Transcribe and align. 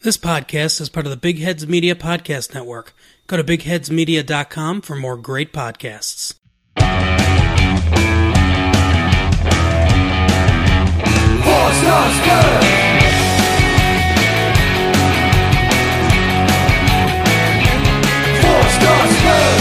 This 0.00 0.16
podcast 0.16 0.80
is 0.80 0.88
part 0.88 1.06
of 1.06 1.10
the 1.10 1.16
Big 1.16 1.40
Heads 1.40 1.66
Media 1.66 1.96
Podcast 1.96 2.54
Network. 2.54 2.94
Go 3.26 3.36
to 3.36 3.42
bigheadsmedia.com 3.42 4.82
for 4.82 4.94
more 4.94 5.16
great 5.16 5.52
podcasts. 5.52 6.34
Four 6.76 6.84
stars 11.72 12.18
good. 12.24 12.64
Four 18.40 18.62
stars 18.70 19.22
good. 19.22 19.57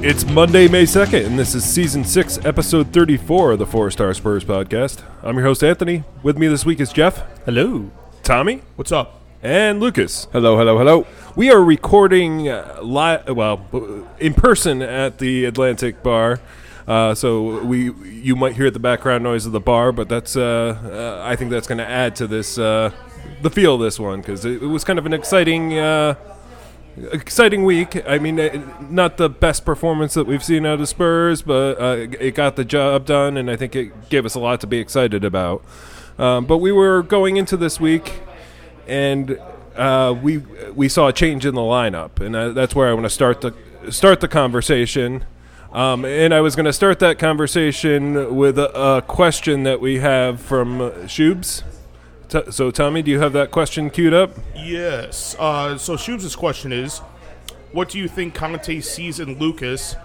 It's 0.00 0.24
Monday, 0.24 0.68
May 0.68 0.84
2nd, 0.84 1.26
and 1.26 1.36
this 1.36 1.56
is 1.56 1.64
season 1.64 2.04
6, 2.04 2.44
episode 2.44 2.92
34 2.92 3.52
of 3.52 3.58
the 3.58 3.66
Four 3.66 3.90
Star 3.90 4.14
Spurs 4.14 4.44
podcast. 4.44 5.02
I'm 5.24 5.34
your 5.36 5.44
host, 5.44 5.64
Anthony. 5.64 6.04
With 6.22 6.38
me 6.38 6.46
this 6.46 6.64
week 6.64 6.78
is 6.78 6.92
Jeff. 6.92 7.24
Hello. 7.44 7.90
Tommy. 8.22 8.62
What's 8.76 8.92
up? 8.92 9.20
And 9.42 9.80
Lucas. 9.80 10.28
Hello, 10.30 10.56
hello, 10.56 10.78
hello. 10.78 11.04
We 11.34 11.50
are 11.50 11.60
recording 11.62 12.48
uh, 12.48 12.78
li- 12.80 13.32
well, 13.32 13.66
uh, 13.72 14.04
in 14.20 14.34
person 14.34 14.82
at 14.82 15.18
the 15.18 15.46
Atlantic 15.46 16.00
Bar. 16.04 16.38
Uh, 16.86 17.14
so 17.16 17.64
we, 17.64 17.92
you 18.08 18.36
might 18.36 18.54
hear 18.54 18.70
the 18.70 18.78
background 18.78 19.24
noise 19.24 19.46
of 19.46 19.52
the 19.52 19.60
bar, 19.60 19.90
but 19.90 20.08
that's, 20.08 20.36
uh, 20.36 21.20
uh, 21.20 21.28
I 21.28 21.34
think 21.34 21.50
that's 21.50 21.66
going 21.66 21.78
to 21.78 21.86
add 21.88 22.14
to 22.16 22.28
this, 22.28 22.56
uh, 22.56 22.92
the 23.42 23.50
feel 23.50 23.74
of 23.74 23.80
this 23.80 23.98
one 23.98 24.20
because 24.20 24.44
it, 24.44 24.62
it 24.62 24.66
was 24.66 24.84
kind 24.84 24.98
of 25.00 25.06
an 25.06 25.12
exciting, 25.12 25.76
uh, 25.76 26.14
exciting 27.12 27.64
week. 27.64 28.02
I 28.06 28.18
mean, 28.18 28.38
uh, 28.38 28.62
not 28.88 29.16
the 29.16 29.28
best 29.28 29.64
performance 29.64 30.14
that 30.14 30.26
we've 30.26 30.42
seen 30.42 30.66
out 30.66 30.80
of 30.80 30.88
Spurs, 30.88 31.42
but 31.42 31.80
uh, 31.80 32.06
it 32.20 32.34
got 32.34 32.56
the 32.56 32.64
job 32.64 33.06
done, 33.06 33.36
and 33.36 33.50
I 33.50 33.56
think 33.56 33.74
it 33.76 34.08
gave 34.08 34.24
us 34.24 34.34
a 34.34 34.40
lot 34.40 34.60
to 34.60 34.66
be 34.66 34.78
excited 34.78 35.24
about. 35.24 35.64
Um, 36.18 36.46
but 36.46 36.58
we 36.58 36.72
were 36.72 37.02
going 37.02 37.36
into 37.36 37.56
this 37.56 37.78
week, 37.78 38.20
and 38.86 39.38
uh, 39.76 40.14
we 40.20 40.38
we 40.74 40.88
saw 40.88 41.08
a 41.08 41.12
change 41.12 41.46
in 41.46 41.54
the 41.54 41.60
lineup, 41.60 42.20
and 42.20 42.34
uh, 42.34 42.50
that's 42.50 42.74
where 42.74 42.88
I 42.88 42.92
want 42.92 43.04
to 43.04 43.10
start 43.10 43.40
the 43.40 43.54
start 43.90 44.20
the 44.20 44.28
conversation. 44.28 45.24
Um, 45.72 46.04
and 46.04 46.32
I 46.32 46.40
was 46.40 46.56
going 46.56 46.64
to 46.66 46.72
start 46.72 46.98
that 47.00 47.18
conversation 47.18 48.34
with 48.34 48.58
a, 48.58 48.96
a 48.96 49.02
question 49.02 49.64
that 49.64 49.80
we 49.80 49.98
have 49.98 50.40
from 50.40 50.78
Shubes. 51.06 51.62
T- 52.28 52.50
so, 52.50 52.70
Tommy, 52.70 53.02
do 53.02 53.10
you 53.10 53.20
have 53.20 53.32
that 53.32 53.50
question 53.50 53.88
queued 53.88 54.12
up? 54.12 54.32
Yes. 54.54 55.34
Uh, 55.38 55.78
so 55.78 55.94
Shubes' 55.94 56.36
question 56.36 56.72
is, 56.72 56.98
what 57.72 57.88
do 57.88 57.98
you 57.98 58.08
think 58.08 58.34
Conte 58.34 58.80
sees 58.80 59.18
in 59.20 59.38
Lucas 59.38 59.96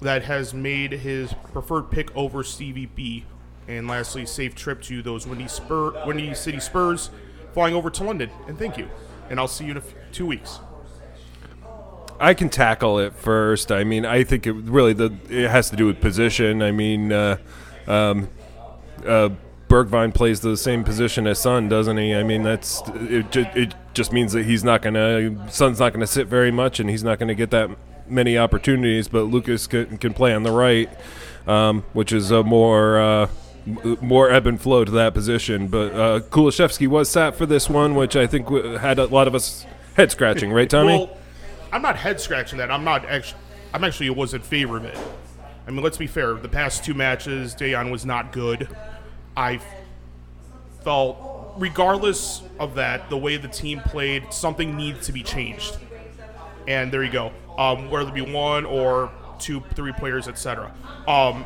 that 0.00 0.24
has 0.24 0.52
made 0.52 0.92
his 0.92 1.32
preferred 1.52 1.90
pick 1.90 2.14
over 2.16 2.42
Stevie 2.42 2.86
B? 2.86 3.24
And 3.68 3.86
lastly, 3.88 4.26
safe 4.26 4.54
trip 4.54 4.82
to 4.82 5.02
those 5.02 5.26
Windy 5.26 5.48
Spur, 5.48 6.04
Windy 6.06 6.34
City 6.34 6.60
Spurs, 6.60 7.10
flying 7.54 7.74
over 7.74 7.90
to 7.90 8.04
London. 8.04 8.30
And 8.48 8.58
thank 8.58 8.76
you. 8.76 8.90
And 9.30 9.38
I'll 9.38 9.48
see 9.48 9.64
you 9.64 9.70
in 9.70 9.76
a 9.78 9.80
f- 9.80 9.94
two 10.12 10.26
weeks. 10.26 10.58
I 12.20 12.34
can 12.34 12.50
tackle 12.50 12.98
it 12.98 13.14
first. 13.14 13.72
I 13.72 13.82
mean, 13.84 14.04
I 14.04 14.24
think 14.24 14.46
it 14.46 14.52
really 14.52 14.92
the 14.92 15.12
it 15.28 15.50
has 15.50 15.70
to 15.70 15.76
do 15.76 15.86
with 15.86 16.00
position. 16.00 16.62
I 16.62 16.70
mean, 16.70 17.12
uh, 17.12 17.38
um, 17.86 18.28
uh, 19.06 19.30
Bergwijn 19.72 20.12
plays 20.12 20.40
the 20.40 20.54
same 20.54 20.84
position 20.84 21.26
as 21.26 21.40
Son, 21.40 21.66
doesn't 21.66 21.96
he? 21.96 22.14
I 22.14 22.22
mean, 22.22 22.42
that's 22.42 22.82
it. 22.94 23.34
It 23.34 23.74
just 23.94 24.12
means 24.12 24.34
that 24.34 24.44
he's 24.44 24.62
not 24.62 24.82
gonna 24.82 25.50
Son's 25.50 25.80
not 25.80 25.94
gonna 25.94 26.06
sit 26.06 26.26
very 26.26 26.50
much, 26.50 26.78
and 26.78 26.90
he's 26.90 27.02
not 27.02 27.18
gonna 27.18 27.34
get 27.34 27.50
that 27.52 27.70
many 28.06 28.36
opportunities. 28.36 29.08
But 29.08 29.22
Lucas 29.22 29.66
can, 29.66 29.96
can 29.96 30.12
play 30.12 30.34
on 30.34 30.42
the 30.42 30.50
right, 30.50 30.90
um, 31.46 31.84
which 31.94 32.12
is 32.12 32.30
a 32.30 32.42
more 32.42 33.00
uh, 33.00 33.28
more 34.02 34.30
ebb 34.30 34.46
and 34.46 34.60
flow 34.60 34.84
to 34.84 34.92
that 34.92 35.14
position. 35.14 35.68
But 35.68 35.94
uh, 35.94 36.20
Kulusevski 36.20 36.86
was 36.86 37.08
sat 37.08 37.34
for 37.34 37.46
this 37.46 37.70
one, 37.70 37.94
which 37.94 38.14
I 38.14 38.26
think 38.26 38.50
had 38.78 38.98
a 38.98 39.06
lot 39.06 39.26
of 39.26 39.34
us 39.34 39.64
head 39.94 40.10
scratching, 40.10 40.52
right, 40.52 40.68
Tommy? 40.68 40.98
Well, 40.98 41.16
I'm 41.72 41.80
not 41.80 41.96
head 41.96 42.20
scratching 42.20 42.58
that. 42.58 42.70
I'm 42.70 42.84
not 42.84 43.06
actually. 43.06 43.40
I'm 43.72 43.84
actually 43.84 44.10
was 44.10 44.34
in 44.34 44.42
favor 44.42 44.76
of 44.76 44.84
it. 44.84 44.98
I 45.66 45.70
mean, 45.70 45.82
let's 45.82 45.96
be 45.96 46.06
fair. 46.06 46.34
The 46.34 46.48
past 46.48 46.84
two 46.84 46.92
matches, 46.92 47.54
Dayon 47.54 47.90
was 47.90 48.04
not 48.04 48.32
good. 48.32 48.68
I 49.36 49.60
felt, 50.82 51.54
regardless 51.56 52.42
of 52.58 52.74
that, 52.74 53.08
the 53.10 53.16
way 53.16 53.36
the 53.36 53.48
team 53.48 53.80
played, 53.80 54.32
something 54.32 54.76
needs 54.76 55.06
to 55.06 55.12
be 55.12 55.22
changed. 55.22 55.78
And 56.66 56.92
there 56.92 57.02
you 57.02 57.10
go. 57.10 57.32
Um, 57.58 57.90
whether 57.90 58.08
it 58.08 58.14
be 58.14 58.20
one 58.32 58.64
or 58.64 59.10
two, 59.38 59.62
three 59.74 59.92
players, 59.92 60.28
etc. 60.28 60.72
Um, 61.06 61.44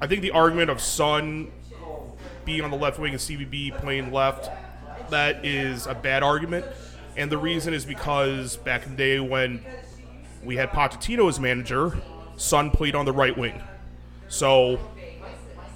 I 0.00 0.06
think 0.06 0.22
the 0.22 0.30
argument 0.30 0.70
of 0.70 0.80
Son 0.80 1.50
being 2.44 2.62
on 2.62 2.70
the 2.70 2.76
left 2.76 2.98
wing 2.98 3.12
and 3.12 3.20
CBB 3.20 3.78
playing 3.78 4.12
left, 4.12 4.50
that 5.10 5.44
is 5.44 5.86
a 5.86 5.94
bad 5.94 6.22
argument. 6.22 6.64
And 7.16 7.30
the 7.30 7.38
reason 7.38 7.74
is 7.74 7.84
because 7.84 8.56
back 8.56 8.84
in 8.84 8.92
the 8.92 8.96
day 8.96 9.20
when 9.20 9.64
we 10.42 10.56
had 10.56 10.70
Pochettino 10.70 11.28
as 11.28 11.40
manager, 11.40 11.98
Son 12.36 12.70
played 12.70 12.94
on 12.94 13.04
the 13.04 13.12
right 13.12 13.36
wing. 13.36 13.60
So, 14.28 14.78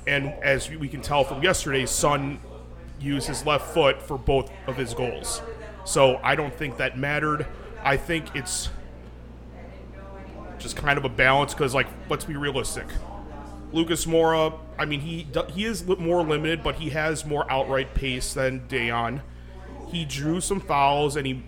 and 0.07 0.29
as 0.43 0.71
we 0.71 0.89
can 0.89 1.01
tell 1.01 1.25
from 1.25 1.43
yesterday, 1.43 1.87
Son 1.87 2.39
used 3.01 3.27
his 3.27 3.45
left 3.45 3.73
foot 3.73 4.01
for 4.03 4.19
both 4.19 4.51
of 4.67 4.77
his 4.77 4.95
goals. 4.95 5.43
So 5.85 6.19
I 6.23 6.35
don't 6.35 6.55
think 6.55 6.79
that 6.79 6.99
mattered. 6.99 7.47
I 7.83 7.97
think 7.97 8.35
it's 8.35 8.71
just 10.59 10.77
kind 10.77 10.99
of 10.99 11.05
a 11.05 11.09
balance 11.09 11.53
because, 11.53 11.75
like, 11.75 11.87
let's 12.09 12.25
be 12.25 12.37
realistic. 12.37 12.87
Lucas 13.73 14.07
Moura, 14.07 14.59
I 14.79 14.85
mean, 14.85 15.01
he 15.01 15.27
he 15.53 15.65
is 15.65 15.85
more 15.85 16.23
limited, 16.23 16.63
but 16.63 16.77
he 16.77 16.91
has 16.91 17.27
more 17.27 17.51
outright 17.51 17.93
pace 17.95 18.33
than 18.33 18.61
Dayon. 18.69 19.21
He 19.89 20.05
drew 20.05 20.41
some 20.41 20.61
fouls 20.61 21.17
and 21.17 21.27
he 21.27 21.43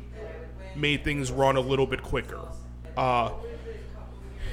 made 0.75 1.05
things 1.05 1.31
run 1.31 1.57
a 1.57 1.61
little 1.61 1.87
bit 1.87 2.03
quicker. 2.03 2.41
Uh, 2.97 3.31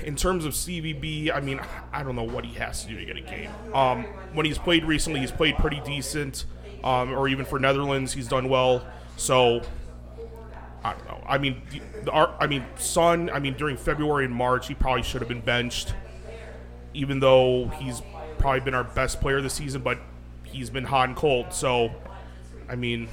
in 0.04 0.16
terms 0.16 0.46
of 0.46 0.54
CVB, 0.54 1.34
I 1.34 1.40
mean, 1.40 1.60
I 1.92 2.04
don't 2.04 2.16
know 2.16 2.24
what 2.24 2.46
he 2.46 2.54
has 2.56 2.84
to 2.84 2.90
do 2.90 2.98
to 2.98 3.06
get 3.06 3.18
a 3.18 3.22
game. 3.22 3.50
Um, 3.74 4.04
when 4.34 4.46
he's 4.46 4.58
played 4.58 4.86
recently, 4.86 5.20
he's 5.20 5.32
played 5.32 5.58
pretty 5.58 5.82
decent, 5.86 6.46
um, 6.84 7.14
or 7.14 7.28
even 7.28 7.46
for 7.46 7.60
Netherlands, 7.60 8.14
he's 8.14 8.28
done 8.28 8.50
well. 8.50 8.86
So 9.18 9.62
I 10.84 10.94
don't 10.94 11.06
know. 11.06 11.24
I 11.26 11.38
mean, 11.38 11.62
the, 11.72 11.82
the, 12.04 12.14
I 12.14 12.48
mean, 12.48 12.66
Son. 12.76 13.30
I 13.30 13.40
mean, 13.40 13.54
during 13.54 13.78
February 13.78 14.26
and 14.26 14.34
March, 14.34 14.68
he 14.68 14.74
probably 14.74 15.04
should 15.04 15.22
have 15.22 15.30
been 15.30 15.42
benched, 15.42 15.94
even 16.94 17.20
though 17.20 17.68
he's 17.80 18.02
probably 18.38 18.60
been 18.60 18.74
our 18.74 18.84
best 18.84 19.22
player 19.22 19.42
this 19.42 19.54
season. 19.54 19.82
But 19.82 20.00
he's 20.44 20.70
been 20.70 20.84
hot 20.84 21.08
and 21.08 21.18
cold. 21.18 21.54
So, 21.54 21.92
I 22.68 22.76
mean, 22.76 23.08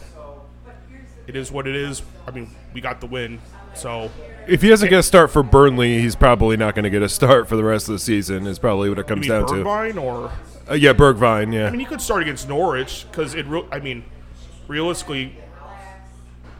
it 1.28 1.37
is 1.37 1.53
what 1.53 1.69
it 1.69 1.77
is. 1.77 2.03
I 2.27 2.33
mean, 2.33 2.51
we 2.75 2.81
got 2.81 3.01
the 3.01 3.07
win. 3.07 3.41
So, 3.75 4.11
If 4.50 4.62
he 4.62 4.69
doesn't 4.69 4.88
get 4.88 4.99
a 4.99 5.03
start 5.05 5.31
for 5.31 5.44
Burnley, 5.44 6.00
he's 6.00 6.16
probably 6.16 6.56
not 6.56 6.75
going 6.75 6.83
to 6.83 6.91
get 6.91 7.03
a 7.03 7.09
start 7.09 7.49
for 7.49 7.55
the 7.55 7.62
rest 7.62 7.88
of 7.88 7.93
the 7.93 7.99
season. 8.00 8.49
Is 8.49 8.59
probably 8.59 8.88
what 8.88 8.99
it 8.99 9.06
comes 9.06 9.28
down 9.28 9.47
Bergwijn 9.47 10.03
or? 10.03 10.33
to. 10.66 10.72
Uh, 10.72 10.75
yeah, 10.75 10.93
Bergwijn. 10.93 11.55
Yeah, 11.55 11.69
I 11.69 11.71
mean, 11.71 11.78
he 11.78 11.87
could 11.87 12.00
start 12.00 12.22
against 12.22 12.49
Norwich 12.49 13.06
because 13.09 13.37
it. 13.37 13.47
Re- 13.47 13.65
I 13.71 13.78
mean, 13.78 14.05
realistically, 14.66 15.37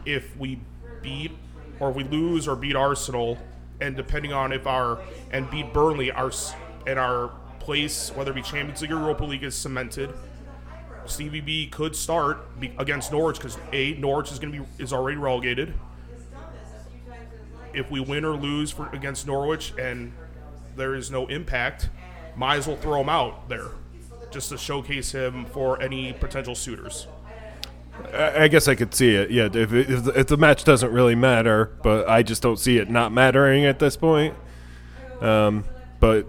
if 0.05 0.35
we 0.37 0.61
beat 1.01 1.31
or 1.81 1.89
if 1.89 1.97
we 1.97 2.05
lose 2.05 2.47
or 2.47 2.55
beat 2.55 2.77
Arsenal, 2.77 3.37
and 3.81 3.97
depending 3.97 4.31
on 4.31 4.53
if 4.53 4.65
our 4.67 5.01
and 5.31 5.49
beat 5.51 5.73
Burnley, 5.73 6.11
our 6.11 6.27
s- 6.27 6.55
and 6.87 6.97
our 6.97 7.31
place, 7.59 8.09
whether 8.15 8.31
it 8.31 8.35
be 8.35 8.41
Champions 8.41 8.81
League 8.81 8.93
or 8.93 8.99
Europa 8.99 9.25
League, 9.25 9.43
is 9.43 9.53
cemented. 9.53 10.13
CVB 11.05 11.71
could 11.71 11.95
start 11.95 12.57
be, 12.57 12.71
against 12.77 13.11
Norwich 13.11 13.35
because 13.37 13.57
a 13.73 13.95
Norwich 13.95 14.31
is 14.31 14.39
going 14.39 14.53
to 14.53 14.59
be 14.61 14.65
is 14.81 14.93
already 14.93 15.17
relegated. 15.17 15.73
If 17.73 17.91
we 17.91 17.99
win 17.99 18.25
or 18.25 18.35
lose 18.35 18.71
for 18.71 18.89
against 18.89 19.27
Norwich 19.27 19.73
and 19.77 20.13
there 20.75 20.95
is 20.95 21.11
no 21.11 21.27
impact, 21.27 21.89
might 22.35 22.57
as 22.57 22.67
well 22.67 22.77
throw 22.77 23.01
him 23.01 23.09
out 23.09 23.49
there 23.49 23.69
just 24.31 24.49
to 24.49 24.57
showcase 24.57 25.11
him 25.11 25.45
for 25.45 25.81
any 25.81 26.13
potential 26.13 26.55
suitors. 26.55 27.07
I, 28.13 28.43
I 28.43 28.47
guess 28.47 28.67
I 28.67 28.75
could 28.75 28.93
see 28.93 29.15
it. 29.15 29.31
Yeah, 29.31 29.45
if, 29.45 29.73
if, 29.73 30.03
the, 30.05 30.19
if 30.19 30.27
the 30.27 30.37
match 30.37 30.63
doesn't 30.63 30.91
really 30.91 31.15
matter, 31.15 31.77
but 31.83 32.07
I 32.07 32.23
just 32.23 32.41
don't 32.41 32.57
see 32.57 32.77
it 32.77 32.89
not 32.89 33.11
mattering 33.11 33.65
at 33.65 33.79
this 33.79 33.97
point. 33.97 34.35
Um, 35.19 35.65
but 35.99 36.25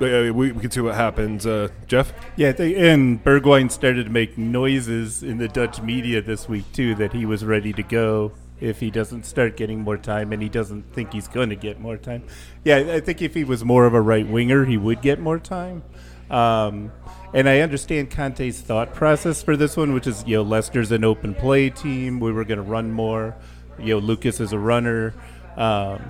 uh, 0.00 0.32
we, 0.32 0.52
we 0.52 0.60
can 0.60 0.70
see 0.70 0.80
what 0.80 0.94
happens. 0.94 1.46
Uh, 1.46 1.68
Jeff, 1.86 2.12
Yeah, 2.36 2.52
they, 2.52 2.74
and 2.90 3.22
Bergwijn 3.22 3.70
started 3.70 4.04
to 4.04 4.10
make 4.10 4.38
noises 4.38 5.22
in 5.22 5.38
the 5.38 5.48
Dutch 5.48 5.82
media 5.82 6.22
this 6.22 6.48
week 6.48 6.72
too 6.72 6.94
that 6.94 7.12
he 7.12 7.26
was 7.26 7.44
ready 7.44 7.72
to 7.74 7.82
go 7.82 8.32
if 8.60 8.80
he 8.80 8.90
doesn't 8.90 9.24
start 9.24 9.56
getting 9.56 9.80
more 9.80 9.96
time, 9.96 10.32
and 10.32 10.42
he 10.42 10.48
doesn't 10.48 10.92
think 10.92 11.12
he's 11.12 11.28
going 11.28 11.48
to 11.50 11.56
get 11.56 11.80
more 11.80 11.96
time. 11.96 12.22
Yeah, 12.64 12.76
I 12.94 13.00
think 13.00 13.22
if 13.22 13.34
he 13.34 13.44
was 13.44 13.64
more 13.64 13.86
of 13.86 13.94
a 13.94 14.00
right 14.00 14.26
winger, 14.26 14.64
he 14.64 14.76
would 14.76 15.02
get 15.02 15.18
more 15.18 15.38
time. 15.38 15.82
Um, 16.30 16.92
and 17.34 17.48
I 17.48 17.60
understand 17.60 18.10
Conte's 18.10 18.60
thought 18.60 18.94
process 18.94 19.42
for 19.42 19.56
this 19.56 19.76
one, 19.76 19.92
which 19.92 20.06
is 20.06 20.24
you 20.26 20.36
know 20.36 20.42
Leicester's 20.42 20.92
an 20.92 21.04
open 21.04 21.34
play 21.34 21.70
team. 21.70 22.20
We 22.20 22.32
were 22.32 22.44
going 22.44 22.58
to 22.58 22.62
run 22.62 22.92
more. 22.92 23.36
You 23.78 23.94
know, 23.94 23.98
Lucas 23.98 24.40
is 24.40 24.52
a 24.52 24.58
runner. 24.58 25.14
Um, 25.56 26.02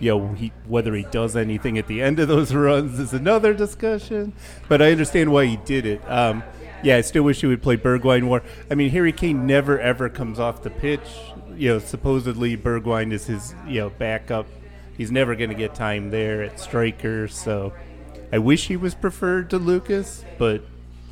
you 0.00 0.10
know, 0.10 0.32
he, 0.34 0.52
whether 0.66 0.92
he 0.94 1.04
does 1.04 1.36
anything 1.36 1.78
at 1.78 1.86
the 1.86 2.02
end 2.02 2.18
of 2.18 2.26
those 2.26 2.52
runs 2.54 2.98
is 2.98 3.12
another 3.12 3.54
discussion. 3.54 4.32
But 4.68 4.82
I 4.82 4.90
understand 4.90 5.32
why 5.32 5.46
he 5.46 5.56
did 5.58 5.86
it. 5.86 6.02
Um, 6.10 6.42
yeah, 6.82 6.96
I 6.96 7.00
still 7.00 7.22
wish 7.22 7.40
he 7.40 7.46
would 7.46 7.62
play 7.62 7.76
Bergwijn 7.76 8.22
more. 8.22 8.42
I 8.70 8.74
mean, 8.74 8.90
Harry 8.90 9.12
Kane 9.12 9.46
never 9.46 9.78
ever 9.78 10.08
comes 10.08 10.38
off 10.38 10.62
the 10.62 10.70
pitch. 10.70 11.08
You 11.56 11.74
know, 11.74 11.78
supposedly 11.78 12.56
Bergwijn 12.56 13.12
is 13.12 13.26
his 13.26 13.54
you 13.66 13.80
know 13.80 13.90
backup. 13.90 14.46
He's 14.96 15.10
never 15.10 15.34
going 15.34 15.50
to 15.50 15.56
get 15.56 15.74
time 15.74 16.10
there 16.10 16.42
at 16.42 16.60
striker. 16.60 17.28
So 17.28 17.72
I 18.32 18.38
wish 18.38 18.68
he 18.68 18.76
was 18.76 18.94
preferred 18.94 19.50
to 19.50 19.58
Lucas, 19.58 20.24
but 20.38 20.62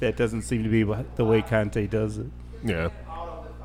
that 0.00 0.17
doesn't 0.17 0.43
seem 0.43 0.62
to 0.64 0.69
be 0.69 0.82
the 1.17 1.25
way 1.25 1.43
Conte 1.43 1.87
does 1.87 2.19
it. 2.19 2.26
Yeah. 2.64 2.90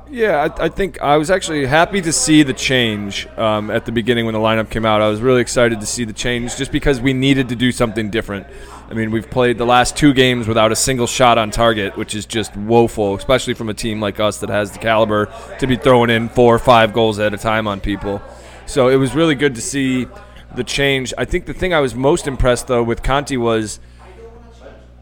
Yeah, 0.08 0.48
I, 0.58 0.66
I 0.66 0.68
think 0.68 1.00
I 1.00 1.16
was 1.16 1.30
actually 1.30 1.66
happy 1.66 2.00
to 2.00 2.12
see 2.12 2.44
the 2.44 2.52
change 2.52 3.26
um, 3.36 3.70
at 3.70 3.86
the 3.86 3.92
beginning 3.92 4.24
when 4.24 4.34
the 4.34 4.40
lineup 4.40 4.70
came 4.70 4.84
out. 4.84 5.02
I 5.02 5.08
was 5.08 5.20
really 5.20 5.40
excited 5.40 5.80
to 5.80 5.86
see 5.86 6.04
the 6.04 6.12
change 6.12 6.56
just 6.56 6.70
because 6.70 7.00
we 7.00 7.12
needed 7.12 7.48
to 7.48 7.56
do 7.56 7.72
something 7.72 8.10
different. 8.10 8.46
I 8.88 8.94
mean, 8.94 9.10
we've 9.10 9.28
played 9.28 9.58
the 9.58 9.66
last 9.66 9.96
two 9.96 10.14
games 10.14 10.46
without 10.46 10.70
a 10.70 10.76
single 10.76 11.08
shot 11.08 11.38
on 11.38 11.50
target, 11.50 11.96
which 11.96 12.14
is 12.14 12.24
just 12.24 12.56
woeful, 12.56 13.16
especially 13.16 13.54
from 13.54 13.68
a 13.68 13.74
team 13.74 14.00
like 14.00 14.20
us 14.20 14.38
that 14.40 14.48
has 14.48 14.70
the 14.70 14.78
caliber 14.78 15.32
to 15.58 15.66
be 15.66 15.76
throwing 15.76 16.10
in 16.10 16.28
four 16.28 16.54
or 16.54 16.58
five 16.60 16.92
goals 16.92 17.18
at 17.18 17.34
a 17.34 17.36
time 17.36 17.66
on 17.66 17.80
people. 17.80 18.22
So 18.66 18.88
it 18.88 18.96
was 18.96 19.14
really 19.14 19.34
good 19.34 19.56
to 19.56 19.60
see 19.60 20.06
the 20.54 20.62
change. 20.62 21.12
I 21.18 21.24
think 21.24 21.46
the 21.46 21.54
thing 21.54 21.74
I 21.74 21.80
was 21.80 21.94
most 21.94 22.28
impressed, 22.28 22.68
though, 22.68 22.82
with 22.82 23.02
Conte 23.02 23.36
was 23.36 23.80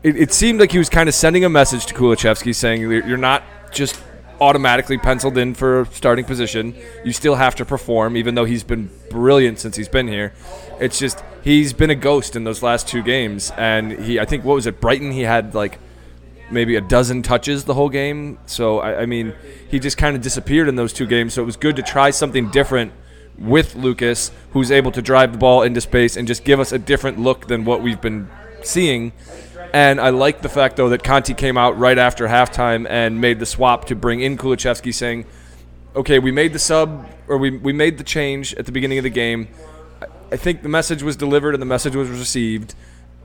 it, 0.03 0.17
it 0.17 0.33
seemed 0.33 0.61
like 0.61 0.73
he 0.73 0.79
was 0.79 0.89
kind 0.89 1.09
of 1.09 1.15
sending 1.15 1.45
a 1.45 1.49
message 1.49 1.87
to 1.87 1.95
Kulusevski 1.95 2.55
saying 2.55 2.81
you're 2.81 3.07
you're 3.07 3.17
not 3.17 3.43
just 3.73 4.03
automatically 4.41 4.99
penciled 4.99 5.39
in 5.39 5.55
for 5.55 5.83
a 5.83 5.87
starting 5.87 6.25
position. 6.25 6.75
You 7.05 7.13
still 7.13 7.37
have 7.37 7.55
to 7.57 7.65
perform, 7.65 8.17
even 8.17 8.35
though 8.35 8.45
he's 8.45 8.65
been 8.65 8.91
brilliant 9.11 9.59
since 9.59 9.77
he's 9.77 9.89
been 9.89 10.09
here. 10.09 10.33
It's 10.81 10.99
just 10.99 11.23
he's 11.43 11.73
been 11.73 11.91
a 11.91 11.95
ghost 11.95 12.37
in 12.37 12.45
those 12.45 12.63
last 12.63 12.89
two 12.89 13.03
games, 13.03 13.53
and 13.57 13.93
he 13.93 14.19
I 14.19 14.25
think 14.25 14.45
what 14.45 14.55
was 14.55 14.67
it 14.67 14.81
Brighton 14.81 15.13
he 15.13 15.23
had 15.23 15.55
like 15.55 15.79
maybe 16.51 16.77
a 16.77 16.81
dozen 16.81 17.23
touches 17.23 17.65
the 17.65 17.75
whole 17.75 17.89
game. 17.89 18.39
So 18.47 18.81
I, 18.81 19.03
I 19.03 19.07
mean 19.07 19.35
he 19.69 19.79
just 19.79 19.97
kind 19.97 20.17
of 20.17 20.23
disappeared 20.23 20.69
in 20.69 20.77
those 20.77 20.93
two 20.93 21.07
games. 21.07 21.35
So 21.35 21.43
it 21.43 21.47
was 21.47 21.57
good 21.57 21.77
to 21.77 21.83
try 21.83 22.11
something 22.11 22.51
different 22.51 22.93
with 23.39 23.75
Lucas, 23.75 24.31
who's 24.53 24.71
able 24.71 24.93
to 24.93 25.03
drive 25.03 25.33
the 25.33 25.39
ball 25.39 25.63
into 25.63 25.81
space 25.81 26.17
and 26.17 26.27
just 26.29 26.45
give 26.45 26.61
us 26.61 26.73
a 26.73 26.79
different 26.79 27.19
look 27.19 27.49
than 27.49 27.65
what 27.65 27.83
we've 27.83 28.01
been 28.01 28.29
seeing. 28.63 29.13
And 29.73 30.01
I 30.01 30.11
like 30.11 30.41
the 30.41 30.49
fact, 30.49 30.77
though, 30.77 30.89
that 30.91 31.03
Conte 31.03 31.35
came 31.35 31.59
out 31.59 31.77
right 31.77 31.99
after 31.99 32.29
halftime 32.29 32.87
and 32.89 33.21
made 33.21 33.41
the 33.41 33.47
swap 33.47 33.87
to 33.87 33.97
bring 33.97 34.21
in 34.21 34.39
Kulusevski, 34.39 34.95
saying, 34.95 35.27
okay, 35.97 36.21
we 36.21 36.31
made 36.31 36.53
the 36.53 36.61
sub, 36.61 37.09
or 37.27 37.39
we, 37.39 37.51
we 37.51 37.73
made 37.73 37.99
the 37.99 38.05
change 38.05 38.55
at 38.55 38.67
the 38.67 38.73
beginning 38.73 38.99
of 38.99 39.05
the 39.05 39.11
game. 39.11 39.49
I- 40.33 40.37
think 40.37 40.63
the 40.63 40.69
message 40.69 41.03
was 41.03 41.17
delivered 41.17 41.55
and 41.55 41.63
the 41.63 41.67
message 41.67 41.95
was 41.97 42.09
received. 42.09 42.75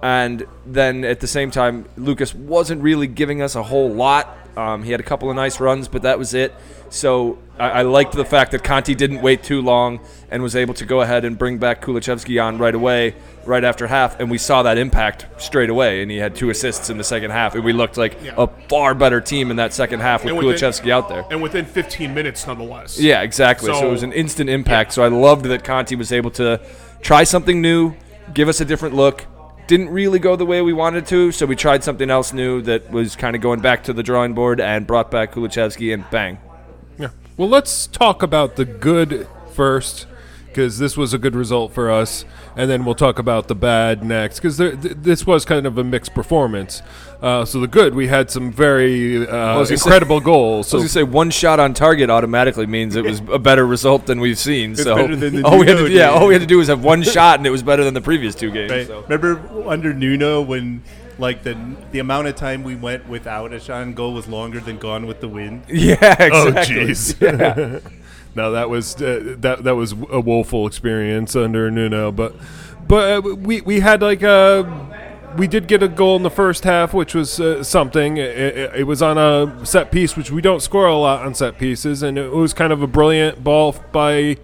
And 0.02 0.46
then 0.66 1.04
at 1.04 1.20
the 1.20 1.28
same 1.28 1.52
time, 1.52 1.86
Lucas 1.98 2.34
wasn't 2.34 2.82
really 2.82 3.08
giving 3.08 3.42
us 3.42 3.56
a 3.56 3.64
whole 3.64 3.90
lot. 3.90 4.38
Um, 4.56 4.84
he 4.84 4.92
had 4.92 5.00
a 5.00 5.04
couple 5.04 5.30
of 5.30 5.36
nice 5.36 5.60
runs, 5.60 5.88
but 5.88 6.04
that 6.04 6.18
was 6.18 6.34
it. 6.34 6.54
So 6.90 7.38
I, 7.60 7.70
I 7.70 7.82
liked 7.84 8.14
the 8.14 8.26
fact 8.26 8.52
that 8.52 8.64
Conte 8.64 8.94
didn't 8.94 9.22
wait 9.22 9.44
too 9.44 9.62
long 9.62 10.00
and 10.32 10.42
was 10.42 10.56
able 10.56 10.74
to 10.76 10.86
go 10.86 11.02
ahead 11.02 11.24
and 11.26 11.38
bring 11.38 11.58
back 11.58 11.82
Kulusevski 11.82 12.42
on 12.44 12.58
right 12.58 12.74
away, 12.74 13.14
right 13.46 13.64
after 13.64 13.88
half. 13.88 14.20
And 14.20 14.32
we 14.32 14.38
saw 14.38 14.64
that 14.64 14.78
impact 14.78 15.28
straight 15.38 15.70
away. 15.70 16.02
And 16.02 16.10
he 16.10 16.18
had 16.18 16.34
two 16.36 16.50
assists 16.50 16.90
in 16.90 16.98
the 16.98 17.04
second 17.04 17.32
half. 17.32 17.54
And 17.56 17.64
we 17.64 17.74
looked 17.74 17.98
like 17.98 18.18
a 18.38 18.48
far 18.70 18.96
better 18.96 19.20
team 19.22 19.52
in 19.52 19.58
that 19.58 19.74
second 19.74 20.00
half 20.00 20.24
with 20.24 20.34
Kulusevski 20.34 20.92
out 20.92 21.10
there. 21.10 21.26
and 21.30 21.42
within 21.42 21.66
15 21.66 22.14
minutes, 22.14 22.48
nonetheless. 22.48 23.00
Yeah, 23.00 23.22
exactly. 23.22 23.68
So, 23.72 23.80
So- 23.82 23.88
it 23.88 23.92
was 23.92 24.04
an 24.04 24.14
instant 24.14 24.50
impact. 24.50 24.94
So 24.94 25.04
I 25.04 25.10
loved 25.10 25.46
that 25.46 25.64
Conte 25.66 25.94
was 25.96 26.12
able 26.14 26.32
to 26.32 26.60
try 27.02 27.24
something 27.24 27.62
new, 27.62 27.96
give 28.34 28.48
us 28.48 28.62
a 28.62 28.66
different 28.66 28.96
look. 28.96 29.26
Didn't 29.68 29.90
really 29.90 30.18
go 30.18 30.36
the 30.36 30.46
way 30.46 30.62
we 30.62 30.74
wanted 30.74 31.06
to, 31.08 31.32
so 31.32 31.46
we 31.46 31.56
tried 31.56 31.84
something 31.84 32.10
else 32.10 32.34
new 32.34 32.62
that 32.64 32.90
was 32.90 33.16
kind 33.16 33.36
of 33.36 33.42
going 33.42 33.60
back 33.60 33.84
to 33.84 33.94
the 33.94 34.02
drawing 34.02 34.34
board 34.34 34.60
and 34.60 34.88
brought 34.88 35.12
back 35.12 35.34
Kulusevski 35.34 35.94
and 35.94 36.10
bang. 36.10 36.40
Yeah. 36.98 37.10
Well, 37.38 37.50
let's 37.50 37.86
talk 37.86 38.24
about 38.24 38.56
the 38.56 38.66
good 38.66 39.28
first, 39.54 40.08
because 40.50 40.78
this 40.80 40.98
was 40.98 41.14
a 41.14 41.18
good 41.18 41.36
result 41.36 41.74
for 41.74 41.90
us, 41.92 42.26
and 42.56 42.70
then 42.70 42.84
we'll 42.86 42.96
talk 42.96 43.20
about 43.20 43.48
the 43.48 43.56
bad 43.56 44.04
next, 44.04 44.40
because 44.40 44.58
th- 44.58 44.76
this 44.80 45.26
was 45.26 45.46
kind 45.46 45.66
of 45.66 45.78
a 45.78 45.84
mixed 45.84 46.14
performance. 46.14 46.82
Uh, 47.22 47.44
so 47.44 47.60
the 47.60 47.68
good, 47.68 47.94
we 47.96 48.08
had 48.08 48.32
some 48.32 48.52
very 48.52 49.28
uh, 49.28 49.58
was 49.58 49.70
gonna 49.70 49.78
say- 49.78 49.86
incredible 49.90 50.20
goals. 50.20 50.66
I 50.66 50.68
was 50.68 50.70
So 50.72 50.78
gonna 50.78 50.90
say 50.90 51.04
one 51.04 51.30
shot 51.32 51.60
on 51.60 51.74
target 51.74 52.10
automatically 52.10 52.66
means 52.66 52.96
it 52.96 53.04
was 53.04 53.22
a 53.32 53.40
better 53.40 53.66
result 53.68 54.06
than 54.06 54.20
we've 54.22 54.38
seen. 54.40 54.76
so 54.76 54.96
better 54.96 55.16
than 55.16 55.36
the 55.36 55.44
all 55.44 55.60
we 55.60 55.68
had 55.68 55.78
to, 55.78 55.84
Nuno 55.84 55.94
yeah, 55.96 56.12
did. 56.12 56.18
all 56.22 56.28
we 56.28 56.34
had 56.34 56.42
to 56.42 56.48
do 56.48 56.58
was 56.58 56.68
have 56.70 56.84
one 56.84 57.04
shot, 57.04 57.40
and 57.40 57.46
it 57.48 57.50
was 57.50 57.62
better 57.64 57.84
than 57.84 57.94
the 57.94 58.02
previous 58.02 58.36
two 58.36 58.52
games. 58.52 58.72
Right. 58.72 58.88
So. 58.88 59.02
Remember 59.08 59.42
under 59.68 59.94
Nuno 59.94 60.42
when 60.42 60.82
like 61.20 61.44
the 61.44 61.58
the 61.92 62.00
amount 62.00 62.28
of 62.28 62.36
time 62.36 62.64
we 62.64 62.76
went 62.76 63.08
without 63.08 63.54
a 63.54 63.60
shot 63.60 63.82
on 63.82 63.94
goal 63.94 64.14
was 64.14 64.28
longer 64.28 64.60
than 64.60 64.78
Gone 64.78 65.06
with 65.06 65.20
the 65.20 65.28
Wind. 65.28 65.64
Yeah, 65.70 66.16
oh 66.32 66.48
exactly. 66.48 66.76
jeez. 66.76 67.82
no, 68.36 68.52
that 68.52 68.70
was 68.70 68.96
uh, 69.02 69.36
that 69.40 69.64
that 69.64 69.76
was 69.76 69.92
a 69.92 70.20
woeful 70.20 70.68
experience 70.68 71.36
under 71.36 71.70
Nuno, 71.70 72.12
but 72.12 72.36
but 72.88 73.26
uh, 73.26 73.36
we 73.36 73.62
we 73.62 73.80
had 73.80 74.02
like 74.02 74.24
a. 74.24 74.88
We 75.38 75.48
did 75.48 75.68
get 75.68 75.84
a 75.84 75.88
goal 75.88 76.16
in 76.16 76.24
the 76.24 76.32
first 76.32 76.64
half, 76.64 76.92
which 76.92 77.14
was 77.14 77.40
uh, 77.40 77.64
something. 77.64 78.18
It, 78.18 78.36
it, 78.36 78.76
it 78.78 78.84
was 78.86 79.04
on 79.04 79.20
a 79.20 79.64
set 79.64 79.92
piece, 79.92 80.18
which 80.18 80.32
we 80.32 80.42
don't 80.42 80.60
score 80.60 80.88
a 80.88 80.96
lot 80.96 81.24
on 81.24 81.36
set 81.36 81.60
pieces, 81.60 82.02
and 82.02 82.18
it 82.18 82.32
was 82.32 82.52
kind 82.52 82.74
of 82.74 82.82
a 82.82 82.88
brilliant 82.88 83.44
ball 83.44 83.76
by 83.92 84.38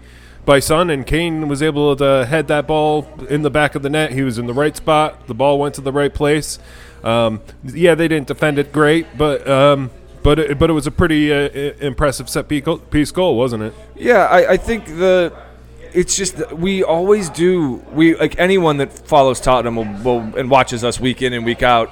by 0.45 0.59
Son, 0.59 0.89
and 0.89 1.05
Kane 1.05 1.47
was 1.47 1.63
able 1.63 1.95
to 1.95 2.25
head 2.25 2.47
that 2.47 2.67
ball 2.67 3.07
in 3.29 3.41
the 3.41 3.49
back 3.49 3.75
of 3.75 3.81
the 3.81 3.89
net. 3.89 4.11
He 4.11 4.21
was 4.21 4.37
in 4.37 4.45
the 4.45 4.53
right 4.53 4.75
spot. 4.75 5.27
The 5.27 5.33
ball 5.33 5.59
went 5.59 5.75
to 5.75 5.81
the 5.81 5.91
right 5.91 6.13
place. 6.13 6.59
Um, 7.03 7.41
yeah, 7.63 7.95
they 7.95 8.07
didn't 8.07 8.27
defend 8.27 8.59
it 8.59 8.71
great, 8.71 9.17
but 9.17 9.47
um, 9.47 9.91
but 10.23 10.39
it, 10.39 10.59
but 10.59 10.69
it 10.69 10.73
was 10.73 10.87
a 10.87 10.91
pretty 10.91 11.31
uh, 11.31 11.49
impressive 11.79 12.29
set 12.29 12.47
piece 12.47 13.11
goal, 13.11 13.37
wasn't 13.37 13.63
it? 13.63 13.73
Yeah, 13.95 14.25
I, 14.25 14.53
I 14.53 14.57
think 14.57 14.85
the 14.85 15.33
it's 15.93 16.17
just 16.17 16.51
we 16.51 16.83
always 16.83 17.29
do 17.29 17.75
we 17.93 18.15
like 18.15 18.37
anyone 18.37 18.77
that 18.77 18.91
follows 19.07 19.39
Tottenham 19.39 19.75
will, 19.75 20.03
will 20.03 20.37
and 20.37 20.49
watches 20.49 20.83
us 20.83 20.99
week 20.99 21.21
in 21.21 21.33
and 21.33 21.45
week 21.45 21.63
out 21.63 21.91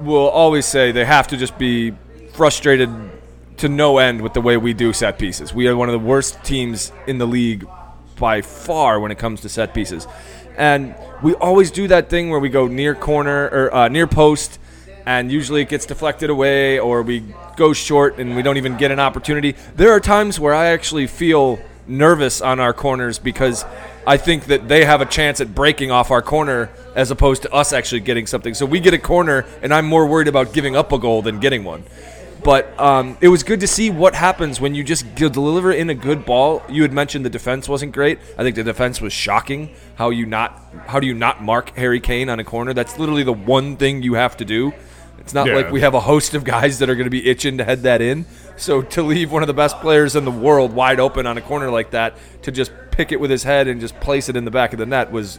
will 0.00 0.28
always 0.28 0.64
say 0.64 0.92
they 0.92 1.04
have 1.04 1.26
to 1.28 1.36
just 1.36 1.58
be 1.58 1.92
frustrated 2.32 2.88
to 3.60 3.68
no 3.68 3.98
end 3.98 4.22
with 4.22 4.32
the 4.32 4.40
way 4.40 4.56
we 4.56 4.72
do 4.72 4.92
set 4.92 5.18
pieces. 5.18 5.54
We 5.54 5.68
are 5.68 5.76
one 5.76 5.88
of 5.88 5.92
the 5.92 6.06
worst 6.06 6.42
teams 6.42 6.92
in 7.06 7.18
the 7.18 7.26
league 7.26 7.66
by 8.18 8.40
far 8.40 8.98
when 9.00 9.10
it 9.10 9.18
comes 9.18 9.42
to 9.42 9.48
set 9.48 9.74
pieces. 9.74 10.06
And 10.56 10.94
we 11.22 11.34
always 11.34 11.70
do 11.70 11.86
that 11.88 12.08
thing 12.08 12.30
where 12.30 12.40
we 12.40 12.48
go 12.48 12.66
near 12.66 12.94
corner 12.94 13.48
or 13.48 13.74
uh, 13.74 13.88
near 13.88 14.06
post 14.06 14.58
and 15.04 15.30
usually 15.30 15.62
it 15.62 15.68
gets 15.68 15.86
deflected 15.86 16.30
away 16.30 16.78
or 16.78 17.02
we 17.02 17.24
go 17.56 17.72
short 17.72 18.18
and 18.18 18.34
we 18.34 18.42
don't 18.42 18.56
even 18.56 18.76
get 18.76 18.90
an 18.90 18.98
opportunity. 18.98 19.54
There 19.74 19.92
are 19.92 20.00
times 20.00 20.40
where 20.40 20.54
I 20.54 20.66
actually 20.66 21.06
feel 21.06 21.58
nervous 21.86 22.40
on 22.40 22.60
our 22.60 22.72
corners 22.72 23.18
because 23.18 23.64
I 24.06 24.16
think 24.16 24.44
that 24.46 24.68
they 24.68 24.84
have 24.84 25.00
a 25.00 25.06
chance 25.06 25.40
at 25.40 25.54
breaking 25.54 25.90
off 25.90 26.10
our 26.10 26.22
corner 26.22 26.70
as 26.94 27.10
opposed 27.10 27.42
to 27.42 27.52
us 27.52 27.72
actually 27.72 28.00
getting 28.00 28.26
something. 28.26 28.54
So 28.54 28.64
we 28.64 28.80
get 28.80 28.94
a 28.94 28.98
corner 28.98 29.44
and 29.62 29.74
I'm 29.74 29.86
more 29.86 30.06
worried 30.06 30.28
about 30.28 30.52
giving 30.54 30.76
up 30.76 30.92
a 30.92 30.98
goal 30.98 31.22
than 31.22 31.40
getting 31.40 31.64
one. 31.64 31.84
But 32.42 32.78
um, 32.80 33.18
it 33.20 33.28
was 33.28 33.42
good 33.42 33.60
to 33.60 33.66
see 33.66 33.90
what 33.90 34.14
happens 34.14 34.60
when 34.60 34.74
you 34.74 34.82
just 34.84 35.14
deliver 35.14 35.72
in 35.72 35.90
a 35.90 35.94
good 35.94 36.24
ball. 36.24 36.62
You 36.68 36.82
had 36.82 36.92
mentioned 36.92 37.24
the 37.24 37.30
defense 37.30 37.68
wasn't 37.68 37.92
great. 37.92 38.18
I 38.38 38.42
think 38.42 38.56
the 38.56 38.64
defense 38.64 39.00
was 39.00 39.12
shocking. 39.12 39.74
How 39.96 40.10
you 40.10 40.26
not? 40.26 40.58
How 40.86 41.00
do 41.00 41.06
you 41.06 41.14
not 41.14 41.42
mark 41.42 41.76
Harry 41.76 42.00
Kane 42.00 42.28
on 42.30 42.40
a 42.40 42.44
corner? 42.44 42.72
That's 42.72 42.98
literally 42.98 43.24
the 43.24 43.32
one 43.32 43.76
thing 43.76 44.02
you 44.02 44.14
have 44.14 44.36
to 44.38 44.44
do. 44.44 44.72
It's 45.18 45.34
not 45.34 45.46
Yeah. 45.48 45.54
like 45.56 45.70
we 45.70 45.82
have 45.82 45.92
a 45.94 46.00
host 46.00 46.34
of 46.34 46.44
guys 46.44 46.78
that 46.78 46.88
are 46.88 46.94
going 46.94 47.04
to 47.04 47.10
be 47.10 47.28
itching 47.28 47.58
to 47.58 47.64
head 47.64 47.82
that 47.82 48.00
in. 48.00 48.24
So 48.56 48.80
to 48.82 49.02
leave 49.02 49.30
one 49.30 49.42
of 49.42 49.46
the 49.46 49.54
best 49.54 49.78
players 49.80 50.16
in 50.16 50.24
the 50.24 50.30
world 50.30 50.72
wide 50.72 50.98
open 51.00 51.26
on 51.26 51.36
a 51.36 51.42
corner 51.42 51.70
like 51.70 51.90
that 51.90 52.16
to 52.42 52.50
just 52.52 52.72
pick 52.90 53.12
it 53.12 53.20
with 53.20 53.30
his 53.30 53.42
head 53.42 53.68
and 53.68 53.80
just 53.80 53.98
place 54.00 54.28
it 54.28 54.36
in 54.36 54.44
the 54.44 54.50
back 54.50 54.72
of 54.72 54.78
the 54.78 54.86
net 54.86 55.12
was 55.12 55.38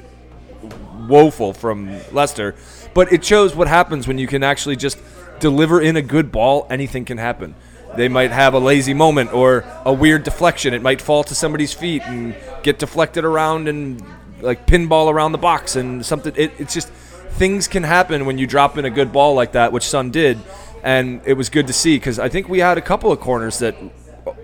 woeful 1.07 1.53
from 1.53 1.99
Leicester. 2.11 2.55
But 2.93 3.11
it 3.11 3.23
shows 3.25 3.55
what 3.55 3.67
happens 3.67 4.07
when 4.07 4.17
you 4.17 4.27
can 4.27 4.43
actually 4.43 4.75
just 4.75 4.97
deliver 5.41 5.81
in 5.81 5.97
a 5.97 6.01
good 6.01 6.31
ball. 6.31 6.65
Anything 6.69 7.03
can 7.03 7.17
happen. 7.17 7.55
They 7.97 8.07
might 8.07 8.31
have 8.31 8.53
a 8.53 8.59
lazy 8.59 8.93
moment 8.93 9.33
or 9.33 9.65
a 9.85 9.91
weird 9.91 10.23
deflection. 10.23 10.73
It 10.73 10.81
might 10.81 11.01
fall 11.01 11.25
to 11.25 11.35
somebody's 11.35 11.73
feet 11.73 12.01
and 12.05 12.33
get 12.63 12.79
deflected 12.79 13.25
around 13.25 13.67
and 13.67 14.01
like 14.39 14.65
pinball 14.65 15.11
around 15.11 15.33
the 15.33 15.37
box 15.37 15.75
and 15.75 16.05
something. 16.05 16.33
It, 16.37 16.53
it's 16.57 16.73
just 16.73 16.87
things 17.31 17.67
can 17.67 17.83
happen 17.83 18.25
when 18.25 18.37
you 18.37 18.47
drop 18.47 18.77
in 18.77 18.85
a 18.85 18.89
good 18.89 19.11
ball 19.11 19.33
like 19.33 19.53
that, 19.53 19.73
which 19.73 19.83
Son 19.83 20.09
did, 20.09 20.39
and 20.83 21.21
it 21.25 21.33
was 21.33 21.49
good 21.49 21.67
to 21.67 21.73
see 21.73 21.97
because 21.97 22.17
I 22.17 22.29
think 22.29 22.47
we 22.47 22.59
had 22.59 22.77
a 22.77 22.81
couple 22.81 23.11
of 23.11 23.19
corners 23.19 23.59
that 23.59 23.75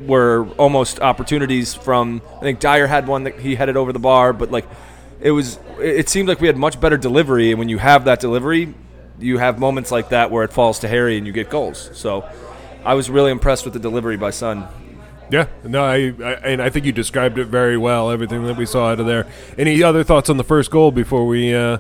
were 0.01 0.47
almost 0.57 0.99
opportunities 0.99 1.73
from. 1.73 2.21
I 2.37 2.41
think 2.41 2.59
Dier 2.59 2.87
had 2.87 3.07
one 3.07 3.23
that 3.23 3.39
he 3.39 3.55
headed 3.55 3.77
over 3.77 3.93
the 3.93 3.99
bar, 3.99 4.33
but 4.33 4.51
like 4.51 4.65
it 5.21 5.31
was. 5.31 5.57
It 5.79 6.09
seemed 6.09 6.27
like 6.27 6.41
we 6.41 6.47
had 6.47 6.57
much 6.57 6.81
better 6.81 6.97
delivery, 6.97 7.51
and 7.51 7.59
when 7.59 7.69
you 7.69 7.77
have 7.77 8.05
that 8.05 8.19
delivery, 8.19 8.73
you 9.19 9.38
have 9.38 9.59
moments 9.59 9.91
like 9.91 10.09
that 10.09 10.31
where 10.31 10.43
it 10.43 10.53
falls 10.53 10.79
to 10.79 10.88
Harry 10.88 11.17
and 11.17 11.25
you 11.25 11.33
get 11.33 11.50
goals. 11.50 11.89
So 11.93 12.29
I 12.83 12.93
was 12.93 13.09
really 13.09 13.31
impressed 13.31 13.65
with 13.65 13.74
the 13.74 13.79
delivery 13.79 14.17
by 14.17 14.29
Son. 14.31 14.67
Yeah, 15.29 15.47
no, 15.63 15.83
I, 15.83 16.13
I 16.24 16.33
and 16.45 16.62
I 16.62 16.69
think 16.69 16.86
you 16.86 16.91
described 16.91 17.38
it 17.38 17.45
very 17.45 17.77
well. 17.77 18.09
Everything 18.12 18.45
that 18.45 18.55
we 18.55 18.65
saw 18.65 18.91
out 18.91 19.00
of 19.00 19.05
there. 19.05 19.27
Any 19.57 19.83
other 19.83 20.03
thoughts 20.03 20.29
on 20.29 20.38
the 20.38 20.43
first 20.43 20.71
goal 20.71 20.91
before 20.91 21.27
we 21.27 21.53
uh, 21.53 21.79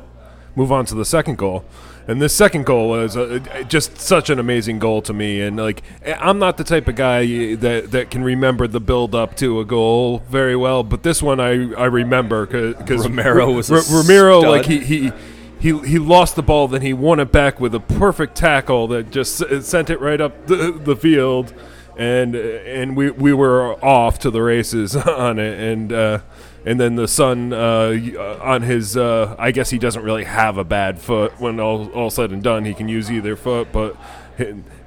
move 0.55 0.71
on 0.71 0.85
to 0.87 0.95
the 0.95 1.05
second 1.05 1.37
goal? 1.37 1.63
And 2.07 2.21
this 2.21 2.33
second 2.33 2.65
goal 2.65 2.89
was 2.89 3.17
uh, 3.17 3.39
just 3.67 3.99
such 3.99 4.29
an 4.29 4.39
amazing 4.39 4.79
goal 4.79 5.01
to 5.01 5.13
me. 5.13 5.41
And 5.41 5.57
like, 5.57 5.83
I'm 6.05 6.39
not 6.39 6.55
the 6.55 6.63
type 6.63 6.87
of 6.87 6.95
guy 6.95 7.55
that 7.55 7.91
that 7.91 8.11
can 8.11 8.23
remember 8.23 8.67
the 8.67 8.79
build 8.79 9.13
up 9.13 9.35
to 9.37 9.59
a 9.59 9.65
goal 9.65 10.19
very 10.29 10.55
well, 10.55 10.83
but 10.83 11.03
this 11.03 11.21
one 11.21 11.39
I 11.39 11.73
I 11.73 11.85
remember 11.85 12.45
because 12.45 13.07
Romero 13.07 13.51
was 13.51 13.69
a 13.69 13.81
Romero 13.93 14.39
stud. 14.41 14.51
like 14.51 14.65
he 14.65 14.79
he. 14.79 15.11
He, 15.59 15.77
he 15.79 15.97
lost 15.97 16.35
the 16.35 16.43
ball, 16.43 16.67
then 16.67 16.83
he 16.83 16.93
won 16.93 17.19
it 17.19 17.31
back 17.31 17.59
with 17.59 17.73
a 17.73 17.79
perfect 17.79 18.35
tackle 18.35 18.87
that 18.89 19.09
just 19.09 19.37
sent 19.63 19.89
it 19.89 19.99
right 19.99 20.21
up 20.21 20.45
the, 20.45 20.71
the 20.71 20.95
field, 20.95 21.53
and 21.97 22.35
and 22.35 22.95
we, 22.95 23.09
we 23.09 23.33
were 23.33 23.73
off 23.83 24.19
to 24.19 24.29
the 24.29 24.41
races 24.41 24.95
on 24.95 25.39
it, 25.39 25.59
and 25.59 25.91
uh, 25.91 26.19
and 26.63 26.79
then 26.79 26.95
the 26.95 27.07
Son 27.07 27.53
uh, 27.53 27.57
uh, 27.57 28.39
on 28.41 28.61
his 28.61 28.95
uh, 28.95 29.35
I 29.39 29.49
guess 29.51 29.71
he 29.71 29.79
doesn't 29.79 30.03
really 30.03 30.25
have 30.25 30.59
a 30.59 30.63
bad 30.63 30.99
foot 30.99 31.39
when 31.39 31.59
all 31.59 31.89
all 31.89 32.11
said 32.11 32.31
and 32.31 32.43
done 32.43 32.63
he 32.63 32.75
can 32.75 32.87
use 32.87 33.11
either 33.11 33.35
foot, 33.35 33.71
but 33.71 33.97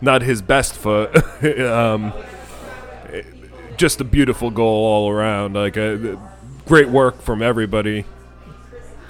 not 0.00 0.22
his 0.22 0.40
best 0.40 0.74
foot. 0.74 1.16
um, 1.60 2.12
just 3.76 4.00
a 4.00 4.04
beautiful 4.04 4.52
goal 4.52 4.84
all 4.84 5.10
around, 5.10 5.54
like 5.54 5.76
uh, 5.76 6.14
great 6.64 6.88
work 6.88 7.20
from 7.22 7.42
everybody 7.42 8.04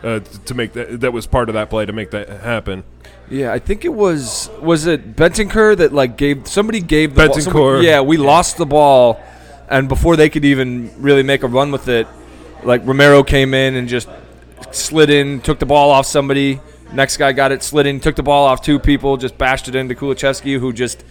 uh, 0.02 0.20
to 0.20 0.54
make 0.54 0.72
that. 0.74 1.00
That 1.00 1.12
was 1.12 1.26
part 1.26 1.48
of 1.48 1.54
that 1.54 1.70
play 1.70 1.86
to 1.86 1.92
make 1.92 2.10
that 2.12 2.28
happen. 2.28 2.84
Yeah, 3.28 3.52
I 3.52 3.58
think 3.58 3.84
it 3.84 3.92
was 3.94 4.50
was 4.60 4.86
it 4.86 5.14
Bentancur 5.14 5.76
that 5.76 5.92
like 5.92 6.16
gave 6.16 6.46
somebody 6.48 6.80
gave 6.80 7.14
the 7.14 7.26
ball- 7.26 7.36
Bentancur. 7.36 7.42
somebody- 7.42 7.86
yeah, 7.86 8.00
we 8.00 8.16
lost 8.16 8.56
the 8.56 8.66
ball, 8.66 9.20
and 9.68 9.88
before 9.88 10.16
they 10.16 10.28
could 10.28 10.44
even 10.44 10.90
really 10.98 11.22
make 11.22 11.42
a 11.42 11.46
run 11.48 11.70
with 11.70 11.88
it, 11.88 12.06
like 12.64 12.82
Romero 12.84 13.22
came 13.22 13.54
in 13.54 13.76
and 13.76 13.88
just 13.88 14.08
slid 14.72 15.10
in, 15.10 15.40
took 15.40 15.58
the 15.58 15.66
ball 15.66 15.90
off 15.90 16.06
somebody. 16.06 16.60
Next 16.92 17.18
guy 17.18 17.30
got 17.32 17.52
it, 17.52 17.62
slid 17.62 17.86
in, 17.86 18.00
took 18.00 18.16
the 18.16 18.22
ball 18.24 18.46
off 18.46 18.62
two 18.62 18.80
people, 18.80 19.16
just 19.16 19.38
bashed 19.38 19.68
it 19.68 19.76
into 19.76 19.94
Kulusevski, 19.94 20.58
who 20.58 20.72
just 20.72 21.04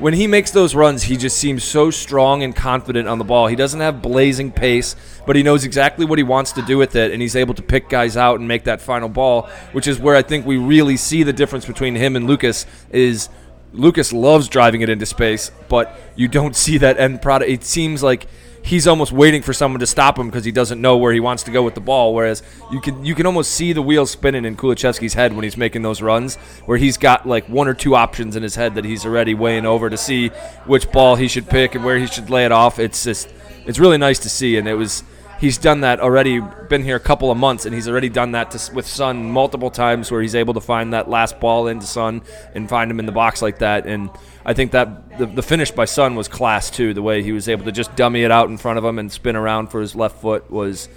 when 0.00 0.14
he 0.14 0.26
makes 0.26 0.52
those 0.52 0.74
runs, 0.74 1.02
he 1.02 1.16
just 1.16 1.36
seems 1.36 1.64
so 1.64 1.90
strong 1.90 2.42
and 2.42 2.54
confident 2.54 3.08
on 3.08 3.18
the 3.18 3.24
ball. 3.24 3.48
He 3.48 3.56
doesn't 3.56 3.80
have 3.80 4.00
blazing 4.00 4.52
pace, 4.52 4.94
but 5.26 5.34
he 5.34 5.42
knows 5.42 5.64
exactly 5.64 6.06
what 6.06 6.18
he 6.18 6.22
wants 6.22 6.52
to 6.52 6.62
do 6.62 6.78
with 6.78 6.94
it, 6.94 7.10
and 7.10 7.20
he's 7.20 7.34
able 7.34 7.54
to 7.54 7.62
pick 7.62 7.88
guys 7.88 8.16
out 8.16 8.38
and 8.38 8.46
make 8.46 8.64
that 8.64 8.80
final 8.80 9.08
ball, 9.08 9.48
which 9.72 9.88
is 9.88 9.98
where 9.98 10.14
I 10.14 10.22
think 10.22 10.46
we 10.46 10.56
really 10.56 10.96
see 10.96 11.24
the 11.24 11.32
difference 11.32 11.66
between 11.66 11.96
him 11.96 12.14
and 12.14 12.26
Lucas. 12.26 12.64
Is 12.90 13.28
Lucas 13.72 14.12
loves 14.12 14.48
driving 14.48 14.82
it 14.82 14.88
into 14.88 15.04
space, 15.04 15.50
but 15.68 15.98
you 16.16 16.28
don't 16.28 16.54
see 16.64 16.78
that 16.78 16.98
end 16.98 17.20
product. 17.20 17.50
It 17.50 17.64
seems 17.64 18.02
like 18.02 18.26
he's 18.68 18.86
almost 18.86 19.12
waiting 19.12 19.40
for 19.40 19.54
someone 19.54 19.80
to 19.80 19.86
stop 19.86 20.18
him 20.18 20.26
because 20.26 20.44
he 20.44 20.52
doesn't 20.52 20.78
know 20.78 20.98
where 20.98 21.10
he 21.10 21.20
wants 21.20 21.42
to 21.42 21.50
go 21.50 21.62
with 21.62 21.74
the 21.74 21.80
ball. 21.80 22.14
Whereas 22.14 22.42
you 22.70 22.80
can 22.80 23.02
you 23.04 23.14
can 23.14 23.24
almost 23.24 23.52
see 23.52 23.72
the 23.72 23.80
wheels 23.80 24.10
spinning 24.10 24.44
in 24.44 24.56
Kulusevski's 24.56 25.14
head 25.14 25.32
when 25.32 25.42
he's 25.42 25.56
making 25.56 25.82
those 25.82 26.02
runs, 26.02 26.36
where 26.66 26.76
he's 26.76 26.98
got 26.98 27.26
like 27.26 27.48
one 27.48 27.66
or 27.66 27.74
two 27.74 27.96
options 27.96 28.36
in 28.36 28.42
his 28.42 28.54
head 28.54 28.74
that 28.74 28.84
he's 28.84 29.06
already 29.06 29.34
weighing 29.34 29.64
over 29.64 29.88
to 29.88 29.96
see 29.96 30.28
which 30.66 30.92
ball 30.92 31.16
he 31.16 31.28
should 31.28 31.48
pick 31.48 31.74
and 31.74 31.84
where 31.84 31.98
he 31.98 32.06
should 32.06 32.28
lay 32.28 32.44
it 32.44 32.52
off. 32.52 32.78
It's 32.78 33.02
just 33.02 33.32
it's 33.66 33.78
really 33.78 33.98
nice 33.98 34.18
to 34.20 34.28
see, 34.28 34.56
and 34.58 34.68
it 34.68 34.74
was. 34.74 35.02
He's 35.40 35.56
done 35.56 35.82
that 35.82 36.00
already. 36.00 36.40
Been 36.40 36.82
here 36.82 36.96
a 36.96 37.00
couple 37.00 37.30
of 37.30 37.38
months, 37.38 37.64
and 37.64 37.72
he's 37.72 37.88
already 37.88 38.08
done 38.08 38.32
that 38.32 38.50
to, 38.50 38.74
with 38.74 38.88
Son 38.88 39.30
multiple 39.30 39.70
times, 39.70 40.10
where 40.10 40.20
he's 40.20 40.34
able 40.34 40.54
to 40.54 40.60
find 40.60 40.92
that 40.92 41.08
last 41.08 41.38
ball 41.38 41.68
into 41.68 41.86
Son 41.86 42.22
and 42.56 42.68
find 42.68 42.90
him 42.90 42.98
in 42.98 43.06
the 43.06 43.12
box 43.12 43.40
like 43.40 43.60
that. 43.60 43.86
And 43.86 44.10
I 44.48 44.54
think 44.54 44.72
that 44.72 45.18
the, 45.18 45.26
the 45.26 45.42
finish 45.42 45.70
by 45.70 45.84
Son 45.84 46.14
was 46.14 46.26
class 46.26 46.70
too. 46.70 46.94
The 46.94 47.02
way 47.02 47.22
he 47.22 47.32
was 47.32 47.50
able 47.50 47.66
to 47.66 47.72
just 47.72 47.94
dummy 47.96 48.22
it 48.22 48.30
out 48.30 48.48
in 48.48 48.56
front 48.56 48.78
of 48.78 48.84
him 48.84 48.98
and 48.98 49.12
spin 49.12 49.36
around 49.36 49.66
for 49.66 49.78
his 49.78 49.94
left 49.94 50.22
foot 50.22 50.50
was. 50.50 50.88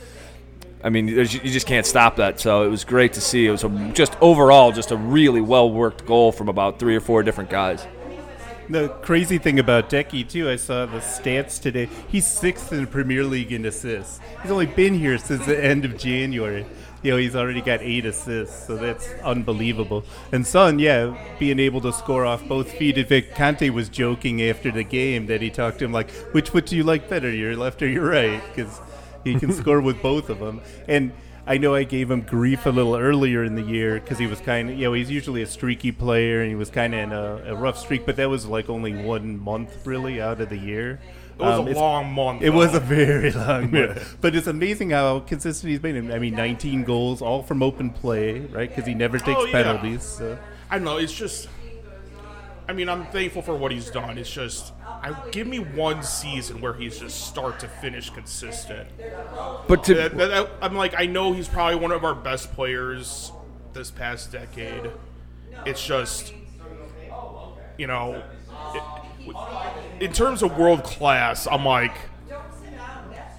I 0.81 0.89
mean, 0.89 1.09
you 1.09 1.25
just 1.25 1.67
can't 1.67 1.85
stop 1.85 2.15
that. 2.15 2.39
So 2.39 2.63
it 2.63 2.69
was 2.69 2.85
great 2.85 3.11
to 3.13 3.21
see. 3.21 3.45
It 3.45 3.51
was 3.51 3.65
a, 3.65 3.91
just 3.93 4.15
overall 4.21 4.71
just 4.71 4.91
a 4.91 4.95
really 4.95 5.41
well 5.41 5.69
worked 5.69 6.05
goal 6.05 6.31
from 6.31 6.47
about 6.47 6.79
three 6.79 6.95
or 6.95 7.01
four 7.01 7.23
different 7.23 7.49
guys. 7.49 7.85
The 8.69 8.87
crazy 9.01 9.37
thing 9.37 9.59
about 9.59 9.89
Deki 9.89 10.29
too, 10.29 10.49
I 10.49 10.55
saw 10.55 10.85
the 10.85 10.99
stats 10.99 11.61
today. 11.61 11.89
He's 12.07 12.25
sixth 12.25 12.71
in 12.71 12.85
the 12.85 12.87
Premier 12.87 13.25
League 13.25 13.51
in 13.51 13.65
assists. 13.65 14.21
He's 14.41 14.51
only 14.51 14.65
been 14.65 14.93
here 14.93 15.17
since 15.17 15.45
the 15.45 15.61
end 15.61 15.83
of 15.83 15.97
January. 15.97 16.65
You 17.03 17.11
know, 17.11 17.17
he's 17.17 17.35
already 17.35 17.61
got 17.61 17.81
eight 17.81 18.05
assists, 18.05 18.67
so 18.67 18.77
that's 18.77 19.07
unbelievable. 19.23 20.03
And 20.31 20.45
Son, 20.45 20.77
yeah, 20.77 21.17
being 21.39 21.59
able 21.59 21.81
to 21.81 21.91
score 21.91 22.25
off 22.25 22.47
both 22.47 22.71
feet. 22.71 22.97
In 22.97 23.05
fact, 23.05 23.35
Conte 23.35 23.69
was 23.69 23.89
joking 23.89 24.41
after 24.43 24.71
the 24.71 24.83
game 24.83 25.25
that 25.25 25.41
he 25.41 25.49
talked 25.49 25.79
to 25.79 25.85
him 25.85 25.91
like, 25.91 26.11
"Which 26.31 26.49
foot 26.49 26.67
do 26.67 26.75
you 26.75 26.83
like 26.83 27.09
better, 27.09 27.31
your 27.31 27.55
left 27.55 27.81
or 27.81 27.87
your 27.87 28.09
right?" 28.09 28.41
Because 28.53 28.79
he 29.23 29.35
can 29.35 29.51
score 29.61 29.81
with 29.81 30.01
both 30.01 30.29
of 30.29 30.39
them. 30.39 30.61
And 30.87 31.11
I 31.47 31.57
know 31.57 31.73
I 31.73 31.83
gave 31.83 32.11
him 32.11 32.21
grief 32.21 32.65
a 32.65 32.69
little 32.69 32.95
earlier 32.95 33.43
in 33.43 33.55
the 33.55 33.63
year 33.63 33.99
because 33.99 34.19
he 34.19 34.27
was 34.27 34.39
kind 34.39 34.69
of, 34.69 34.77
you 34.77 34.85
know, 34.85 34.93
he's 34.93 35.09
usually 35.09 35.41
a 35.41 35.47
streaky 35.47 35.91
player 35.91 36.41
and 36.41 36.49
he 36.49 36.55
was 36.55 36.69
kind 36.69 36.93
of 36.93 36.99
in 36.99 37.11
a, 37.11 37.53
a 37.53 37.55
rough 37.55 37.77
streak, 37.79 38.05
but 38.05 38.15
that 38.17 38.29
was 38.29 38.45
like 38.45 38.69
only 38.69 38.93
one 38.93 39.39
month 39.39 39.85
really 39.87 40.21
out 40.21 40.39
of 40.39 40.49
the 40.49 40.57
year. 40.57 40.99
It 41.41 41.45
was 41.45 41.59
Um, 41.59 41.67
a 41.67 41.71
long 41.71 42.13
month. 42.13 42.41
It 42.43 42.51
was 42.51 42.75
a 42.75 42.79
very 42.79 43.31
long 43.47 43.71
month. 43.73 44.17
But 44.21 44.35
it's 44.35 44.47
amazing 44.47 44.91
how 44.91 45.21
consistent 45.21 45.71
he's 45.71 45.79
been. 45.79 46.11
I 46.11 46.19
mean, 46.19 46.35
19 46.35 46.83
goals, 46.83 47.21
all 47.21 47.41
from 47.43 47.63
open 47.63 47.89
play, 47.89 48.39
right? 48.41 48.69
Because 48.69 48.85
he 48.85 48.93
never 48.93 49.17
takes 49.17 49.39
Oh, 49.39 49.45
yeah. 49.45 49.51
penalties. 49.51 50.03
So. 50.03 50.37
I 50.69 50.77
know. 50.79 50.97
It's 50.97 51.13
just. 51.13 51.47
I 52.69 52.73
mean, 52.73 52.87
I'm 52.89 53.05
thankful 53.07 53.41
for 53.41 53.55
what 53.55 53.71
he's 53.71 53.89
done. 53.89 54.17
It's 54.17 54.31
just, 54.31 54.71
I 54.85 55.13
give 55.31 55.45
me 55.47 55.57
one 55.59 56.03
season 56.03 56.61
where 56.61 56.73
he's 56.73 56.97
just 56.99 57.27
start 57.27 57.59
to 57.61 57.67
finish 57.67 58.09
consistent. 58.11 58.87
But 59.67 59.83
to 59.85 59.93
that- 59.95 60.15
that- 60.17 60.49
I'm 60.61 60.75
like, 60.75 60.93
I 60.97 61.05
know 61.07 61.33
he's 61.33 61.49
probably 61.49 61.75
one 61.75 61.91
of 61.91 62.05
our 62.05 62.15
best 62.15 62.53
players 62.53 63.31
this 63.73 63.91
past 63.91 64.31
decade. 64.31 64.89
It's 65.65 65.85
just, 65.85 66.33
you 67.77 67.87
know, 67.87 68.23
it, 68.73 68.83
in 69.99 70.13
terms 70.13 70.41
of 70.43 70.57
world 70.57 70.83
class, 70.83 71.47
I'm 71.49 71.65
like, 71.65 71.95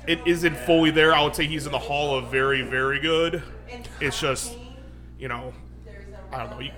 it 0.06 0.20
isn't 0.26 0.56
fully 0.58 0.90
there. 0.90 1.14
I 1.14 1.22
would 1.22 1.36
say 1.36 1.46
he's 1.46 1.66
in 1.66 1.72
the 1.72 1.78
hall 1.78 2.16
of 2.16 2.30
very, 2.30 2.62
very 2.62 2.98
good. 2.98 3.42
It's 4.00 4.20
just, 4.20 4.56
you 5.18 5.28
know, 5.28 5.52
I 6.32 6.38
don't 6.38 6.50
know. 6.58 6.70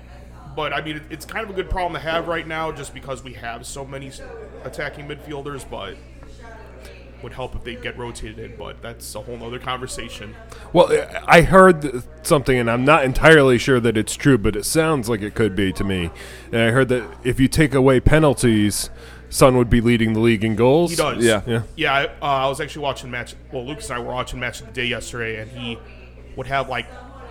But 0.54 0.72
I 0.72 0.80
mean, 0.82 0.96
it, 0.96 1.02
it's 1.10 1.24
kind 1.24 1.44
of 1.44 1.50
a 1.50 1.54
good 1.54 1.68
problem 1.68 1.94
to 1.94 1.98
have 2.08 2.28
right 2.28 2.46
now, 2.46 2.70
just 2.70 2.94
because 2.94 3.24
we 3.24 3.32
have 3.34 3.66
so 3.66 3.84
many 3.84 4.12
attacking 4.62 5.08
midfielders. 5.08 5.68
But 5.68 5.96
would 7.24 7.32
help 7.32 7.56
if 7.56 7.64
they 7.64 7.74
get 7.74 7.98
rotated 7.98 8.38
in. 8.38 8.56
But 8.56 8.80
that's 8.80 9.14
a 9.14 9.20
whole 9.20 9.42
other 9.42 9.58
conversation. 9.58 10.36
Well, 10.72 10.90
I 11.26 11.42
heard 11.42 12.04
something, 12.22 12.56
and 12.56 12.70
I'm 12.70 12.84
not 12.84 13.04
entirely 13.04 13.58
sure 13.58 13.80
that 13.80 13.96
it's 13.96 14.14
true, 14.14 14.38
but 14.38 14.54
it 14.54 14.64
sounds 14.64 15.08
like 15.08 15.22
it 15.22 15.34
could 15.34 15.56
be 15.56 15.72
to 15.72 15.82
me. 15.82 16.10
And 16.52 16.62
I 16.62 16.70
heard 16.70 16.88
that 16.90 17.04
if 17.24 17.40
you 17.40 17.48
take 17.48 17.74
away 17.74 17.98
penalties, 17.98 18.90
Son 19.28 19.56
would 19.56 19.68
be 19.68 19.80
leading 19.80 20.12
the 20.12 20.20
league 20.20 20.44
in 20.44 20.54
goals. 20.54 20.90
He 20.90 20.96
does. 20.96 21.24
Yeah. 21.24 21.42
Yeah. 21.46 21.62
Yeah, 21.74 21.92
I, 21.92 22.04
uh, 22.04 22.44
I 22.44 22.48
was 22.48 22.60
actually 22.60 22.82
watching 22.82 23.10
match. 23.10 23.34
Well, 23.50 23.66
Lucas 23.66 23.90
and 23.90 23.98
I 23.98 24.00
were 24.00 24.12
watching 24.12 24.38
match 24.38 24.60
of 24.60 24.66
the 24.68 24.72
day 24.72 24.86
yesterday, 24.86 25.40
and 25.40 25.50
he 25.50 25.78
would 26.36 26.46
have 26.46 26.68
like 26.68 26.86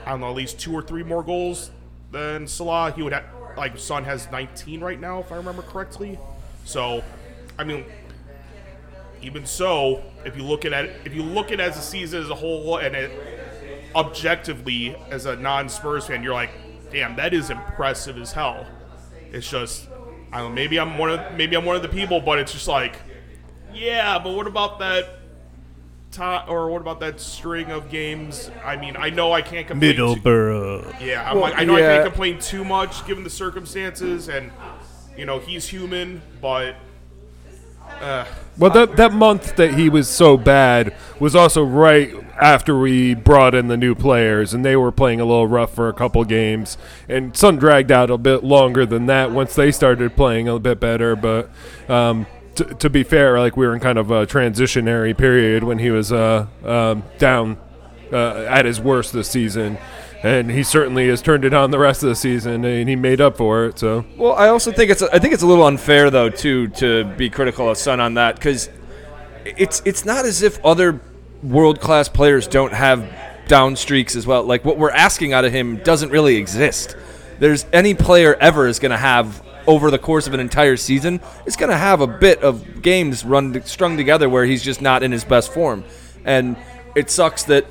I 0.05 0.11
don't 0.11 0.19
know, 0.19 0.29
at 0.29 0.35
least 0.35 0.59
two 0.59 0.73
or 0.73 0.81
three 0.81 1.03
more 1.03 1.23
goals 1.23 1.71
than 2.11 2.47
Salah. 2.47 2.91
He 2.91 3.01
would 3.01 3.13
have 3.13 3.25
like 3.55 3.77
Son 3.77 4.03
has 4.03 4.29
19 4.31 4.81
right 4.81 4.99
now, 4.99 5.19
if 5.19 5.31
I 5.31 5.37
remember 5.37 5.61
correctly. 5.61 6.19
So, 6.65 7.03
I 7.57 7.63
mean, 7.63 7.85
even 9.23 9.45
so, 9.45 10.03
if 10.25 10.35
you 10.37 10.43
look 10.43 10.65
at 10.65 10.73
it, 10.73 10.95
if 11.05 11.13
you 11.13 11.23
look 11.23 11.47
at 11.47 11.53
it 11.53 11.59
as 11.61 11.77
a 11.77 11.81
season 11.81 12.21
as 12.21 12.29
a 12.29 12.35
whole, 12.35 12.77
and 12.77 12.95
it 12.95 13.11
objectively 13.95 14.95
as 15.09 15.25
a 15.25 15.35
non-Spurs 15.35 16.07
fan, 16.07 16.23
you're 16.23 16.33
like, 16.33 16.51
damn, 16.91 17.15
that 17.15 17.33
is 17.33 17.49
impressive 17.49 18.17
as 18.17 18.31
hell. 18.31 18.65
It's 19.31 19.49
just, 19.49 19.87
I 20.31 20.39
don't 20.39 20.49
know, 20.49 20.55
maybe 20.55 20.79
I'm 20.79 20.97
one 20.97 21.09
of 21.11 21.33
maybe 21.35 21.55
I'm 21.55 21.65
one 21.65 21.75
of 21.75 21.81
the 21.81 21.89
people, 21.89 22.19
but 22.19 22.39
it's 22.39 22.51
just 22.51 22.67
like, 22.67 22.95
yeah, 23.73 24.19
but 24.19 24.33
what 24.35 24.47
about 24.47 24.79
that? 24.79 25.19
Top, 26.11 26.47
or 26.47 26.69
what 26.69 26.79
about 26.81 26.99
that 26.99 27.19
string 27.19 27.71
of 27.71 27.89
games? 27.89 28.51
I 28.63 28.75
mean, 28.77 28.95
I 28.95 29.09
know 29.09 29.31
I 29.31 29.41
can't 29.41 29.65
complain. 29.65 29.95
too- 29.95 30.15
Middleborough. 30.15 31.01
yeah, 31.01 31.27
I'm 31.27 31.37
Well, 31.37 31.49
like, 31.49 31.57
I 31.59 31.63
know 31.63 31.75
I 31.75 31.79
can't 31.79 32.05
complain 32.05 32.37
too 32.37 32.63
much 32.63 33.03
given 33.07 33.23
the 33.23 33.31
circumstances, 33.31 34.27
and 34.29 34.51
you 35.17 35.25
know 35.25 35.39
he's 35.39 35.67
human, 35.67 36.21
but 36.39 36.75
Well, 38.57 38.69
that 38.71 38.97
that 38.97 39.13
month 39.13 39.55
that 39.55 39.73
he 39.73 39.89
was 39.89 40.07
so 40.07 40.37
bad 40.37 40.95
was 41.19 41.35
also 41.35 41.63
right 41.63 42.13
after 42.39 42.77
we 42.77 43.15
brought 43.15 43.55
in 43.55 43.67
the 43.67 43.77
new 43.77 43.95
players, 43.95 44.53
and 44.53 44.63
they 44.63 44.75
were 44.75 44.91
playing 44.91 45.19
a 45.19 45.25
little 45.25 45.47
rough 45.47 45.73
for 45.73 45.89
a 45.89 45.93
couple 45.93 46.23
games. 46.23 46.77
And 47.09 47.35
Son 47.35 47.57
dragged 47.57 47.91
out 47.91 48.11
a 48.11 48.17
bit 48.17 48.43
longer 48.43 48.85
than 48.85 49.07
that 49.07 49.31
once 49.31 49.55
they 49.55 49.71
started 49.71 50.15
playing 50.15 50.47
a 50.47 50.59
bit 50.59 50.79
better. 50.79 51.15
But 51.15 51.49
um, 51.89 52.27
t- 52.55 52.65
to 52.65 52.89
be 52.89 53.03
fair, 53.03 53.39
like 53.39 53.57
we 53.57 53.65
were 53.65 53.73
in 53.73 53.79
kind 53.79 53.97
of 53.97 54.11
a 54.11 54.27
transitionary 54.27 55.17
period 55.17 55.63
when 55.63 55.79
he 55.79 55.89
was 55.89 56.11
uh, 56.11 56.45
um, 56.63 57.03
down 57.17 57.57
uh, 58.11 58.45
at 58.47 58.65
his 58.65 58.79
worst 58.79 59.13
this 59.13 59.29
season. 59.29 59.77
And 60.23 60.49
he 60.49 60.63
certainly 60.63 61.09
has 61.09 61.21
turned 61.21 61.43
it 61.43 61.53
on 61.53 61.71
the 61.71 61.77
rest 61.77 62.01
of 62.01 62.07
the 62.07 62.15
season, 62.15 62.63
and 62.63 62.87
he 62.87 62.95
made 62.95 63.19
up 63.19 63.35
for 63.35 63.65
it. 63.65 63.77
So 63.77 64.05
Well, 64.15 64.33
I 64.33 64.47
also 64.47 64.71
think 64.71 64.89
it's 64.89 65.01
I 65.03 65.19
think 65.19 65.33
it's 65.33 65.43
a 65.43 65.47
little 65.47 65.65
unfair 65.65 66.09
though 66.09 66.29
too 66.29 66.69
to 66.69 67.03
be 67.03 67.29
critical 67.29 67.69
of 67.69 67.77
Son 67.77 67.99
on 67.99 68.13
that 68.13 68.35
because 68.35 68.69
it's 69.45 69.81
it's 69.85 70.05
not 70.05 70.25
as 70.25 70.41
if 70.41 70.63
other 70.65 71.01
world 71.43 71.81
class 71.81 72.07
players 72.07 72.47
don't 72.47 72.71
have 72.71 73.05
down 73.47 73.75
streaks 73.75 74.15
as 74.15 74.25
well. 74.25 74.43
Like 74.43 74.63
what 74.63 74.77
we're 74.77 74.91
asking 74.91 75.33
out 75.33 75.43
of 75.43 75.51
him 75.51 75.77
doesn't 75.83 76.09
really 76.09 76.37
exist. 76.37 76.95
There's 77.39 77.65
any 77.73 77.93
player 77.93 78.35
ever 78.35 78.67
is 78.67 78.79
going 78.79 78.91
to 78.91 78.97
have 78.97 79.43
over 79.67 79.91
the 79.91 79.99
course 79.99 80.27
of 80.27 80.33
an 80.33 80.39
entire 80.39 80.77
season 80.77 81.19
is 81.45 81.55
going 81.55 81.69
to 81.69 81.77
have 81.77 81.99
a 82.01 82.07
bit 82.07 82.41
of 82.41 82.81
games 82.81 83.25
run 83.25 83.61
strung 83.65 83.97
together 83.97 84.29
where 84.29 84.45
he's 84.45 84.63
just 84.63 84.81
not 84.81 85.03
in 85.03 85.11
his 85.11 85.23
best 85.25 85.53
form, 85.53 85.83
and 86.23 86.55
it 86.95 87.09
sucks 87.09 87.43
that 87.43 87.65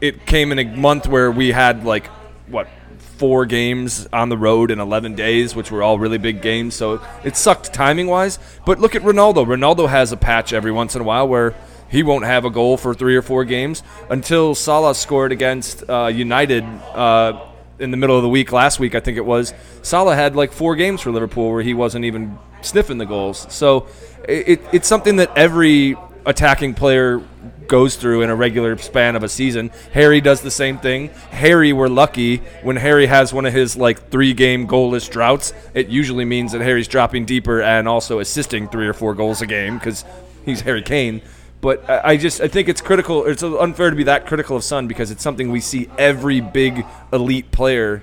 it 0.00 0.26
came 0.26 0.52
in 0.52 0.58
a 0.58 0.64
month 0.64 1.06
where 1.06 1.30
we 1.30 1.52
had 1.52 1.84
like 1.84 2.06
what 2.48 2.68
four 2.98 3.46
games 3.46 4.06
on 4.12 4.28
the 4.28 4.36
road 4.36 4.70
in 4.70 4.78
11 4.78 5.14
days, 5.14 5.56
which 5.56 5.70
were 5.70 5.82
all 5.82 5.98
really 5.98 6.18
big 6.18 6.42
games. 6.42 6.74
So 6.74 7.00
it 7.24 7.36
sucked 7.36 7.72
timing 7.72 8.08
wise. 8.08 8.38
But 8.66 8.78
look 8.78 8.94
at 8.94 9.02
Ronaldo. 9.02 9.46
Ronaldo 9.46 9.88
has 9.88 10.12
a 10.12 10.16
patch 10.16 10.52
every 10.52 10.72
once 10.72 10.94
in 10.94 11.00
a 11.00 11.04
while 11.04 11.26
where 11.26 11.54
he 11.88 12.02
won't 12.02 12.24
have 12.24 12.44
a 12.44 12.50
goal 12.50 12.76
for 12.76 12.94
three 12.94 13.16
or 13.16 13.22
four 13.22 13.44
games 13.44 13.82
until 14.10 14.54
Salah 14.54 14.94
scored 14.94 15.32
against 15.32 15.88
uh, 15.88 16.06
United. 16.06 16.64
Uh, 16.64 17.46
in 17.78 17.90
the 17.90 17.96
middle 17.98 18.16
of 18.16 18.22
the 18.22 18.28
week 18.28 18.52
last 18.52 18.80
week, 18.80 18.94
I 18.94 19.00
think 19.00 19.18
it 19.18 19.24
was. 19.24 19.52
Salah 19.82 20.14
had 20.14 20.34
like 20.34 20.50
four 20.50 20.76
games 20.76 21.02
for 21.02 21.10
Liverpool 21.10 21.52
where 21.52 21.62
he 21.62 21.74
wasn't 21.74 22.06
even 22.06 22.38
sniffing 22.62 22.96
the 22.96 23.04
goals. 23.04 23.46
So 23.52 23.86
it, 24.26 24.62
it's 24.72 24.88
something 24.88 25.16
that 25.16 25.30
every 25.36 25.96
attacking 26.24 26.74
player 26.74 27.22
goes 27.68 27.96
through 27.96 28.22
in 28.22 28.30
a 28.30 28.36
regular 28.36 28.76
span 28.78 29.16
of 29.16 29.22
a 29.22 29.28
season. 29.28 29.70
Harry 29.92 30.20
does 30.20 30.40
the 30.40 30.50
same 30.50 30.78
thing. 30.78 31.08
Harry, 31.30 31.72
we're 31.72 31.88
lucky 31.88 32.38
when 32.62 32.76
Harry 32.76 33.06
has 33.06 33.32
one 33.32 33.46
of 33.46 33.52
his 33.52 33.76
like 33.76 34.10
three 34.10 34.34
game 34.34 34.66
goalless 34.66 35.10
droughts. 35.10 35.52
It 35.74 35.88
usually 35.88 36.24
means 36.24 36.52
that 36.52 36.60
Harry's 36.60 36.88
dropping 36.88 37.24
deeper 37.24 37.60
and 37.62 37.88
also 37.88 38.18
assisting 38.18 38.68
three 38.68 38.86
or 38.86 38.92
four 38.92 39.14
goals 39.14 39.42
a 39.42 39.46
game 39.46 39.78
because 39.78 40.04
he's 40.44 40.60
Harry 40.62 40.82
Kane. 40.82 41.22
But 41.60 41.88
I 41.88 42.16
just 42.16 42.40
I 42.40 42.48
think 42.48 42.68
it's 42.68 42.80
critical. 42.80 43.24
It's 43.24 43.42
unfair 43.42 43.90
to 43.90 43.96
be 43.96 44.04
that 44.04 44.26
critical 44.26 44.56
of 44.56 44.64
Son 44.64 44.86
because 44.86 45.10
it's 45.10 45.22
something 45.22 45.50
we 45.50 45.60
see 45.60 45.88
every 45.98 46.40
big 46.40 46.84
elite 47.12 47.50
player 47.50 48.02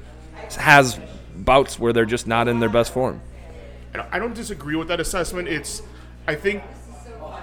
has 0.57 0.99
bouts 1.35 1.79
where 1.79 1.93
they're 1.93 2.05
just 2.05 2.27
not 2.27 2.47
in 2.47 2.59
their 2.59 2.69
best 2.69 2.93
form. 2.93 3.21
I 4.11 4.19
don't 4.19 4.33
disagree 4.33 4.75
with 4.75 4.87
that 4.87 4.99
assessment. 4.99 5.47
It's, 5.47 5.83
I 6.27 6.35
think, 6.35 6.63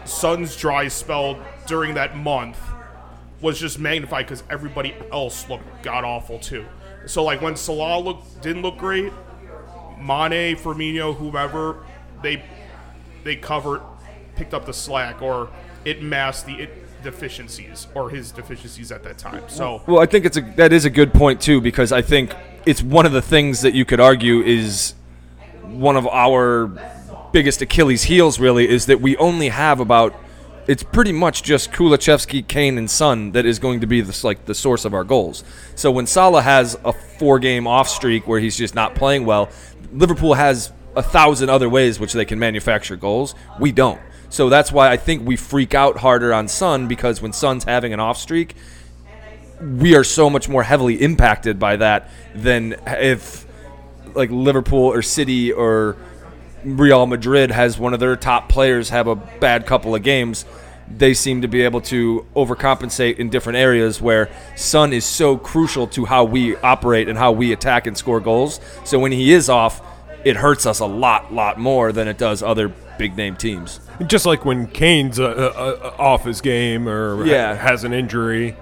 Son's 0.04 0.56
dry 0.56 0.88
spell 0.88 1.38
during 1.70 1.94
that 1.94 2.16
month 2.16 2.58
was 3.40 3.58
just 3.58 3.78
magnified 3.78 4.26
because 4.26 4.42
everybody 4.50 4.92
else 5.12 5.48
looked 5.48 5.64
god 5.84 6.02
awful 6.02 6.38
too. 6.40 6.66
So 7.06 7.22
like 7.22 7.40
when 7.40 7.54
Salah 7.54 8.00
looked 8.00 8.42
didn't 8.42 8.62
look 8.62 8.76
great, 8.76 9.12
Mane, 9.96 10.56
Firmino, 10.56 11.16
whomever, 11.16 11.86
they 12.22 12.42
they 13.22 13.36
covered, 13.36 13.82
picked 14.34 14.52
up 14.52 14.66
the 14.66 14.72
slack, 14.72 15.22
or 15.22 15.48
it 15.84 16.02
masked 16.02 16.46
the 16.46 16.54
it 16.54 17.02
deficiencies 17.04 17.86
or 17.94 18.10
his 18.10 18.32
deficiencies 18.32 18.90
at 18.90 19.04
that 19.04 19.16
time. 19.16 19.44
So 19.46 19.80
Well, 19.86 20.00
I 20.00 20.06
think 20.06 20.26
it's 20.26 20.36
a 20.36 20.40
that 20.56 20.72
is 20.72 20.84
a 20.84 20.90
good 20.90 21.14
point 21.14 21.40
too 21.40 21.60
because 21.60 21.92
I 21.92 22.02
think 22.02 22.34
it's 22.66 22.82
one 22.82 23.06
of 23.06 23.12
the 23.12 23.22
things 23.22 23.60
that 23.62 23.74
you 23.74 23.84
could 23.84 24.00
argue 24.00 24.42
is 24.42 24.94
one 25.62 25.96
of 25.96 26.06
our 26.08 26.66
biggest 27.32 27.62
Achilles 27.62 28.02
heels 28.02 28.40
really 28.40 28.68
is 28.68 28.86
that 28.86 29.00
we 29.00 29.16
only 29.18 29.50
have 29.50 29.78
about 29.78 30.14
it's 30.70 30.84
pretty 30.84 31.10
much 31.10 31.42
just 31.42 31.72
Kulusevski, 31.72 32.46
Kane, 32.46 32.78
and 32.78 32.88
Son 32.88 33.32
that 33.32 33.44
is 33.44 33.58
going 33.58 33.80
to 33.80 33.88
be 33.88 34.02
this 34.02 34.22
like 34.22 34.44
the 34.44 34.54
source 34.54 34.84
of 34.84 34.94
our 34.94 35.02
goals. 35.02 35.42
So 35.74 35.90
when 35.90 36.06
Salah 36.06 36.42
has 36.42 36.78
a 36.84 36.92
four-game 36.92 37.66
off 37.66 37.88
streak 37.88 38.28
where 38.28 38.38
he's 38.38 38.56
just 38.56 38.72
not 38.72 38.94
playing 38.94 39.26
well, 39.26 39.48
Liverpool 39.92 40.34
has 40.34 40.72
a 40.94 41.02
thousand 41.02 41.50
other 41.50 41.68
ways 41.68 41.98
which 41.98 42.12
they 42.12 42.24
can 42.24 42.38
manufacture 42.38 42.94
goals. 42.94 43.34
We 43.58 43.72
don't. 43.72 44.00
So 44.28 44.48
that's 44.48 44.70
why 44.70 44.92
I 44.92 44.96
think 44.96 45.26
we 45.26 45.34
freak 45.34 45.74
out 45.74 45.96
harder 45.96 46.32
on 46.32 46.46
Son 46.46 46.86
because 46.86 47.20
when 47.20 47.32
Son's 47.32 47.64
having 47.64 47.92
an 47.92 47.98
off 47.98 48.16
streak, 48.16 48.54
we 49.60 49.96
are 49.96 50.04
so 50.04 50.30
much 50.30 50.48
more 50.48 50.62
heavily 50.62 51.02
impacted 51.02 51.58
by 51.58 51.78
that 51.78 52.10
than 52.32 52.76
if 52.86 53.44
like 54.14 54.30
Liverpool 54.30 54.84
or 54.84 55.02
City 55.02 55.50
or 55.50 55.96
Real 56.64 57.06
Madrid 57.06 57.50
has 57.50 57.78
one 57.78 57.94
of 57.94 58.00
their 58.00 58.16
top 58.16 58.48
players 58.48 58.90
have 58.90 59.06
a 59.06 59.14
bad 59.16 59.66
couple 59.66 59.94
of 59.94 60.02
games. 60.02 60.44
They 60.88 61.14
seem 61.14 61.42
to 61.42 61.48
be 61.48 61.62
able 61.62 61.80
to 61.82 62.26
overcompensate 62.34 63.16
in 63.18 63.30
different 63.30 63.58
areas 63.58 64.00
where 64.00 64.28
Son 64.56 64.92
is 64.92 65.04
so 65.04 65.36
crucial 65.36 65.86
to 65.88 66.04
how 66.04 66.24
we 66.24 66.56
operate 66.56 67.08
and 67.08 67.16
how 67.16 67.30
we 67.32 67.52
attack 67.52 67.86
and 67.86 67.96
score 67.96 68.18
goals. 68.20 68.60
So 68.84 68.98
when 68.98 69.12
he 69.12 69.32
is 69.32 69.48
off, 69.48 69.80
it 70.24 70.36
hurts 70.36 70.66
us 70.66 70.80
a 70.80 70.86
lot, 70.86 71.32
lot 71.32 71.58
more 71.58 71.92
than 71.92 72.08
it 72.08 72.18
does 72.18 72.42
other 72.42 72.68
big 72.98 73.16
name 73.16 73.36
teams. 73.36 73.80
Just 74.06 74.26
like 74.26 74.44
when 74.44 74.66
Kane's 74.66 75.18
uh, 75.20 75.24
uh, 75.26 75.94
uh, 75.96 76.02
off 76.02 76.24
his 76.24 76.40
game 76.40 76.88
or 76.88 77.18
ha- 77.18 77.22
Yeah. 77.30 77.54
has 77.54 77.84
an 77.84 77.92
injury, 77.94 78.56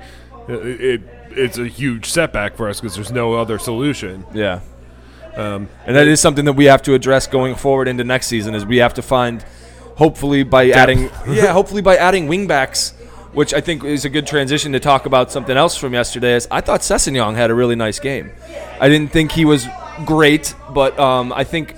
uh, 0.49 0.53
it, 0.61 1.01
it's 1.31 1.57
a 1.59 1.67
huge 1.67 2.07
setback 2.07 2.57
for 2.57 2.69
us 2.69 2.81
because 2.81 2.95
there's 2.95 3.11
no 3.11 3.35
other 3.35 3.59
solution. 3.59 4.25
Yeah. 4.35 4.61
And 5.87 5.97
that 5.97 6.09
is 6.09 6.21
something 6.21 6.45
that 6.47 6.55
we 6.55 6.67
have 6.67 6.83
to 6.83 6.95
address 6.95 7.27
going 7.27 7.55
forward 7.55 7.89
into 7.89 8.05
next 8.05 8.27
season 8.27 8.55
is 8.55 8.67
we 8.67 8.79
have 8.79 8.95
to 8.95 9.03
find 9.03 9.45
hopefully 9.97 10.43
by 10.43 10.71
adding 10.71 11.11
yeah, 11.29 11.53
hopefully 11.53 11.83
by 11.83 11.97
adding 11.97 12.29
wingbacks 12.29 12.95
which 13.33 13.53
I 13.53 13.61
think 13.61 13.85
is 13.85 14.05
a 14.05 14.09
good 14.09 14.27
transition 14.27 14.73
to 14.73 14.81
talk 14.81 15.07
about 15.07 15.31
something 15.31 15.57
else 15.57 15.77
from 15.77 15.93
yesterday. 15.93 16.35
Is 16.35 16.49
I 16.51 16.61
thought 16.61 16.81
Sessegnon 16.81 17.35
had 17.35 17.51
a 17.51 17.55
really 17.55 17.77
nice 17.77 17.99
game. 17.99 18.33
I 18.81 18.89
didn't 18.89 19.13
think 19.13 19.33
he 19.33 19.45
was 19.45 19.67
great, 20.05 20.55
but 20.71 20.99
um, 20.99 21.33
I 21.33 21.45
think 21.45 21.77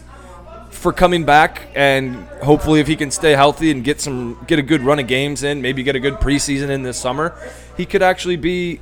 for 0.70 0.92
coming 0.92 1.24
back 1.24 1.68
and 1.74 2.14
hopefully 2.42 2.80
if 2.80 2.86
he 2.86 2.96
can 2.96 3.10
stay 3.10 3.32
healthy 3.32 3.70
and 3.70 3.84
get 3.84 4.00
some 4.00 4.42
get 4.46 4.58
a 4.58 4.62
good 4.62 4.82
run 4.82 4.98
of 4.98 5.06
games 5.06 5.42
in, 5.42 5.60
maybe 5.60 5.82
get 5.82 5.96
a 5.96 6.00
good 6.00 6.14
preseason 6.14 6.70
in 6.70 6.82
this 6.82 6.98
summer, 6.98 7.36
he 7.76 7.84
could 7.84 8.02
actually 8.02 8.36
be 8.36 8.80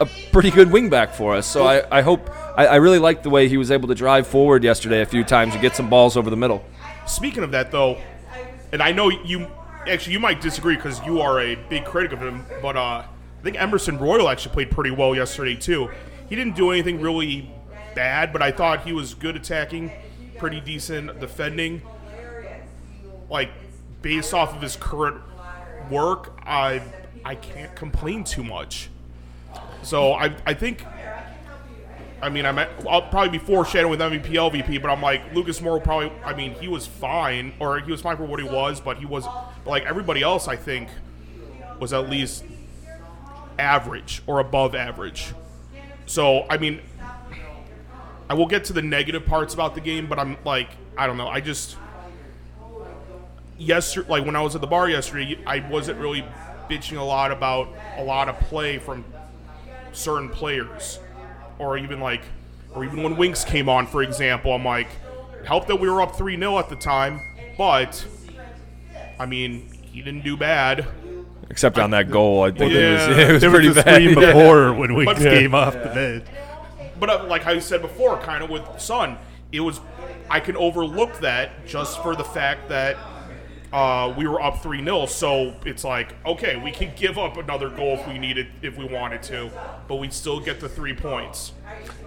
a 0.00 0.06
pretty 0.32 0.50
good 0.50 0.68
wingback 0.68 1.10
for 1.14 1.34
us. 1.34 1.46
So 1.46 1.64
I, 1.64 1.98
I 1.98 2.02
hope 2.02 2.30
I, 2.56 2.66
I 2.66 2.76
really 2.76 2.98
liked 2.98 3.22
the 3.22 3.30
way 3.30 3.48
he 3.48 3.56
was 3.56 3.70
able 3.70 3.88
to 3.88 3.94
drive 3.94 4.26
forward 4.26 4.64
yesterday 4.64 5.00
a 5.02 5.06
few 5.06 5.24
times 5.24 5.52
and 5.52 5.62
get 5.62 5.74
some 5.74 5.88
balls 5.88 6.16
over 6.16 6.30
the 6.30 6.36
middle. 6.36 6.64
Speaking 7.06 7.42
of 7.42 7.50
that, 7.52 7.70
though, 7.70 7.98
and 8.72 8.82
I 8.82 8.92
know 8.92 9.10
you 9.10 9.48
actually 9.86 10.14
you 10.14 10.20
might 10.20 10.40
disagree 10.40 10.76
because 10.76 11.04
you 11.04 11.20
are 11.20 11.40
a 11.40 11.54
big 11.54 11.84
critic 11.84 12.12
of 12.12 12.20
him, 12.20 12.46
but 12.62 12.76
uh, 12.76 12.80
I 12.80 13.42
think 13.42 13.60
Emerson 13.60 13.98
Royal 13.98 14.28
actually 14.28 14.52
played 14.52 14.70
pretty 14.70 14.90
well 14.90 15.14
yesterday 15.14 15.54
too. 15.54 15.90
He 16.28 16.36
didn't 16.36 16.56
do 16.56 16.70
anything 16.70 17.00
really 17.00 17.50
bad, 17.94 18.32
but 18.32 18.42
I 18.42 18.50
thought 18.50 18.84
he 18.84 18.92
was 18.92 19.14
good 19.14 19.36
attacking, 19.36 19.92
pretty 20.38 20.60
decent 20.60 21.20
defending. 21.20 21.82
Like 23.30 23.50
based 24.02 24.34
off 24.34 24.54
of 24.54 24.62
his 24.62 24.76
current 24.76 25.20
work, 25.90 26.38
I 26.42 26.82
I 27.24 27.34
can't 27.34 27.74
complain 27.74 28.24
too 28.24 28.44
much. 28.44 28.90
So 29.84 30.14
I 30.14 30.34
I 30.46 30.54
think 30.54 30.84
I 32.24 32.30
mean, 32.30 32.46
I'm 32.46 32.58
at, 32.58 32.70
I'll 32.88 33.02
probably 33.02 33.38
be 33.38 33.44
foreshadowing 33.44 33.90
with 33.90 34.00
MVP 34.00 34.30
LVP, 34.30 34.80
but 34.80 34.90
I'm 34.90 35.02
like 35.02 35.34
Lucas 35.34 35.60
Moura 35.60 35.84
probably. 35.84 36.10
I 36.24 36.34
mean, 36.34 36.54
he 36.54 36.68
was 36.68 36.86
fine, 36.86 37.52
or 37.60 37.78
he 37.80 37.90
was 37.90 38.00
fine 38.00 38.16
for 38.16 38.24
what 38.24 38.40
he 38.40 38.48
was, 38.48 38.80
but 38.80 38.96
he 38.96 39.04
was 39.04 39.26
like 39.66 39.84
everybody 39.84 40.22
else. 40.22 40.48
I 40.48 40.56
think 40.56 40.88
was 41.78 41.92
at 41.92 42.08
least 42.08 42.44
average 43.58 44.22
or 44.26 44.40
above 44.40 44.74
average. 44.74 45.34
So 46.06 46.46
I 46.48 46.56
mean, 46.56 46.80
I 48.30 48.34
will 48.34 48.46
get 48.46 48.64
to 48.66 48.72
the 48.72 48.82
negative 48.82 49.26
parts 49.26 49.52
about 49.52 49.74
the 49.74 49.82
game, 49.82 50.06
but 50.06 50.18
I'm 50.18 50.38
like, 50.46 50.70
I 50.96 51.06
don't 51.06 51.18
know. 51.18 51.28
I 51.28 51.40
just 51.40 51.76
yesterday, 53.58 54.08
like 54.08 54.24
when 54.24 54.34
I 54.34 54.40
was 54.40 54.54
at 54.54 54.62
the 54.62 54.66
bar 54.66 54.88
yesterday, 54.88 55.38
I 55.46 55.60
wasn't 55.68 56.00
really 56.00 56.24
bitching 56.70 56.96
a 56.96 57.04
lot 57.04 57.30
about 57.30 57.68
a 57.98 58.02
lot 58.02 58.30
of 58.30 58.40
play 58.40 58.78
from 58.78 59.04
certain 59.94 60.28
players 60.28 60.98
or 61.58 61.78
even 61.78 62.00
like, 62.00 62.22
or 62.74 62.84
even 62.84 63.02
when 63.02 63.16
Winks 63.16 63.44
came 63.44 63.68
on, 63.68 63.86
for 63.86 64.02
example, 64.02 64.52
I'm 64.52 64.64
like, 64.64 64.88
helped 65.44 65.68
that 65.68 65.76
we 65.76 65.88
were 65.88 66.02
up 66.02 66.16
3 66.16 66.36
0 66.38 66.58
at 66.58 66.68
the 66.68 66.76
time, 66.76 67.20
but 67.56 68.04
I 69.18 69.26
mean, 69.26 69.72
he 69.82 70.02
didn't 70.02 70.24
do 70.24 70.36
bad. 70.36 70.86
Except 71.50 71.78
on 71.78 71.90
that 71.90 72.10
goal, 72.10 72.42
I 72.42 72.50
think 72.50 72.72
Yeah. 72.72 72.80
it 72.80 73.08
was, 73.08 73.18
it 73.18 73.32
was 73.32 73.40
There 73.42 73.50
pretty 73.50 73.68
was 73.68 73.76
a 73.76 73.82
bad. 73.84 74.02
screen 74.02 74.14
before 74.18 74.72
when 74.72 74.94
we 74.94 75.04
But- 75.04 75.18
came 75.18 75.54
off 75.54 75.74
the 75.74 75.78
bench. 75.90 76.24
But 76.98 77.10
uh, 77.10 77.24
like 77.26 77.46
I 77.46 77.58
said 77.58 77.82
before, 77.82 78.18
kind 78.18 78.42
of 78.42 78.50
with 78.50 78.62
Sun, 78.78 79.18
it 79.52 79.60
was, 79.60 79.80
I 80.30 80.40
can 80.40 80.56
overlook 80.56 81.18
that 81.20 81.66
just 81.66 82.02
for 82.02 82.16
the 82.16 82.24
fact 82.24 82.68
that 82.70 82.96
uh, 83.74 84.14
we 84.16 84.28
were 84.28 84.40
up 84.40 84.62
3 84.62 84.84
0. 84.84 85.06
So 85.06 85.52
it's 85.66 85.82
like, 85.82 86.14
okay, 86.24 86.54
we 86.56 86.70
can 86.70 86.92
give 86.94 87.18
up 87.18 87.36
another 87.36 87.68
goal 87.68 87.98
if 87.98 88.06
we 88.06 88.18
needed, 88.18 88.46
if 88.62 88.78
we 88.78 88.84
wanted 88.84 89.22
to, 89.24 89.50
but 89.88 89.96
we'd 89.96 90.12
still 90.12 90.38
get 90.38 90.60
the 90.60 90.68
three 90.68 90.94
points. 90.94 91.52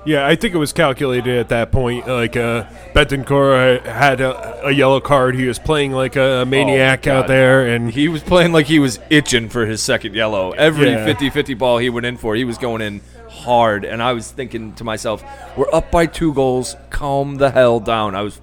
Yeah, 0.05 0.25
I 0.25 0.37
think 0.37 0.55
it 0.55 0.57
was 0.57 0.71
calculated 0.71 1.37
at 1.37 1.49
that 1.49 1.73
point. 1.73 2.07
Like 2.07 2.37
uh, 2.37 2.63
Bentancur 2.93 3.83
had 3.85 4.21
a, 4.21 4.67
a 4.67 4.71
yellow 4.71 5.01
card. 5.01 5.35
He 5.35 5.45
was 5.45 5.59
playing 5.59 5.91
like 5.91 6.15
a 6.15 6.45
maniac 6.47 7.01
God. 7.01 7.23
out 7.23 7.27
there, 7.27 7.67
and 7.67 7.91
He 7.91 8.07
was 8.07 8.23
playing 8.23 8.53
like 8.53 8.67
he 8.67 8.79
was 8.79 8.99
itching 9.09 9.49
for 9.49 9.65
his 9.65 9.81
second 9.81 10.15
yellow. 10.15 10.51
Every 10.51 10.91
Yeah. 10.91 11.03
50 11.03 11.29
50 11.31 11.53
ball 11.55 11.79
he 11.79 11.89
went 11.89 12.05
in 12.05 12.15
for, 12.15 12.35
he 12.35 12.45
was 12.45 12.57
going 12.57 12.81
in 12.81 13.01
hard. 13.29 13.83
And 13.83 14.01
I 14.01 14.13
was 14.13 14.31
thinking 14.31 14.73
to 14.75 14.85
myself, 14.85 15.21
we're 15.57 15.73
up 15.73 15.91
by 15.91 16.05
two 16.05 16.33
goals. 16.33 16.77
Calm 16.89 17.35
the 17.35 17.51
hell 17.51 17.81
down. 17.81 18.15
I 18.15 18.21
was, 18.21 18.39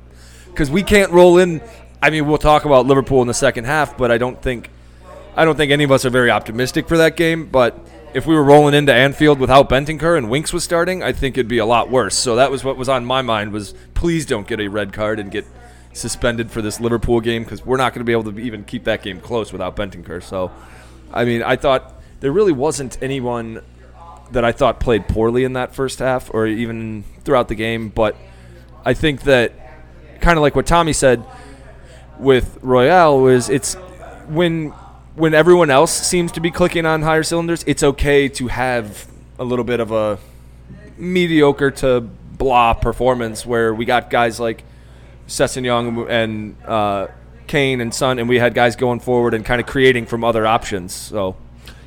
because 0.49 0.71
we 0.71 0.83
can't 0.83 1.11
roll 1.11 1.39
in. 1.39 1.63
I 2.05 2.11
mean, 2.11 2.27
we'll 2.27 2.37
talk 2.37 2.67
about 2.67 2.85
Liverpool 2.85 3.23
in 3.23 3.29
the 3.29 3.33
second 3.33 3.65
half, 3.65 3.97
but 3.97 4.11
I 4.11 4.19
don't 4.19 4.41
think. 4.43 4.69
I 5.37 5.47
don't 5.47 5.57
think 5.57 5.73
any 5.73 5.85
of 5.85 5.91
us 5.91 6.05
are 6.05 6.11
very 6.11 6.31
optimistic 6.31 6.87
for 6.87 6.99
that 6.99 7.17
game, 7.17 7.47
but 7.47 7.81
if 8.13 8.27
we 8.27 8.35
were 8.35 8.45
rolling 8.45 8.75
into 8.75 8.93
Anfield 8.93 9.41
without 9.41 9.71
Bentancur 9.71 10.19
and 10.19 10.29
Winks 10.29 10.53
was 10.53 10.63
starting, 10.63 11.03
I 11.03 11.13
think 11.13 11.39
it'd 11.39 11.49
be 11.49 11.59
a 11.59 11.65
lot 11.65 11.91
worse. 11.91 12.15
So 12.15 12.37
that 12.37 12.51
was 12.51 12.63
what 12.63 12.77
was 12.77 12.91
on 12.91 13.07
my 13.07 13.23
mind 13.23 13.53
was 13.53 13.73
please 13.95 14.27
don't 14.27 14.47
get 14.47 14.61
a 14.61 14.69
red 14.69 14.93
card 14.93 15.19
and 15.19 15.31
get 15.31 15.47
suspended 15.95 16.51
for 16.51 16.61
this 16.61 16.79
Liverpool 16.79 17.23
game 17.23 17.43
because 17.43 17.65
we're 17.65 17.79
not 17.79 17.95
going 17.95 18.01
to 18.01 18.05
be 18.05 18.13
able 18.13 18.31
to 18.31 18.39
even 18.39 18.65
keep 18.65 18.85
that 18.85 19.03
game 19.03 19.19
close 19.19 19.51
without 19.51 19.75
Bentancur. 19.75 20.23
So, 20.23 20.53
I 21.11 21.25
mean, 21.25 21.43
I 21.43 21.57
thought 21.57 22.03
there 22.21 22.33
really 22.33 22.53
wasn't 22.53 23.03
anyone 23.03 23.63
that 24.31 24.45
I 24.45 24.53
thought 24.53 24.79
played 24.79 25.09
poorly 25.09 25.43
in 25.43 25.55
that 25.55 25.75
first 25.75 26.01
half 26.01 26.33
or 26.35 26.47
even 26.47 27.03
throughout 27.25 27.49
the 27.49 27.55
game, 27.55 27.89
but 27.89 28.15
I 28.85 28.93
think 28.93 29.23
that 29.23 29.55
kind 30.21 30.37
of 30.37 30.43
like 30.43 30.55
what 30.55 30.67
Tommy 30.67 30.93
said 30.93 31.25
with 32.19 32.59
Royal 32.63 33.21
was 33.21 33.49
it's 33.49 33.75
when 34.29 34.73
when 35.15 35.35
everyone 35.35 35.71
else 35.71 35.93
seems 35.93 36.33
to 36.33 36.41
be 36.41 36.51
clicking 36.51 36.87
on 36.87 37.03
higher 37.03 37.23
cylinders, 37.23 37.63
it's 37.67 37.83
okay 37.83 38.29
to 38.29 38.49
have 38.49 39.07
a 39.39 39.45
little 39.45 39.65
bit 39.65 39.81
of 39.81 39.93
a 39.93 40.19
mediocre 40.97 41.71
to 41.71 42.01
blah 42.01 42.75
performance 42.75 43.47
where 43.47 43.73
we 43.75 43.85
got 43.85 44.11
guys 44.11 44.41
like 44.41 44.65
Sessegnon 45.29 46.09
and 46.11 46.57
uh, 46.65 47.07
Kane 47.47 47.81
and 47.81 47.95
Son, 47.95 48.19
and 48.19 48.29
we 48.29 48.39
had 48.39 48.55
guys 48.55 48.77
going 48.77 49.01
forward 49.01 49.35
and 49.35 49.45
kind 49.45 49.61
of 49.61 49.67
creating 49.67 50.07
from 50.07 50.25
other 50.25 50.47
options. 50.47 50.93
So 50.93 51.37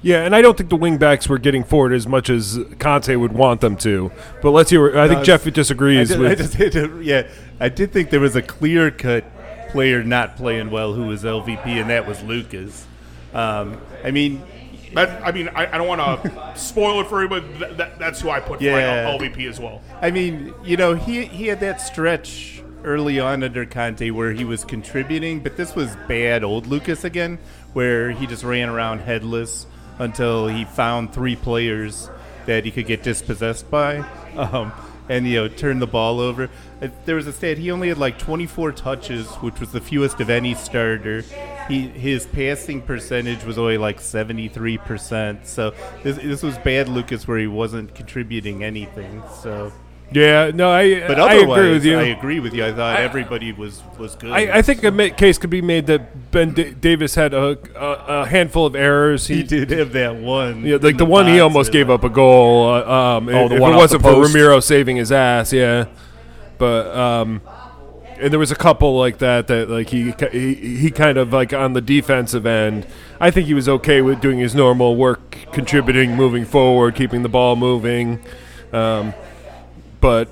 Yeah, 0.01 0.23
and 0.23 0.35
I 0.35 0.41
don't 0.41 0.57
think 0.57 0.69
the 0.69 0.77
wingbacks 0.77 1.27
were 1.27 1.37
getting 1.37 1.63
forward 1.63 1.93
as 1.93 2.07
much 2.07 2.29
as 2.29 2.59
Conte 2.79 3.13
would 3.15 3.33
want 3.33 3.61
them 3.61 3.75
to. 3.77 4.11
But 4.41 4.51
let's 4.51 4.69
hear. 4.69 4.97
I 4.97 5.07
think 5.07 5.19
No, 5.19 5.25
Jeff 5.25 5.45
I 5.45 5.49
disagrees 5.49 6.09
did, 6.09 6.19
with. 6.19 6.31
I 6.31 6.69
just 6.69 7.03
yeah, 7.03 7.27
I 7.59 7.69
did 7.69 7.91
think 7.91 8.09
there 8.09 8.19
was 8.19 8.35
a 8.35 8.41
clear 8.41 8.89
cut 8.91 9.25
player 9.69 10.03
not 10.03 10.35
playing 10.37 10.69
well 10.71 10.93
who 10.93 11.07
was 11.07 11.23
LVP, 11.23 11.65
and 11.65 11.89
that 11.89 12.07
was 12.07 12.21
Lucas. 12.23 12.85
Um, 13.33 13.79
I 14.03 14.11
mean, 14.11 14.41
That, 14.93 15.21
I 15.25 15.31
mean, 15.31 15.49
I, 15.49 15.67
I 15.67 15.77
don't 15.77 15.87
want 15.87 16.23
to 16.23 16.51
spoil 16.55 17.01
it 17.01 17.07
for 17.07 17.21
you, 17.21 17.27
but 17.29 17.41
th- 17.59 17.77
that, 17.77 17.99
that's 17.99 18.21
who 18.21 18.29
I 18.29 18.39
put 18.39 18.61
Yeah. 18.61 19.17
for 19.17 19.23
LVP 19.23 19.47
as 19.49 19.59
well. 19.59 19.81
I 20.01 20.11
mean, 20.11 20.53
you 20.63 20.77
know, 20.77 20.93
he 20.93 21.25
he 21.25 21.47
had 21.47 21.59
that 21.59 21.81
stretch 21.81 22.63
early 22.83 23.19
on 23.19 23.43
under 23.43 23.65
Conte 23.65 24.09
where 24.11 24.31
he 24.31 24.45
was 24.45 24.63
contributing, 24.63 25.41
but 25.41 25.57
this 25.57 25.75
was 25.75 25.95
bad 26.07 26.43
old 26.43 26.67
Lucas 26.67 27.03
again, 27.03 27.37
where 27.73 28.11
he 28.11 28.25
just 28.27 28.43
ran 28.45 28.69
around 28.69 28.99
headless 28.99 29.67
until 29.99 30.47
he 30.47 30.63
found 30.63 31.11
three 31.13 31.35
players 31.35 32.09
that 32.45 32.63
he 32.63 32.71
could 32.71 32.85
get 32.87 33.03
dispossessed 33.03 33.69
by, 33.69 33.97
um, 34.37 34.71
and 35.09 35.27
you 35.27 35.35
know, 35.35 35.47
turn 35.49 35.79
the 35.79 35.87
ball 35.87 36.21
over. 36.21 36.49
There 37.05 37.15
was 37.15 37.25
a 37.25 37.33
stat 37.33 37.57
he 37.57 37.71
only 37.71 37.87
had 37.89 37.97
like 37.97 38.19
24 38.19 38.71
touches, 38.73 39.25
which 39.37 39.59
was 39.59 39.71
the 39.71 39.81
fewest 39.81 40.19
of 40.21 40.29
any 40.29 40.53
starter. 40.53 41.23
He 41.67 41.87
his 41.87 42.25
passing 42.27 42.81
percentage 42.81 43.43
was 43.43 43.57
only 43.57 43.77
like 43.77 43.99
73 43.99 44.77
percent. 44.77 45.47
So 45.47 45.73
this 46.03 46.17
this 46.17 46.43
was 46.43 46.57
bad 46.59 46.87
Lucas 46.87 47.27
where 47.27 47.39
he 47.39 47.47
wasn't 47.47 47.95
contributing 47.95 48.63
anything. 48.63 49.23
So. 49.41 49.71
yeah, 50.11 50.51
no, 50.53 50.69
I. 50.71 51.05
But 51.07 51.19
I 51.19 51.37
otherwise, 51.39 51.57
agree 51.59 51.71
with 51.73 51.85
you. 51.85 51.97
I 51.99 52.03
agree 52.03 52.39
with 52.39 52.53
you. 52.53 52.63
I 52.65 52.71
thought 52.71 52.99
everybody 52.99 53.51
was 53.51 53.81
was 53.97 54.15
good. 54.15 54.29
I, 54.31 54.59
I 54.59 54.61
think 54.61 54.83
a 54.83 55.09
case 55.09 55.37
could 55.39 55.49
be 55.49 55.61
made 55.63 55.87
that 55.87 56.31
Ben 56.31 56.53
Da- 56.53 56.73
Davies 56.73 57.15
had 57.15 57.33
a, 57.33 57.57
a, 57.75 58.21
a 58.21 58.25
handful 58.27 58.65
of 58.67 58.75
errors. 58.75 59.25
he 59.27 59.41
did 59.43 59.71
have 59.71 59.91
that 59.93 60.15
one. 60.15 60.63
Yeah, 60.63 60.75
like 60.75 60.91
in 60.91 60.97
the 60.97 61.05
one 61.05 61.25
he 61.27 61.39
almost 61.39 61.71
gave 61.71 61.89
up 61.89 62.03
a 62.03 62.09
goal. 62.09 62.69
Uh, 62.69 63.17
um, 63.17 63.29
Oh, 63.29 63.49
the 63.49 63.55
if 63.55 63.61
one 63.61 63.73
it 63.73 63.77
wasn't 63.77 64.03
for? 64.03 64.21
Romero 64.21 64.59
saving 64.59 64.95
his 64.97 65.11
ass, 65.11 65.51
yeah. 65.51 65.87
But 66.57 66.95
um, 66.95 67.41
and 68.19 68.31
there 68.31 68.39
was 68.39 68.51
a 68.51 68.55
couple 68.55 68.97
like 68.97 69.19
that 69.19 69.47
that 69.47 69.69
like 69.69 69.89
he, 69.89 70.13
he 70.31 70.53
he 70.55 70.91
kind 70.91 71.17
of 71.17 71.33
like 71.33 71.53
on 71.53 71.73
the 71.73 71.81
defensive 71.81 72.45
end. 72.45 72.87
I 73.19 73.31
think 73.31 73.47
he 73.47 73.53
was 73.53 73.69
okay 73.69 74.01
with 74.01 74.21
doing 74.21 74.39
his 74.39 74.55
normal 74.55 74.95
work, 74.95 75.37
contributing, 75.51 76.15
moving 76.15 76.45
forward, 76.45 76.95
keeping 76.95 77.23
the 77.23 77.29
ball 77.29 77.55
moving. 77.55 78.23
Um, 78.73 79.13
but 80.01 80.29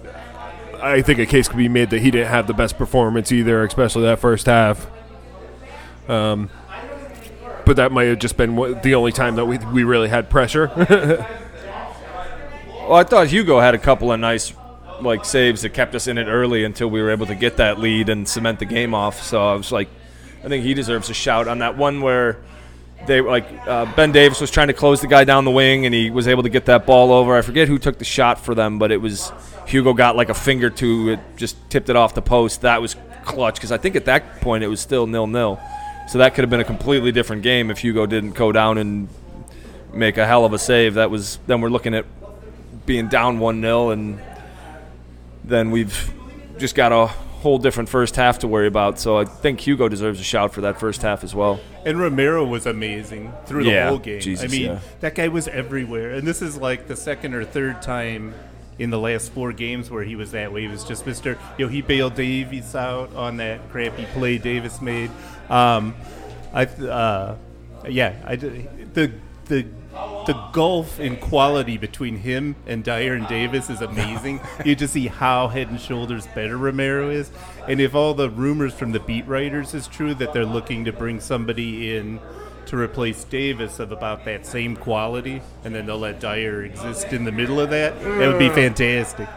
I 0.82 1.02
think 1.02 1.20
a 1.20 1.26
case 1.26 1.48
could 1.48 1.58
be 1.58 1.70
made 1.70 1.90
that 1.92 2.02
he 2.02 2.12
didn't 2.12 2.28
have 2.28 2.48
the 2.48 2.54
best 2.54 2.78
performance 2.78 3.32
either, 3.32 3.64
especially 3.64 4.04
that 4.04 4.20
first 4.20 4.46
half. 4.46 4.88
Um, 6.08 6.50
but 7.66 7.78
that 7.78 7.92
might 7.92 8.04
have 8.04 8.20
just 8.20 8.38
been 8.38 8.56
the 8.84 8.94
only 8.94 9.12
time 9.12 9.36
that 9.36 9.46
we, 9.46 9.58
we 9.58 9.84
really 9.84 10.10
had 10.10 10.30
pressure. 10.30 11.26
Well, 12.86 13.00
I 13.00 13.04
thought 13.04 13.30
Hugo 13.30 13.60
had 13.60 13.74
a 13.74 13.80
couple 13.80 14.12
of 14.12 14.20
nice 14.20 14.54
like 15.02 15.26
saves 15.26 15.62
that 15.62 15.70
kept 15.70 15.96
us 15.96 16.08
in 16.08 16.18
it 16.18 16.26
early 16.26 16.64
until 16.64 16.90
we 16.90 17.02
were 17.02 17.10
able 17.10 17.26
to 17.26 17.36
get 17.36 17.58
that 17.58 17.80
lead 17.80 18.10
and 18.10 18.28
cement 18.28 18.60
the 18.60 18.66
game 18.66 18.94
off. 18.94 19.22
So 19.22 19.46
I 19.46 19.56
was 19.56 19.72
like, 19.72 19.90
I 20.44 20.48
think 20.48 20.64
he 20.64 20.74
deserves 20.74 21.10
a 21.10 21.14
shout 21.14 21.48
on 21.48 21.60
that 21.60 21.78
one 21.78 22.02
where 22.02 22.38
they 23.08 23.22
like 23.22 23.48
uh, 23.68 23.86
Ben 23.96 24.12
Davies 24.12 24.42
was 24.42 24.52
trying 24.52 24.68
to 24.68 24.74
close 24.74 25.02
the 25.02 25.08
guy 25.08 25.24
down 25.24 25.46
the 25.46 25.52
wing 25.52 25.86
and 25.86 25.94
he 25.94 26.10
was 26.10 26.28
able 26.28 26.44
to 26.44 26.50
get 26.50 26.66
that 26.66 26.86
ball 26.86 27.12
over. 27.12 27.36
I 27.36 27.42
forget 27.42 27.68
who 27.68 27.78
took 27.78 27.98
the 27.98 28.06
shot 28.06 28.40
for 28.40 28.56
them, 28.56 28.80
but 28.80 28.92
it 28.92 28.98
was 28.98 29.32
Hugo 29.68 29.94
got 29.94 30.16
like 30.16 30.30
a 30.30 30.34
finger 30.34 30.70
to 30.70 31.10
it, 31.10 31.20
just 31.36 31.58
tipped 31.70 31.90
it 31.90 31.96
off 31.96 32.14
the 32.14 32.22
post. 32.22 32.62
That 32.62 32.82
was 32.82 32.96
clutch 33.24 33.56
because 33.56 33.72
I 33.72 33.78
think 33.78 33.96
at 33.96 34.06
that 34.06 34.42
point 34.42 34.64
it 34.64 34.68
was 34.68 34.80
still 34.80 35.08
nil 35.08 35.28
nil. 35.28 35.60
So 36.08 36.20
that 36.20 36.36
could 36.36 36.44
have 36.44 36.52
been 36.52 36.60
a 36.60 36.66
completely 36.66 37.12
different 37.12 37.42
game 37.42 37.72
if 37.72 37.80
Hugo 37.80 38.06
didn't 38.06 38.34
go 38.34 38.52
down 38.52 38.78
and 38.78 39.10
make 39.92 40.18
a 40.18 40.26
hell 40.26 40.46
of 40.46 40.54
a 40.54 40.60
save. 40.60 40.96
That 40.96 41.10
was 41.10 41.40
then 41.48 41.62
we're 41.62 41.70
looking 41.70 41.96
at 41.96 42.06
being 42.86 43.08
down 43.08 43.40
1 43.40 43.62
0, 43.62 43.90
and 43.90 44.22
then 45.48 45.72
we've 45.72 46.14
just 46.58 46.76
got 46.76 46.92
a 46.92 47.08
whole 47.08 47.58
different 47.60 47.90
first 47.90 48.16
half 48.16 48.40
to 48.40 48.48
worry 48.48 48.68
about. 48.68 48.98
So 49.00 49.18
I 49.18 49.26
think 49.26 49.60
Hugo 49.60 49.88
deserves 49.88 50.20
a 50.20 50.24
shout 50.24 50.54
for 50.54 50.62
that 50.62 50.80
first 50.80 51.02
half 51.04 51.24
as 51.24 51.36
well. 51.36 51.60
And 51.86 52.00
Romero 52.00 52.44
was 52.44 52.66
amazing 52.66 53.32
through 53.46 53.66
the 53.66 53.70
Yeah, 53.72 53.90
whole 53.90 54.00
game. 54.00 54.20
Jesus, 54.20 54.44
I 54.44 54.48
mean, 54.48 54.66
yeah. 54.72 54.80
that 55.02 55.14
guy 55.14 55.28
was 55.28 55.48
everywhere. 55.48 56.12
And 56.12 56.28
this 56.28 56.42
is 56.42 56.58
like 56.58 56.88
the 56.88 56.96
second 56.96 57.36
or 57.36 57.46
third 57.46 57.82
time 57.84 58.34
in 58.80 58.90
the 58.90 59.00
last 59.00 59.32
four 59.32 59.54
games 59.54 59.92
where 59.92 60.04
he 60.04 60.16
was 60.16 60.32
that 60.32 60.52
way. 60.52 60.62
He 60.62 60.68
was 60.68 60.84
just 60.84 61.06
Mr. 61.06 61.38
You 61.58 61.66
know, 61.66 61.72
he 61.72 61.82
bailed 61.82 62.16
Davies 62.16 62.76
out 62.76 63.14
on 63.16 63.38
that 63.38 63.70
crappy 63.70 64.06
play 64.14 64.38
Davies 64.38 64.82
made. 64.82 65.12
Um, 65.50 65.96
I, 66.54 66.66
uh, 66.66 67.36
yeah, 67.88 68.16
I, 68.26 68.36
the 68.38 69.12
the 69.46 69.68
the 70.26 70.34
gulf 70.52 71.00
in 71.00 71.16
quality 71.18 71.78
between 71.78 72.18
him 72.18 72.56
and 72.66 72.84
Dier 72.84 73.14
and 73.14 73.28
Davies 73.28 73.70
is 73.70 73.82
amazing. 73.82 74.42
you 74.66 74.76
just 74.76 74.94
see 74.94 75.08
how 75.08 75.48
head 75.48 75.70
and 75.70 75.80
shoulders 75.80 76.28
better 76.36 76.58
Romero 76.58 77.10
is, 77.10 77.32
and 77.68 77.80
if 77.80 77.94
all 77.96 78.14
the 78.14 78.30
rumors 78.30 78.74
from 78.74 78.92
the 78.92 79.00
beat 79.00 79.28
writers 79.28 79.74
is 79.74 79.88
true 79.88 80.14
that 80.16 80.34
they're 80.34 80.46
looking 80.46 80.86
to 80.86 80.92
bring 80.92 81.20
somebody 81.20 81.96
in 81.96 82.20
to 82.66 82.78
replace 82.78 83.24
Davies 83.26 83.80
of 83.80 83.92
about 83.92 84.26
that 84.26 84.46
same 84.46 84.76
quality, 84.76 85.42
and 85.64 85.74
then 85.76 85.86
they'll 85.86 86.00
let 86.00 86.20
Dier 86.20 86.64
exist 86.66 87.14
in 87.14 87.24
the 87.24 87.32
middle 87.32 87.60
of 87.60 87.70
that, 87.70 88.00
that 88.02 88.28
would 88.28 88.40
be 88.40 88.50
fantastic. 88.50 89.28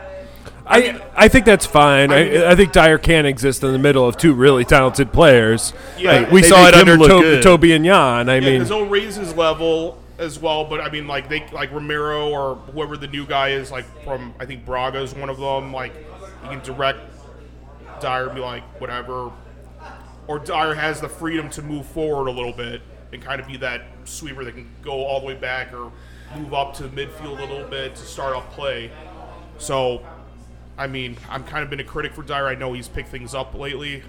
I 0.70 1.00
I 1.16 1.28
think 1.28 1.46
that's 1.46 1.64
fine. 1.66 2.12
I, 2.12 2.50
I 2.50 2.54
think 2.54 2.72
Dier 2.72 2.98
can 2.98 3.24
exist 3.26 3.62
in 3.62 3.72
the 3.72 3.78
middle 3.78 4.06
of 4.06 4.16
two 4.18 4.34
really 4.34 4.64
talented 4.66 5.12
players. 5.14 5.72
Yeah, 5.98 6.20
Like, 6.20 6.30
we 6.30 6.42
saw 6.42 6.66
it 6.68 6.74
under 6.74 6.96
to- 6.98 7.40
Toby 7.42 7.72
and 7.72 7.84
Jan. 7.86 8.28
I 8.28 8.34
Yeah, 8.34 8.40
mean, 8.40 8.52
because 8.54 8.68
he'll 8.68 8.84
raise 8.86 9.16
his 9.16 9.34
level 9.34 9.98
as 10.18 10.38
well. 10.38 10.64
But 10.64 10.80
I 10.80 10.90
mean, 10.90 11.06
like 11.06 11.28
they 11.28 11.46
like 11.50 11.72
Romero 11.72 12.28
or 12.30 12.56
whoever 12.56 12.96
the 12.96 13.08
new 13.08 13.26
guy 13.26 13.50
is, 13.50 13.70
like 13.70 13.86
from 14.04 14.34
I 14.38 14.44
think 14.44 14.64
Braga 14.64 15.00
is 15.00 15.14
one 15.14 15.30
of 15.30 15.38
them. 15.38 15.72
Like 15.72 15.94
you 16.42 16.50
can 16.50 16.62
direct 16.62 17.00
Dier, 18.00 18.30
be 18.30 18.40
like 18.40 18.62
whatever, 18.80 19.30
or 20.26 20.38
Dier 20.38 20.74
has 20.74 21.00
the 21.00 21.08
freedom 21.08 21.48
to 21.50 21.62
move 21.62 21.86
forward 21.86 22.28
a 22.28 22.32
little 22.32 22.52
bit 22.52 22.82
and 23.12 23.22
kind 23.22 23.40
of 23.40 23.46
be 23.46 23.56
that 23.56 23.82
sweeper 24.04 24.44
that 24.44 24.52
can 24.54 24.68
go 24.82 25.04
all 25.04 25.20
the 25.20 25.26
way 25.26 25.34
back 25.34 25.72
or 25.72 25.90
move 26.36 26.52
up 26.52 26.74
to 26.74 26.84
midfield 26.84 27.38
a 27.38 27.44
little 27.44 27.66
bit 27.68 27.94
to 27.94 28.02
start 28.02 28.36
off 28.36 28.50
play. 28.52 28.90
So, 29.56 30.06
I 30.76 30.86
mean, 30.86 31.16
I'm 31.30 31.42
kind 31.44 31.64
of 31.64 31.70
been 31.70 31.80
a 31.80 31.84
critic 31.84 32.12
for 32.12 32.22
Dier. 32.22 32.46
I 32.46 32.54
know 32.54 32.72
he's 32.74 32.88
picked 32.88 33.08
things 33.08 33.34
up 33.34 33.54
lately, 33.54 34.02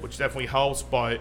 which 0.00 0.16
definitely 0.16 0.46
helps, 0.46 0.82
but 0.82 1.20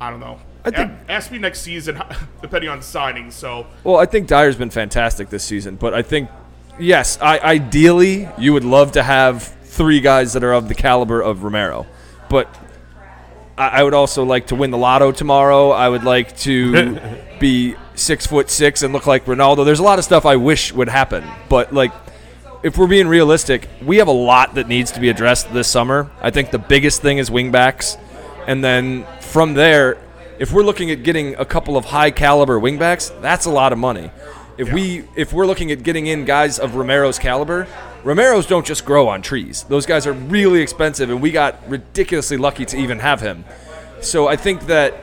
I 0.00 0.10
don't 0.10 0.20
know. 0.20 0.38
I 0.64 0.70
think- 0.70 0.92
A- 1.08 1.12
ask 1.12 1.30
me 1.30 1.38
next 1.38 1.60
season, 1.60 2.02
depending 2.42 2.70
on 2.70 2.80
signings. 2.80 3.32
So, 3.32 3.66
Well, 3.84 3.96
I 3.96 4.06
think 4.06 4.28
Dier's 4.28 4.56
been 4.56 4.70
fantastic 4.70 5.28
this 5.30 5.44
season, 5.44 5.76
but 5.76 5.92
I 5.94 6.02
think, 6.02 6.30
yes, 6.78 7.18
I, 7.20 7.38
ideally, 7.38 8.28
you 8.38 8.52
would 8.52 8.64
love 8.64 8.92
to 8.92 9.02
have 9.02 9.42
three 9.64 10.00
guys 10.00 10.32
that 10.32 10.44
are 10.44 10.52
of 10.52 10.68
the 10.68 10.74
caliber 10.74 11.20
of 11.20 11.42
Romero. 11.42 11.86
But 12.30 12.48
I, 13.58 13.68
I 13.68 13.82
would 13.82 13.94
also 13.94 14.24
like 14.24 14.46
to 14.48 14.54
win 14.54 14.70
the 14.70 14.78
lotto 14.78 15.12
tomorrow. 15.12 15.70
I 15.70 15.88
would 15.88 16.04
like 16.04 16.36
to 16.38 16.98
be 17.40 17.74
six 17.94 18.26
foot 18.26 18.50
six 18.50 18.82
and 18.82 18.92
look 18.92 19.06
like 19.06 19.26
Ronaldo. 19.26 19.64
There's 19.64 19.80
a 19.80 19.84
lot 19.84 19.98
of 19.98 20.04
stuff 20.04 20.24
I 20.26 20.36
wish 20.36 20.72
would 20.72 20.88
happen, 20.88 21.24
but 21.48 21.72
like, 21.74 21.92
if 22.62 22.78
we're 22.78 22.86
being 22.86 23.06
realistic, 23.08 23.68
we 23.84 23.98
have 23.98 24.08
a 24.08 24.12
lot 24.12 24.54
that 24.54 24.68
needs 24.68 24.90
to 24.92 25.00
be 25.00 25.10
addressed 25.10 25.52
this 25.52 25.68
summer. 25.68 26.10
I 26.22 26.30
think 26.30 26.50
the 26.50 26.58
biggest 26.58 27.02
thing 27.02 27.18
is 27.18 27.28
wingbacks, 27.28 27.98
and 28.46 28.64
then 28.64 29.04
from 29.20 29.52
there, 29.52 29.98
if 30.38 30.52
we're 30.52 30.62
looking 30.62 30.90
at 30.90 31.02
getting 31.02 31.34
a 31.36 31.44
couple 31.44 31.76
of 31.76 31.86
high 31.86 32.10
caliber 32.10 32.58
wingbacks, 32.58 33.10
that's 33.20 33.46
a 33.46 33.50
lot 33.50 33.72
of 33.72 33.78
money. 33.78 34.10
If 34.56 34.72
we 34.72 35.04
if 35.16 35.32
we're 35.32 35.46
looking 35.46 35.72
at 35.72 35.82
getting 35.82 36.06
in 36.06 36.24
guys 36.24 36.58
of 36.58 36.72
Romero's 36.72 37.18
caliber, 37.18 37.66
Romero's 38.04 38.46
don't 38.46 38.64
just 38.64 38.84
grow 38.84 39.08
on 39.08 39.22
trees. 39.22 39.64
Those 39.64 39.86
guys 39.86 40.06
are 40.06 40.12
really 40.12 40.60
expensive, 40.60 41.10
and 41.10 41.20
we 41.20 41.30
got 41.30 41.58
ridiculously 41.68 42.36
lucky 42.36 42.64
to 42.66 42.76
even 42.76 43.00
have 43.00 43.20
him. 43.20 43.44
So 44.00 44.28
I 44.28 44.36
think 44.36 44.66
that 44.66 44.94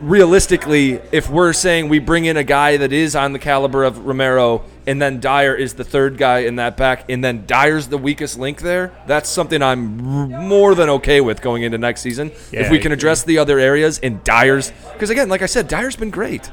realistically, 0.00 1.00
if 1.12 1.28
we're 1.28 1.52
saying 1.52 1.88
we 1.88 1.98
bring 1.98 2.24
in 2.24 2.36
a 2.36 2.44
guy 2.44 2.76
that 2.76 2.92
is 2.92 3.14
on 3.14 3.32
the 3.32 3.38
caliber 3.38 3.84
of 3.84 4.06
Romero, 4.06 4.62
and 4.86 5.00
then 5.00 5.20
Dier 5.20 5.54
is 5.54 5.74
the 5.74 5.84
third 5.84 6.16
guy 6.18 6.40
in 6.40 6.56
that 6.56 6.76
back, 6.76 7.08
and 7.10 7.22
then 7.22 7.46
Dier's 7.46 7.88
the 7.88 7.98
weakest 7.98 8.38
link 8.38 8.62
there, 8.62 8.92
that's 9.06 9.28
something 9.28 9.62
I'm 9.62 10.32
r- 10.32 10.40
more 10.42 10.74
than 10.74 10.88
okay 10.90 11.20
with 11.20 11.42
going 11.42 11.62
into 11.62 11.78
next 11.78 12.00
season. 12.00 12.30
if 12.52 12.70
we 12.70 12.78
can 12.78 12.92
address 12.92 13.22
the 13.22 13.38
other 13.38 13.58
areas 13.58 13.98
and 14.00 14.22
Dier's, 14.24 14.72
because 14.92 15.10
again, 15.10 15.28
like 15.28 15.42
I 15.42 15.46
said, 15.46 15.68
Dier's 15.68 15.96
been 15.96 16.10
great. 16.10 16.50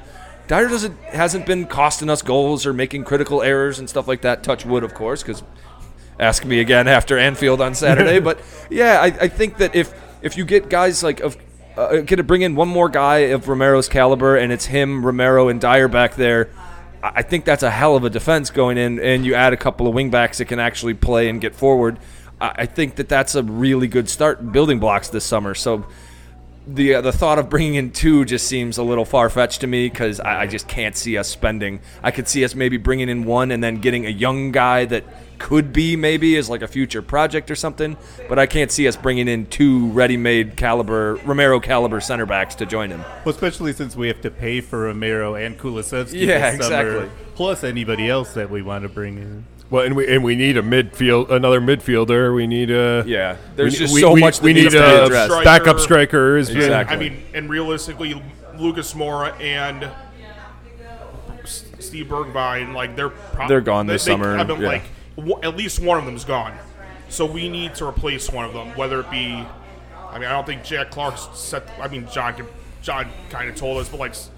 Dier 0.47 0.69
doesn't 0.69 0.97
hasn't 1.03 1.45
been 1.45 1.65
costing 1.65 2.09
us 2.09 2.21
goals 2.21 2.65
or 2.65 2.71
making 2.73 3.03
critical 3.03 3.41
errors 3.41 3.79
and 3.79 3.89
stuff 3.89 4.07
like 4.07 4.21
that. 4.21 4.43
Touch 4.43 4.65
wood, 4.65 4.83
of 4.83 4.93
course, 4.93 5.21
because 5.21 5.43
ask 6.19 6.45
me 6.45 6.59
again 6.59 6.87
after 6.87 7.17
Anfield 7.17 7.59
on 7.59 7.75
Saturday. 7.75 8.19
but 8.21 8.39
yeah, 8.69 9.01
I, 9.01 9.05
I 9.07 9.27
think 9.27 9.57
that 9.57 9.75
if 9.75 9.93
if 10.21 10.37
you 10.37 10.45
get 10.45 10.69
guys 10.69 11.03
like 11.03 11.19
of 11.19 11.37
uh, 11.77 12.01
get 12.01 12.17
to 12.17 12.23
bring 12.23 12.41
in 12.41 12.55
one 12.55 12.67
more 12.67 12.89
guy 12.89 13.17
of 13.17 13.47
Romero's 13.47 13.87
caliber, 13.87 14.35
and 14.35 14.51
it's 14.51 14.65
him, 14.65 15.05
Romero, 15.05 15.47
and 15.47 15.61
Dier 15.61 15.87
back 15.87 16.15
there. 16.15 16.49
I 17.03 17.21
think 17.21 17.45
that's 17.45 17.63
a 17.63 17.69
hell 17.69 17.95
of 17.95 18.03
a 18.03 18.09
defense 18.09 18.49
going 18.49 18.77
in, 18.77 18.99
and 18.99 19.25
you 19.25 19.35
add 19.35 19.53
a 19.53 19.57
couple 19.57 19.87
of 19.87 19.93
wingbacks 19.93 20.37
that 20.37 20.45
can 20.45 20.59
actually 20.59 20.95
play 20.95 21.29
and 21.29 21.39
get 21.39 21.55
forward. 21.55 21.99
I 22.39 22.65
think 22.65 22.95
that 22.95 23.09
that's 23.09 23.35
a 23.35 23.43
really 23.43 23.87
good 23.87 24.09
start 24.09 24.51
building 24.51 24.79
blocks 24.79 25.09
this 25.09 25.23
summer. 25.23 25.55
So 25.55 25.85
the 26.67 26.95
uh, 26.95 27.01
the 27.01 27.11
thought 27.11 27.39
of 27.39 27.49
bringing 27.49 27.75
in 27.75 27.91
two 27.91 28.25
just 28.25 28.47
seems 28.47 28.77
a 28.77 28.83
little 28.83 29.05
far 29.05 29.29
fetched 29.29 29.61
to 29.61 29.67
me 29.67 29.89
because 29.89 30.19
I, 30.19 30.41
I 30.41 30.47
just 30.47 30.67
can't 30.67 30.95
see 30.95 31.17
us 31.17 31.27
spending. 31.27 31.79
I 32.03 32.11
could 32.11 32.27
see 32.27 32.43
us 32.43 32.55
maybe 32.55 32.77
bringing 32.77 33.09
in 33.09 33.23
one 33.23 33.51
and 33.51 33.63
then 33.63 33.77
getting 33.77 34.05
a 34.05 34.09
young 34.09 34.51
guy 34.51 34.85
that 34.85 35.03
could 35.39 35.71
be 35.71 35.95
maybe 35.95 36.35
as 36.35 36.49
like 36.49 36.61
a 36.61 36.67
future 36.67 37.01
project 37.01 37.49
or 37.51 37.55
something. 37.55 37.95
But 38.27 38.39
I 38.39 38.47
can't 38.47 38.71
see 38.71 38.87
us 38.87 38.95
bringing 38.95 39.27
in 39.27 39.45
two 39.45 39.87
ready-made 39.91 40.57
caliber 40.57 41.15
Romero 41.25 41.59
caliber 41.59 42.01
center 42.01 42.25
backs 42.25 42.55
to 42.55 42.65
join 42.65 42.89
him. 42.89 43.01
Well, 43.23 43.33
especially 43.33 43.71
since 43.73 43.95
we 43.95 44.07
have 44.07 44.21
to 44.21 44.31
pay 44.31 44.61
for 44.61 44.81
Romero 44.81 45.35
and 45.35 45.57
Kulusevski 45.57 46.25
Yeah, 46.25 46.51
this 46.51 46.65
summer, 46.67 46.89
exactly. 47.05 47.09
plus 47.35 47.63
anybody 47.63 48.09
else 48.09 48.33
that 48.33 48.49
we 48.49 48.61
want 48.61 48.83
to 48.83 48.89
bring 48.89 49.17
in. 49.17 49.45
Well, 49.69 49.83
and 49.85 49.95
we 49.95 50.07
and 50.07 50.23
we 50.23 50.35
need 50.35 50.55
a 50.57 50.61
midfield, 50.61 51.29
another 51.29 51.59
midfielder. 51.59 52.33
We 52.33 52.47
need 52.47 52.71
a 52.71 53.03
Yeah, 53.05 53.35
there's 53.55 53.73
we, 53.73 53.79
just 53.79 53.93
we, 53.93 54.01
so 54.01 54.13
we, 54.13 54.21
much 54.21 54.37
that 54.39 54.45
we 54.45 54.53
need 54.53 54.63
to 54.65 54.69
be 54.71 54.77
a 54.77 55.05
addressed. 55.05 55.43
backup 55.43 55.79
strikers. 55.79 56.49
Exactly. 56.49 56.95
I 56.95 56.99
mean, 56.99 57.21
and 57.33 57.49
realistically, 57.49 58.21
Lucas 58.57 58.93
Moura 58.93 59.37
and 59.41 59.89
S- 61.43 61.65
Steve 61.79 62.07
Bergwijn, 62.07 62.73
like 62.73 62.95
they're 62.95 63.09
prob- 63.09 63.49
They're 63.49 63.61
gone 63.61 63.87
this 63.87 64.05
they- 64.05 64.11
summer, 64.11 64.37
I 64.37 64.43
mean, 64.43 64.61
yeah. 64.61 64.67
like 64.67 64.83
w- 65.15 65.39
at 65.43 65.55
least 65.57 65.79
one 65.81 65.97
of 65.97 66.05
them's 66.05 66.25
gone, 66.25 66.53
so 67.09 67.25
we 67.25 67.49
need 67.49 67.75
to 67.75 67.85
replace 67.87 68.31
one 68.31 68.45
of 68.45 68.53
them. 68.53 68.69
Whether 68.77 69.01
it 69.01 69.11
be, 69.11 69.45
I 70.09 70.13
mean, 70.19 70.27
I 70.27 70.31
don't 70.31 70.45
think 70.45 70.63
Jack 70.63 70.91
Clarke's 70.91 71.27
set. 71.33 71.69
I 71.81 71.87
mean, 71.87 72.07
John 72.11 72.35
John 72.81 73.07
kind 73.29 73.49
of 73.49 73.55
told 73.55 73.79
us, 73.81 73.89
but 73.89 73.99
like 73.99 74.11
s- 74.11 74.29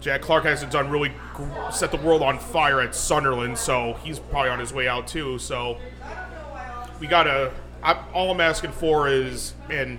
Jack 0.00 0.20
Clarke 0.22 0.44
hasn't 0.44 0.70
done 0.72 0.90
really 0.90 1.12
set 1.72 1.90
the 1.90 1.96
world 1.98 2.22
on 2.22 2.38
fire 2.38 2.80
at 2.80 2.94
Sunderland, 2.94 3.56
so 3.58 3.98
he's 4.04 4.18
probably 4.18 4.50
on 4.50 4.58
his 4.58 4.72
way 4.72 4.88
out 4.88 5.06
too. 5.06 5.38
So 5.38 5.78
we 7.00 7.06
gotta. 7.06 7.52
I, 7.82 8.02
all 8.12 8.30
I'm 8.30 8.40
asking 8.40 8.72
for 8.72 9.08
is, 9.08 9.54
and 9.70 9.98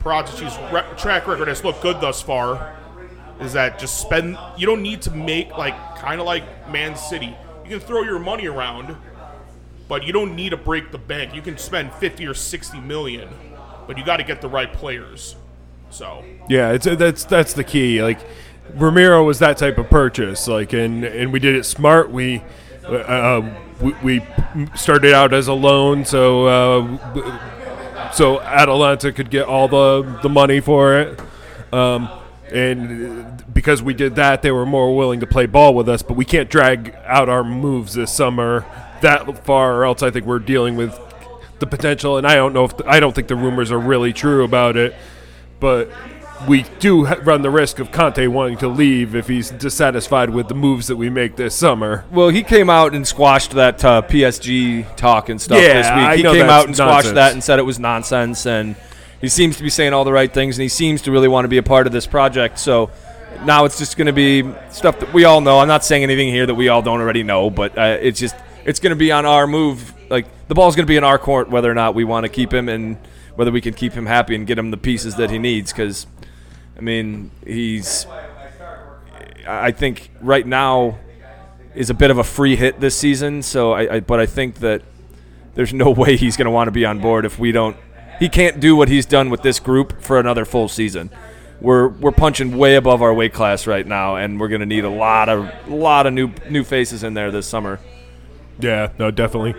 Prodigy's 0.00 0.56
re- 0.72 0.84
track 0.96 1.26
record 1.26 1.48
has 1.48 1.64
looked 1.64 1.82
good 1.82 2.00
thus 2.00 2.22
far. 2.22 2.76
Is 3.40 3.52
that 3.52 3.78
just 3.78 4.00
spend? 4.00 4.38
You 4.56 4.66
don't 4.66 4.82
need 4.82 5.02
to 5.02 5.10
make 5.10 5.56
like 5.56 5.74
kind 5.96 6.20
of 6.20 6.26
like 6.26 6.70
Man 6.70 6.96
City. 6.96 7.36
You 7.64 7.70
can 7.70 7.80
throw 7.80 8.02
your 8.02 8.18
money 8.18 8.46
around, 8.46 8.96
but 9.88 10.04
you 10.04 10.12
don't 10.12 10.34
need 10.34 10.50
to 10.50 10.56
break 10.56 10.92
the 10.92 10.98
bank. 10.98 11.34
You 11.34 11.42
can 11.42 11.58
spend 11.58 11.92
50 11.94 12.26
or 12.26 12.34
60 12.34 12.80
million, 12.80 13.28
but 13.86 13.98
you 13.98 14.04
got 14.04 14.18
to 14.18 14.24
get 14.24 14.40
the 14.40 14.48
right 14.48 14.72
players. 14.72 15.36
So 15.90 16.24
Yeah, 16.48 16.72
it's 16.72 16.86
that's 16.86 17.24
that's 17.24 17.52
the 17.52 17.64
key. 17.64 18.02
Like 18.02 18.20
Romero 18.74 19.24
was 19.24 19.38
that 19.38 19.58
type 19.58 19.78
of 19.78 19.88
purchase. 19.90 20.48
Like 20.48 20.72
and 20.72 21.04
and 21.04 21.32
we 21.32 21.38
did 21.38 21.54
it 21.54 21.64
smart. 21.64 22.10
We 22.10 22.42
uh, 22.84 22.92
uh, 22.92 23.54
we, 24.02 24.24
started 24.74 25.12
out 25.12 25.34
as 25.34 25.48
a 25.48 25.52
loan, 25.52 26.04
so 26.04 26.46
uh, 26.46 28.12
so 28.12 28.40
Atalanta 28.40 29.12
could 29.12 29.30
get 29.30 29.46
all 29.46 29.68
the 29.68 30.18
the 30.22 30.28
money 30.28 30.60
for 30.60 30.98
it. 30.98 31.20
Um, 31.72 32.08
and 32.52 33.42
because 33.52 33.82
we 33.82 33.92
did 33.92 34.14
that, 34.16 34.42
they 34.42 34.52
were 34.52 34.66
more 34.66 34.94
willing 34.96 35.20
to 35.20 35.26
play 35.26 35.46
ball 35.46 35.74
with 35.74 35.88
us. 35.88 36.02
But 36.02 36.14
we 36.14 36.24
can't 36.24 36.48
drag 36.48 36.94
out 37.04 37.28
our 37.28 37.42
moves 37.42 37.94
this 37.94 38.12
summer 38.12 38.64
that 39.02 39.44
far, 39.44 39.76
or 39.76 39.84
else 39.84 40.02
I 40.02 40.10
think 40.10 40.26
we're 40.26 40.38
dealing 40.38 40.76
with 40.76 40.98
the 41.58 41.66
potential. 41.66 42.18
And 42.18 42.26
I 42.26 42.36
don't 42.36 42.52
know 42.52 42.64
if 42.64 42.74
I 42.86 43.00
don't 43.00 43.14
think 43.14 43.28
the 43.28 43.36
rumors 43.36 43.72
are 43.72 43.78
really 43.78 44.12
true 44.12 44.44
about 44.44 44.76
it 44.76 44.94
but 45.60 45.90
we 46.48 46.64
do 46.80 47.06
run 47.06 47.42
the 47.42 47.50
risk 47.50 47.78
of 47.78 47.90
Conte 47.90 48.26
wanting 48.26 48.58
to 48.58 48.68
leave 48.68 49.14
if 49.14 49.26
he's 49.28 49.50
dissatisfied 49.50 50.30
with 50.30 50.48
the 50.48 50.54
moves 50.54 50.86
that 50.88 50.96
we 50.96 51.08
make 51.10 51.36
this 51.36 51.54
summer. 51.54 52.04
Well, 52.10 52.28
he 52.28 52.42
came 52.42 52.68
out 52.70 52.94
and 52.94 53.06
squashed 53.06 53.52
that 53.52 53.84
uh, 53.84 54.02
PSG 54.02 54.96
talk 54.96 55.28
and 55.28 55.40
stuff 55.40 55.60
Yeah, 55.60 55.74
this 55.74 55.86
week. 55.86 55.94
I 55.94 56.16
He 56.18 56.22
know 56.22 56.32
came 56.32 56.48
out 56.50 56.66
and 56.66 56.74
squashed 56.76 56.92
nonsense. 57.06 57.14
that 57.14 57.32
and 57.32 57.42
said 57.42 57.58
it 57.58 57.62
was 57.62 57.78
nonsense. 57.78 58.46
And 58.46 58.76
he 59.20 59.28
seems 59.28 59.56
to 59.56 59.62
be 59.62 59.70
saying 59.70 59.92
all 59.94 60.04
the 60.04 60.12
right 60.12 60.32
things, 60.32 60.58
and 60.58 60.62
he 60.62 60.68
seems 60.68 61.02
to 61.02 61.10
really 61.12 61.28
want 61.28 61.44
to 61.44 61.48
be 61.48 61.56
a 61.58 61.62
part 61.62 61.86
of 61.86 61.92
this 61.92 62.06
project. 62.06 62.58
So 62.58 62.90
now 63.44 63.64
it's 63.64 63.78
just 63.78 63.96
going 63.96 64.06
to 64.06 64.12
be 64.12 64.44
stuff 64.70 65.00
that 65.00 65.12
we 65.14 65.24
all 65.24 65.40
know. 65.40 65.58
I'm 65.58 65.68
not 65.68 65.84
saying 65.84 66.02
anything 66.02 66.28
here 66.28 66.46
that 66.46 66.54
we 66.54 66.68
all 66.68 66.82
don't 66.82 67.00
already 67.00 67.22
know, 67.22 67.50
but 67.50 67.76
uh, 67.78 67.96
it's 68.00 68.20
just 68.20 68.36
it's 68.64 68.78
going 68.80 68.90
to 68.90 68.96
be 68.96 69.10
on 69.10 69.24
our 69.26 69.46
move. 69.46 69.94
Like 70.10 70.26
the 70.48 70.54
ball's 70.54 70.76
going 70.76 70.86
to 70.86 70.90
be 70.90 70.96
in 70.96 71.04
our 71.04 71.18
court 71.18 71.48
whether 71.50 71.70
or 71.70 71.74
not 71.74 71.94
we 71.94 72.04
want 72.04 72.24
to 72.24 72.28
keep 72.28 72.52
him 72.52 72.68
and 72.68 72.98
whether 73.36 73.52
we 73.52 73.60
can 73.60 73.74
keep 73.74 73.92
him 73.92 74.06
happy 74.06 74.34
and 74.34 74.46
get 74.46 74.58
him 74.58 74.70
the 74.70 74.76
pieces 74.76 75.14
that 75.16 75.30
he 75.30 75.38
needs. 75.38 75.72
Because 75.72 76.06
I 76.76 76.80
mean, 76.80 77.30
he's 77.46 78.06
I 79.46 79.70
think 79.70 80.10
right 80.20 80.46
now 80.46 80.98
is 81.74 81.90
a 81.90 81.94
bit 81.94 82.10
of 82.10 82.18
a 82.18 82.24
free 82.24 82.56
hit 82.56 82.80
this 82.80 82.96
season. 82.96 83.42
So 83.42 83.72
I, 83.72 83.96
I 83.96 84.00
but 84.00 84.18
I 84.18 84.26
think 84.26 84.56
that 84.56 84.82
there's 85.54 85.72
no 85.72 85.90
way 85.90 86.16
he's 86.16 86.36
going 86.36 86.46
to 86.46 86.50
want 86.50 86.68
to 86.68 86.72
be 86.72 86.84
on 86.84 86.98
board 87.00 87.24
if 87.24 87.38
we 87.38 87.52
don't. 87.52 87.76
He 88.18 88.28
can't 88.28 88.60
do 88.60 88.74
what 88.76 88.88
he's 88.88 89.04
done 89.04 89.28
with 89.28 89.42
this 89.42 89.60
group 89.60 90.02
for 90.02 90.18
another 90.18 90.44
full 90.44 90.68
season. 90.68 91.10
We're 91.60 91.88
we're 91.88 92.12
punching 92.12 92.56
way 92.56 92.76
above 92.76 93.02
our 93.02 93.14
weight 93.14 93.32
class 93.32 93.66
right 93.66 93.86
now, 93.86 94.16
and 94.16 94.40
we're 94.40 94.48
going 94.48 94.60
to 94.60 94.66
need 94.66 94.84
a 94.84 94.90
lot 94.90 95.28
of 95.28 95.68
lot 95.68 96.06
of 96.06 96.12
new 96.12 96.30
new 96.50 96.64
faces 96.64 97.02
in 97.02 97.14
there 97.14 97.30
this 97.30 97.46
summer. 97.46 97.80
Yeah, 98.58 98.92
no, 98.98 99.10
definitely. 99.10 99.54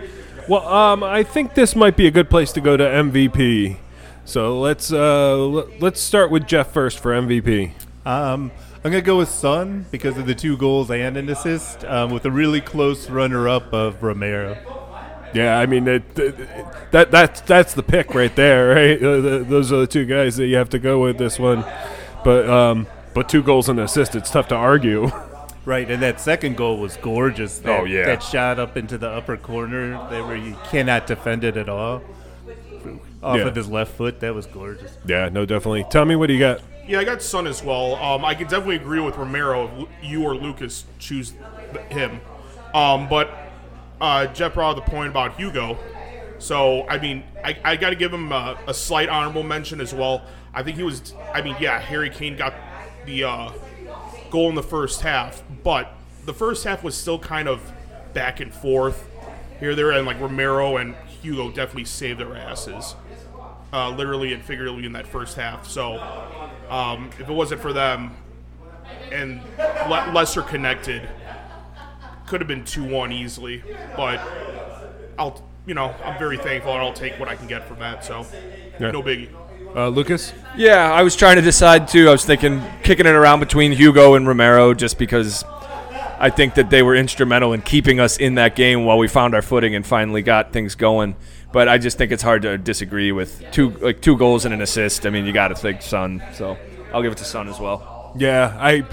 Well, 0.48 0.66
um, 0.66 1.02
I 1.02 1.24
think 1.24 1.54
this 1.54 1.76
might 1.76 1.94
be 1.96 2.06
a 2.06 2.10
good 2.10 2.30
place 2.30 2.52
to 2.52 2.60
go 2.62 2.76
to 2.76 2.84
MVP. 2.84 3.76
So 4.24 4.58
let's 4.58 4.90
uh, 4.90 5.32
l- 5.36 5.68
let's 5.78 6.00
start 6.00 6.30
with 6.30 6.46
Jeff 6.46 6.72
first 6.72 7.00
for 7.00 7.12
MVP. 7.12 7.72
Um, 8.06 8.50
I'm 8.76 8.90
gonna 8.90 9.02
go 9.02 9.18
with 9.18 9.28
Son 9.28 9.84
because 9.90 10.16
of 10.16 10.26
the 10.26 10.34
two 10.34 10.56
goals 10.56 10.90
and 10.90 11.18
an 11.18 11.28
assist, 11.28 11.84
um, 11.84 12.10
with 12.10 12.24
a 12.24 12.30
really 12.30 12.62
close 12.62 13.10
runner-up 13.10 13.72
of 13.74 14.02
Romero. 14.02 14.56
Yeah, 15.34 15.58
I 15.58 15.66
mean 15.66 15.86
it, 15.86 16.14
that 16.14 16.90
that 16.92 17.10
that's 17.10 17.40
that's 17.42 17.74
the 17.74 17.82
pick 17.82 18.14
right 18.14 18.34
there, 18.34 18.68
right? 18.74 18.98
Those 18.98 19.70
are 19.70 19.80
the 19.80 19.86
two 19.86 20.06
guys 20.06 20.36
that 20.36 20.46
you 20.46 20.56
have 20.56 20.70
to 20.70 20.78
go 20.78 21.00
with 21.00 21.18
this 21.18 21.38
one. 21.38 21.64
But 22.24 22.48
um, 22.48 22.86
but 23.12 23.28
two 23.28 23.42
goals 23.42 23.68
and 23.68 23.78
an 23.78 23.84
assist, 23.84 24.14
it's 24.14 24.30
tough 24.30 24.48
to 24.48 24.54
argue. 24.54 25.10
Right, 25.68 25.90
and 25.90 26.02
that 26.02 26.18
second 26.18 26.56
goal 26.56 26.78
was 26.78 26.96
gorgeous. 26.96 27.58
That, 27.58 27.80
Oh, 27.80 27.84
yeah. 27.84 28.06
that 28.06 28.22
shot 28.22 28.58
up 28.58 28.78
into 28.78 28.96
the 28.96 29.10
upper 29.10 29.36
corner, 29.36 29.90
there 30.08 30.24
where 30.24 30.34
you 30.34 30.56
cannot 30.70 31.06
defend 31.06 31.44
it 31.44 31.58
at 31.58 31.68
all. 31.68 32.00
Off 33.22 33.36
Yeah. 33.36 33.48
of 33.48 33.54
his 33.54 33.68
left 33.68 33.92
foot, 33.92 34.20
that 34.20 34.34
was 34.34 34.46
gorgeous. 34.46 34.96
yeah, 35.04 35.28
no, 35.28 35.44
definitely. 35.44 35.84
Tell 35.90 36.06
me 36.06 36.16
what 36.16 36.28
do 36.28 36.32
you 36.32 36.38
got? 36.38 36.62
Yeah, 36.86 37.00
I 37.00 37.04
got 37.04 37.20
Son 37.20 37.46
as 37.46 37.62
well. 37.62 37.96
Um, 37.96 38.24
I 38.24 38.34
can 38.34 38.44
definitely 38.46 38.76
agree 38.76 39.00
with 39.00 39.18
Romero 39.18 39.86
if 40.02 40.08
you 40.10 40.22
or 40.24 40.34
Lucas 40.34 40.86
choose 40.98 41.34
him. 41.90 42.22
Um, 42.72 43.06
but 43.06 43.28
uh, 44.00 44.26
Jeff 44.28 44.54
brought 44.54 44.74
the 44.76 44.80
point 44.90 45.10
about 45.10 45.36
Hugo. 45.36 45.76
So, 46.38 46.88
I 46.88 46.96
mean, 46.98 47.24
I, 47.44 47.58
I 47.62 47.76
got 47.76 47.90
to 47.90 47.96
give 47.96 48.10
him 48.14 48.32
a, 48.32 48.56
a 48.66 48.72
slight 48.72 49.10
honorable 49.10 49.42
mention 49.42 49.82
as 49.82 49.92
well. 49.92 50.22
I 50.54 50.62
think 50.62 50.78
he 50.78 50.82
was, 50.82 51.12
I 51.34 51.42
mean, 51.42 51.56
yeah, 51.60 51.78
Harry 51.78 52.08
Kane 52.08 52.36
got 52.38 52.54
the 53.04 53.24
uh, 53.24 53.50
goal 54.30 54.48
in 54.48 54.54
the 54.54 54.62
first 54.62 55.00
half, 55.02 55.42
but 55.64 55.92
the 56.24 56.34
first 56.34 56.64
half 56.64 56.82
was 56.82 56.94
still 56.96 57.18
kind 57.18 57.48
of 57.48 57.72
back 58.12 58.40
and 58.40 58.52
forth 58.52 59.08
here, 59.60 59.74
there, 59.74 59.90
and 59.92 60.06
like 60.06 60.20
Romero 60.20 60.76
and 60.76 60.94
Hugo 61.22 61.48
definitely 61.50 61.84
saved 61.84 62.20
their 62.20 62.36
asses 62.36 62.94
uh, 63.72 63.90
literally 63.90 64.32
and 64.32 64.42
figuratively 64.42 64.86
in 64.86 64.92
that 64.92 65.06
first 65.06 65.36
half. 65.36 65.66
So 65.66 66.00
um, 66.70 67.10
if 67.18 67.28
it 67.28 67.32
wasn't 67.32 67.60
for 67.60 67.72
them 67.72 68.16
and 69.10 69.40
le- 69.88 70.12
lesser 70.14 70.42
connected, 70.42 71.08
could 72.26 72.40
have 72.40 72.48
been 72.48 72.64
two 72.64 72.84
one 72.84 73.10
easily. 73.10 73.62
But 73.96 74.20
I'll, 75.18 75.42
you 75.66 75.74
know, 75.74 75.94
I'm 76.04 76.18
very 76.18 76.36
thankful 76.38 76.72
and 76.72 76.80
I'll 76.82 76.92
take 76.92 77.18
what 77.18 77.28
I 77.28 77.36
can 77.36 77.46
get 77.46 77.66
from 77.66 77.78
that. 77.80 78.04
So 78.04 78.26
Yeah. 78.78 78.90
no 78.90 79.02
biggie. 79.02 79.28
Uh, 79.74 79.88
Lucas? 79.88 80.32
Yeah, 80.56 80.90
I 80.92 81.02
was 81.02 81.14
trying 81.14 81.36
to 81.36 81.42
decide 81.42 81.88
too. 81.88 82.08
I 82.08 82.12
was 82.12 82.24
thinking 82.24 82.62
kicking 82.82 83.06
it 83.06 83.14
around 83.14 83.40
between 83.40 83.72
Hugo 83.72 84.14
and 84.14 84.26
Romero 84.26 84.74
just 84.74 84.98
because 84.98 85.44
I 86.18 86.30
think 86.30 86.54
that 86.54 86.70
they 86.70 86.82
were 86.82 86.96
instrumental 86.96 87.52
in 87.52 87.62
keeping 87.62 88.00
us 88.00 88.16
in 88.16 88.34
that 88.36 88.56
game 88.56 88.84
while 88.84 88.98
we 88.98 89.06
found 89.08 89.34
our 89.34 89.42
footing 89.42 89.74
and 89.74 89.86
finally 89.86 90.22
got 90.22 90.52
things 90.52 90.74
going. 90.74 91.14
But 91.52 91.68
I 91.68 91.78
just 91.78 91.96
think 91.96 92.12
it's 92.12 92.22
hard 92.22 92.42
to 92.42 92.58
disagree 92.58 93.12
with 93.12 93.44
two 93.52 93.70
like 93.70 94.00
two 94.00 94.16
goals 94.16 94.44
and 94.44 94.52
an 94.52 94.60
assist. 94.62 95.06
I 95.06 95.10
mean, 95.10 95.26
you 95.26 95.32
got 95.32 95.48
to 95.48 95.54
think 95.54 95.82
Son. 95.82 96.22
So 96.34 96.56
I'll 96.92 97.02
give 97.02 97.12
it 97.12 97.18
to 97.18 97.24
Son 97.24 97.48
as 97.48 97.60
well. 97.60 98.14
Yeah, 98.18 98.56
I 98.58 98.84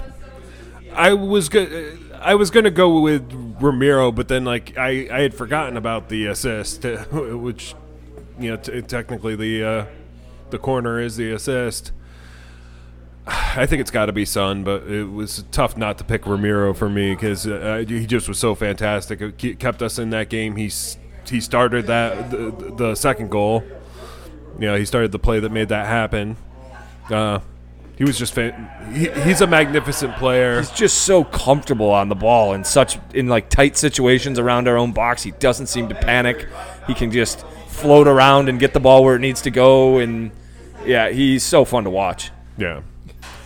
I 0.92 1.14
was 1.14 1.48
go- 1.48 1.92
I 2.20 2.34
was 2.36 2.50
gonna 2.50 2.70
go 2.70 3.00
with 3.00 3.30
Romero, 3.60 4.12
but 4.12 4.28
then 4.28 4.44
like 4.44 4.76
I, 4.78 5.08
I 5.10 5.20
had 5.22 5.34
forgotten 5.34 5.76
about 5.76 6.08
the 6.10 6.26
assist, 6.26 6.84
which 7.10 7.74
you 8.38 8.50
know 8.50 8.56
t- 8.56 8.82
technically 8.82 9.34
the 9.36 9.64
uh, 9.64 9.86
the 10.50 10.58
corner 10.58 11.00
is 11.00 11.16
the 11.16 11.32
assist. 11.32 11.92
I 13.26 13.66
think 13.66 13.80
it's 13.80 13.90
got 13.90 14.06
to 14.06 14.12
be 14.12 14.24
Son, 14.24 14.64
but 14.64 14.84
it 14.84 15.10
was 15.10 15.44
tough 15.50 15.76
not 15.76 15.98
to 15.98 16.04
pick 16.04 16.26
Romero 16.26 16.74
for 16.74 16.88
me 16.88 17.14
because 17.14 17.46
uh, 17.46 17.84
he 17.86 18.06
just 18.06 18.28
was 18.28 18.38
so 18.38 18.54
fantastic. 18.54 19.20
It 19.20 19.58
kept 19.58 19.82
us 19.82 19.98
in 19.98 20.10
that 20.10 20.28
game. 20.28 20.56
He 20.56 20.70
he 21.28 21.40
started 21.40 21.86
that 21.86 22.30
the, 22.30 22.74
the 22.76 22.94
second 22.94 23.30
goal. 23.30 23.64
You 24.58 24.66
know, 24.66 24.76
he 24.76 24.84
started 24.84 25.12
the 25.12 25.18
play 25.18 25.40
that 25.40 25.52
made 25.52 25.68
that 25.68 25.86
happen. 25.86 26.36
Uh, 27.10 27.40
he 27.96 28.04
was 28.04 28.18
just 28.18 28.34
fan- 28.34 28.70
he, 28.92 29.08
he's 29.22 29.40
a 29.40 29.46
magnificent 29.46 30.14
player. 30.16 30.58
He's 30.60 30.70
just 30.70 31.02
so 31.04 31.24
comfortable 31.24 31.90
on 31.90 32.08
the 32.08 32.14
ball 32.14 32.52
in 32.52 32.62
such 32.64 32.98
in 33.14 33.26
like 33.28 33.48
tight 33.48 33.76
situations 33.76 34.38
around 34.38 34.68
our 34.68 34.76
own 34.76 34.92
box. 34.92 35.22
He 35.22 35.30
doesn't 35.32 35.66
seem 35.66 35.88
to 35.88 35.94
panic. 35.94 36.46
He 36.86 36.94
can 36.94 37.10
just 37.10 37.46
float 37.68 38.06
around 38.06 38.48
and 38.48 38.58
get 38.60 38.72
the 38.72 38.80
ball 38.80 39.02
where 39.04 39.16
it 39.16 39.20
needs 39.20 39.42
to 39.42 39.50
go. 39.50 39.98
And 39.98 40.30
yeah, 40.84 41.10
he's 41.10 41.42
so 41.42 41.64
fun 41.64 41.84
to 41.84 41.90
watch. 41.90 42.30
Yeah. 42.58 42.82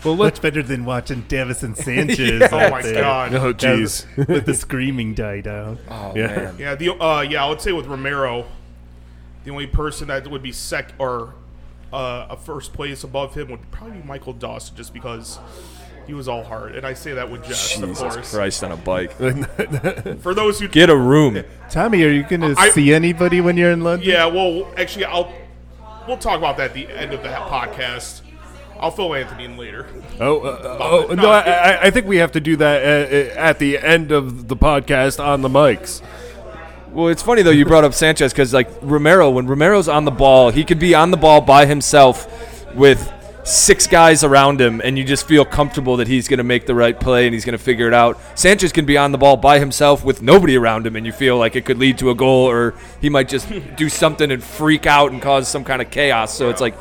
Well, 0.05 0.17
let's. 0.17 0.37
Much 0.39 0.43
better 0.43 0.63
than 0.63 0.85
watching 0.87 1.23
Davinson 1.25 1.77
Sanchez. 1.83 2.49
Oh 2.51 2.59
out 2.59 2.71
my 2.71 2.81
there. 2.83 3.03
God. 3.03 3.35
Oh, 3.35 3.53
jeez. 3.53 4.07
With 4.29 4.47
the 4.47 4.55
screaming 4.55 5.15
die 5.15 5.43
down. 5.43 5.79
Oh 5.91 6.13
Yeah. 6.17 6.27
man. 6.27 6.57
Yeah, 6.59 6.75
the 6.75 6.95
uh, 6.95 7.21
yeah, 7.21 7.45
I 7.45 7.49
would 7.49 7.61
say 7.61 7.73
with 7.73 7.87
Romero, 7.87 8.47
the 9.45 9.51
only 9.51 9.67
person 9.67 10.09
that 10.09 10.27
would 10.31 10.43
be 10.43 10.53
sec 10.53 10.93
or 10.99 11.35
uh, 11.92 12.26
a 12.31 12.37
first 12.37 12.72
place 12.72 13.05
above 13.05 13.35
him 13.35 13.50
would 13.50 13.70
probably 13.70 13.98
be 13.98 14.07
Michael 14.07 14.33
Dawson, 14.33 14.76
just 14.76 14.92
because 14.94 15.38
he 16.07 16.14
was 16.14 16.29
all 16.29 16.42
heart, 16.42 16.74
and 16.74 16.85
I 16.87 16.94
say 16.94 17.12
that 17.12 17.31
with 17.31 17.44
jest, 17.44 17.76
of 17.83 17.88
Jesus 17.90 18.14
course. 18.14 18.35
Christ 18.35 18.64
on 18.64 18.72
a 18.72 18.76
bike. 18.76 19.12
For 20.20 20.35
those 20.35 20.59
who 20.61 20.68
Get 20.68 20.90
a 20.90 20.96
room. 20.96 21.42
Tommy, 21.68 22.03
are 22.05 22.11
you 22.11 22.22
going 22.24 22.40
to 22.40 22.55
I- 22.59 22.70
see 22.70 22.92
anybody 22.92 23.40
when 23.40 23.57
you're 23.57 23.70
in 23.70 23.83
London? 23.83 24.09
yeah, 24.09 24.26
well, 24.26 24.66
actually, 24.76 25.05
I'll 25.05 25.33
we'll 26.09 26.16
talk 26.16 26.38
about 26.38 26.57
that 26.57 26.68
at 26.70 26.74
the 26.74 26.88
end 26.88 27.12
of 27.12 27.22
the 27.22 27.29
podcast. 27.29 28.22
I'll 28.79 28.90
fill 28.90 29.14
Anthony 29.14 29.44
in 29.44 29.57
later. 29.59 29.87
Oh, 30.20 30.40
uh, 30.40 30.79
oh 31.11 31.14
no! 31.14 31.31
I, 31.31 31.40
I- 31.40 31.83
I 31.83 31.90
think 31.90 32.07
we 32.07 32.16
have 32.16 32.33
to 32.33 32.40
do 32.40 32.57
that 32.57 32.83
at, 32.83 33.12
at 33.37 33.59
the 33.59 33.79
end 33.79 34.11
of 34.11 34.48
the 34.48 34.57
podcast 34.57 35.22
on 35.22 35.42
the 35.42 35.48
mics. 35.50 36.00
Well, 36.92 37.09
it's 37.09 37.22
funny 37.22 37.42
though 37.42 37.50
you 37.50 37.64
brought 37.64 37.85
up 37.85 37.94
Sanchez 37.94 38.33
because 38.33 38.53
like 38.53 38.68
Romero, 38.83 39.31
when 39.31 39.46
Romero's 39.46 39.88
on 39.88 40.05
the 40.05 40.11
ball, 40.11 40.50
he 40.50 40.64
could 40.64 40.79
be 40.79 40.94
on 40.94 41.11
the 41.12 41.16
ball 41.16 41.40
by 41.40 41.66
himself 41.66 42.26
with 42.74 43.12
six 43.44 43.87
guys 43.87 44.24
around 44.24 44.61
him, 44.61 44.81
and 44.83 44.98
you 44.98 45.05
just 45.05 45.26
feel 45.26 45.44
comfortable 45.44 45.96
that 45.98 46.09
he's 46.09 46.29
going 46.29 46.38
to 46.38 46.44
make 46.44 46.66
the 46.66 46.74
right 46.74 46.98
play 46.98 47.26
and 47.26 47.35
he's 47.35 47.44
going 47.44 47.57
to 47.57 47.62
figure 47.62 47.87
it 47.87 47.94
out. 47.94 48.18
Sanchez 48.35 48.72
can 48.72 48.85
be 48.87 48.96
on 48.96 49.12
the 49.12 49.18
ball 49.18 49.37
by 49.37 49.59
himself 49.59 50.05
with 50.05 50.20
nobody 50.20 50.57
around 50.57 50.87
him, 50.87 50.96
and 50.96 51.07
you 51.07 51.12
feel 51.12 51.37
like 51.38 51.57
it 51.57 51.64
could 51.64 51.79
lead 51.79 51.98
to 51.98 52.11
a 52.11 52.14
goal, 52.14 52.48
or 52.48 52.74
he 53.00 53.09
might 53.09 53.29
just 53.29 53.50
do 53.76 53.88
something 53.88 54.31
and 54.31 54.42
freak 54.42 54.87
out 54.87 55.12
and 55.12 55.22
cause 55.22 55.48
some 55.48 55.64
kind 55.64 55.81
of 55.81 55.90
chaos. 55.90 56.35
So 56.35 56.50
it's 56.50 56.61
like 56.61 56.74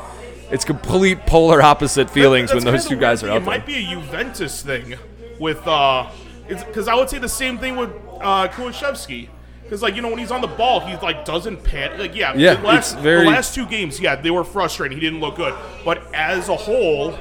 it's 0.50 0.64
complete 0.64 1.24
polar 1.26 1.62
opposite 1.62 2.10
feelings 2.10 2.52
when 2.52 2.64
those 2.64 2.86
two 2.86 2.96
guys 2.96 3.22
are 3.22 3.30
out. 3.30 3.36
It 3.36 3.40
there. 3.40 3.46
might 3.46 3.66
be 3.66 3.76
a 3.76 3.90
Juventus 3.90 4.62
thing 4.62 4.96
with 5.38 5.64
uh, 5.66 6.10
because 6.48 6.88
I 6.88 6.94
would 6.94 7.08
say 7.08 7.18
the 7.18 7.28
same 7.28 7.58
thing 7.58 7.76
with 7.76 7.90
uh, 8.20 8.48
Kulusevski. 8.48 9.28
Because 9.70 9.82
like 9.82 9.94
you 9.94 10.02
know 10.02 10.08
when 10.08 10.18
he's 10.18 10.32
on 10.32 10.40
the 10.40 10.48
ball, 10.48 10.80
he 10.80 10.96
like 10.96 11.24
doesn't 11.24 11.62
panic. 11.62 11.96
Like 11.96 12.16
yeah, 12.16 12.34
Yeah, 12.34 12.54
the 12.56 12.66
last, 12.66 12.98
very- 12.98 13.22
the 13.24 13.30
last 13.30 13.54
two 13.54 13.66
games, 13.66 14.00
yeah, 14.00 14.16
they 14.16 14.32
were 14.32 14.42
frustrating. 14.42 14.98
He 14.98 15.04
didn't 15.04 15.20
look 15.20 15.36
good, 15.36 15.54
but 15.84 16.12
as 16.12 16.48
a 16.48 16.56
whole, 16.56 17.16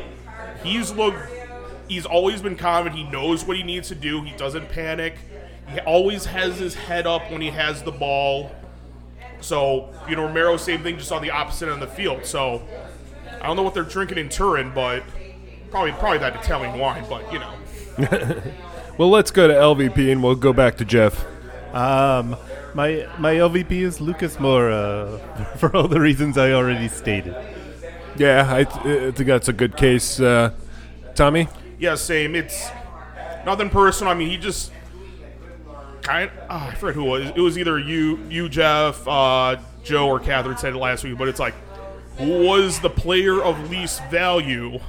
he's 0.63 0.91
looked. 0.91 1.19
He's 1.87 2.07
always 2.07 2.41
been 2.41 2.55
calm 2.55 2.87
and 2.87 2.95
he 2.95 3.03
knows 3.03 3.45
what 3.45 3.55
he 3.55 3.61
needs 3.61 3.89
to 3.89 3.95
do. 3.95 4.23
He 4.23 4.35
doesn't 4.35 4.69
panic. 4.69 5.13
He 5.67 5.79
always 5.81 6.25
has 6.25 6.57
his 6.57 6.73
head 6.73 7.05
up 7.05 7.29
when 7.31 7.39
he 7.39 7.51
has 7.51 7.83
the 7.83 7.91
ball. 7.91 8.51
So 9.41 9.93
you 10.09 10.15
know 10.15 10.23
Romero, 10.23 10.57
same 10.57 10.81
thing, 10.81 10.97
just 10.97 11.11
on 11.11 11.21
the 11.21 11.29
opposite 11.29 11.69
end 11.71 11.83
of 11.83 11.87
the 11.87 11.95
field. 11.95 12.25
So 12.25 12.63
I 13.39 13.45
don't 13.45 13.57
know 13.57 13.63
what 13.63 13.75
they're 13.75 13.83
drinking 13.83 14.17
in 14.17 14.27
Turin, 14.27 14.71
but 14.73 15.03
probably 15.69 15.91
probably 15.91 16.17
that 16.17 16.35
Italian 16.35 16.79
wine. 16.79 17.05
But 17.07 17.31
you 17.31 17.37
know, 17.37 17.53
Well, 18.97 19.11
let's 19.11 19.29
go 19.29 19.47
to 19.47 19.53
LVP 19.53 20.11
and 20.11 20.23
we'll 20.23 20.33
go 20.33 20.51
back 20.51 20.77
to 20.77 20.83
Jeff. 20.85 21.23
Um, 21.73 22.35
my 22.73 23.07
my 23.19 23.35
LVP 23.35 23.71
is 23.71 24.01
Lucas 24.01 24.37
Moura 24.37 25.19
for 25.57 25.75
all 25.75 25.87
the 25.87 25.99
reasons 25.99 26.37
I 26.37 26.51
already 26.51 26.87
stated. 26.87 27.35
Yeah, 28.17 28.47
I, 28.53 28.63
th- 28.63 28.85
I 28.85 29.11
think 29.11 29.27
that's 29.27 29.47
a 29.47 29.53
good 29.53 29.77
case. 29.77 30.19
Uh, 30.19 30.51
Tommy? 31.15 31.47
yeah, 31.79 31.95
same. 31.95 32.35
It's 32.35 32.69
nothing 33.45 33.69
personal. 33.69 34.11
I 34.11 34.15
mean, 34.15 34.29
he 34.29 34.37
just 34.37 34.71
kind. 36.01 36.29
ah, 36.49 36.69
I 36.69 36.75
forget 36.75 36.95
who 36.95 37.05
it 37.05 37.09
was. 37.09 37.29
It 37.35 37.39
was 37.41 37.57
either 37.57 37.79
you, 37.79 38.17
you, 38.29 38.49
Jeff, 38.49 39.07
uh, 39.07 39.57
Joe, 39.83 40.07
or 40.09 40.19
Catherine 40.19 40.57
said 40.57 40.73
it 40.73 40.77
last 40.77 41.03
week. 41.03 41.17
But 41.17 41.27
it's 41.29 41.39
like, 41.39 41.53
who 42.17 42.43
was 42.45 42.79
the 42.79 42.89
player 42.89 43.41
of 43.41 43.69
least 43.69 44.03
value? 44.09 44.79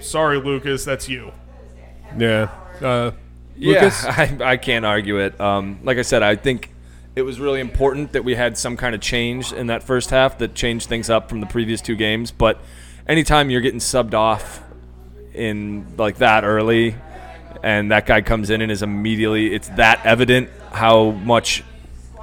Sorry, 0.00 0.38
Lucas, 0.38 0.84
that's 0.84 1.08
you. 1.08 1.32
Yeah. 2.18 2.50
Uh, 2.80 3.12
Lucas? 3.56 4.04
Yeah, 4.04 4.36
I, 4.40 4.52
I 4.52 4.56
can't 4.56 4.84
argue 4.84 5.18
it. 5.18 5.40
Um, 5.40 5.80
like 5.82 5.98
I 5.98 6.02
said, 6.02 6.22
I 6.22 6.36
think 6.36 6.72
it 7.14 7.22
was 7.22 7.38
really 7.38 7.60
important 7.60 8.12
that 8.12 8.24
we 8.24 8.34
had 8.34 8.56
some 8.56 8.76
kind 8.76 8.94
of 8.94 9.00
change 9.00 9.52
in 9.52 9.66
that 9.66 9.82
first 9.82 10.10
half 10.10 10.38
that 10.38 10.54
changed 10.54 10.88
things 10.88 11.10
up 11.10 11.28
from 11.28 11.40
the 11.40 11.46
previous 11.46 11.80
two 11.80 11.96
games. 11.96 12.30
But 12.30 12.58
anytime 13.06 13.50
you're 13.50 13.60
getting 13.60 13.80
subbed 13.80 14.14
off 14.14 14.62
in 15.34 15.86
like 15.96 16.18
that 16.18 16.44
early, 16.44 16.96
and 17.62 17.92
that 17.92 18.06
guy 18.06 18.22
comes 18.22 18.50
in 18.50 18.60
and 18.60 18.72
is 18.72 18.82
immediately, 18.82 19.54
it's 19.54 19.68
that 19.70 20.04
evident 20.04 20.50
how 20.72 21.10
much. 21.10 21.64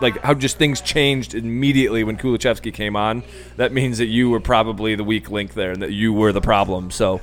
Like 0.01 0.17
how 0.21 0.33
just 0.33 0.57
things 0.57 0.79
changed 0.79 1.35
immediately 1.35 2.05
when 2.05 2.15
Kulusevski 2.15 2.73
came 2.73 2.95
on. 2.95 3.21
That 3.57 3.73
means 3.73 3.97
that 3.97 4.05
you 4.05 4.29
were 4.29 4.39
probably 4.39 4.95
the 4.95 5.03
weak 5.03 5.29
link 5.29 5.55
there, 5.55 5.71
and 5.71 5.81
that 5.81 5.91
you 5.91 6.13
were 6.13 6.31
the 6.31 6.39
problem. 6.39 6.89
So, 6.89 7.19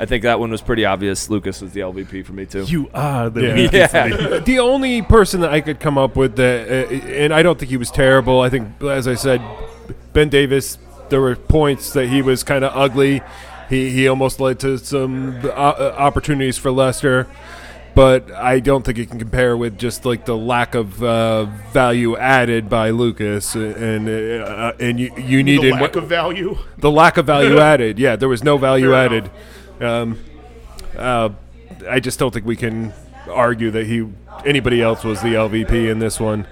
I 0.00 0.06
think 0.06 0.22
that 0.22 0.40
one 0.40 0.50
was 0.50 0.62
pretty 0.62 0.84
obvious. 0.86 1.28
Lucas 1.28 1.60
was 1.60 1.72
the 1.72 1.80
LVP 1.80 2.24
for 2.24 2.32
me 2.32 2.46
too. 2.46 2.62
You 2.64 2.88
are 2.94 3.28
the 3.28 3.42
Yeah. 3.70 3.88
Yeah. 3.92 4.38
the 4.40 4.58
only 4.58 5.02
person 5.02 5.42
that 5.42 5.50
I 5.52 5.60
could 5.60 5.78
come 5.78 5.98
up 5.98 6.16
with 6.16 6.36
that, 6.36 6.68
uh, 6.90 6.94
and 6.94 7.34
I 7.34 7.42
don't 7.42 7.58
think 7.58 7.70
he 7.70 7.76
was 7.76 7.90
terrible. 7.90 8.40
I 8.40 8.48
think, 8.48 8.82
as 8.82 9.06
I 9.06 9.14
said, 9.14 9.40
Ben 10.14 10.28
Davies. 10.30 10.78
There 11.10 11.20
were 11.20 11.34
points 11.36 11.92
that 11.94 12.06
he 12.08 12.22
was 12.22 12.42
kind 12.44 12.64
of 12.64 12.72
ugly. 12.74 13.20
He 13.68 13.90
he 13.90 14.08
almost 14.08 14.40
led 14.40 14.58
to 14.60 14.78
some 14.78 15.40
uh, 15.44 15.48
uh, 15.48 15.94
opportunities 15.98 16.56
for 16.56 16.70
Leicester. 16.70 17.26
but 17.94 18.30
I 18.30 18.60
don't 18.60 18.84
think 18.86 18.98
it 18.98 19.10
can 19.10 19.18
compare 19.18 19.56
with 19.56 19.76
just 19.76 20.04
like 20.04 20.24
the 20.24 20.36
lack 20.36 20.76
of 20.76 21.02
uh, 21.02 21.46
value 21.72 22.16
added 22.16 22.68
by 22.70 22.90
Lucas, 22.90 23.56
and 23.56 24.08
uh, 24.08 24.72
and 24.78 25.00
you 25.00 25.10
you 25.18 25.38
The 25.38 25.42
needed 25.42 25.74
lack 25.74 25.96
of 25.96 26.06
value. 26.08 26.56
the 26.78 26.90
lack 26.90 27.16
of 27.16 27.26
value 27.26 27.58
added. 27.72 27.98
Yeah, 27.98 28.14
there 28.16 28.28
was 28.28 28.44
no 28.44 28.56
value 28.56 28.90
Fair 28.90 29.04
added. 29.06 29.30
Um, 29.80 30.18
uh, 30.96 31.30
I 31.88 32.00
just 32.00 32.18
don't 32.18 32.32
think 32.32 32.46
we 32.46 32.56
can 32.56 32.92
argue 33.28 33.70
that 33.70 33.86
he 33.86 34.06
anybody 34.44 34.82
else 34.82 35.04
was 35.04 35.20
the 35.22 35.34
LVP 35.34 35.90
in 35.90 35.98
this 35.98 36.18
one. 36.20 36.46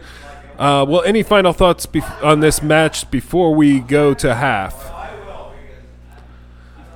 Uh, 0.59 0.85
well, 0.89 1.03
any 1.03 1.23
final 1.23 1.53
thoughts 1.53 1.87
bef- 1.87 2.23
on 2.25 2.41
this 2.41 2.63
match 2.63 3.11
before 3.11 3.55
we 3.55 3.81
go 3.81 4.13
to 4.15 4.35
half? 4.35 4.91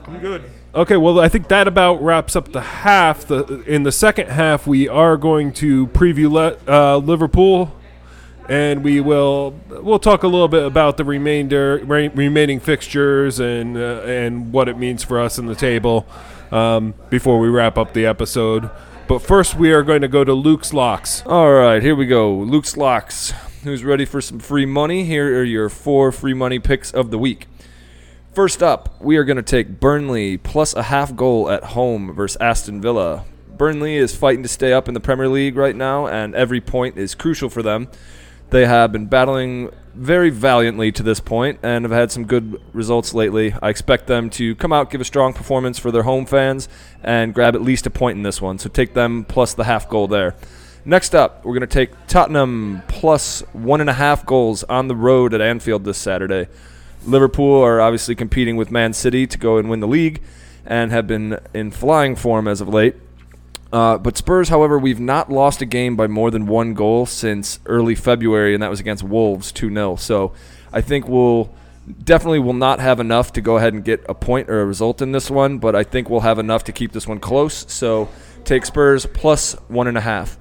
I'm 0.06 0.18
good. 0.18 0.42
Okay, 0.74 0.96
well, 0.96 1.20
I 1.20 1.28
think 1.28 1.48
that 1.48 1.68
about 1.68 2.02
wraps 2.02 2.34
up 2.34 2.52
the 2.52 2.60
half. 2.60 3.26
The 3.26 3.62
in 3.66 3.82
the 3.82 3.92
second 3.92 4.28
half, 4.28 4.66
we 4.66 4.88
are 4.88 5.16
going 5.16 5.52
to 5.54 5.86
preview 5.88 6.30
le- 6.30 6.56
uh, 6.66 6.96
Liverpool, 6.96 7.72
and 8.48 8.82
we 8.82 9.00
will 9.00 9.54
we'll 9.68 9.98
talk 9.98 10.22
a 10.22 10.28
little 10.28 10.48
bit 10.48 10.64
about 10.64 10.96
the 10.96 11.04
remainder 11.04 11.80
re- 11.84 12.08
remaining 12.08 12.60
fixtures 12.60 13.40
and 13.40 13.76
uh, 13.76 14.02
and 14.04 14.52
what 14.52 14.68
it 14.68 14.78
means 14.78 15.04
for 15.04 15.20
us 15.20 15.38
in 15.38 15.46
the 15.46 15.54
table 15.54 16.06
um, 16.50 16.94
before 17.10 17.38
we 17.38 17.48
wrap 17.48 17.78
up 17.78 17.92
the 17.92 18.06
episode. 18.06 18.70
But 19.08 19.20
first, 19.20 19.56
we 19.56 19.72
are 19.72 19.82
going 19.82 20.02
to 20.02 20.08
go 20.08 20.24
to 20.24 20.32
Luke's 20.32 20.72
locks. 20.72 21.22
All 21.26 21.52
right, 21.52 21.82
here 21.82 21.94
we 21.94 22.06
go. 22.06 22.32
Luke's 22.32 22.76
locks. 22.76 23.32
Who's 23.64 23.84
ready 23.84 24.04
for 24.04 24.20
some 24.20 24.38
free 24.38 24.66
money? 24.66 25.04
Here 25.04 25.38
are 25.38 25.44
your 25.44 25.68
four 25.68 26.12
free 26.12 26.34
money 26.34 26.58
picks 26.58 26.92
of 26.92 27.10
the 27.10 27.18
week. 27.18 27.46
First 28.32 28.62
up, 28.62 29.00
we 29.00 29.16
are 29.18 29.24
going 29.24 29.36
to 29.36 29.42
take 29.42 29.78
Burnley 29.78 30.38
plus 30.38 30.74
a 30.74 30.84
half 30.84 31.14
goal 31.14 31.50
at 31.50 31.64
home 31.64 32.14
versus 32.14 32.38
Aston 32.40 32.80
Villa. 32.80 33.24
Burnley 33.48 33.96
is 33.96 34.16
fighting 34.16 34.42
to 34.42 34.48
stay 34.48 34.72
up 34.72 34.88
in 34.88 34.94
the 34.94 35.00
Premier 35.00 35.28
League 35.28 35.56
right 35.56 35.76
now, 35.76 36.06
and 36.06 36.34
every 36.34 36.60
point 36.60 36.96
is 36.96 37.14
crucial 37.14 37.50
for 37.50 37.62
them. 37.62 37.88
They 38.52 38.66
have 38.66 38.92
been 38.92 39.06
battling 39.06 39.70
very 39.94 40.28
valiantly 40.28 40.92
to 40.92 41.02
this 41.02 41.20
point 41.20 41.58
and 41.62 41.86
have 41.86 41.90
had 41.90 42.12
some 42.12 42.26
good 42.26 42.60
results 42.74 43.14
lately. 43.14 43.54
I 43.62 43.70
expect 43.70 44.08
them 44.08 44.28
to 44.28 44.54
come 44.56 44.74
out, 44.74 44.90
give 44.90 45.00
a 45.00 45.06
strong 45.06 45.32
performance 45.32 45.78
for 45.78 45.90
their 45.90 46.02
home 46.02 46.26
fans, 46.26 46.68
and 47.02 47.32
grab 47.32 47.54
at 47.54 47.62
least 47.62 47.86
a 47.86 47.90
point 47.90 48.18
in 48.18 48.24
this 48.24 48.42
one. 48.42 48.58
So 48.58 48.68
take 48.68 48.92
them 48.92 49.24
plus 49.24 49.54
the 49.54 49.64
half 49.64 49.88
goal 49.88 50.06
there. 50.06 50.34
Next 50.84 51.14
up, 51.14 51.46
we're 51.46 51.54
going 51.54 51.62
to 51.62 51.66
take 51.66 51.92
Tottenham 52.08 52.82
plus 52.88 53.40
one 53.54 53.80
and 53.80 53.88
a 53.88 53.94
half 53.94 54.26
goals 54.26 54.64
on 54.64 54.86
the 54.86 54.96
road 54.96 55.32
at 55.32 55.40
Anfield 55.40 55.84
this 55.84 55.96
Saturday. 55.96 56.46
Liverpool 57.06 57.62
are 57.62 57.80
obviously 57.80 58.14
competing 58.14 58.56
with 58.56 58.70
Man 58.70 58.92
City 58.92 59.26
to 59.28 59.38
go 59.38 59.56
and 59.56 59.70
win 59.70 59.80
the 59.80 59.88
league, 59.88 60.20
and 60.66 60.92
have 60.92 61.06
been 61.06 61.38
in 61.54 61.70
flying 61.70 62.16
form 62.16 62.46
as 62.46 62.60
of 62.60 62.68
late. 62.68 62.96
Uh, 63.72 63.96
but 63.96 64.18
Spurs, 64.18 64.50
however, 64.50 64.78
we've 64.78 65.00
not 65.00 65.32
lost 65.32 65.62
a 65.62 65.66
game 65.66 65.96
by 65.96 66.06
more 66.06 66.30
than 66.30 66.46
one 66.46 66.74
goal 66.74 67.06
since 67.06 67.58
early 67.64 67.94
February, 67.94 68.52
and 68.52 68.62
that 68.62 68.68
was 68.68 68.80
against 68.80 69.02
Wolves 69.02 69.50
2 69.50 69.72
0. 69.72 69.96
So 69.96 70.32
I 70.72 70.82
think 70.82 71.08
we'll 71.08 71.50
definitely 72.04 72.38
will 72.38 72.52
not 72.52 72.80
have 72.80 73.00
enough 73.00 73.32
to 73.32 73.40
go 73.40 73.56
ahead 73.56 73.72
and 73.72 73.82
get 73.82 74.04
a 74.08 74.14
point 74.14 74.50
or 74.50 74.60
a 74.60 74.66
result 74.66 75.00
in 75.00 75.12
this 75.12 75.30
one, 75.30 75.58
but 75.58 75.74
I 75.74 75.84
think 75.84 76.10
we'll 76.10 76.20
have 76.20 76.38
enough 76.38 76.64
to 76.64 76.72
keep 76.72 76.92
this 76.92 77.08
one 77.08 77.18
close. 77.18 77.70
So 77.72 78.08
take 78.44 78.66
Spurs 78.66 79.06
plus 79.06 79.54
one 79.68 79.88
and 79.88 79.96
a 79.96 80.02
half. 80.02 80.36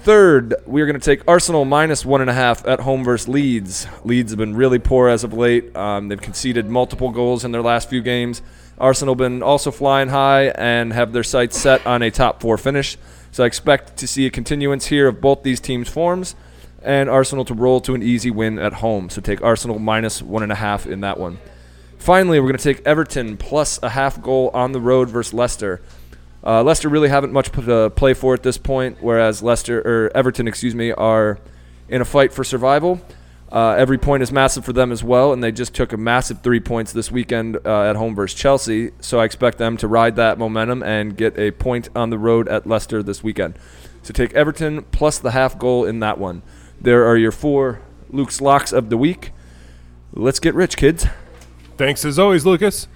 Third, 0.00 0.54
we 0.64 0.80
are 0.80 0.86
going 0.86 0.98
to 0.98 1.04
take 1.04 1.22
Arsenal 1.28 1.66
minus 1.66 2.06
one 2.06 2.22
and 2.22 2.30
a 2.30 2.32
half 2.32 2.66
at 2.66 2.80
home 2.80 3.04
versus 3.04 3.28
Leeds. 3.28 3.86
Leeds 4.02 4.32
have 4.32 4.38
been 4.38 4.56
really 4.56 4.78
poor 4.78 5.08
as 5.08 5.24
of 5.24 5.34
late. 5.34 5.76
Um, 5.76 6.08
they've 6.08 6.20
conceded 6.20 6.70
multiple 6.70 7.10
goals 7.10 7.44
in 7.44 7.52
their 7.52 7.60
last 7.60 7.90
few 7.90 8.00
games. 8.00 8.40
Arsenal 8.80 9.14
been 9.14 9.42
also 9.42 9.70
flying 9.70 10.08
high 10.08 10.46
and 10.46 10.92
have 10.92 11.12
their 11.12 11.22
sights 11.22 11.58
set 11.58 11.86
on 11.86 12.02
a 12.02 12.10
top 12.10 12.40
four 12.40 12.56
finish. 12.56 12.96
So 13.30 13.44
I 13.44 13.46
expect 13.46 13.98
to 13.98 14.08
see 14.08 14.26
a 14.26 14.30
continuance 14.30 14.86
here 14.86 15.06
of 15.06 15.20
both 15.20 15.42
these 15.42 15.60
teams' 15.60 15.88
forms, 15.88 16.34
and 16.82 17.08
Arsenal 17.08 17.44
to 17.44 17.54
roll 17.54 17.80
to 17.82 17.94
an 17.94 18.02
easy 18.02 18.30
win 18.30 18.58
at 18.58 18.72
home. 18.74 19.10
So 19.10 19.20
take 19.20 19.42
Arsenal 19.42 19.78
minus 19.78 20.22
one 20.22 20.42
and 20.42 20.50
a 20.50 20.56
half 20.56 20.86
in 20.86 21.02
that 21.02 21.20
one. 21.20 21.38
Finally, 21.98 22.40
we're 22.40 22.48
going 22.48 22.58
to 22.58 22.64
take 22.64 22.84
Everton 22.86 23.36
plus 23.36 23.78
a 23.82 23.90
half 23.90 24.20
goal 24.22 24.50
on 24.54 24.72
the 24.72 24.80
road 24.80 25.10
versus 25.10 25.34
Leicester. 25.34 25.82
Uh, 26.42 26.62
Leicester 26.62 26.88
really 26.88 27.10
haven't 27.10 27.34
much 27.34 27.52
to 27.52 27.90
play 27.90 28.14
for 28.14 28.32
at 28.32 28.42
this 28.42 28.56
point, 28.56 28.96
whereas 29.02 29.42
Leicester 29.42 29.80
or 29.80 30.10
Everton, 30.16 30.48
excuse 30.48 30.74
me, 30.74 30.90
are 30.90 31.38
in 31.90 32.00
a 32.00 32.04
fight 32.06 32.32
for 32.32 32.42
survival. 32.42 32.98
Uh, 33.52 33.74
every 33.76 33.98
point 33.98 34.22
is 34.22 34.30
massive 34.30 34.64
for 34.64 34.72
them 34.72 34.92
as 34.92 35.02
well, 35.02 35.32
and 35.32 35.42
they 35.42 35.50
just 35.50 35.74
took 35.74 35.92
a 35.92 35.96
massive 35.96 36.40
three 36.42 36.60
points 36.60 36.92
this 36.92 37.10
weekend 37.10 37.56
uh, 37.66 37.82
at 37.82 37.96
home 37.96 38.14
versus 38.14 38.38
Chelsea. 38.38 38.92
So 39.00 39.18
I 39.18 39.24
expect 39.24 39.58
them 39.58 39.76
to 39.78 39.88
ride 39.88 40.14
that 40.16 40.38
momentum 40.38 40.82
and 40.84 41.16
get 41.16 41.36
a 41.36 41.50
point 41.50 41.88
on 41.96 42.10
the 42.10 42.18
road 42.18 42.46
at 42.48 42.66
Leicester 42.66 43.02
this 43.02 43.24
weekend. 43.24 43.58
So 44.02 44.12
take 44.12 44.32
Everton 44.34 44.84
plus 44.92 45.18
the 45.18 45.32
half 45.32 45.58
goal 45.58 45.84
in 45.84 45.98
that 46.00 46.18
one. 46.18 46.42
There 46.80 47.06
are 47.06 47.16
your 47.16 47.32
four 47.32 47.80
Luke's 48.10 48.40
locks 48.40 48.72
of 48.72 48.88
the 48.88 48.96
week. 48.96 49.32
Let's 50.12 50.38
get 50.38 50.54
rich, 50.54 50.76
kids. 50.76 51.06
Thanks 51.76 52.04
as 52.04 52.18
always, 52.18 52.46
Lucas. 52.46 52.86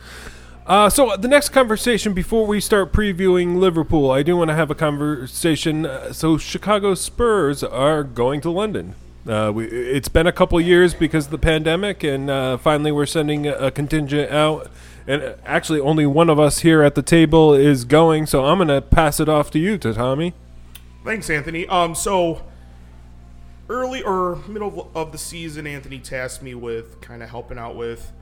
Uh, 0.67 0.89
so 0.89 1.17
the 1.17 1.29
next 1.29 1.51
conversation 1.51 2.15
before 2.15 2.47
we 2.47 2.61
start 2.61 2.93
previewing 2.93 3.57
Liverpool, 3.59 4.11
I 4.11 4.23
do 4.23 4.37
want 4.37 4.49
to 4.49 4.55
have 4.55 4.71
a 4.71 4.75
conversation. 4.75 5.85
Uh, 5.85 6.13
so 6.13 6.39
Chicago 6.39 6.95
Spurs 6.95 7.63
are 7.63 8.03
going 8.03 8.41
to 8.41 8.51
London. 8.51 8.95
Uh, 9.27 9.51
we, 9.55 9.67
it's 9.67 10.09
been 10.09 10.27
a 10.27 10.33
couple 10.33 10.61
years 10.61 10.93
because 10.93 11.27
of 11.27 11.31
the 11.31 11.39
pandemic, 11.39 12.03
and 12.03 12.29
uh, 12.29 12.57
finally 12.59 12.93
we're 12.93 13.07
sending 13.07 13.47
a, 13.47 13.53
a 13.55 13.71
contingent 13.71 14.31
out. 14.31 14.71
And 15.07 15.23
uh, 15.23 15.35
actually, 15.45 15.81
only 15.81 16.07
one 16.07 16.29
of 16.29 16.39
us 16.39 16.61
here 16.61 16.83
at 16.83 16.95
the 16.95 17.03
table 17.03 17.55
is 17.55 17.85
going, 17.85 18.27
so 18.27 18.45
I'm 18.45 18.59
going 18.59 18.69
to 18.69 18.83
pass 18.83 19.21
it 19.21 19.29
off 19.29 19.51
to 19.53 19.59
you, 19.59 19.79
to 19.79 19.95
Tommy. 19.95 20.35
Thanks, 21.05 21.31
Anthony. 21.31 21.67
Um, 21.67 21.95
so 21.95 22.43
early 23.69 24.03
or 24.03 24.37
middle 24.47 24.91
of 24.95 25.13
the 25.13 25.19
season, 25.19 25.67
Anthony 25.67 25.99
tasked 25.99 26.43
me 26.43 26.55
with 26.55 27.01
kind 27.01 27.23
of 27.23 27.31
helping 27.31 27.59
out 27.59 27.77
with 27.77 28.13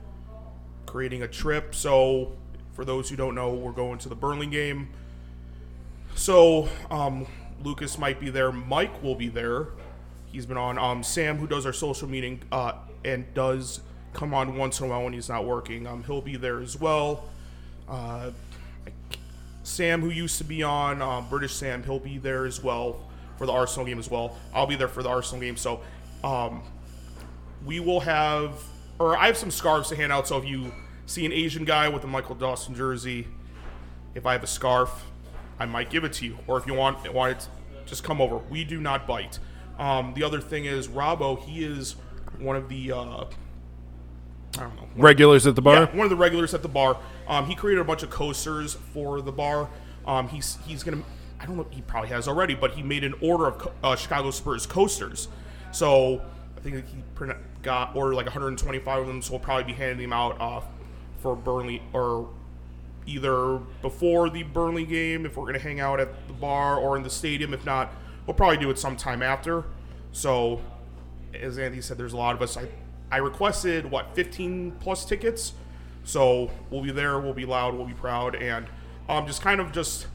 creating 0.85 1.21
a 1.21 1.27
trip. 1.27 1.75
So, 1.75 2.33
for 2.73 2.85
those 2.85 3.09
who 3.09 3.15
don't 3.15 3.35
know, 3.35 3.53
we're 3.53 3.71
going 3.71 3.99
to 3.99 4.09
the 4.09 4.15
Burnley 4.15 4.47
game. 4.47 4.89
So, 6.15 6.69
um, 6.89 7.27
Lucas 7.61 7.97
might 7.97 8.19
be 8.19 8.29
there. 8.29 8.51
Mike 8.51 9.03
will 9.03 9.15
be 9.15 9.27
there. 9.27 9.67
He's 10.33 10.47
been 10.47 10.57
on. 10.57 10.79
Um, 10.79 11.03
Sam, 11.03 11.37
who 11.37 11.45
does 11.45 11.65
our 11.65 11.71
social 11.71 12.09
meeting 12.09 12.41
uh, 12.51 12.73
and 13.05 13.31
does 13.35 13.81
come 14.13 14.33
on 14.33 14.57
once 14.57 14.79
in 14.79 14.87
a 14.87 14.89
while 14.89 15.03
when 15.03 15.13
he's 15.13 15.29
not 15.29 15.45
working, 15.45 15.85
um, 15.85 16.03
he'll 16.03 16.21
be 16.21 16.35
there 16.35 16.59
as 16.59 16.77
well. 16.77 17.29
Uh, 17.87 18.31
Sam, 19.61 20.01
who 20.01 20.09
used 20.09 20.39
to 20.39 20.43
be 20.43 20.63
on 20.63 21.01
um, 21.03 21.29
British 21.29 21.53
Sam, 21.53 21.83
he'll 21.83 21.99
be 21.99 22.17
there 22.17 22.45
as 22.45 22.63
well 22.63 22.99
for 23.37 23.45
the 23.45 23.51
Arsenal 23.51 23.85
game 23.85 23.99
as 23.99 24.09
well. 24.09 24.35
I'll 24.53 24.65
be 24.65 24.75
there 24.75 24.87
for 24.87 25.03
the 25.03 25.09
Arsenal 25.09 25.39
game. 25.39 25.55
So 25.55 25.81
um, 26.23 26.63
we 27.63 27.79
will 27.79 27.99
have, 27.99 28.55
or 28.97 29.15
I 29.15 29.27
have 29.27 29.37
some 29.37 29.51
scarves 29.51 29.89
to 29.89 29.95
hand 29.95 30.11
out. 30.11 30.27
So 30.27 30.37
if 30.37 30.45
you 30.45 30.73
see 31.05 31.27
an 31.27 31.31
Asian 31.31 31.63
guy 31.63 31.89
with 31.89 32.03
a 32.03 32.07
Michael 32.07 32.35
Dawson 32.35 32.73
jersey, 32.73 33.27
if 34.15 34.25
I 34.25 34.33
have 34.33 34.43
a 34.43 34.47
scarf, 34.47 35.05
I 35.59 35.65
might 35.67 35.91
give 35.91 36.03
it 36.03 36.13
to 36.13 36.25
you. 36.25 36.39
Or 36.47 36.57
if 36.57 36.65
you 36.65 36.73
want, 36.73 37.13
want 37.13 37.37
it, 37.37 37.47
just 37.85 38.03
come 38.03 38.19
over. 38.19 38.37
We 38.37 38.63
do 38.63 38.81
not 38.81 39.05
bite. 39.05 39.37
Um, 39.79 40.13
the 40.13 40.23
other 40.23 40.39
thing 40.39 40.65
is, 40.65 40.87
Robbo, 40.87 41.39
he 41.39 41.63
is 41.63 41.95
one 42.39 42.55
of 42.55 42.69
the, 42.69 42.91
uh, 42.91 42.97
I 42.97 43.25
don't 44.57 44.75
know, 44.75 44.87
Regulars 44.95 45.47
at 45.47 45.55
the 45.55 45.61
bar? 45.61 45.75
yeah, 45.75 45.95
one 45.95 46.05
of 46.05 46.09
the 46.09 46.15
regulars 46.15 46.53
at 46.53 46.61
the 46.61 46.67
bar. 46.67 46.97
Um, 47.27 47.47
he 47.47 47.55
created 47.55 47.81
a 47.81 47.83
bunch 47.83 48.03
of 48.03 48.09
coasters 48.09 48.75
for 48.93 49.21
the 49.21 49.31
bar. 49.31 49.69
Um, 50.05 50.27
he's 50.27 50.57
he's 50.65 50.83
gonna. 50.83 51.01
I 51.39 51.45
don't 51.45 51.57
know. 51.57 51.65
He 51.71 51.81
probably 51.81 52.09
has 52.09 52.27
already, 52.27 52.55
but 52.55 52.71
he 52.71 52.83
made 52.83 53.03
an 53.03 53.15
order 53.21 53.47
of 53.47 53.71
uh, 53.83 53.95
Chicago 53.95 54.31
Spurs 54.31 54.65
coasters. 54.65 55.27
So 55.71 56.21
I 56.57 56.59
think 56.61 56.85
he 56.87 57.03
got 57.63 57.95
ordered 57.95 58.15
like 58.15 58.25
125 58.25 59.01
of 59.01 59.07
them. 59.07 59.21
So 59.21 59.31
we'll 59.31 59.39
probably 59.39 59.63
be 59.63 59.73
handing 59.73 60.09
them 60.09 60.13
out 60.13 60.39
uh, 60.39 60.61
for 61.19 61.35
Burnley 61.35 61.81
or 61.93 62.29
either 63.05 63.57
before 63.81 64.29
the 64.29 64.43
Burnley 64.43 64.85
game 64.85 65.25
if 65.25 65.35
we're 65.35 65.45
gonna 65.45 65.59
hang 65.59 65.79
out 65.79 65.99
at 65.99 66.27
the 66.27 66.33
bar 66.33 66.77
or 66.77 66.95
in 66.95 67.03
the 67.03 67.09
stadium. 67.09 67.53
If 67.53 67.65
not, 67.65 67.91
we'll 68.25 68.35
probably 68.35 68.57
do 68.57 68.69
it 68.69 68.79
sometime 68.79 69.21
after. 69.21 69.63
So 70.11 70.61
as 71.33 71.57
Andy 71.57 71.81
said, 71.81 71.97
there's 71.97 72.13
a 72.13 72.17
lot 72.17 72.35
of 72.35 72.41
us. 72.41 72.57
I, 72.57 72.67
I 73.11 73.17
requested 73.17 73.89
what 73.89 74.15
15 74.15 74.73
plus 74.79 75.05
tickets, 75.05 75.53
so 76.03 76.51
we'll 76.69 76.81
be 76.81 76.91
there. 76.91 77.19
We'll 77.19 77.33
be 77.33 77.45
loud. 77.45 77.75
We'll 77.75 77.87
be 77.87 77.93
proud, 77.93 78.35
and 78.35 78.67
um, 79.09 79.27
just 79.27 79.41
kind 79.41 79.59
of 79.59 79.71
just 79.71 80.07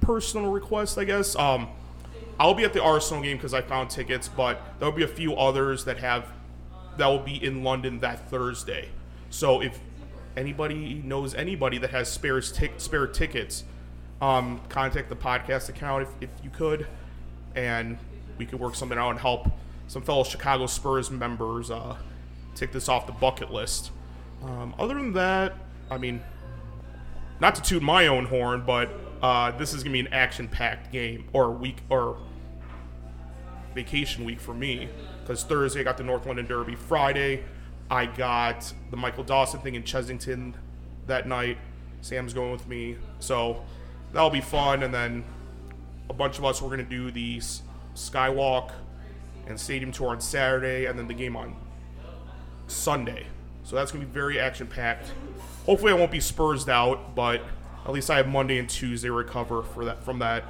personal 0.00 0.50
request, 0.50 0.98
I 0.98 1.04
guess. 1.04 1.36
Um, 1.36 1.68
I'll 2.38 2.54
be 2.54 2.64
at 2.64 2.72
the 2.72 2.82
Arsenal 2.82 3.22
game 3.22 3.36
because 3.36 3.54
I 3.54 3.60
found 3.60 3.90
tickets, 3.90 4.28
but 4.28 4.60
there'll 4.78 4.94
be 4.94 5.02
a 5.02 5.08
few 5.08 5.34
others 5.34 5.84
that 5.84 5.98
have 5.98 6.26
that 6.96 7.06
will 7.06 7.18
be 7.18 7.42
in 7.42 7.62
London 7.62 8.00
that 8.00 8.28
Thursday. 8.30 8.88
So 9.30 9.60
if 9.60 9.78
anybody 10.36 10.94
knows 11.04 11.34
anybody 11.34 11.78
that 11.78 11.90
has 11.90 12.10
spare 12.10 12.40
tic- 12.40 12.74
spare 12.78 13.06
tickets, 13.06 13.64
um, 14.20 14.60
contact 14.68 15.08
the 15.08 15.16
podcast 15.16 15.68
account 15.68 16.02
if, 16.02 16.30
if 16.30 16.44
you 16.44 16.50
could, 16.50 16.86
and 17.54 17.98
we 18.38 18.46
could 18.46 18.60
work 18.60 18.74
something 18.74 18.98
out 18.98 19.10
and 19.10 19.18
help 19.18 19.48
some 19.88 20.02
fellow 20.02 20.24
Chicago 20.24 20.66
Spurs 20.66 21.10
members 21.10 21.70
uh, 21.70 21.96
tick 22.54 22.72
this 22.72 22.88
off 22.88 23.06
the 23.06 23.12
bucket 23.12 23.50
list. 23.50 23.90
Um, 24.42 24.74
other 24.78 24.94
than 24.94 25.12
that, 25.14 25.54
I 25.90 25.98
mean, 25.98 26.22
not 27.40 27.54
to 27.56 27.62
toot 27.62 27.82
my 27.82 28.06
own 28.06 28.26
horn, 28.26 28.62
but 28.66 28.90
uh, 29.22 29.50
this 29.52 29.74
is 29.74 29.82
gonna 29.82 29.92
be 29.92 30.00
an 30.00 30.12
action-packed 30.12 30.92
game 30.92 31.28
or 31.32 31.50
week 31.50 31.78
or 31.88 32.18
vacation 33.74 34.24
week 34.24 34.40
for 34.40 34.54
me 34.54 34.88
because 35.20 35.44
Thursday 35.44 35.80
I 35.80 35.82
got 35.82 35.96
the 35.96 36.04
North 36.04 36.26
London 36.26 36.46
Derby. 36.46 36.74
Friday 36.74 37.44
I 37.90 38.06
got 38.06 38.72
the 38.90 38.96
Michael 38.96 39.24
Dawson 39.24 39.60
thing 39.60 39.74
in 39.74 39.82
Chessington 39.82 40.54
that 41.06 41.26
night. 41.26 41.58
Sam's 42.00 42.32
going 42.32 42.52
with 42.52 42.66
me, 42.66 42.96
so 43.18 43.62
that'll 44.12 44.30
be 44.30 44.40
fun. 44.40 44.82
And 44.82 44.92
then 44.92 45.24
a 46.08 46.12
bunch 46.12 46.38
of 46.38 46.44
us 46.44 46.60
we're 46.60 46.70
gonna 46.70 46.82
do 46.82 47.10
the 47.10 47.38
Skywalk 47.94 48.72
and 49.46 49.58
Stadium 49.58 49.92
tour 49.92 50.10
on 50.10 50.20
Saturday, 50.20 50.86
and 50.86 50.98
then 50.98 51.08
the 51.08 51.14
game 51.14 51.36
on 51.36 51.56
Sunday. 52.66 53.26
So 53.64 53.76
that's 53.76 53.92
gonna 53.92 54.04
be 54.04 54.10
very 54.10 54.38
action-packed. 54.38 55.12
Hopefully 55.66 55.92
I 55.92 55.96
won't 55.96 56.10
be 56.10 56.20
spursed 56.20 56.68
out, 56.68 57.14
but 57.14 57.42
at 57.84 57.92
least 57.92 58.10
I 58.10 58.16
have 58.16 58.28
Monday 58.28 58.58
and 58.58 58.68
Tuesday 58.68 59.10
recover 59.10 59.62
for 59.62 59.84
that 59.84 60.02
from 60.04 60.18
that. 60.20 60.44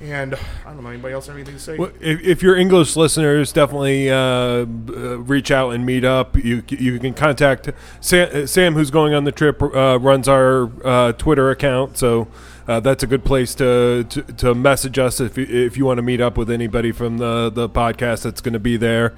And 0.00 0.34
I 0.64 0.72
don't 0.72 0.82
know. 0.82 0.88
Anybody 0.88 1.12
else 1.12 1.26
have 1.26 1.36
anything 1.36 1.54
to 1.54 1.60
say? 1.60 1.76
Well, 1.76 1.90
if, 2.00 2.22
if 2.22 2.42
you're 2.42 2.56
English 2.56 2.96
listeners, 2.96 3.52
definitely 3.52 4.10
uh, 4.10 4.16
uh, 4.16 4.64
reach 4.64 5.50
out 5.50 5.70
and 5.74 5.84
meet 5.84 6.04
up. 6.04 6.36
You 6.36 6.62
you 6.68 6.98
can 6.98 7.12
contact 7.12 7.68
Sam, 8.00 8.46
Sam 8.46 8.74
who's 8.74 8.90
going 8.90 9.12
on 9.12 9.24
the 9.24 9.32
trip. 9.32 9.62
Uh, 9.62 9.98
runs 10.00 10.26
our 10.26 10.70
uh, 10.86 11.12
Twitter 11.12 11.50
account, 11.50 11.98
so 11.98 12.28
uh, 12.66 12.80
that's 12.80 13.02
a 13.02 13.06
good 13.06 13.24
place 13.24 13.54
to, 13.56 14.04
to 14.04 14.22
to 14.22 14.54
message 14.54 14.98
us 14.98 15.20
if 15.20 15.36
you, 15.36 15.44
if 15.44 15.76
you 15.76 15.84
want 15.84 15.98
to 15.98 16.02
meet 16.02 16.22
up 16.22 16.38
with 16.38 16.50
anybody 16.50 16.92
from 16.92 17.18
the 17.18 17.50
the 17.50 17.68
podcast 17.68 18.22
that's 18.22 18.40
going 18.40 18.54
to 18.54 18.58
be 18.60 18.78
there. 18.78 19.14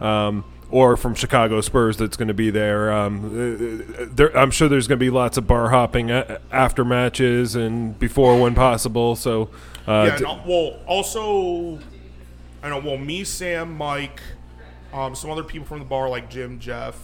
Um, 0.00 0.44
or 0.70 0.96
from 0.96 1.14
Chicago 1.14 1.60
Spurs, 1.60 1.98
that's 1.98 2.16
going 2.16 2.26
to 2.26 2.34
be 2.34 2.50
there. 2.50 2.92
Um, 2.92 3.26
uh, 3.26 4.06
there. 4.10 4.36
I'm 4.36 4.50
sure 4.50 4.68
there's 4.68 4.88
going 4.88 4.98
to 4.98 5.04
be 5.04 5.10
lots 5.10 5.36
of 5.36 5.46
bar 5.46 5.70
hopping 5.70 6.10
after 6.10 6.84
matches 6.84 7.54
and 7.54 7.96
before 7.96 8.40
when 8.40 8.56
possible. 8.56 9.14
So, 9.14 9.50
uh, 9.86 10.04
yeah. 10.08 10.16
d- 10.18 10.24
and 10.24 10.26
al- 10.26 10.44
well, 10.46 10.78
also, 10.86 11.78
I 12.62 12.68
know. 12.68 12.78
Well, 12.80 12.96
me, 12.98 13.24
Sam, 13.24 13.76
Mike, 13.76 14.20
um, 14.92 15.14
some 15.14 15.30
other 15.30 15.44
people 15.44 15.66
from 15.66 15.78
the 15.80 15.84
bar 15.84 16.08
like 16.08 16.30
Jim, 16.30 16.58
Jeff. 16.58 16.96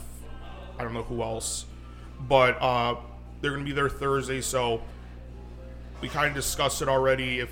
I 0.78 0.84
don't 0.84 0.94
know 0.94 1.02
who 1.02 1.22
else, 1.22 1.66
but 2.20 2.60
uh, 2.60 2.96
they're 3.40 3.50
gonna 3.50 3.64
be 3.64 3.72
there 3.72 3.88
Thursday. 3.88 4.40
So 4.40 4.80
we 6.00 6.08
kind 6.08 6.28
of 6.28 6.34
discussed 6.34 6.80
it 6.82 6.88
already. 6.88 7.40
If 7.40 7.50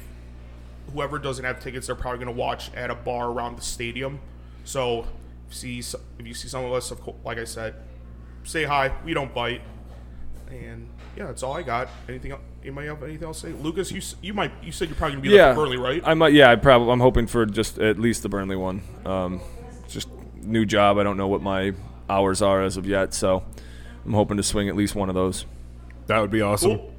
whoever 0.92 1.18
doesn't 1.18 1.44
have 1.44 1.60
tickets, 1.60 1.86
they're 1.88 1.96
probably 1.96 2.20
gonna 2.24 2.36
watch 2.36 2.72
at 2.74 2.90
a 2.90 2.94
bar 2.94 3.30
around 3.30 3.56
the 3.58 3.62
stadium. 3.62 4.20
So 4.64 5.06
see 5.50 5.78
if 5.80 5.94
you 6.26 6.34
see 6.34 6.48
some 6.48 6.64
of 6.64 6.72
us, 6.72 6.90
of 6.90 7.00
course, 7.00 7.16
like 7.24 7.38
I 7.38 7.44
said, 7.44 7.74
say 8.44 8.64
hi. 8.64 8.92
We 9.04 9.12
don't 9.14 9.34
bite. 9.34 9.60
And 10.50 10.88
yeah, 11.16 11.26
that's 11.26 11.42
all 11.42 11.54
I 11.54 11.62
got. 11.62 11.88
Anything? 12.08 12.32
el- 12.32 12.40
Anybody 12.62 12.88
have 12.88 13.02
anything 13.02 13.26
else 13.26 13.40
to 13.42 13.48
say? 13.48 13.52
Lucas, 13.54 13.92
you 13.92 14.00
you 14.22 14.34
might 14.34 14.52
you 14.62 14.72
said 14.72 14.88
you're 14.88 14.96
probably 14.96 15.14
gonna 15.14 15.22
be 15.22 15.28
there 15.28 15.38
yeah, 15.38 15.54
for 15.54 15.62
Burnley, 15.62 15.76
right? 15.76 16.02
I 16.04 16.14
might. 16.14 16.32
Yeah, 16.32 16.50
I 16.50 16.56
probably. 16.56 16.90
I'm 16.90 17.00
hoping 17.00 17.26
for 17.26 17.46
just 17.46 17.78
at 17.78 17.98
least 17.98 18.22
the 18.22 18.28
Burnley 18.28 18.56
one. 18.56 18.82
Um, 19.04 19.40
just 19.88 20.08
new 20.42 20.66
job. 20.66 20.98
I 20.98 21.02
don't 21.02 21.16
know 21.16 21.28
what 21.28 21.42
my 21.42 21.74
hours 22.08 22.42
are 22.42 22.62
as 22.62 22.76
of 22.76 22.86
yet, 22.86 23.14
so 23.14 23.44
I'm 24.04 24.12
hoping 24.12 24.36
to 24.36 24.42
swing 24.42 24.68
at 24.68 24.76
least 24.76 24.94
one 24.94 25.08
of 25.08 25.14
those. 25.14 25.44
That 26.06 26.20
would 26.20 26.30
be 26.30 26.40
awesome. 26.40 26.78
Cool. 26.78 26.94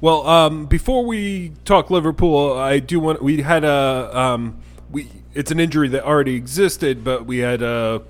Well, 0.00 0.26
um, 0.26 0.66
before 0.66 1.04
we 1.04 1.52
talk 1.64 1.90
Liverpool, 1.90 2.54
I 2.54 2.78
do 2.78 3.00
want 3.00 3.22
we 3.22 3.42
had 3.42 3.64
a 3.64 4.10
um, 4.18 4.58
we 4.90 5.08
it's 5.34 5.50
an 5.50 5.60
injury 5.60 5.88
that 5.88 6.04
already 6.04 6.34
existed, 6.34 7.04
but 7.04 7.26
we 7.26 7.38
had 7.38 7.62
a, 7.62 8.02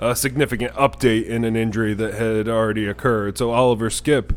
a 0.00 0.16
significant 0.16 0.72
update 0.74 1.26
in 1.26 1.44
an 1.44 1.56
injury 1.56 1.94
that 1.94 2.14
had 2.14 2.48
already 2.48 2.86
occurred. 2.86 3.38
So 3.38 3.52
Oliver 3.52 3.90
Skipp 3.90 4.34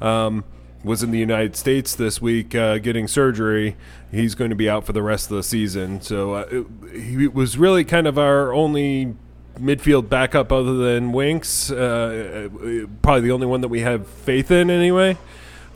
um, 0.00 0.44
was 0.84 1.02
in 1.02 1.10
the 1.10 1.18
United 1.18 1.56
States 1.56 1.94
this 1.94 2.20
week 2.20 2.54
uh, 2.54 2.78
getting 2.78 3.06
surgery. 3.08 3.76
He's 4.10 4.34
going 4.34 4.50
to 4.50 4.56
be 4.56 4.68
out 4.68 4.84
for 4.84 4.92
the 4.92 5.02
rest 5.02 5.30
of 5.30 5.36
the 5.36 5.42
season. 5.42 6.00
So 6.00 6.34
uh, 6.34 6.48
it, 6.50 6.66
he 6.92 7.28
was 7.28 7.58
really 7.58 7.84
kind 7.84 8.06
of 8.06 8.18
our 8.18 8.52
only 8.52 9.14
midfield 9.58 10.08
backup 10.08 10.52
other 10.52 10.74
than 10.74 11.12
Winks. 11.12 11.70
Uh, 11.70 12.48
probably 13.02 13.20
the 13.22 13.32
only 13.32 13.46
one 13.46 13.60
that 13.60 13.68
we 13.68 13.80
have 13.80 14.06
faith 14.06 14.50
in 14.50 14.70
anyway. 14.70 15.18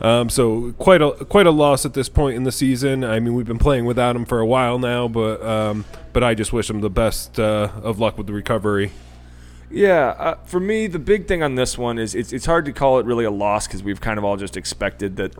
Um, 0.00 0.28
so 0.28 0.72
quite 0.72 1.00
a 1.00 1.12
quite 1.24 1.46
a 1.46 1.52
loss 1.52 1.86
at 1.86 1.94
this 1.94 2.08
point 2.08 2.36
in 2.36 2.42
the 2.42 2.52
season. 2.52 3.04
I 3.04 3.20
mean, 3.20 3.34
we've 3.34 3.46
been 3.46 3.58
playing 3.58 3.84
without 3.84 4.16
him 4.16 4.24
for 4.24 4.40
a 4.40 4.46
while 4.46 4.78
now, 4.78 5.06
but 5.06 5.42
um, 5.44 5.84
but 6.12 6.24
I 6.24 6.34
just 6.34 6.52
wish 6.52 6.68
him 6.68 6.80
the 6.80 6.90
best 6.90 7.38
uh, 7.38 7.70
of 7.82 8.00
luck 8.00 8.18
with 8.18 8.26
the 8.26 8.32
recovery. 8.32 8.90
Yeah, 9.70 10.14
uh, 10.18 10.34
for 10.44 10.60
me, 10.60 10.86
the 10.86 10.98
big 10.98 11.26
thing 11.26 11.42
on 11.42 11.54
this 11.54 11.76
one 11.76 11.98
is 11.98 12.14
it's, 12.14 12.32
it's 12.32 12.46
hard 12.46 12.64
to 12.66 12.72
call 12.72 12.98
it 12.98 13.06
really 13.06 13.24
a 13.24 13.30
loss 13.30 13.66
because 13.66 13.82
we've 13.82 14.00
kind 14.00 14.18
of 14.18 14.24
all 14.24 14.36
just 14.36 14.56
expected 14.56 15.16
that 15.16 15.34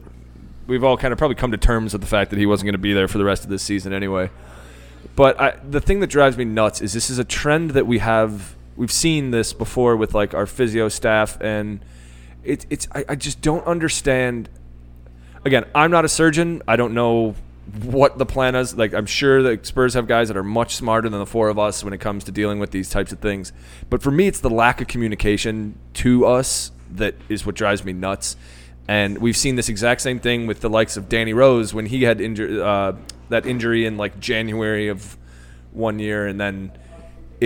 we've 0.66 0.82
all 0.82 0.96
kind 0.96 1.12
of 1.12 1.18
probably 1.18 1.34
come 1.34 1.50
to 1.50 1.56
terms 1.56 1.92
with 1.92 2.00
the 2.00 2.08
fact 2.08 2.30
that 2.30 2.38
he 2.38 2.46
wasn't 2.46 2.66
going 2.66 2.74
to 2.74 2.78
be 2.78 2.92
there 2.92 3.08
for 3.08 3.18
the 3.18 3.24
rest 3.24 3.44
of 3.44 3.50
this 3.50 3.62
season 3.62 3.92
anyway. 3.92 4.30
But 5.16 5.40
I, 5.40 5.56
the 5.68 5.80
thing 5.80 6.00
that 6.00 6.08
drives 6.08 6.36
me 6.36 6.44
nuts 6.44 6.80
is 6.80 6.92
this 6.92 7.10
is 7.10 7.18
a 7.18 7.24
trend 7.24 7.72
that 7.72 7.86
we 7.86 7.98
have. 7.98 8.56
We've 8.76 8.92
seen 8.92 9.30
this 9.30 9.52
before 9.52 9.96
with 9.96 10.14
like 10.14 10.34
our 10.34 10.46
physio 10.46 10.88
staff, 10.88 11.40
and 11.40 11.84
it's 12.42 12.66
it's. 12.70 12.88
I 12.92 13.14
just 13.14 13.40
don't 13.40 13.64
understand. 13.66 14.48
Again, 15.44 15.66
I'm 15.74 15.90
not 15.90 16.04
a 16.04 16.08
surgeon. 16.08 16.62
I 16.66 16.76
don't 16.76 16.94
know 16.94 17.36
what 17.82 18.18
the 18.18 18.26
plan 18.26 18.54
is. 18.54 18.76
Like 18.76 18.94
I'm 18.94 19.06
sure 19.06 19.42
that 19.42 19.66
Spurs 19.66 19.94
have 19.94 20.06
guys 20.06 20.28
that 20.28 20.36
are 20.36 20.44
much 20.44 20.76
smarter 20.76 21.08
than 21.08 21.18
the 21.18 21.26
four 21.26 21.48
of 21.48 21.58
us 21.58 21.82
when 21.82 21.92
it 21.92 21.98
comes 21.98 22.24
to 22.24 22.32
dealing 22.32 22.58
with 22.58 22.70
these 22.70 22.90
types 22.90 23.12
of 23.12 23.20
things. 23.20 23.52
But 23.90 24.02
for 24.02 24.10
me, 24.10 24.26
it's 24.26 24.40
the 24.40 24.50
lack 24.50 24.80
of 24.80 24.86
communication 24.86 25.78
to 25.94 26.26
us 26.26 26.70
that 26.92 27.14
is 27.28 27.44
what 27.44 27.54
drives 27.54 27.84
me 27.84 27.92
nuts. 27.92 28.36
And 28.86 29.18
we've 29.18 29.36
seen 29.36 29.56
this 29.56 29.68
exact 29.68 30.02
same 30.02 30.20
thing 30.20 30.46
with 30.46 30.60
the 30.60 30.68
likes 30.68 30.96
of 30.96 31.08
Danny 31.08 31.32
Rose 31.32 31.72
when 31.72 31.86
he 31.86 32.02
had 32.02 32.20
uh, 32.20 32.92
that 33.30 33.46
injury 33.46 33.86
in 33.86 33.96
like 33.96 34.20
January 34.20 34.88
of 34.88 35.16
one 35.72 35.98
year, 35.98 36.26
and 36.26 36.38
then 36.40 36.70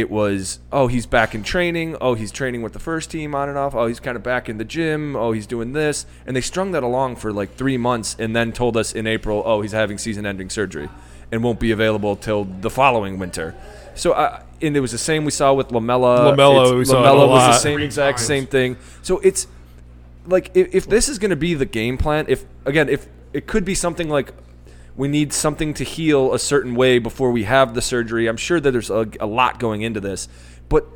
it 0.01 0.11
was 0.11 0.61
oh 0.73 0.87
he's 0.87 1.07
back 1.07 1.35
in 1.35 1.43
training. 1.43 1.97
Oh 2.01 2.15
he's 2.15 2.31
training 2.33 2.63
with 2.63 2.73
the 2.73 2.79
first 2.79 3.11
team 3.11 3.35
on 3.35 3.49
and 3.49 3.59
off. 3.59 3.75
Oh 3.75 3.87
he's 3.87 4.01
kind 4.01 4.17
of 4.17 4.23
back 4.23 4.49
in 4.49 4.59
the 4.59 4.65
gym. 4.65 5.17
Oh 5.17 5.33
he's 5.33 5.47
doing 5.47 5.73
this. 5.73 6.07
And 6.27 6.35
they 6.37 6.41
strung 6.41 6.73
that 6.73 6.83
along 6.83 7.17
for 7.17 7.33
like 7.33 7.55
three 7.55 7.77
months 7.77 8.17
and 8.19 8.35
then 8.35 8.53
told 8.53 8.77
us 8.77 8.95
in 8.95 9.07
april 9.07 9.43
oh 9.45 9.61
he's 9.63 9.73
having 9.73 9.99
season-ending 9.99 10.51
surgery 10.51 10.89
and 11.31 11.43
won't 11.45 11.61
be 11.61 11.71
available 11.71 12.17
till 12.17 12.45
the 12.45 12.71
following 12.71 13.19
winter. 13.19 13.55
So 13.95 14.15
I, 14.15 14.43
and 14.63 14.77
it 14.77 14.81
was 14.81 14.93
the 14.93 14.99
same 14.99 15.25
we 15.25 15.31
saw 15.31 15.53
with 15.55 15.71
Lamela. 15.73 16.31
Lamela, 16.31 16.63
It's- 16.63 16.75
we 16.75 16.85
saw 16.85 16.97
it 17.03 17.07
a 17.07 17.11
Lamela 17.13 17.27
was 17.29 17.57
the 17.57 17.59
same 17.59 17.77
Three 17.77 17.85
exact 17.85 18.19
times. 18.19 18.27
same 18.27 18.47
thing. 18.47 18.77
So 19.03 19.19
it's 19.19 19.47
like 20.27 20.51
if, 20.55 20.75
if 20.75 20.87
this 20.89 21.09
is 21.09 21.19
going 21.19 21.31
to 21.31 21.37
be 21.37 21.55
the 21.55 21.67
game 21.67 21.97
plan 21.99 22.25
if 22.29 22.45
again 22.67 22.89
if 22.89 23.07
it 23.33 23.47
could 23.47 23.65
be 23.65 23.75
something 23.75 24.09
like 24.09 24.33
we 24.99 25.09
need 25.09 25.33
something 25.33 25.73
to 25.73 25.85
heal 25.85 26.35
a 26.35 26.39
certain 26.39 26.75
way 26.75 26.99
before 26.99 27.31
we 27.31 27.45
have 27.45 27.73
the 27.73 27.81
surgery. 27.81 28.27
I'm 28.27 28.37
sure 28.37 28.61
that 28.61 28.71
there's 28.71 28.91
a, 28.91 29.09
a 29.19 29.27
lot 29.27 29.59
going 29.59 29.81
into 29.81 30.01
this 30.01 30.29
but 30.69 30.87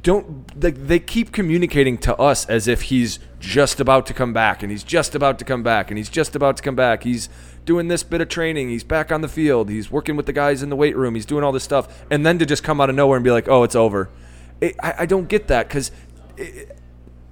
don't 0.00 0.60
they, 0.60 0.70
they 0.70 0.98
keep 1.00 1.32
communicating 1.32 1.98
to 1.98 2.16
us 2.16 2.46
as 2.46 2.68
if 2.68 2.82
he's 2.82 3.18
just 3.40 3.80
about 3.80 4.06
to 4.06 4.14
come 4.14 4.32
back 4.32 4.62
and 4.62 4.70
he's 4.70 4.84
just 4.84 5.14
about 5.14 5.38
to 5.40 5.44
come 5.44 5.62
back 5.62 5.90
and 5.90 5.98
he's 5.98 6.08
just 6.08 6.36
about 6.36 6.56
to 6.56 6.62
come 6.62 6.76
back. 6.76 7.02
He's 7.02 7.28
doing 7.64 7.88
this 7.88 8.04
bit 8.04 8.20
of 8.20 8.28
training. 8.28 8.68
He's 8.68 8.84
back 8.84 9.10
on 9.10 9.20
the 9.20 9.28
field. 9.28 9.68
He's 9.68 9.90
working 9.90 10.16
with 10.16 10.26
the 10.26 10.32
guys 10.32 10.62
in 10.62 10.70
the 10.70 10.76
weight 10.76 10.96
room. 10.96 11.14
He's 11.16 11.26
doing 11.26 11.42
all 11.42 11.50
this 11.50 11.64
stuff. 11.64 12.04
And 12.10 12.24
then 12.24 12.38
to 12.38 12.46
just 12.46 12.62
come 12.62 12.80
out 12.80 12.88
of 12.88 12.96
nowhere 12.96 13.16
and 13.16 13.24
be 13.24 13.32
like 13.32 13.48
oh 13.48 13.64
it's 13.64 13.74
over. 13.74 14.10
It, 14.60 14.76
I, 14.80 14.94
I 14.98 15.06
don't 15.06 15.28
get 15.28 15.48
that 15.48 15.66
because 15.66 15.90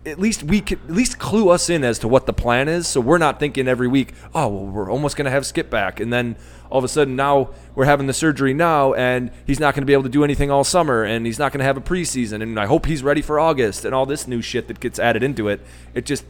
at 0.08 0.18
least 0.18 0.42
we 0.42 0.60
could 0.60 0.80
at 0.88 0.94
least 0.94 1.18
clue 1.18 1.48
us 1.50 1.70
in 1.70 1.84
as 1.84 1.98
to 1.98 2.08
what 2.08 2.26
the 2.26 2.32
plan 2.32 2.68
is 2.68 2.86
so 2.86 3.00
we're 3.00 3.18
not 3.18 3.38
thinking 3.38 3.68
every 3.68 3.88
week 3.88 4.12
oh 4.34 4.48
well 4.48 4.66
we're 4.66 4.90
almost 4.90 5.16
going 5.16 5.24
to 5.24 5.30
have 5.30 5.44
Skipp 5.44 5.70
back 5.70 6.00
and 6.00 6.12
then 6.12 6.36
all 6.70 6.78
of 6.78 6.84
a 6.84 6.88
sudden 6.88 7.16
now 7.16 7.50
we're 7.74 7.86
having 7.86 8.06
the 8.06 8.12
surgery 8.12 8.52
now 8.52 8.92
and 8.94 9.30
he's 9.46 9.60
not 9.60 9.74
going 9.74 9.82
to 9.82 9.86
be 9.86 9.92
able 9.92 10.02
to 10.02 10.08
do 10.08 10.24
anything 10.24 10.50
all 10.50 10.64
summer 10.64 11.04
and 11.04 11.24
he's 11.26 11.38
not 11.38 11.52
going 11.52 11.60
to 11.60 11.64
have 11.64 11.76
a 11.76 11.80
preseason 11.80 12.42
and 12.42 12.58
i 12.58 12.66
hope 12.66 12.86
he's 12.86 13.02
ready 13.02 13.22
for 13.22 13.38
august 13.40 13.84
and 13.84 13.94
all 13.94 14.06
this 14.06 14.26
new 14.26 14.42
shit 14.42 14.68
that 14.68 14.80
gets 14.80 14.98
added 14.98 15.22
into 15.22 15.48
it. 15.48 15.60
It 15.94 16.04
just 16.04 16.24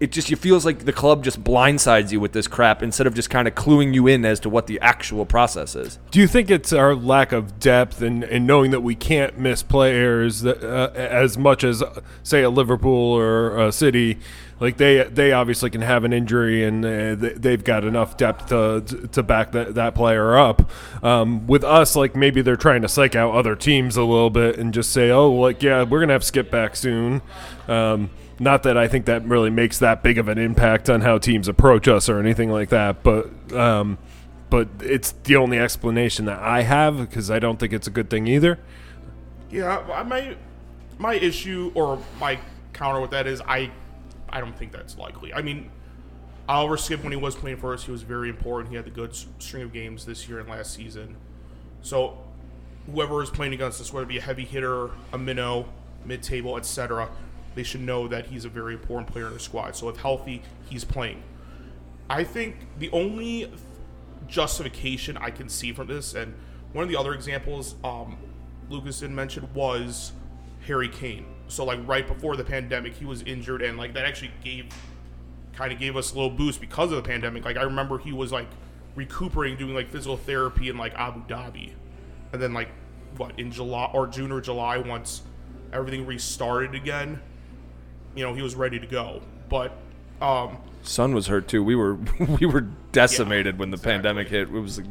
it 0.00 0.10
just 0.12 0.32
it 0.32 0.36
feels 0.36 0.64
like 0.64 0.86
the 0.86 0.92
club 0.92 1.22
just 1.22 1.44
blindsides 1.44 2.10
you 2.10 2.18
with 2.18 2.32
this 2.32 2.48
crap 2.48 2.82
instead 2.82 3.06
of 3.06 3.14
just 3.14 3.28
kind 3.30 3.46
of 3.46 3.54
cluing 3.54 3.92
you 3.94 4.06
in 4.06 4.24
as 4.24 4.40
to 4.40 4.48
what 4.48 4.66
the 4.66 4.80
actual 4.80 5.26
process 5.26 5.76
is 5.76 5.98
Do 6.10 6.18
you 6.20 6.26
think 6.26 6.50
it's 6.50 6.72
our 6.72 6.94
lack 6.94 7.32
of 7.32 7.60
depth 7.60 8.00
and, 8.02 8.24
and 8.24 8.46
knowing 8.46 8.70
that 8.70 8.80
we 8.80 8.94
can't 8.94 9.38
miss 9.38 9.62
players 9.62 10.40
that, 10.40 10.64
uh, 10.64 10.90
as 10.94 11.36
much 11.38 11.62
as, 11.64 11.82
say, 12.22 12.42
a 12.42 12.50
Liverpool 12.50 13.12
or 13.12 13.58
a 13.58 13.70
City? 13.72 14.18
Like 14.58 14.76
they 14.76 15.04
they 15.04 15.32
obviously 15.32 15.70
can 15.70 15.80
have 15.80 16.04
an 16.04 16.12
injury 16.12 16.62
and 16.64 16.84
uh, 16.84 17.14
they- 17.14 17.32
they've 17.32 17.64
got 17.64 17.82
enough 17.82 18.18
depth 18.18 18.48
to 18.48 18.82
to 19.12 19.22
back 19.22 19.52
that, 19.52 19.74
that 19.74 19.94
player 19.94 20.36
up. 20.36 20.70
Um, 21.02 21.46
with 21.46 21.64
us, 21.64 21.96
like 21.96 22.14
maybe 22.14 22.42
they're 22.42 22.56
trying 22.56 22.82
to 22.82 22.88
psych 22.88 23.14
out 23.14 23.34
other 23.34 23.56
teams 23.56 23.96
a 23.96 24.04
little 24.04 24.28
bit 24.28 24.58
and 24.58 24.74
just 24.74 24.92
say, 24.92 25.10
oh, 25.10 25.30
like 25.32 25.62
yeah, 25.62 25.82
we're 25.84 26.00
gonna 26.00 26.12
have 26.12 26.22
Skipp 26.22 26.50
back 26.50 26.76
soon. 26.76 27.22
Um, 27.68 28.10
not 28.40 28.64
that 28.64 28.76
I 28.76 28.88
think 28.88 29.04
that 29.04 29.24
really 29.24 29.50
makes 29.50 29.78
that 29.78 30.02
big 30.02 30.18
of 30.18 30.26
an 30.26 30.38
impact 30.38 30.90
on 30.90 31.02
how 31.02 31.18
teams 31.18 31.46
approach 31.46 31.86
us 31.86 32.08
or 32.08 32.18
anything 32.18 32.50
like 32.50 32.70
that, 32.70 33.02
but. 33.04 33.30
Um, 33.52 33.98
but 34.48 34.66
it's 34.82 35.12
the 35.12 35.36
only 35.36 35.60
explanation 35.60 36.24
that 36.24 36.40
I 36.40 36.62
have 36.62 36.98
because 36.98 37.30
I 37.30 37.38
don't 37.38 37.60
think 37.60 37.72
it's 37.72 37.86
a 37.86 37.90
good 37.90 38.10
thing 38.10 38.26
either. 38.26 38.58
Yeah, 39.48 39.78
I- 39.92 40.02
my 40.02 40.36
my 40.98 41.14
issue 41.14 41.70
or 41.76 42.02
my 42.18 42.36
counter 42.72 43.00
with 43.00 43.12
that 43.12 43.28
is 43.28 43.40
I 43.46 43.70
I 44.28 44.40
don't 44.40 44.56
think 44.58 44.72
that's 44.72 44.98
likely. 44.98 45.32
I 45.32 45.40
mean, 45.42 45.70
Oliver 46.48 46.76
Skipp 46.76 47.04
when 47.04 47.12
he 47.12 47.16
was 47.16 47.36
playing 47.36 47.58
for 47.58 47.72
us, 47.72 47.84
he 47.84 47.92
was 47.92 48.02
very 48.02 48.28
important. 48.28 48.70
He 48.70 48.76
had 48.76 48.84
the 48.86 48.90
good 48.90 49.14
string 49.38 49.62
of 49.62 49.72
games 49.72 50.04
this 50.04 50.28
year 50.28 50.40
and 50.40 50.48
last 50.48 50.74
season. 50.74 51.14
So 51.82 52.18
whoever 52.92 53.22
is 53.22 53.30
playing 53.30 53.52
against 53.54 53.80
us, 53.80 53.92
whether 53.92 54.02
it 54.02 54.08
be 54.08 54.18
a 54.18 54.20
heavy 54.20 54.44
hitter, 54.44 54.90
a 55.12 55.18
minnow, 55.18 55.66
mid 56.04 56.24
table, 56.24 56.56
etc., 56.56 57.08
they 57.54 57.62
should 57.62 57.80
know 57.80 58.08
that 58.08 58.26
he's 58.26 58.44
a 58.44 58.48
very 58.48 58.74
important 58.74 59.10
player 59.10 59.26
in 59.26 59.34
the 59.34 59.40
squad. 59.40 59.76
So 59.76 59.88
if 59.88 59.96
healthy, 59.96 60.42
he's 60.68 60.84
playing. 60.84 61.22
I 62.08 62.24
think 62.24 62.56
the 62.78 62.90
only 62.90 63.52
justification 64.26 65.16
I 65.16 65.30
can 65.30 65.48
see 65.48 65.72
from 65.72 65.88
this, 65.88 66.14
and 66.14 66.34
one 66.72 66.82
of 66.82 66.88
the 66.88 66.96
other 66.96 67.14
examples 67.14 67.74
um, 67.84 68.16
Lucas 68.68 69.00
didn't 69.00 69.16
mention 69.16 69.48
was 69.54 70.12
Harry 70.66 70.88
Kane. 70.88 71.26
So 71.48 71.64
like 71.64 71.80
right 71.86 72.06
before 72.06 72.36
the 72.36 72.44
pandemic, 72.44 72.94
he 72.94 73.04
was 73.04 73.22
injured, 73.22 73.62
and 73.62 73.76
like 73.76 73.94
that 73.94 74.04
actually 74.04 74.30
gave 74.42 74.66
kind 75.52 75.72
of 75.72 75.78
gave 75.78 75.96
us 75.96 76.12
a 76.12 76.14
little 76.14 76.30
boost 76.30 76.60
because 76.60 76.90
of 76.90 76.96
the 76.96 77.08
pandemic. 77.08 77.44
Like 77.44 77.56
I 77.56 77.62
remember 77.62 77.98
he 77.98 78.12
was 78.12 78.32
like 78.32 78.48
recuperating, 78.94 79.58
doing 79.58 79.74
like 79.74 79.90
physical 79.90 80.16
therapy 80.16 80.68
in 80.68 80.78
like 80.78 80.94
Abu 80.94 81.22
Dhabi, 81.26 81.72
and 82.32 82.40
then 82.40 82.54
like 82.54 82.68
what 83.16 83.38
in 83.38 83.50
July 83.50 83.90
or 83.92 84.06
June 84.06 84.30
or 84.30 84.40
July 84.40 84.78
once 84.78 85.22
everything 85.72 86.06
restarted 86.06 86.74
again, 86.74 87.20
you 88.14 88.24
know 88.24 88.34
he 88.34 88.42
was 88.42 88.54
ready 88.54 88.78
to 88.78 88.86
go. 88.86 89.22
But 89.48 89.72
um, 90.20 90.58
son 90.82 91.14
was 91.14 91.26
hurt 91.26 91.48
too 91.48 91.62
we 91.62 91.74
were 91.74 91.94
we 92.40 92.46
were 92.46 92.66
decimated 92.92 93.58
when 93.58 93.70
the 93.70 93.78
pandemic 93.78 94.28
hit 94.28 94.42
it 94.42 94.50
was 94.50 94.78
like, 94.78 94.86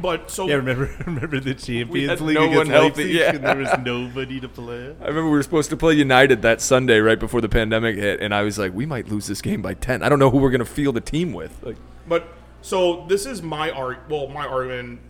but 0.00 0.30
so 0.30 0.46
Yeah, 0.46 0.54
remember 0.54 0.90
remember 1.06 1.40
the 1.40 1.54
Champions 1.54 2.20
League 2.20 2.36
no 2.36 2.44
against 2.44 2.56
one 2.56 2.66
healthy, 2.68 3.04
yeah. 3.10 3.34
and 3.34 3.44
there 3.44 3.56
was 3.56 3.70
nobody 3.82 4.40
to 4.40 4.48
play. 4.48 4.94
I 5.00 5.08
remember 5.08 5.24
we 5.24 5.30
were 5.30 5.42
supposed 5.42 5.70
to 5.70 5.76
play 5.76 5.94
United 5.94 6.42
that 6.42 6.60
Sunday 6.60 6.98
right 6.98 7.18
before 7.18 7.40
the 7.40 7.48
pandemic 7.48 7.96
hit, 7.96 8.20
and 8.20 8.34
I 8.34 8.42
was 8.42 8.58
like, 8.58 8.72
we 8.72 8.86
might 8.86 9.08
lose 9.08 9.26
this 9.26 9.42
game 9.42 9.62
by 9.62 9.74
ten. 9.74 10.02
I 10.02 10.08
don't 10.08 10.18
know 10.18 10.30
who 10.30 10.38
we're 10.38 10.50
gonna 10.50 10.64
field 10.64 10.96
a 10.96 11.00
team 11.00 11.32
with. 11.32 11.60
Like, 11.62 11.76
But 12.06 12.28
so 12.62 13.04
this 13.08 13.26
is 13.26 13.42
my 13.42 13.70
art. 13.70 14.04
Well, 14.08 14.28
my 14.28 14.46
argument. 14.46 15.00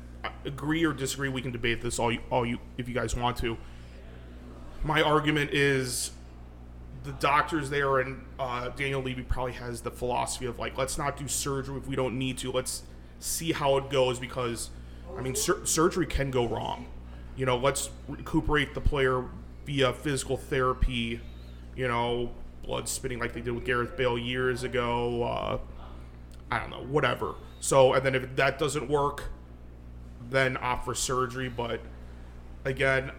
Agree 0.44 0.84
or 0.84 0.92
disagree? 0.92 1.28
We 1.28 1.40
can 1.40 1.52
debate 1.52 1.80
this 1.80 1.98
all 1.98 2.10
you, 2.10 2.20
all 2.30 2.44
you, 2.44 2.58
if 2.76 2.88
you 2.88 2.94
guys 2.94 3.14
want 3.14 3.36
to. 3.38 3.56
My 4.82 5.00
argument 5.00 5.50
is 5.52 6.10
the 7.08 7.14
doctors 7.14 7.70
there 7.70 8.00
and 8.00 8.22
uh, 8.38 8.68
Daniel 8.68 9.00
Levy 9.00 9.22
probably 9.22 9.54
has 9.54 9.80
the 9.80 9.90
philosophy 9.90 10.44
of 10.44 10.58
like, 10.58 10.76
let's 10.76 10.98
not 10.98 11.16
do 11.16 11.26
surgery 11.26 11.78
if 11.78 11.86
we 11.86 11.96
don't 11.96 12.18
need 12.18 12.36
to. 12.38 12.52
Let's 12.52 12.82
see 13.18 13.52
how 13.52 13.78
it 13.78 13.88
goes 13.88 14.18
because, 14.18 14.68
I 15.16 15.22
mean, 15.22 15.34
sur- 15.34 15.64
surgery 15.64 16.04
can 16.04 16.30
go 16.30 16.46
wrong. 16.46 16.86
You 17.34 17.46
know, 17.46 17.56
let's 17.56 17.88
recuperate 18.08 18.74
the 18.74 18.82
player 18.82 19.24
via 19.64 19.94
physical 19.94 20.36
therapy. 20.36 21.22
You 21.74 21.88
know, 21.88 22.32
blood 22.62 22.90
spinning 22.90 23.20
like 23.20 23.32
they 23.32 23.40
did 23.40 23.52
with 23.52 23.64
Gareth 23.64 23.96
Bale 23.96 24.18
years 24.18 24.62
ago. 24.62 25.22
Uh, 25.22 25.58
I 26.50 26.58
don't 26.58 26.68
know, 26.68 26.84
whatever. 26.84 27.36
So, 27.58 27.94
and 27.94 28.04
then 28.04 28.14
if 28.14 28.36
that 28.36 28.58
doesn't 28.58 28.90
work, 28.90 29.30
then 30.28 30.58
opt 30.60 30.84
for 30.84 30.94
surgery. 30.94 31.48
But 31.48 31.80
again, 32.66 33.12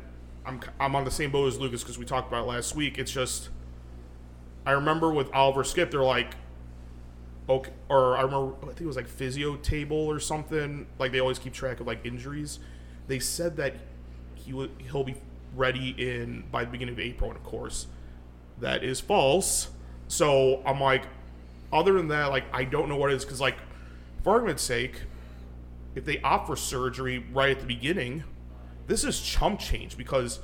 I'm 0.46 0.60
I'm 0.80 0.96
on 0.96 1.06
the 1.06 1.12
same 1.12 1.32
boat 1.32 1.48
as 1.48 1.58
Lucas 1.58 1.82
because 1.82 1.98
we 1.98 2.06
talked 2.06 2.28
about 2.28 2.46
last 2.46 2.76
week. 2.76 3.00
It's 3.00 3.12
just 3.12 3.50
I 4.66 4.72
remember 4.72 5.12
with 5.12 5.34
Oliver 5.34 5.64
Skipp, 5.64 5.91
they're 5.91 6.03
like, 6.03 6.36
okay, 7.47 7.72
or 7.89 8.18
I 8.18 8.22
remember 8.22 8.53
I 8.62 8.68
think 8.68 8.82
it 8.82 8.86
was 8.88 8.95
like 8.95 9.07
physio 9.07 9.55
table 9.57 9.97
or 9.97 10.20
something. 10.20 10.88
Like 10.99 11.12
they 11.12 11.20
always 11.20 11.39
keep 11.39 11.53
track 11.53 11.80
of 11.80 11.88
like 11.88 12.05
injuries. 12.05 12.60
They 13.07 13.20
said 13.20 13.57
that 13.57 13.76
he 14.36 14.53
will 14.53 14.70
he'll 14.91 15.03
be 15.03 15.16
ready 15.55 15.95
in 15.97 16.43
by 16.51 16.64
the 16.64 16.72
beginning 16.72 16.93
of 16.93 16.99
April, 16.99 17.32
and 17.32 17.38
of 17.38 17.43
course, 17.43 17.88
that 18.60 18.84
is 18.84 18.99
false. 18.99 19.70
So 20.07 20.62
I'm 20.66 20.80
like, 20.80 21.03
other 21.72 21.93
than 21.93 22.07
that, 22.10 22.26
like 22.26 22.45
I 22.53 22.64
don't 22.64 22.89
know 22.89 22.97
what 22.97 23.12
it 23.12 23.16
is 23.16 23.26
because 23.26 23.41
like, 23.41 23.57
for 24.24 24.32
argument's 24.32 24.64
sake, 24.64 25.01
if 25.95 26.05
they 26.05 26.22
opt 26.22 26.47
for 26.47 26.55
surgery 26.55 27.26
right 27.32 27.51
at 27.51 27.60
the 27.60 27.66
beginning, 27.66 28.24
this 28.88 29.03
is 29.03 29.20
chump 29.20 29.60
change 29.60 29.97
because 29.97 30.39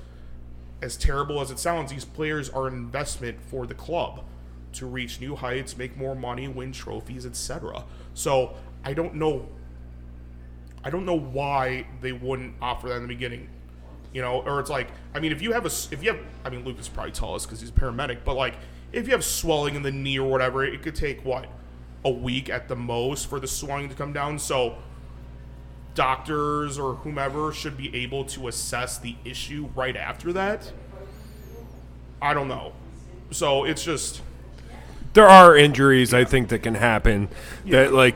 as 0.81 0.97
terrible 0.97 1.41
as 1.41 1.51
it 1.51 1.59
sounds, 1.59 1.91
these 1.91 2.05
players 2.05 2.49
are 2.49 2.67
an 2.67 2.73
investment 2.73 3.37
for 3.41 3.65
the 3.65 3.73
club 3.73 4.23
to 4.73 4.85
reach 4.85 5.19
new 5.21 5.35
heights, 5.35 5.77
make 5.77 5.97
more 5.97 6.15
money, 6.15 6.47
win 6.47 6.71
trophies, 6.71 7.25
etc. 7.25 7.83
So 8.13 8.55
I 8.83 8.93
don't 8.93 9.15
know. 9.15 9.47
I 10.83 10.89
don't 10.89 11.05
know 11.05 11.17
why 11.17 11.87
they 12.01 12.11
wouldn't 12.11 12.55
offer 12.61 12.89
that 12.89 12.95
in 12.97 13.01
the 13.03 13.07
beginning. 13.07 13.49
You 14.13 14.21
know, 14.21 14.41
or 14.43 14.59
it's 14.59 14.69
like, 14.69 14.89
I 15.13 15.19
mean, 15.19 15.31
if 15.31 15.41
you 15.41 15.51
have 15.51 15.65
a, 15.65 15.71
if 15.91 16.03
you 16.03 16.11
have, 16.11 16.19
I 16.45 16.49
mean, 16.49 16.63
Lucas 16.63 16.87
probably 16.87 17.11
tell 17.11 17.35
us 17.35 17.45
because 17.45 17.59
he's 17.59 17.69
a 17.69 17.73
paramedic, 17.73 18.19
but 18.23 18.35
like, 18.35 18.55
if 18.93 19.07
you 19.07 19.13
have 19.13 19.25
swelling 19.25 19.75
in 19.75 19.81
the 19.81 19.91
knee 19.91 20.19
or 20.19 20.29
whatever, 20.29 20.63
it 20.63 20.81
could 20.81 20.95
take 20.95 21.25
what, 21.25 21.47
a 22.05 22.09
week 22.09 22.49
at 22.49 22.67
the 22.67 22.75
most 22.75 23.27
for 23.27 23.39
the 23.39 23.47
swelling 23.47 23.89
to 23.89 23.95
come 23.95 24.13
down. 24.13 24.39
So 24.39 24.77
doctors 25.95 26.77
or 26.77 26.95
whomever 26.95 27.51
should 27.51 27.77
be 27.77 27.95
able 27.95 28.25
to 28.25 28.47
assess 28.47 28.97
the 28.97 29.15
issue 29.25 29.69
right 29.75 29.95
after 29.95 30.31
that. 30.33 30.71
I 32.21 32.33
don't 32.33 32.47
know. 32.47 32.73
So 33.31 33.63
it's 33.63 33.83
just 33.83 34.21
there 35.13 35.27
are 35.27 35.55
injuries 35.55 36.13
I 36.13 36.25
think 36.25 36.49
that 36.49 36.59
can 36.59 36.75
happen 36.75 37.29
that 37.65 37.93
like 37.93 38.15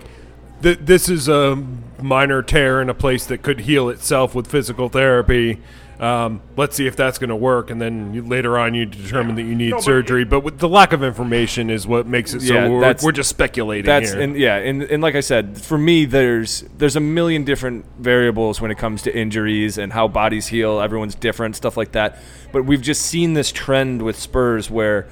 th- 0.62 0.80
this 0.82 1.10
is 1.10 1.28
a 1.28 1.56
minor 2.02 2.42
tear 2.42 2.82
in 2.82 2.90
a 2.90 2.94
place 2.94 3.26
that 3.26 3.42
could 3.42 3.62
heal 3.62 3.90
itself 3.90 4.36
with 4.36 4.48
physical 4.48 4.90
therapy. 4.90 5.62
Um, 6.00 6.41
let's 6.56 6.78
see 6.78 6.88
if 6.88 6.95
that's 6.95 7.18
going 7.18 7.30
to 7.30 7.36
work, 7.36 7.70
and 7.70 7.82
then 7.82 8.14
you, 8.14 8.22
later 8.22 8.58
on 8.58 8.74
you 8.74 8.86
determine 8.86 9.36
that 9.36 9.43
you 9.43 9.54
need 9.54 9.72
No, 9.72 9.76
but 9.78 9.84
surgery. 9.84 10.22
it- 10.22 10.30
but 10.30 10.39
with 10.41 10.60
the 10.60 10.70
lack 10.70 10.93
of 10.93 11.04
information 11.04 11.70
is 11.70 11.86
what 11.86 12.08
makes 12.08 12.34
it 12.34 12.41
so 12.41 12.54
Yeah, 12.54 12.70
we're, 12.70 12.80
that's- 12.80 13.04
we're 13.04 13.12
just 13.12 13.30
speculating 13.30 13.86
That's 13.86 14.14
here. 14.14 14.22
and 14.22 14.38
yeah, 14.38 14.56
and, 14.56 14.82
and 14.84 15.04
like 15.04 15.16
I 15.16 15.20
said, 15.20 15.62
for 15.62 15.78
me, 15.78 16.06
there's 16.06 16.62
there's 16.78 16.95
a 16.95 17.02
million 17.02 17.43
different 17.43 17.84
variables 18.00 18.62
when 18.62 18.72
it 18.72 18.78
comes 18.78 19.02
to 19.02 19.14
injuries 19.18 19.78
and 19.78 19.91
how 19.91 20.08
bodies 20.08 20.47
heal. 20.47 20.80
Everyone's 20.80 21.16
different, 21.16 21.58
stuff 21.58 21.76
like 21.76 21.91
that. 21.91 22.18
But 22.54 22.64
we've 22.64 22.82
just 22.82 23.02
seen 23.02 23.34
this 23.34 23.52
trend 23.52 24.02
with 24.02 24.18
Spurs 24.18 24.70
where 24.72 25.06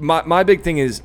my 0.00 0.20
my 0.26 0.42
big 0.42 0.62
thing 0.62 0.78
is 0.78 1.00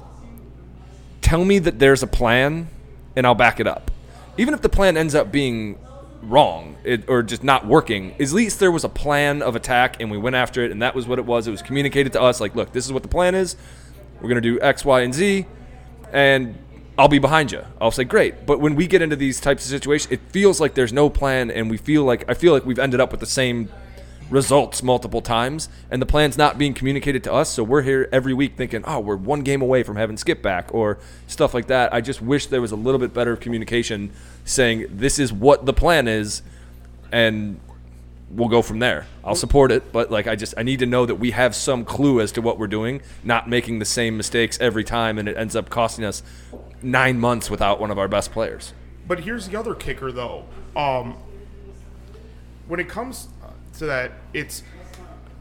tell 1.21 1.45
me 1.45 1.59
that 1.59 1.77
there's 1.77 2.01
a 2.01 2.07
plan 2.07 2.67
and 3.15 3.27
I'll 3.27 3.35
back 3.35 3.59
it 3.59 3.67
up. 3.67 3.91
Even 4.37 4.55
if 4.55 4.61
the 4.61 4.69
plan 4.69 4.97
ends 4.97 5.13
up 5.13 5.31
being 5.31 5.77
wrong 6.23 6.77
it, 6.83 7.09
or 7.09 7.23
just 7.23 7.43
not 7.43 7.65
working, 7.65 8.13
at 8.19 8.31
least 8.31 8.59
there 8.59 8.71
was 8.71 8.83
a 8.83 8.89
plan 8.89 9.41
of 9.41 9.55
attack 9.55 9.99
and 9.99 10.11
we 10.11 10.17
went 10.17 10.35
after 10.35 10.63
it 10.63 10.71
and 10.71 10.81
that 10.81 10.95
was 10.95 11.07
what 11.07 11.19
it 11.19 11.25
was. 11.25 11.47
It 11.47 11.51
was 11.51 11.61
communicated 11.61 12.13
to 12.13 12.21
us 12.21 12.39
like, 12.39 12.55
look, 12.55 12.71
this 12.71 12.85
is 12.85 12.93
what 12.93 13.03
the 13.03 13.09
plan 13.09 13.35
is. 13.35 13.55
We're 14.15 14.29
going 14.29 14.35
to 14.35 14.41
do 14.41 14.59
X, 14.61 14.85
Y, 14.85 15.01
and 15.01 15.13
Z 15.13 15.45
and 16.13 16.57
I'll 16.97 17.07
be 17.07 17.19
behind 17.19 17.51
you. 17.51 17.63
I'll 17.79 17.91
say 17.91 18.03
great. 18.03 18.45
But 18.45 18.59
when 18.59 18.75
we 18.75 18.85
get 18.85 19.01
into 19.01 19.15
these 19.15 19.39
types 19.39 19.65
of 19.65 19.71
situations, 19.71 20.11
it 20.11 20.19
feels 20.29 20.59
like 20.59 20.73
there's 20.73 20.93
no 20.93 21.09
plan 21.09 21.49
and 21.49 21.69
we 21.69 21.77
feel 21.77 22.03
like 22.03 22.29
I 22.29 22.33
feel 22.33 22.53
like 22.53 22.65
we've 22.65 22.79
ended 22.79 22.99
up 22.99 23.11
with 23.11 23.19
the 23.19 23.25
same 23.25 23.69
results 24.31 24.81
multiple 24.81 25.21
times 25.21 25.69
and 25.91 26.01
the 26.01 26.05
plan's 26.05 26.37
not 26.37 26.57
being 26.57 26.73
communicated 26.73 27.23
to 27.23 27.31
us 27.31 27.49
so 27.49 27.63
we're 27.63 27.81
here 27.81 28.09
every 28.11 28.33
week 28.33 28.55
thinking 28.55 28.81
oh 28.85 28.99
we're 28.99 29.15
one 29.15 29.41
game 29.41 29.61
away 29.61 29.83
from 29.83 29.97
having 29.97 30.15
Skipp 30.15 30.41
back 30.41 30.73
or 30.73 30.97
stuff 31.27 31.53
like 31.53 31.67
that. 31.67 31.93
I 31.93 32.01
just 32.01 32.21
wish 32.21 32.47
there 32.47 32.61
was 32.61 32.71
a 32.71 32.75
little 32.75 32.99
bit 32.99 33.13
better 33.13 33.35
communication 33.35 34.11
saying 34.45 34.87
this 34.89 35.19
is 35.19 35.31
what 35.31 35.65
the 35.65 35.73
plan 35.73 36.07
is 36.07 36.41
and 37.11 37.59
we'll 38.29 38.47
go 38.47 38.61
from 38.61 38.79
there. 38.79 39.05
I'll 39.23 39.35
support 39.35 39.71
it 39.71 39.91
but 39.91 40.09
like 40.09 40.27
i 40.27 40.35
just 40.35 40.53
i 40.57 40.63
need 40.63 40.79
to 40.79 40.85
know 40.85 41.05
that 41.05 41.15
we 41.15 41.31
have 41.31 41.53
some 41.55 41.85
clue 41.85 42.21
as 42.21 42.31
to 42.33 42.41
what 42.41 42.57
we're 42.57 42.67
doing 42.67 43.01
not 43.23 43.49
making 43.49 43.79
the 43.79 43.85
same 43.85 44.17
mistakes 44.17 44.57
every 44.59 44.83
time 44.83 45.19
and 45.19 45.27
it 45.27 45.37
ends 45.37 45.55
up 45.55 45.69
costing 45.69 46.05
us 46.05 46.23
nine 46.83 47.19
months 47.19 47.49
without 47.49 47.79
one 47.79 47.91
of 47.91 47.99
our 47.99 48.07
best 48.07 48.31
players. 48.31 48.73
But 49.07 49.21
here's 49.21 49.47
the 49.47 49.57
other 49.57 49.75
kicker, 49.75 50.11
though. 50.11 50.45
Um, 50.75 51.17
when 52.67 52.79
it 52.79 52.87
comes 52.87 53.27
to 53.79 53.85
that, 53.87 54.11
it's 54.33 54.63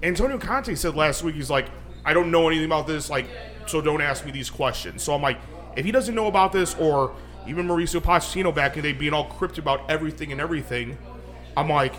Antonio 0.03 0.39
Conte 0.39 0.75
said 0.75 0.95
last 0.95 1.23
week. 1.23 1.35
He's 1.35 1.51
like, 1.51 1.67
I 2.05 2.15
don't 2.15 2.31
know 2.31 2.49
anything 2.49 2.67
about 2.67 2.87
this. 2.87 3.11
Like, 3.11 3.27
so 3.67 3.81
don't 3.81 4.01
ask 4.01 4.25
me 4.25 4.31
these 4.33 4.51
questions. 4.51 5.03
So 5.03 5.15
I'm 5.15 5.23
like, 5.23 5.39
if 5.77 5.85
he 5.85 5.93
doesn't 5.93 6.15
know 6.15 6.27
about 6.27 6.53
this, 6.53 6.75
or 6.77 7.15
even 7.47 7.67
Mauricio 7.67 8.01
Pochettino 8.01 8.55
back 8.55 8.77
in 8.77 8.83
the 8.83 8.93
day 8.93 8.99
being 8.99 9.13
all 9.13 9.25
cryptic 9.25 9.59
about 9.59 9.89
everything 9.91 10.33
and 10.33 10.41
everything, 10.41 10.97
I'm 11.57 11.69
like, 11.69 11.95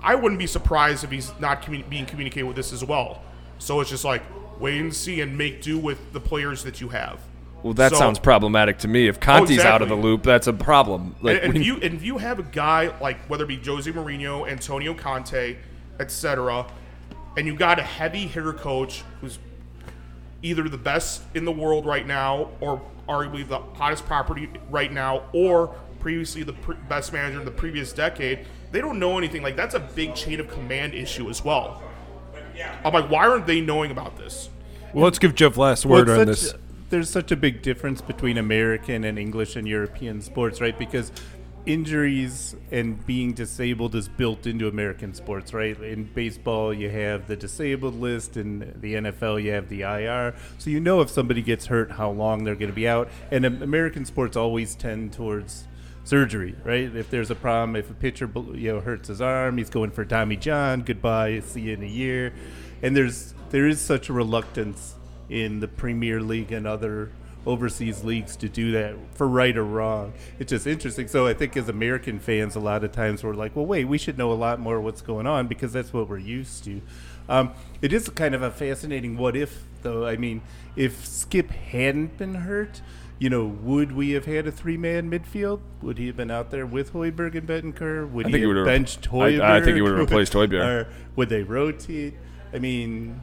I 0.00 0.14
wouldn't 0.14 0.38
be 0.38 0.46
surprised 0.46 1.04
if 1.04 1.10
he's 1.10 1.32
not 1.40 1.68
being 1.88 2.06
communicated 2.06 2.46
with 2.46 2.56
this 2.56 2.72
as 2.72 2.84
well. 2.84 3.22
So 3.58 3.80
it's 3.80 3.90
just 3.90 4.04
like 4.04 4.22
wait 4.58 4.80
and 4.80 4.94
see 4.94 5.20
and 5.20 5.36
make 5.36 5.62
do 5.62 5.78
with 5.78 6.12
the 6.12 6.20
players 6.20 6.62
that 6.64 6.80
you 6.80 6.88
have. 6.88 7.20
Well 7.62 7.74
that 7.74 7.92
So- 7.92 7.98
sounds 7.98 8.18
problematic 8.18 8.78
to 8.78 8.88
me 8.88 9.06
if 9.08 9.20
Conte's 9.20 9.60
out 9.64 9.82
of 9.82 9.88
the 9.88 9.94
loop 9.94 10.22
that's 10.22 10.46
a 10.46 10.52
problem 10.52 11.14
like 11.22 11.36
and, 11.36 11.44
and 11.44 11.52
when- 11.54 11.62
if 11.62 11.66
you 11.66 11.74
and 11.76 11.94
if 11.94 12.02
you 12.02 12.18
have 12.18 12.38
a 12.38 12.42
guy 12.44 12.92
like 13.00 13.18
whether 13.28 13.44
it 13.44 13.48
be 13.48 13.56
Jose 13.64 13.90
Mourinho, 13.90 14.48
Antonio 14.50 14.94
Conte, 14.94 15.56
etc., 16.00 16.66
and 17.36 17.46
you 17.46 17.54
got 17.54 17.78
a 17.78 17.82
heavy 17.82 18.26
hitter 18.26 18.52
coach 18.52 19.04
who's 19.20 19.38
either 20.42 20.68
the 20.68 20.78
best 20.78 21.22
in 21.34 21.44
the 21.44 21.52
world 21.52 21.86
right 21.86 22.06
now, 22.06 22.48
or 22.60 22.82
arguably 23.08 23.46
the 23.46 23.58
hottest 23.74 24.04
property 24.06 24.48
right 24.70 24.92
now, 24.92 25.22
or 25.32 25.68
previously 26.00 26.42
the 26.42 26.52
pre- 26.52 26.76
best 26.88 27.12
manager 27.12 27.38
in 27.38 27.44
the 27.44 27.50
previous 27.50 27.92
decade, 27.92 28.40
they 28.72 28.80
don't 28.80 28.98
know 28.98 29.16
anything. 29.18 29.42
Like 29.42 29.54
that's 29.56 29.74
a 29.76 29.80
big 29.80 30.14
chain 30.16 30.40
of 30.40 30.48
command 30.48 30.94
issue 30.94 31.30
as 31.30 31.44
well. 31.44 31.80
I'm 32.84 32.92
like, 32.92 33.08
why 33.10 33.26
aren't 33.28 33.46
they 33.46 33.60
knowing 33.60 33.90
about 33.90 34.16
this? 34.16 34.48
well, 34.92 35.04
let's 35.04 35.18
give 35.18 35.34
Jeff 35.34 35.56
last 35.56 35.86
word 35.86 36.08
it's 36.08 36.10
on 36.10 36.26
such- 36.34 36.52
this. 36.52 36.54
There's 36.92 37.08
such 37.08 37.32
a 37.32 37.36
big 37.36 37.62
difference 37.62 38.02
between 38.02 38.36
American 38.36 39.04
and 39.04 39.18
English 39.18 39.56
and 39.56 39.66
European 39.66 40.20
sports, 40.20 40.60
right? 40.60 40.78
Because 40.78 41.10
injuries 41.64 42.54
and 42.70 43.06
being 43.06 43.32
disabled 43.32 43.94
is 43.94 44.10
built 44.10 44.46
into 44.46 44.68
American 44.68 45.14
sports, 45.14 45.54
right? 45.54 45.80
In 45.82 46.04
baseball, 46.04 46.74
you 46.74 46.90
have 46.90 47.28
the 47.28 47.34
disabled 47.34 47.98
list, 47.98 48.36
in 48.36 48.74
the 48.82 48.92
NFL, 48.92 49.42
you 49.42 49.52
have 49.52 49.70
the 49.70 49.80
IR. 49.80 50.34
So 50.58 50.68
you 50.68 50.80
know 50.80 51.00
if 51.00 51.08
somebody 51.08 51.40
gets 51.40 51.64
hurt, 51.64 51.92
how 51.92 52.10
long 52.10 52.44
they're 52.44 52.56
going 52.56 52.68
to 52.70 52.76
be 52.76 52.86
out. 52.86 53.08
And 53.30 53.46
American 53.46 54.04
sports 54.04 54.36
always 54.36 54.74
tend 54.74 55.14
towards 55.14 55.66
surgery, 56.04 56.54
right? 56.62 56.94
If 56.94 57.08
there's 57.08 57.30
a 57.30 57.34
problem, 57.34 57.74
if 57.74 57.90
a 57.90 57.94
pitcher 57.94 58.30
you 58.52 58.70
know 58.70 58.80
hurts 58.80 59.08
his 59.08 59.22
arm, 59.22 59.56
he's 59.56 59.70
going 59.70 59.92
for 59.92 60.04
Tommy 60.04 60.36
John. 60.36 60.82
Goodbye, 60.82 61.40
see 61.40 61.62
you 61.62 61.72
in 61.72 61.82
a 61.82 61.86
year. 61.86 62.34
And 62.82 62.94
there's 62.94 63.32
there 63.48 63.66
is 63.66 63.80
such 63.80 64.10
a 64.10 64.12
reluctance 64.12 64.96
in 65.32 65.60
the 65.60 65.68
Premier 65.68 66.20
League 66.20 66.52
and 66.52 66.66
other 66.66 67.10
overseas 67.44 68.04
leagues 68.04 68.36
to 68.36 68.48
do 68.48 68.70
that 68.72 68.94
for 69.14 69.26
right 69.26 69.56
or 69.56 69.64
wrong. 69.64 70.12
It's 70.38 70.50
just 70.50 70.66
interesting. 70.66 71.08
So 71.08 71.26
I 71.26 71.34
think 71.34 71.56
as 71.56 71.68
American 71.68 72.20
fans, 72.20 72.54
a 72.54 72.60
lot 72.60 72.84
of 72.84 72.92
times 72.92 73.24
we're 73.24 73.34
like, 73.34 73.56
well, 73.56 73.66
wait, 73.66 73.86
we 73.86 73.98
should 73.98 74.16
know 74.16 74.30
a 74.30 74.34
lot 74.34 74.60
more 74.60 74.80
what's 74.80 75.00
going 75.00 75.26
on 75.26 75.48
because 75.48 75.72
that's 75.72 75.92
what 75.92 76.08
we're 76.08 76.18
used 76.18 76.64
to. 76.64 76.82
Um, 77.28 77.52
it 77.80 77.92
is 77.92 78.08
kind 78.10 78.34
of 78.34 78.42
a 78.42 78.50
fascinating 78.50 79.16
what 79.16 79.34
if, 79.36 79.64
though. 79.82 80.06
I 80.06 80.16
mean, 80.16 80.42
if 80.76 81.04
Skipp 81.04 81.50
hadn't 81.50 82.18
been 82.18 82.34
hurt, 82.34 82.80
you 83.18 83.30
know, 83.30 83.44
would 83.46 83.92
we 83.92 84.10
have 84.10 84.26
had 84.26 84.46
a 84.46 84.52
three-man 84.52 85.10
midfield? 85.10 85.60
Would 85.80 85.98
he 85.98 86.08
have 86.08 86.16
been 86.16 86.30
out 86.30 86.50
there 86.50 86.66
with 86.66 86.92
Højbjerg 86.92 87.36
and 87.36 87.46
Bentancur? 87.48 88.10
Would 88.10 88.26
I 88.26 88.38
he 88.38 88.40
have 88.42 88.64
benched 88.64 89.08
I- 89.08 89.10
Højbjerg? 89.10 89.40
I 89.40 89.60
think 89.60 89.76
he 89.76 89.82
would've 89.82 89.98
replaced 89.98 90.32
Højbjerg. 90.32 90.62
Or 90.66 90.88
would 91.16 91.28
they 91.28 91.42
rotate? 91.42 92.14
I 92.52 92.58
mean, 92.58 93.20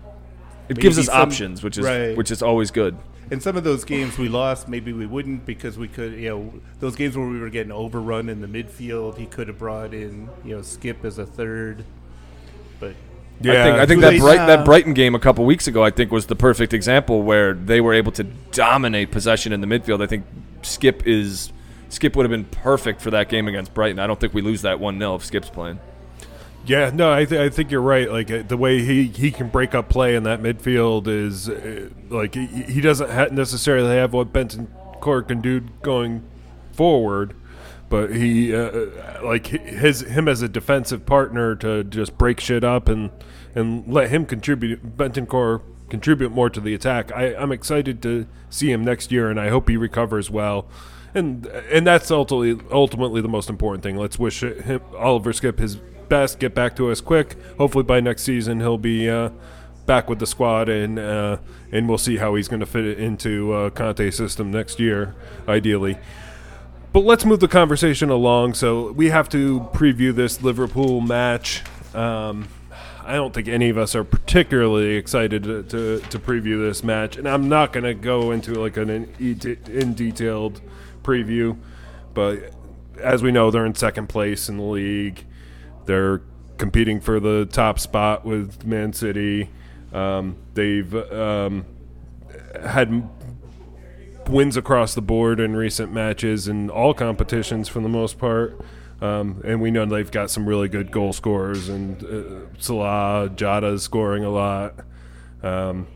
it 0.70 0.80
gives 0.80 0.98
us 0.98 1.08
some- 1.08 1.22
options 1.22 1.64
which 1.64 1.78
is 1.78 1.86
right. 1.86 2.16
which 2.16 2.32
is 2.32 2.42
always 2.42 2.72
good 2.72 2.98
in 3.32 3.40
some 3.40 3.56
of 3.56 3.64
those 3.64 3.86
games 3.86 4.18
we 4.18 4.28
lost, 4.28 4.68
maybe 4.68 4.92
we 4.92 5.06
wouldn't 5.06 5.46
because 5.46 5.78
we 5.78 5.88
could, 5.88 6.14
you 6.14 6.30
know, 6.30 6.54
those 6.80 6.96
games 6.96 7.16
where 7.16 7.28
we 7.28 7.40
were 7.40 7.50
getting 7.50 7.72
overrun 7.72 8.28
in 8.30 8.42
the 8.42 8.48
midfield, 8.48 9.18
he 9.18 9.26
could 9.26 9.48
have 9.48 9.60
brought 9.60 9.94
in, 9.94 10.30
you 10.44 10.56
know, 10.56 10.62
Skipp 10.62 11.06
as 11.06 11.18
a 11.18 11.26
third. 11.26 11.86
But 12.80 12.96
I 13.42 13.44
think 13.44 13.78
I 13.78 13.86
think 13.86 14.02
that 14.02 14.20
Bright, 14.20 14.48
that 14.48 14.66
Brighton 14.66 14.94
game 14.94 15.16
a 15.16 15.20
couple 15.20 15.46
weeks 15.46 15.68
ago 15.68 15.84
I 15.84 15.92
think 15.92 16.12
was 16.12 16.26
the 16.26 16.36
perfect 16.36 16.74
example 16.74 17.22
where 17.22 17.54
they 17.54 17.80
were 17.80 17.94
able 17.94 18.12
to 18.14 18.24
dominate 18.52 19.12
possession 19.12 19.54
in 19.54 19.62
the 19.62 19.68
midfield. 19.68 20.02
I 20.02 20.08
think 20.08 20.26
Skipp 20.62 21.06
is 21.06 21.54
Skipp 21.90 22.16
would 22.16 22.24
have 22.24 22.32
been 22.32 22.46
perfect 22.46 23.02
for 23.02 23.12
that 23.12 23.30
game 23.30 23.48
against 23.48 23.74
Brighton. 23.74 24.00
I 24.00 24.08
don't 24.08 24.20
think 24.20 24.34
we 24.34 24.42
lose 24.42 24.64
that 24.64 24.80
one 24.80 24.98
0 24.98 25.16
if 25.16 25.24
Skipp's 25.24 25.50
playing. 25.50 25.80
Yeah, 26.66 26.92
no, 26.94 27.12
I, 27.12 27.26
th- 27.26 27.40
I 27.40 27.50
think 27.50 27.72
you're 27.72 27.82
right. 27.82 28.12
Like 28.12 28.30
uh, 28.30 28.44
the 28.44 28.58
way 28.58 28.84
he, 28.84 29.06
he 29.06 29.32
can 29.32 29.50
break 29.50 29.74
up 29.74 29.90
play 29.90 30.16
in 30.16 30.24
that 30.24 30.42
midfield 30.42 31.08
is 31.08 31.50
uh, 31.50 31.90
like 32.10 32.36
he, 32.36 32.82
doesn't 32.82 33.10
ha- 33.10 33.30
necessarily 33.32 33.96
have 33.96 34.14
what 34.14 34.32
Benton 34.32 34.68
Court 35.00 35.28
can 35.28 35.42
do 35.42 35.62
going 35.82 36.24
forward, 36.74 37.36
but 37.90 38.16
he 38.16 38.54
uh, 38.54 38.60
uh, 38.60 39.22
like 39.24 39.48
his 39.48 40.02
him 40.02 40.28
as 40.28 40.42
a 40.42 40.50
defensive 40.50 41.06
partner 41.06 41.56
to 41.56 41.84
just 41.84 42.18
break 42.18 42.40
shit 42.40 42.64
up 42.64 42.88
and 42.88 43.10
and 43.56 43.88
let 43.92 44.10
him 44.10 44.26
contribute. 44.26 44.96
Bentancur 44.98 45.62
contribute 45.90 46.32
more 46.32 46.50
to 46.50 46.62
the 46.62 46.74
attack. 46.76 47.12
I, 47.14 47.36
I'm 47.36 47.52
excited 47.52 48.02
to 48.04 48.28
see 48.50 48.72
him 48.72 48.84
next 48.84 49.12
year, 49.12 49.30
and 49.30 49.40
I 49.40 49.50
hope 49.50 49.70
he 49.70 49.78
recovers 49.78 50.30
well. 50.30 50.68
And 51.16 51.48
and 51.48 51.88
that's 51.88 52.12
ultimately 52.12 52.64
ultimately 52.70 53.22
the 53.22 53.28
most 53.30 53.50
important 53.50 53.82
thing. 53.82 53.96
Let's 53.98 54.20
wish 54.20 54.42
him, 54.44 54.82
Oliver 54.96 55.32
Skipp 55.34 55.58
his 55.58 55.78
best. 56.10 56.40
Get 56.40 56.54
back 56.54 56.76
to 56.78 56.92
us 56.92 57.02
quick. 57.02 57.36
Hopefully 57.58 57.84
by 57.84 58.00
next 58.00 58.24
season 58.24 58.60
he'll 58.60 58.78
be 58.78 59.10
uh, 59.10 59.30
back 59.86 60.10
with 60.10 60.20
the 60.20 60.28
squad, 60.28 60.70
and 60.70 61.00
uh, 61.00 61.38
and 61.72 61.88
we'll 61.88 61.98
see 61.98 62.18
how 62.18 62.36
he's 62.36 62.48
going 62.48 62.60
to 62.60 62.66
fit 62.66 62.86
it 62.86 63.00
into 63.00 63.54
uh, 63.54 63.70
Conte's 63.70 64.16
system 64.16 64.52
next 64.52 64.80
year, 64.80 65.16
ideally. 65.48 65.98
But 66.92 67.02
let's 67.02 67.24
move 67.24 67.40
the 67.40 67.48
conversation 67.48 68.10
along. 68.10 68.56
So 68.56 68.92
we 68.92 69.10
have 69.10 69.30
to 69.30 69.62
preview 69.74 70.14
this 70.14 70.42
Liverpool 70.42 71.02
match. 71.02 71.64
Um, 71.94 72.48
I 73.04 73.14
don't 73.14 73.34
think 73.34 73.48
any 73.48 73.70
of 73.70 73.78
us 73.78 73.96
are 73.96 74.04
particularly 74.04 74.96
excited 74.96 75.44
to, 75.44 75.64
to, 75.64 76.00
to 76.00 76.20
preview 76.20 76.60
this 76.68 76.84
match, 76.84 77.18
and 77.18 77.28
I'm 77.28 77.50
not 77.50 77.74
going 77.74 77.84
to 77.84 77.96
go 77.96 78.32
into 78.32 78.54
like 78.54 78.78
an 78.78 78.90
in, 78.90 79.08
in 79.20 79.94
detailed 79.96 80.62
preview. 81.04 81.58
But 82.14 82.54
as 83.00 83.24
we 83.24 83.32
know, 83.32 83.50
they're 83.50 83.66
in 83.66 83.74
second 83.76 84.10
place 84.10 84.50
in 84.50 84.58
the 84.58 84.64
league. 84.64 85.26
They're 85.90 86.22
competing 86.60 87.02
for 87.02 87.20
the 87.20 87.48
top 87.48 87.80
spot 87.80 88.24
with 88.24 88.64
Man 88.64 88.94
City. 88.94 89.50
Um, 89.92 90.38
they've 90.54 90.94
um, 91.12 91.66
had 92.64 93.10
wins 94.28 94.56
across 94.56 94.94
the 94.94 95.02
board 95.02 95.40
in 95.40 95.56
recent 95.56 95.92
matches 95.92 96.48
in 96.48 96.70
all 96.70 96.94
competitions 96.94 97.70
for 97.70 97.80
the 97.80 97.90
most 97.90 98.20
part. 98.20 98.56
Um, 99.02 99.42
and 99.44 99.62
we 99.62 99.72
know 99.72 99.84
they've 99.88 100.12
got 100.12 100.30
some 100.30 100.48
really 100.48 100.68
good 100.68 100.92
goal 100.92 101.12
scorers, 101.12 101.70
and 101.70 102.04
uh, 102.04 102.60
Salah, 102.60 103.32
Jota's 103.36 103.82
scoring 103.82 104.24
a 104.24 104.30
lot. 104.30 104.76
Um, 105.42 105.88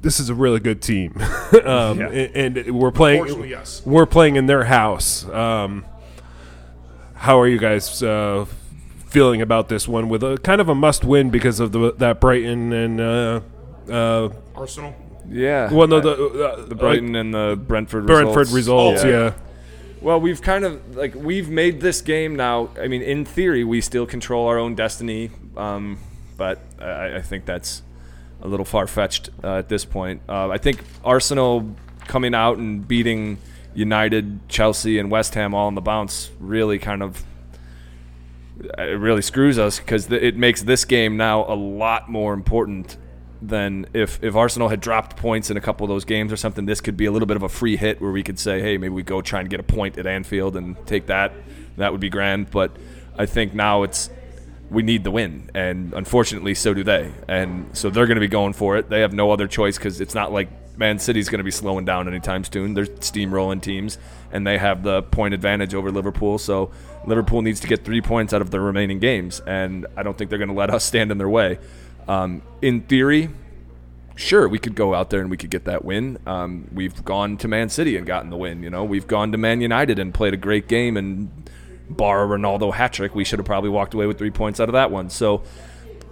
this 0.00 0.20
is 0.20 0.30
a 0.30 0.34
really 0.34 0.60
good 0.60 0.80
team, 0.80 1.20
um, 1.66 2.00
and, 2.00 2.56
and 2.56 2.80
we're 2.80 2.92
playing. 2.92 3.44
Yes. 3.44 3.82
We're 3.84 4.06
playing 4.06 4.36
in 4.36 4.46
their 4.46 4.64
house. 4.64 5.28
Um, 5.28 5.84
how 7.18 7.40
are 7.40 7.48
you 7.48 7.58
guys 7.58 8.02
uh, 8.02 8.46
feeling 9.06 9.42
about 9.42 9.68
this 9.68 9.86
one? 9.88 10.08
With 10.08 10.22
a 10.22 10.38
kind 10.38 10.60
of 10.60 10.68
a 10.68 10.74
must-win 10.74 11.30
because 11.30 11.60
of 11.60 11.72
the 11.72 11.92
that 11.98 12.20
Brighton 12.20 12.72
and 12.72 13.00
uh, 13.00 13.40
uh, 13.90 14.28
Arsenal. 14.54 14.94
Yeah. 15.28 15.70
well, 15.70 15.86
no, 15.86 16.00
the 16.00 16.12
uh, 16.12 16.66
the 16.66 16.74
Brighton 16.74 17.14
and 17.14 17.34
the 17.34 17.60
Brentford 17.60 18.06
Brentford 18.06 18.48
results. 18.50 19.04
Oh, 19.04 19.08
yeah. 19.08 19.32
Well, 20.00 20.20
we've 20.20 20.40
kind 20.40 20.64
of 20.64 20.96
like 20.96 21.14
we've 21.14 21.48
made 21.48 21.80
this 21.80 22.00
game 22.00 22.36
now. 22.36 22.70
I 22.80 22.88
mean, 22.88 23.02
in 23.02 23.24
theory, 23.24 23.64
we 23.64 23.80
still 23.80 24.06
control 24.06 24.46
our 24.46 24.58
own 24.58 24.74
destiny, 24.74 25.30
um, 25.56 25.98
but 26.36 26.60
I, 26.80 27.16
I 27.16 27.22
think 27.22 27.44
that's 27.44 27.82
a 28.40 28.46
little 28.46 28.64
far 28.64 28.86
fetched 28.86 29.30
uh, 29.42 29.56
at 29.56 29.68
this 29.68 29.84
point. 29.84 30.22
Uh, 30.28 30.48
I 30.50 30.58
think 30.58 30.84
Arsenal 31.04 31.74
coming 32.06 32.34
out 32.34 32.58
and 32.58 32.86
beating 32.86 33.38
United, 33.74 34.48
Chelsea, 34.48 34.98
and 34.98 35.10
West 35.10 35.34
Ham 35.34 35.54
all 35.54 35.66
on 35.66 35.74
the 35.74 35.80
bounce 35.80 36.30
really 36.40 36.78
kind 36.78 37.02
of 37.02 37.24
it 38.60 38.98
really 38.98 39.22
screws 39.22 39.58
us 39.58 39.78
because 39.78 40.06
th- 40.06 40.22
it 40.22 40.36
makes 40.36 40.62
this 40.62 40.84
game 40.84 41.16
now 41.16 41.44
a 41.46 41.54
lot 41.54 42.10
more 42.10 42.32
important 42.32 42.96
than 43.40 43.86
if 43.92 44.22
if 44.22 44.34
Arsenal 44.34 44.68
had 44.68 44.80
dropped 44.80 45.16
points 45.16 45.50
in 45.50 45.56
a 45.56 45.60
couple 45.60 45.84
of 45.84 45.88
those 45.88 46.04
games 46.04 46.32
or 46.32 46.36
something. 46.36 46.66
This 46.66 46.80
could 46.80 46.96
be 46.96 47.06
a 47.06 47.12
little 47.12 47.26
bit 47.26 47.36
of 47.36 47.42
a 47.42 47.48
free 47.48 47.76
hit 47.76 48.00
where 48.00 48.10
we 48.10 48.22
could 48.22 48.38
say, 48.38 48.60
hey, 48.60 48.76
maybe 48.78 48.92
we 48.92 49.02
go 49.02 49.20
try 49.20 49.40
and 49.40 49.48
get 49.48 49.60
a 49.60 49.64
point 49.64 49.96
at 49.96 50.06
Anfield 50.06 50.56
and 50.56 50.76
take 50.86 51.06
that. 51.06 51.32
That 51.76 51.92
would 51.92 52.00
be 52.00 52.10
grand. 52.10 52.50
But 52.50 52.72
I 53.16 53.26
think 53.26 53.54
now 53.54 53.84
it's 53.84 54.10
we 54.70 54.82
need 54.82 55.04
the 55.04 55.10
win, 55.10 55.50
and 55.54 55.94
unfortunately, 55.94 56.54
so 56.54 56.74
do 56.74 56.82
they. 56.84 57.12
And 57.26 57.74
so 57.76 57.90
they're 57.90 58.06
going 58.06 58.16
to 58.16 58.20
be 58.20 58.28
going 58.28 58.52
for 58.52 58.76
it. 58.76 58.90
They 58.90 59.00
have 59.00 59.14
no 59.14 59.30
other 59.30 59.46
choice 59.46 59.78
because 59.78 60.00
it's 60.00 60.14
not 60.14 60.32
like 60.32 60.48
Man 60.78 60.98
City's 60.98 61.28
going 61.28 61.38
to 61.38 61.44
be 61.44 61.50
slowing 61.50 61.84
down 61.84 62.08
anytime 62.08 62.44
soon. 62.44 62.74
They're 62.74 62.86
steamrolling 62.86 63.60
teams, 63.60 63.98
and 64.32 64.46
they 64.46 64.58
have 64.58 64.82
the 64.84 65.02
point 65.02 65.34
advantage 65.34 65.74
over 65.74 65.90
Liverpool. 65.90 66.38
So 66.38 66.70
Liverpool 67.04 67.42
needs 67.42 67.60
to 67.60 67.66
get 67.66 67.84
three 67.84 68.00
points 68.00 68.32
out 68.32 68.40
of 68.40 68.50
the 68.50 68.60
remaining 68.60 69.00
games, 69.00 69.40
and 69.40 69.86
I 69.96 70.02
don't 70.04 70.16
think 70.16 70.30
they're 70.30 70.38
going 70.38 70.48
to 70.48 70.54
let 70.54 70.70
us 70.70 70.84
stand 70.84 71.10
in 71.10 71.18
their 71.18 71.28
way. 71.28 71.58
Um, 72.06 72.42
in 72.62 72.82
theory, 72.82 73.28
sure, 74.14 74.48
we 74.48 74.58
could 74.58 74.74
go 74.74 74.94
out 74.94 75.10
there 75.10 75.20
and 75.20 75.30
we 75.30 75.36
could 75.36 75.50
get 75.50 75.64
that 75.64 75.84
win. 75.84 76.18
Um, 76.26 76.68
we've 76.72 77.04
gone 77.04 77.36
to 77.38 77.48
Man 77.48 77.68
City 77.68 77.96
and 77.96 78.06
gotten 78.06 78.30
the 78.30 78.36
win. 78.36 78.62
You 78.62 78.70
know, 78.70 78.84
we've 78.84 79.06
gone 79.06 79.32
to 79.32 79.38
Man 79.38 79.60
United 79.60 79.98
and 79.98 80.14
played 80.14 80.32
a 80.32 80.38
great 80.38 80.68
game 80.68 80.96
and 80.96 81.50
bar 81.90 82.26
Ronaldo 82.26 82.72
hat 82.72 82.92
trick. 82.92 83.14
We 83.14 83.24
should 83.24 83.38
have 83.38 83.46
probably 83.46 83.70
walked 83.70 83.94
away 83.94 84.06
with 84.06 84.18
three 84.18 84.30
points 84.30 84.60
out 84.60 84.68
of 84.68 84.74
that 84.74 84.90
one. 84.90 85.10
So 85.10 85.42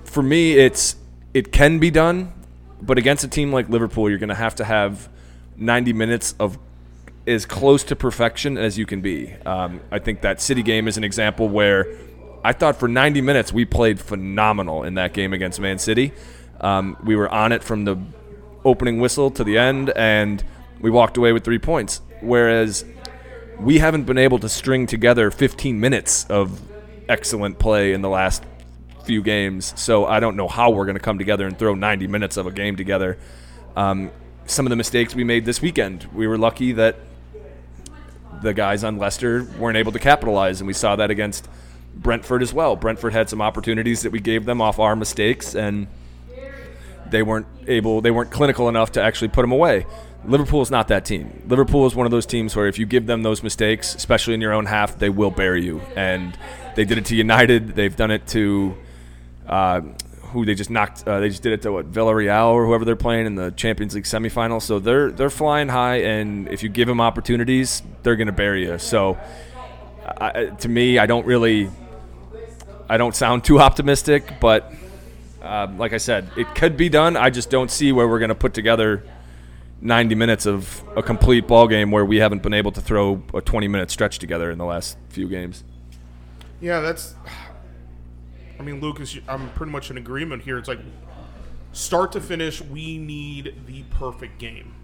for 0.04 0.22
me, 0.22 0.54
it's 0.54 0.96
it 1.34 1.52
can 1.52 1.78
be 1.78 1.90
done, 1.90 2.32
but 2.81 2.99
against 2.99 3.24
a 3.24 3.29
team 3.29 3.53
like 3.53 3.68
Liverpool, 3.68 4.09
you're 4.09 4.18
going 4.18 4.29
to 4.29 4.35
have 4.35 4.55
to 4.57 4.64
have 4.64 5.09
90 5.57 5.93
minutes 5.93 6.35
of 6.39 6.59
as 7.27 7.45
close 7.45 7.83
to 7.85 7.97
perfection 7.97 8.57
as 8.57 8.79
you 8.79 8.87
can 8.87 9.01
be. 9.01 9.33
Um, 9.45 9.81
I 9.91 9.99
think 9.99 10.20
that 10.20 10.41
City 10.41 10.62
game 10.62 10.87
is 10.87 10.97
an 10.97 11.05
example 11.05 11.49
where 11.49 11.87
I 12.45 12.53
thought 12.53 12.77
for 12.77 12.87
90 12.87 13.20
minutes 13.20 13.53
we 13.53 13.64
played 13.64 13.99
phenomenal 13.99 14.85
in 14.85 14.95
that 14.95 15.12
game 15.12 15.33
against 15.33 15.59
Man 15.59 15.79
City. 15.79 16.12
Um, 16.61 16.97
we 17.05 17.16
were 17.16 17.29
on 17.29 17.53
it 17.53 17.64
from 17.64 17.85
the 17.85 17.99
opening 18.64 19.01
whistle 19.01 19.31
to 19.33 19.45
the 19.45 19.59
end, 19.59 19.91
and 19.91 20.45
we 20.81 20.91
walked 20.91 21.16
away 21.16 21.33
with 21.33 21.45
three 21.45 21.59
points. 21.59 22.01
Whereas 22.20 22.85
we 23.59 23.79
haven't 23.79 24.05
been 24.05 24.18
able 24.18 24.39
to 24.39 24.49
string 24.49 24.87
together 24.87 25.31
15 25.31 25.81
minutes 25.81 26.24
of 26.27 26.61
excellent 27.09 27.59
play 27.59 27.93
in 27.93 28.03
the 28.03 28.09
last 28.09 28.43
few 29.07 29.22
games. 29.22 29.72
So 29.76 30.04
I 30.04 30.20
don't 30.20 30.36
know 30.36 30.48
how 30.48 30.70
we're 30.70 30.84
going 30.84 30.96
to 30.96 31.02
come 31.02 31.18
together 31.18 31.46
and 31.46 31.59
throw 31.59 31.74
90 31.74 32.07
minutes 32.09 32.36
of 32.36 32.46
a 32.46 32.52
game 32.52 32.76
together. 32.76 33.18
Um, 33.76 34.11
some 34.46 34.66
of 34.66 34.70
the 34.70 34.76
mistakes 34.76 35.14
we 35.14 35.24
made 35.24 35.44
this 35.44 35.61
weekend, 35.62 36.04
we 36.12 36.26
were 36.26 36.38
lucky 36.38 36.72
that 36.72 36.96
the 38.42 38.52
guys 38.52 38.84
on 38.84 38.98
Leicester 38.98 39.44
weren't 39.59 39.76
able 39.76 39.92
to 39.92 39.98
capitalize, 39.98 40.61
and 40.61 40.66
we 40.66 40.72
saw 40.72 40.96
that 40.96 41.11
against 41.11 41.48
Brentford 41.94 42.42
as 42.42 42.52
well. 42.52 42.76
Brentford 42.76 43.12
had 43.12 43.30
some 43.30 43.40
opportunities 43.40 44.02
that 44.02 44.12
we 44.12 44.20
gave 44.20 44.44
them 44.44 44.61
off 44.61 44.78
our 44.78 44.94
mistakes, 44.94 45.54
and 45.54 45.86
they 47.11 47.22
weren't 47.22 47.46
able, 47.66 48.00
they 48.00 48.11
weren't 48.11 48.30
clinical 48.30 48.68
enough 48.68 48.92
to 48.92 49.02
actually 49.02 49.28
put 49.28 49.42
them 49.42 49.52
away. 49.52 49.86
Liverpool 50.24 50.61
is 50.61 50.70
not 50.70 50.88
that 50.88 51.04
team. 51.04 51.42
Liverpool 51.46 51.86
is 51.86 51.94
one 51.94 52.07
of 52.07 52.11
those 52.11 52.26
teams 52.26 52.57
where 52.57 52.66
if 52.66 52.78
you 52.78 52.86
give 52.86 53.07
them 53.07 53.22
those 53.22 53.42
mistakes, 53.42 53.94
especially 53.94 54.34
in 54.34 54.40
your 54.40 54.52
own 54.52 54.66
half, 54.66 54.98
they 54.98 55.09
will 55.09 55.30
bury 55.30 55.64
you. 55.64 55.80
And 55.94 56.36
they 56.74 56.84
did 56.84 56.98
it 56.98 57.07
to 57.07 57.16
United. 57.16 57.68
They've 57.76 57.94
done 57.94 58.11
it 58.11 58.26
to 58.28 58.76
uh, 59.47 59.80
who 60.32 60.44
they 60.44 60.55
just 60.55 60.70
knocked. 60.70 61.07
Uh, 61.07 61.20
they 61.20 61.28
just 61.28 61.42
did 61.42 61.53
it 61.53 61.62
to 61.62 61.72
what 61.72 61.90
Villarreal 61.90 62.53
or 62.53 62.66
whoever 62.66 62.84
they're 62.84 62.97
playing 62.97 63.26
in 63.26 63.34
the 63.34 63.51
Champions 63.53 63.94
League 63.94 64.05
semifinal. 64.05 64.61
So 64.61 64.78
they're 64.78 65.11
they're 65.11 65.30
flying 65.30 65.68
high, 65.68 65.97
and 65.97 66.49
if 66.49 66.62
you 66.62 66.68
give 66.68 66.88
them 66.88 67.01
opportunities, 67.01 67.82
they're 68.03 68.16
going 68.16 68.26
to 68.26 68.32
bury 68.32 68.64
you. 68.66 68.78
So 68.78 69.18
I, 70.07 70.47
to 70.47 70.68
me, 70.68 70.99
I 70.99 71.07
don't 71.07 71.26
really, 71.26 71.70
I 72.88 72.97
don't 72.97 73.14
sound 73.14 73.44
too 73.44 73.59
optimistic, 73.61 74.34
but 74.40 74.72
um, 75.42 75.78
like 75.78 75.92
I 75.92 75.99
said, 75.99 76.30
it 76.36 76.55
could 76.55 76.76
be 76.76 76.88
done. 76.88 77.16
I 77.16 77.30
just 77.30 77.51
don't 77.51 77.70
see 77.70 77.92
where 77.92 78.09
we're 78.09 78.18
going 78.18 78.30
to 78.30 78.34
put 78.34 78.55
together 78.55 79.03
90 79.80 80.14
minutes 80.14 80.47
of 80.47 80.82
a 80.97 81.03
complete 81.03 81.47
ball 81.47 81.68
game 81.68 81.90
where 81.90 82.05
we 82.05 82.16
haven't 82.16 82.42
been 82.42 82.55
able 82.55 82.72
to 82.72 82.80
throw 82.80 83.22
a 83.34 83.40
20 83.40 83.68
minute 83.68 83.90
stretch 83.90 84.18
together 84.18 84.51
in 84.51 84.59
the 84.59 84.64
last 84.64 84.97
few 85.09 85.28
games. 85.28 85.64
Yeah, 86.61 86.80
that's. 86.80 87.14
I 88.59 88.62
mean, 88.62 88.80
Lucas, 88.80 89.18
I'm 89.28 89.50
pretty 89.50 89.72
much 89.72 89.90
in 89.90 89.98
agreement 89.98 90.42
here. 90.42 90.59
It's 90.59 90.68
like 90.68 90.80
start 91.72 92.12
to 92.12 92.20
finish, 92.20 92.62
we 92.62 92.98
need 92.98 93.54
the 93.66 93.82
perfect 93.90 94.38
game, 94.38 94.74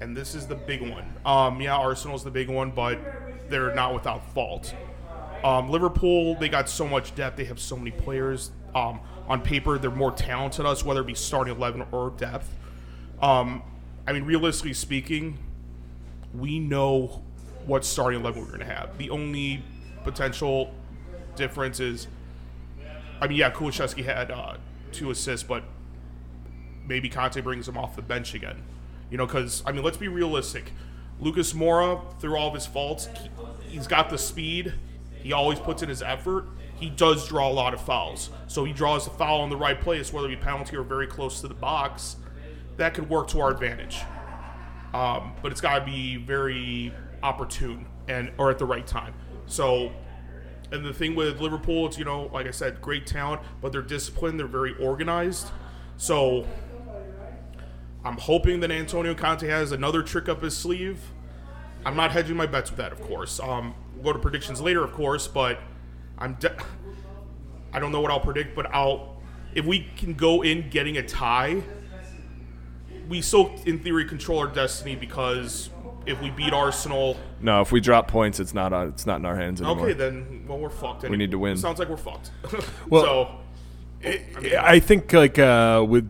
and 0.00 0.16
this 0.16 0.34
is 0.34 0.46
the 0.46 0.54
big 0.54 0.82
one. 0.82 1.12
Um, 1.24 1.60
yeah, 1.60 1.76
Arsenal's 1.76 2.24
the 2.24 2.30
big 2.30 2.48
one, 2.48 2.70
but 2.70 2.98
they're 3.48 3.74
not 3.74 3.94
without 3.94 4.32
fault. 4.34 4.74
Um, 5.42 5.70
Liverpool, 5.70 6.34
they 6.34 6.48
got 6.48 6.68
so 6.68 6.86
much 6.86 7.14
depth. 7.14 7.36
They 7.36 7.44
have 7.44 7.60
so 7.60 7.76
many 7.76 7.90
players. 7.92 8.50
Um, 8.74 9.00
on 9.28 9.40
paper, 9.40 9.78
they're 9.78 9.90
more 9.90 10.12
talented 10.12 10.66
us, 10.66 10.84
whether 10.84 11.00
it 11.00 11.06
be 11.06 11.14
starting 11.14 11.54
eleven 11.54 11.86
or 11.92 12.10
depth. 12.10 12.54
Um, 13.22 13.62
I 14.06 14.12
mean, 14.12 14.24
realistically 14.24 14.74
speaking, 14.74 15.38
we 16.34 16.58
know 16.58 17.22
what 17.66 17.84
starting 17.84 18.20
eleven 18.20 18.42
we're 18.42 18.48
going 18.48 18.60
to 18.60 18.66
have. 18.66 18.98
The 18.98 19.10
only 19.10 19.62
potential 20.04 20.74
difference 21.36 21.80
is, 21.80 22.08
I 23.20 23.28
mean, 23.28 23.38
yeah, 23.38 23.50
Kulusevski 23.50 24.04
had 24.04 24.30
uh, 24.30 24.56
two 24.92 25.10
assists, 25.10 25.46
but 25.46 25.64
maybe 26.86 27.08
Conte 27.08 27.40
brings 27.40 27.68
him 27.68 27.76
off 27.76 27.96
the 27.96 28.02
bench 28.02 28.34
again. 28.34 28.62
You 29.10 29.18
know, 29.18 29.26
because 29.26 29.62
I 29.66 29.72
mean, 29.72 29.82
let's 29.82 29.96
be 29.96 30.08
realistic. 30.08 30.72
Lucas 31.20 31.52
Moura, 31.52 32.18
through 32.20 32.36
all 32.36 32.48
of 32.48 32.54
his 32.54 32.66
faults, 32.66 33.08
he, 33.20 33.30
he's 33.70 33.86
got 33.86 34.08
the 34.10 34.18
speed. 34.18 34.74
He 35.22 35.32
always 35.32 35.58
puts 35.58 35.82
in 35.82 35.88
his 35.88 36.02
effort. 36.02 36.46
he 36.78 36.90
does 36.90 37.26
draw 37.26 37.48
a 37.48 37.52
lot 37.52 37.74
of 37.74 37.80
fouls. 37.80 38.30
So 38.46 38.64
he 38.64 38.72
draws 38.72 39.04
the 39.04 39.10
foul 39.10 39.42
in 39.44 39.50
the 39.50 39.56
right 39.56 39.80
place, 39.80 40.12
whether 40.12 40.28
it 40.28 40.30
be 40.30 40.36
penalty 40.36 40.76
or 40.76 40.82
very 40.82 41.06
close 41.08 41.40
to 41.40 41.48
the 41.48 41.54
box. 41.54 42.16
That 42.76 42.94
could 42.94 43.10
work 43.10 43.26
to 43.28 43.40
our 43.40 43.50
advantage. 43.50 43.98
Um, 44.94 45.32
but 45.42 45.50
it's 45.50 45.60
got 45.60 45.80
to 45.80 45.84
be 45.84 46.16
very 46.16 46.92
opportune 47.22 47.86
and 48.06 48.30
or 48.38 48.50
at 48.50 48.58
the 48.58 48.64
right 48.64 48.86
time. 48.86 49.12
So, 49.46 49.92
and 50.70 50.84
the 50.84 50.92
thing 50.92 51.14
with 51.14 51.40
Liverpool, 51.40 51.86
it's 51.86 51.98
you 51.98 52.04
know, 52.04 52.30
like 52.32 52.46
I 52.46 52.50
said, 52.50 52.80
great 52.80 53.06
talent, 53.06 53.42
but 53.60 53.72
they're 53.72 53.82
disciplined. 53.82 54.38
They're 54.38 54.46
very 54.46 54.74
organized. 54.78 55.48
So, 55.96 56.46
I'm 58.04 58.18
hoping 58.18 58.60
that 58.60 58.70
Antonio 58.70 59.14
Conte 59.14 59.46
has 59.46 59.72
another 59.72 60.02
trick 60.02 60.28
up 60.28 60.42
his 60.42 60.56
sleeve. 60.56 61.00
I'm 61.84 61.96
not 61.96 62.12
hedging 62.12 62.36
my 62.36 62.46
bets 62.46 62.70
with 62.70 62.78
that, 62.78 62.92
of 62.92 63.00
course. 63.00 63.40
Um, 63.40 63.74
we'll 63.94 64.04
go 64.04 64.12
to 64.12 64.18
predictions 64.18 64.60
later, 64.60 64.84
of 64.84 64.92
course, 64.92 65.26
but 65.26 65.60
I'm. 66.18 66.34
De- 66.34 66.56
I 67.72 67.80
don't 67.80 67.92
know 67.92 68.00
what 68.00 68.10
I'll 68.10 68.20
predict, 68.20 68.54
but 68.54 68.66
I'll. 68.74 69.16
If 69.54 69.64
we 69.64 69.88
can 69.96 70.14
go 70.14 70.42
in 70.42 70.70
getting 70.70 70.96
a 70.98 71.02
tie, 71.02 71.62
we 73.08 73.20
still, 73.22 73.54
in 73.64 73.78
theory, 73.78 74.04
control 74.04 74.38
our 74.38 74.46
destiny 74.46 74.94
because 74.94 75.70
if 76.08 76.20
we 76.22 76.30
beat 76.30 76.52
Arsenal, 76.52 77.16
No, 77.40 77.60
if 77.60 77.70
we 77.70 77.80
drop 77.80 78.08
points, 78.08 78.40
it's 78.40 78.54
not 78.54 78.72
on, 78.72 78.88
it's 78.88 79.06
not 79.06 79.20
in 79.20 79.26
our 79.26 79.36
hands 79.36 79.60
anymore. 79.60 79.84
okay, 79.84 79.92
then 79.94 80.44
well 80.48 80.58
we're 80.58 80.70
fucked. 80.70 81.02
We 81.08 81.16
need 81.16 81.30
to 81.30 81.38
win. 81.38 81.56
Sounds 81.56 81.78
like 81.78 81.88
we're 81.88 81.96
fucked. 81.96 82.30
Well- 82.88 83.02
so 83.04 83.34
I 84.60 84.78
think 84.80 85.12
like 85.12 85.38
uh, 85.38 85.84
with 85.88 86.08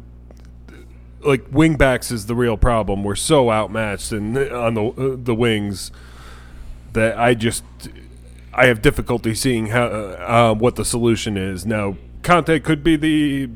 like 1.21 1.51
wingbacks 1.51 2.13
is 2.13 2.27
the 2.27 2.35
real 2.35 2.57
problem. 2.57 3.03
We're 3.03 3.15
so 3.17 3.51
outmatched 3.51 4.13
and 4.13 4.37
on 4.39 4.75
the 4.75 4.85
uh, 4.85 5.17
the 5.19 5.35
wings 5.35 5.91
that 6.93 7.19
I 7.19 7.35
just 7.35 7.65
I 8.53 8.67
have 8.67 8.83
difficulty 8.83 9.35
seeing 9.35 9.69
how 9.69 9.85
uh, 9.87 10.55
what 10.55 10.77
the 10.77 10.85
solution 10.85 11.37
is. 11.37 11.65
Now 11.67 11.97
Conte 12.23 12.61
could 12.61 12.85
be 12.85 12.97
the 12.97 13.49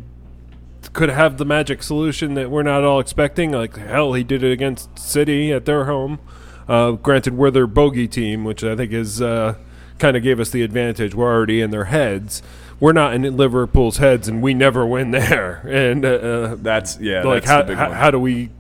could 0.92 1.08
have 1.08 1.38
the 1.38 1.44
magic 1.44 1.82
solution 1.82 2.34
that 2.34 2.50
we're 2.50 2.62
not 2.62 2.84
all 2.84 3.00
expecting. 3.00 3.52
Like 3.52 3.76
hell, 3.76 4.14
he 4.14 4.24
did 4.24 4.42
it 4.42 4.52
against 4.52 4.98
City 4.98 5.52
at 5.52 5.64
their 5.64 5.84
home. 5.84 6.20
Uh, 6.68 6.92
granted, 6.92 7.34
we're 7.34 7.50
their 7.50 7.66
bogey 7.66 8.08
team, 8.08 8.44
which 8.44 8.62
I 8.64 8.76
think 8.76 8.92
is 8.92 9.20
uh, 9.20 9.56
kind 9.98 10.16
of 10.16 10.22
gave 10.22 10.40
us 10.40 10.50
the 10.50 10.62
advantage. 10.62 11.14
We're 11.14 11.32
already 11.32 11.60
in 11.60 11.70
their 11.70 11.84
heads. 11.84 12.42
We're 12.80 12.92
not 12.92 13.14
in 13.14 13.22
Liverpool's 13.36 13.98
heads, 13.98 14.26
and 14.28 14.42
we 14.42 14.54
never 14.54 14.84
win 14.86 15.10
there. 15.12 15.66
And 15.68 16.04
uh, 16.04 16.08
uh, 16.08 16.54
That's 16.56 16.98
yeah. 16.98 17.22
like 17.22 17.44
that's 17.44 17.70
how, 17.70 17.76
how, 17.76 17.88
one. 17.88 17.96
how 17.96 18.10
do 18.10 18.18
we 18.18 18.50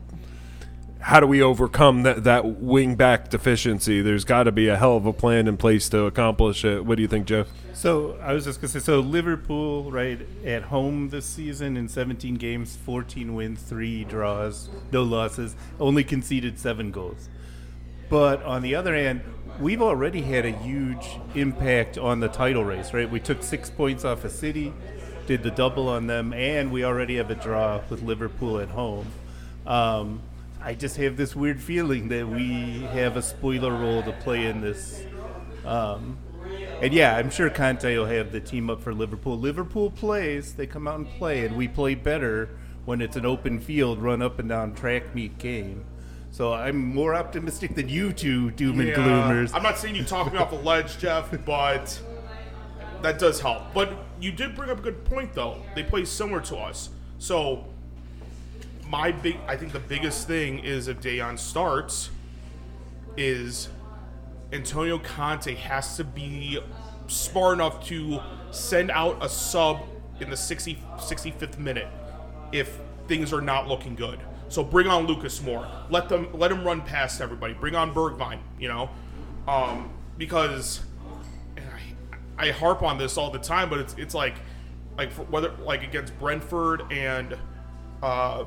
how 1.02 1.18
do 1.18 1.26
we 1.26 1.42
overcome 1.42 2.04
that 2.04 2.24
that 2.24 2.60
wing 2.60 2.94
back 2.94 3.28
deficiency? 3.28 4.00
There's 4.00 4.24
got 4.24 4.44
to 4.44 4.52
be 4.52 4.68
a 4.68 4.76
hell 4.76 4.96
of 4.96 5.04
a 5.04 5.12
plan 5.12 5.48
in 5.48 5.56
place 5.56 5.88
to 5.90 6.04
accomplish 6.04 6.64
it. 6.64 6.84
What 6.84 6.96
do 6.96 7.02
you 7.02 7.08
think, 7.08 7.26
Jeff? 7.26 7.48
So 7.74 8.16
I 8.22 8.32
was 8.32 8.44
just 8.44 8.60
gonna 8.60 8.68
say, 8.68 8.78
so 8.78 9.00
Liverpool, 9.00 9.90
right, 9.90 10.20
at 10.44 10.62
home 10.62 11.08
this 11.08 11.26
season 11.26 11.76
in 11.76 11.88
17 11.88 12.36
games, 12.36 12.76
14 12.76 13.34
wins, 13.34 13.62
three 13.62 14.04
draws, 14.04 14.68
no 14.92 15.02
losses, 15.02 15.56
only 15.80 16.04
conceded 16.04 16.58
seven 16.58 16.92
goals. 16.92 17.28
But 18.08 18.42
on 18.44 18.62
the 18.62 18.76
other 18.76 18.94
hand, 18.94 19.22
we've 19.58 19.82
already 19.82 20.22
had 20.22 20.44
a 20.44 20.52
huge 20.52 21.18
impact 21.34 21.98
on 21.98 22.20
the 22.20 22.28
title 22.28 22.62
race, 22.64 22.94
right? 22.94 23.10
We 23.10 23.18
took 23.18 23.42
six 23.42 23.70
points 23.70 24.04
off 24.04 24.24
of 24.24 24.30
City, 24.30 24.72
did 25.26 25.42
the 25.42 25.50
double 25.50 25.88
on 25.88 26.06
them, 26.06 26.32
and 26.32 26.70
we 26.70 26.84
already 26.84 27.16
have 27.16 27.30
a 27.30 27.34
draw 27.34 27.80
with 27.90 28.02
Liverpool 28.02 28.60
at 28.60 28.68
home. 28.68 29.06
Um, 29.66 30.20
I 30.64 30.74
just 30.74 30.96
have 30.96 31.16
this 31.16 31.34
weird 31.34 31.60
feeling 31.60 32.08
that 32.08 32.28
we 32.28 32.82
have 32.92 33.16
a 33.16 33.22
spoiler 33.22 33.72
role 33.72 34.02
to 34.04 34.12
play 34.12 34.46
in 34.46 34.60
this. 34.60 35.02
Um, 35.64 36.18
and 36.80 36.92
yeah, 36.92 37.16
I'm 37.16 37.30
sure 37.30 37.50
Conte 37.50 37.96
will 37.96 38.06
have 38.06 38.32
the 38.32 38.40
team 38.40 38.70
up 38.70 38.80
for 38.80 38.94
Liverpool. 38.94 39.38
Liverpool 39.38 39.90
plays, 39.90 40.54
they 40.54 40.66
come 40.66 40.86
out 40.86 40.98
and 40.98 41.08
play, 41.08 41.44
and 41.44 41.56
we 41.56 41.66
play 41.68 41.94
better 41.94 42.50
when 42.84 43.00
it's 43.00 43.16
an 43.16 43.26
open 43.26 43.60
field, 43.60 44.00
run 44.00 44.22
up 44.22 44.38
and 44.38 44.48
down 44.48 44.74
track 44.74 45.14
meet 45.14 45.38
game. 45.38 45.84
So 46.30 46.52
I'm 46.52 46.76
more 46.76 47.14
optimistic 47.14 47.74
than 47.74 47.88
you 47.88 48.12
two 48.12 48.50
doom 48.52 48.80
and 48.80 48.90
gloomers. 48.90 49.50
I'm 49.52 49.62
not 49.62 49.78
saying 49.78 49.96
you 49.96 50.04
talk 50.04 50.32
me 50.32 50.38
off 50.38 50.50
the 50.50 50.56
ledge, 50.62 50.98
Jeff, 50.98 51.30
but 51.44 52.00
that 53.02 53.18
does 53.18 53.40
help. 53.40 53.74
But 53.74 53.92
you 54.20 54.32
did 54.32 54.54
bring 54.54 54.70
up 54.70 54.78
a 54.78 54.82
good 54.82 55.04
point, 55.04 55.34
though. 55.34 55.62
They 55.74 55.82
play 55.82 56.04
similar 56.04 56.40
to 56.42 56.56
us. 56.56 56.88
So 57.18 57.66
my 58.92 59.10
big, 59.10 59.38
I 59.48 59.56
think 59.56 59.72
the 59.72 59.80
biggest 59.80 60.26
thing 60.28 60.58
is 60.58 60.86
if 60.86 61.00
Dayon 61.00 61.38
starts, 61.38 62.10
is 63.16 63.70
Antonio 64.52 64.98
Conte 64.98 65.54
has 65.54 65.96
to 65.96 66.04
be 66.04 66.60
smart 67.06 67.54
enough 67.54 67.86
to 67.86 68.20
send 68.50 68.90
out 68.90 69.16
a 69.24 69.30
sub 69.30 69.80
in 70.20 70.28
the 70.28 70.36
60, 70.36 70.76
65th 70.96 71.58
minute 71.58 71.88
if 72.52 72.80
things 73.08 73.32
are 73.32 73.40
not 73.40 73.66
looking 73.66 73.94
good. 73.94 74.20
So 74.50 74.62
bring 74.62 74.88
on 74.88 75.06
Lucas 75.06 75.40
Moura. 75.40 75.70
Let 75.88 76.10
them 76.10 76.28
let 76.34 76.52
him 76.52 76.62
run 76.62 76.82
past 76.82 77.22
everybody. 77.22 77.54
Bring 77.54 77.74
on 77.74 77.94
Bergwijn. 77.94 78.40
You 78.60 78.68
know, 78.68 78.90
um, 79.48 79.90
because 80.18 80.80
I, 81.56 82.48
I 82.48 82.50
harp 82.50 82.82
on 82.82 82.98
this 82.98 83.16
all 83.16 83.30
the 83.30 83.38
time, 83.38 83.70
but 83.70 83.78
it's 83.78 83.94
it's 83.96 84.14
like 84.14 84.34
like 84.98 85.10
whether 85.30 85.50
like 85.64 85.82
against 85.82 86.18
Brentford 86.18 86.92
and 86.92 87.38
uh, 88.02 88.44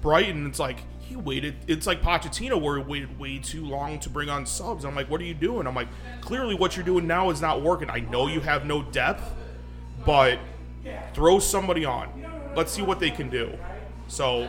Brighton, 0.00 0.46
it's 0.46 0.58
like 0.58 0.78
he 1.00 1.16
waited. 1.16 1.56
It's 1.66 1.86
like 1.86 2.02
Pochettino 2.02 2.60
where 2.60 2.78
he 2.78 2.84
waited 2.84 3.18
way 3.18 3.38
too 3.38 3.64
long 3.64 3.98
to 4.00 4.10
bring 4.10 4.28
on 4.28 4.46
subs. 4.46 4.84
I'm 4.84 4.94
like, 4.94 5.10
what 5.10 5.20
are 5.20 5.24
you 5.24 5.34
doing? 5.34 5.66
I'm 5.66 5.74
like, 5.74 5.88
clearly 6.20 6.54
what 6.54 6.76
you're 6.76 6.84
doing 6.84 7.06
now 7.06 7.30
is 7.30 7.40
not 7.40 7.62
working. 7.62 7.90
I 7.90 8.00
know 8.00 8.28
you 8.28 8.40
have 8.40 8.64
no 8.64 8.82
depth, 8.82 9.34
but 10.06 10.38
throw 11.14 11.38
somebody 11.38 11.84
on. 11.84 12.08
Let's 12.54 12.72
see 12.72 12.82
what 12.82 13.00
they 13.00 13.10
can 13.10 13.28
do. 13.28 13.58
So 14.08 14.48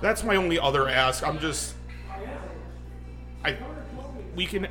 that's 0.00 0.24
my 0.24 0.36
only 0.36 0.58
other 0.58 0.88
ask. 0.88 1.26
I'm 1.26 1.38
just, 1.38 1.74
I, 3.44 3.56
we 4.34 4.46
can, 4.46 4.68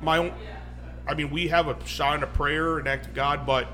my 0.00 0.18
own. 0.18 0.32
I 1.06 1.14
mean, 1.14 1.30
we 1.30 1.48
have 1.48 1.68
a 1.68 1.76
shot 1.86 2.14
and 2.14 2.24
a 2.24 2.28
prayer, 2.28 2.78
an 2.78 2.86
act 2.86 3.06
of 3.06 3.14
God, 3.14 3.44
but 3.44 3.68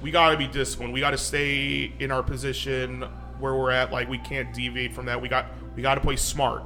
we 0.00 0.10
got 0.10 0.30
to 0.30 0.36
be 0.36 0.46
disciplined. 0.46 0.92
We 0.92 1.00
got 1.00 1.10
to 1.10 1.18
stay 1.18 1.92
in 1.98 2.10
our 2.10 2.22
position 2.22 3.04
where 3.40 3.54
we're 3.54 3.70
at. 3.70 3.92
Like 3.92 4.08
we 4.08 4.18
can't 4.18 4.52
deviate 4.54 4.92
from 4.94 5.06
that. 5.06 5.20
We 5.20 5.28
got 5.28 5.46
we 5.76 5.82
got 5.82 5.94
to 5.96 6.00
play 6.00 6.16
smart. 6.16 6.62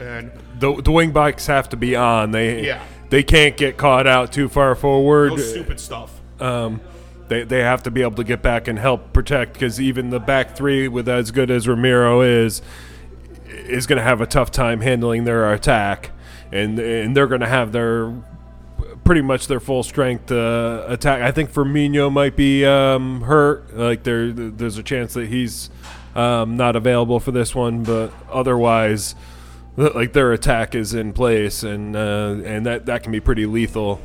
And 0.00 0.32
The 0.58 0.80
the 0.82 0.90
wing 0.90 1.12
backs 1.12 1.46
have 1.46 1.68
to 1.70 1.76
be 1.76 1.94
on. 1.96 2.32
They 2.32 2.66
Yeah. 2.66 2.82
they 3.10 3.22
can't 3.22 3.56
get 3.56 3.76
caught 3.76 4.06
out 4.06 4.32
too 4.32 4.48
far 4.48 4.74
forward. 4.74 5.30
no 5.32 5.36
stupid 5.36 5.78
stuff. 5.78 6.20
Um, 6.40 6.80
they 7.28 7.44
they 7.44 7.60
have 7.60 7.82
to 7.84 7.90
be 7.90 8.02
able 8.02 8.16
to 8.16 8.24
get 8.24 8.42
back 8.42 8.66
and 8.68 8.78
help 8.78 9.12
protect 9.12 9.52
because 9.54 9.80
even 9.80 10.10
the 10.10 10.20
back 10.20 10.56
three, 10.56 10.88
with 10.88 11.08
as 11.08 11.30
good 11.30 11.50
as 11.50 11.68
Romero 11.68 12.22
is, 12.22 12.60
is 13.46 13.86
going 13.86 13.98
to 13.98 14.02
have 14.02 14.20
a 14.20 14.26
tough 14.26 14.50
time 14.50 14.80
handling 14.80 15.24
their 15.24 15.52
attack, 15.52 16.10
and 16.50 16.78
and 16.78 17.16
they're 17.16 17.28
going 17.28 17.40
to 17.40 17.46
have 17.46 17.70
their 17.72 18.12
pretty 19.04 19.20
much 19.20 19.46
their 19.46 19.60
full 19.60 19.82
strength 19.82 20.32
uh, 20.32 20.84
attack. 20.88 21.22
I 21.22 21.30
think 21.30 21.52
Firmino 21.52 22.10
might 22.10 22.36
be 22.36 22.64
um, 22.64 23.22
hurt. 23.22 23.76
Like 23.76 24.02
there, 24.02 24.32
there's 24.32 24.78
a 24.78 24.82
chance 24.82 25.14
that 25.14 25.28
he's 25.28 25.70
um, 26.14 26.56
not 26.56 26.76
available 26.76 27.20
for 27.20 27.30
this 27.30 27.54
one, 27.54 27.82
but 27.82 28.12
otherwise, 28.30 29.14
like 29.76 30.12
their 30.12 30.32
attack 30.32 30.74
is 30.74 30.94
in 30.94 31.12
place, 31.12 31.62
and 31.62 31.94
uh, 31.94 32.36
and 32.44 32.64
that 32.66 32.86
that 32.86 33.02
can 33.02 33.12
be 33.12 33.20
pretty 33.20 33.46
lethal. 33.46 34.00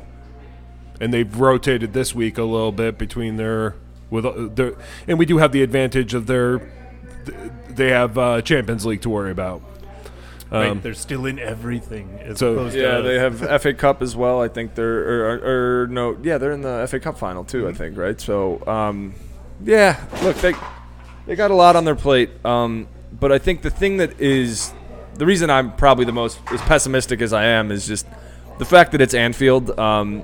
And 1.02 1.14
they've 1.14 1.40
rotated 1.40 1.94
this 1.94 2.14
week 2.14 2.38
a 2.38 2.44
little 2.44 2.74
bit 2.74 2.98
between 2.98 3.38
their 3.38 3.76
with 4.10 4.26
uh, 4.26 4.50
their, 4.54 4.74
and 5.08 5.18
we 5.18 5.26
do 5.26 5.38
have 5.38 5.52
the 5.52 5.64
advantage 5.64 6.14
of 6.14 6.28
their 6.28 6.70
they 7.70 7.90
have 7.90 8.18
uh, 8.18 8.42
Champions 8.42 8.86
League 8.86 9.02
to 9.02 9.10
worry 9.10 9.32
about. 9.32 9.62
Right, 10.52 10.70
Um, 10.70 10.82
they're 10.82 10.94
still 10.94 11.26
in 11.26 11.40
everything. 11.40 12.20
As 12.24 12.40
so- 12.40 12.54
opposed 12.54 12.76
Yeah, 12.76 12.98
us. 12.98 13.04
they 13.06 13.16
have 13.20 13.62
FA 13.62 13.74
Cup 13.74 14.02
as 14.02 14.16
well. 14.16 14.42
I 14.42 14.48
think 14.48 14.76
they're 14.76 15.00
or, 15.00 15.26
or, 15.38 15.84
or 15.84 15.88
no, 15.88 16.18
yeah, 16.24 16.38
they're 16.38 16.52
in 16.52 16.62
the 16.62 16.86
FA 16.90 17.00
Cup 17.00 17.18
final 17.18 17.44
too. 17.44 17.68
I 17.68 17.74
think 17.74 17.98
right. 17.98 18.20
So, 18.20 18.66
um, 18.68 19.14
yeah, 19.64 20.04
look, 20.24 20.38
they 20.38 20.54
they 21.28 21.36
got 21.36 21.52
a 21.52 21.56
lot 21.56 21.76
on 21.76 21.86
their 21.86 21.96
plate. 21.96 22.30
Um, 22.46 22.88
but 23.20 23.32
I 23.32 23.38
think 23.38 23.62
the 23.62 23.70
thing 23.70 23.98
that 23.98 24.20
is 24.22 24.74
the 25.16 25.26
reason 25.26 25.50
I'm 25.50 25.74
probably 25.76 26.06
the 26.06 26.12
most 26.14 26.40
as 26.52 26.62
pessimistic 26.62 27.22
as 27.22 27.34
I 27.34 27.46
am 27.46 27.72
is 27.72 27.86
just 27.88 28.06
the 28.58 28.66
fact 28.66 28.92
that 28.94 29.02
it's 29.02 29.14
Anfield. 29.14 29.78
Um, 29.80 30.24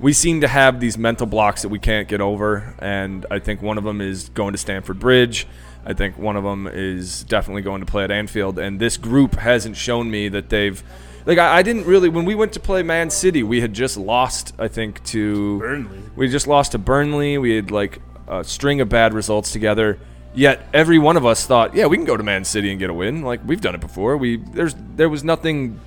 we 0.00 0.12
seem 0.12 0.42
to 0.42 0.48
have 0.48 0.78
these 0.78 0.96
mental 0.96 1.26
blocks 1.26 1.62
that 1.62 1.70
we 1.70 1.80
can't 1.80 2.06
get 2.06 2.20
over, 2.20 2.72
and 2.78 3.26
I 3.32 3.40
think 3.40 3.62
one 3.62 3.78
of 3.78 3.84
them 3.84 4.00
is 4.00 4.28
going 4.28 4.52
to 4.52 4.58
Stamford 4.58 5.00
Bridge. 5.00 5.46
I 5.84 5.94
think 5.94 6.18
one 6.18 6.36
of 6.36 6.44
them 6.44 6.66
is 6.66 7.24
definitely 7.24 7.62
going 7.62 7.80
to 7.80 7.86
play 7.86 8.04
at 8.04 8.10
Anfield, 8.10 8.58
and 8.58 8.78
this 8.78 8.96
group 8.96 9.36
hasn't 9.36 9.76
shown 9.76 10.10
me 10.10 10.28
that 10.28 10.48
they've. 10.48 10.82
Like 11.24 11.38
I, 11.38 11.58
I 11.58 11.62
didn't 11.62 11.84
really 11.84 12.08
when 12.08 12.24
we 12.24 12.34
went 12.34 12.52
to 12.54 12.60
play 12.60 12.82
Man 12.82 13.10
City, 13.10 13.42
we 13.42 13.60
had 13.60 13.72
just 13.72 13.96
lost. 13.96 14.54
I 14.58 14.68
think 14.68 15.02
to 15.06 15.58
Burnley. 15.58 15.98
We 16.16 16.28
just 16.28 16.46
lost 16.46 16.72
to 16.72 16.78
Burnley. 16.78 17.38
We 17.38 17.56
had 17.56 17.70
like 17.70 18.00
a 18.26 18.44
string 18.44 18.80
of 18.80 18.88
bad 18.88 19.14
results 19.14 19.52
together. 19.52 19.98
Yet 20.34 20.66
every 20.72 20.98
one 20.98 21.16
of 21.16 21.24
us 21.26 21.46
thought, 21.46 21.74
yeah, 21.74 21.86
we 21.86 21.96
can 21.96 22.04
go 22.04 22.16
to 22.16 22.22
Man 22.22 22.44
City 22.44 22.70
and 22.70 22.78
get 22.78 22.90
a 22.90 22.94
win. 22.94 23.22
Like 23.22 23.40
we've 23.46 23.60
done 23.60 23.74
it 23.74 23.80
before. 23.80 24.16
We 24.16 24.36
there's 24.36 24.74
there 24.94 25.08
was 25.08 25.24
nothing. 25.24 25.80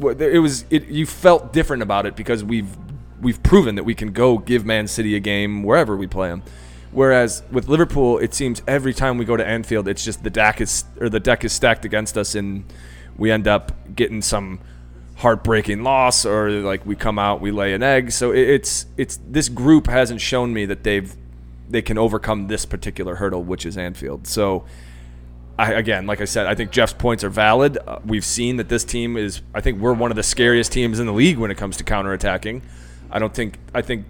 It 0.00 0.40
was 0.40 0.64
it. 0.70 0.86
You 0.88 1.06
felt 1.06 1.52
different 1.52 1.82
about 1.82 2.06
it 2.06 2.14
because 2.14 2.44
we've 2.44 2.68
we've 3.20 3.42
proven 3.42 3.74
that 3.74 3.84
we 3.84 3.94
can 3.94 4.12
go 4.12 4.38
give 4.38 4.64
Man 4.64 4.86
City 4.86 5.16
a 5.16 5.20
game 5.20 5.62
wherever 5.62 5.96
we 5.96 6.06
play 6.06 6.28
them. 6.28 6.42
Whereas 6.90 7.42
with 7.50 7.68
Liverpool, 7.68 8.18
it 8.18 8.32
seems 8.34 8.62
every 8.66 8.94
time 8.94 9.18
we 9.18 9.24
go 9.24 9.36
to 9.36 9.46
Anfield, 9.46 9.88
it's 9.88 10.04
just 10.04 10.24
the 10.24 10.30
deck 10.30 10.60
is 10.60 10.84
or 11.00 11.08
the 11.08 11.20
deck 11.20 11.44
is 11.44 11.52
stacked 11.52 11.84
against 11.84 12.16
us, 12.16 12.34
and 12.34 12.64
we 13.16 13.30
end 13.30 13.46
up 13.46 13.72
getting 13.94 14.22
some 14.22 14.60
heartbreaking 15.16 15.82
loss, 15.82 16.24
or 16.24 16.50
like 16.50 16.86
we 16.86 16.96
come 16.96 17.18
out, 17.18 17.40
we 17.40 17.50
lay 17.50 17.74
an 17.74 17.82
egg. 17.82 18.12
So 18.12 18.32
it's 18.32 18.86
it's 18.96 19.18
this 19.28 19.48
group 19.48 19.86
hasn't 19.86 20.20
shown 20.20 20.52
me 20.54 20.64
that 20.66 20.82
they've 20.82 21.14
they 21.68 21.82
can 21.82 21.98
overcome 21.98 22.48
this 22.48 22.64
particular 22.64 23.16
hurdle, 23.16 23.42
which 23.42 23.66
is 23.66 23.76
Anfield. 23.76 24.26
So. 24.26 24.64
I, 25.60 25.72
again, 25.72 26.06
like 26.06 26.20
I 26.20 26.24
said, 26.24 26.46
I 26.46 26.54
think 26.54 26.70
Jeff's 26.70 26.92
points 26.92 27.24
are 27.24 27.28
valid. 27.28 27.78
Uh, 27.84 27.98
we've 28.06 28.24
seen 28.24 28.58
that 28.58 28.68
this 28.68 28.84
team 28.84 29.16
is. 29.16 29.42
I 29.52 29.60
think 29.60 29.80
we're 29.80 29.92
one 29.92 30.12
of 30.12 30.16
the 30.16 30.22
scariest 30.22 30.70
teams 30.70 31.00
in 31.00 31.06
the 31.06 31.12
league 31.12 31.36
when 31.36 31.50
it 31.50 31.56
comes 31.56 31.76
to 31.78 31.84
counterattacking. 31.84 32.62
I 33.10 33.18
don't 33.18 33.34
think. 33.34 33.58
I 33.74 33.82
think 33.82 34.06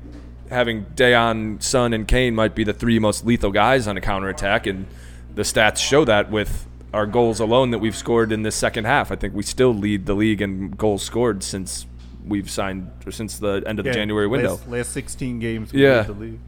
having 0.51 0.85
Dejan, 0.87 1.63
Son, 1.63 1.93
and 1.93 2.07
Kane 2.07 2.35
might 2.35 2.55
be 2.55 2.65
the 2.65 2.73
three 2.73 2.99
most 2.99 3.25
lethal 3.25 3.51
guys 3.51 3.87
on 3.87 3.97
a 3.97 4.01
counterattack, 4.01 4.67
and 4.67 4.87
the 5.35 5.43
stats 5.43 5.79
show 5.79 6.05
that 6.05 6.31
with 6.31 6.67
our 6.93 7.07
goals 7.07 7.39
alone 7.41 7.71
that 7.71 7.79
we've 7.79 7.97
scored 7.97 8.33
in 8.33 8.43
this 8.43 8.55
second 8.55 8.85
half. 8.85 9.13
I 9.13 9.17
think 9.17 9.35
we 9.35 9.43
still 9.43 9.75
lead 9.75 10.07
the 10.07 10.15
league 10.15 10.41
in 10.41 10.71
goals 10.71 11.03
scored 11.03 11.43
since 11.43 11.87
we've 12.27 12.51
signed 12.51 12.91
or 13.07 13.13
since 13.13 13.39
the 13.39 13.63
end 13.67 13.79
of 13.79 13.85
the 13.85 13.93
January 13.93 14.27
window. 14.27 14.53
Last, 14.53 14.69
last 14.69 14.93
16 14.93 15.39
games. 15.39 15.73
Yeah. 15.73 15.89
led 15.89 16.07
the 16.07 16.13
league. 16.15 16.39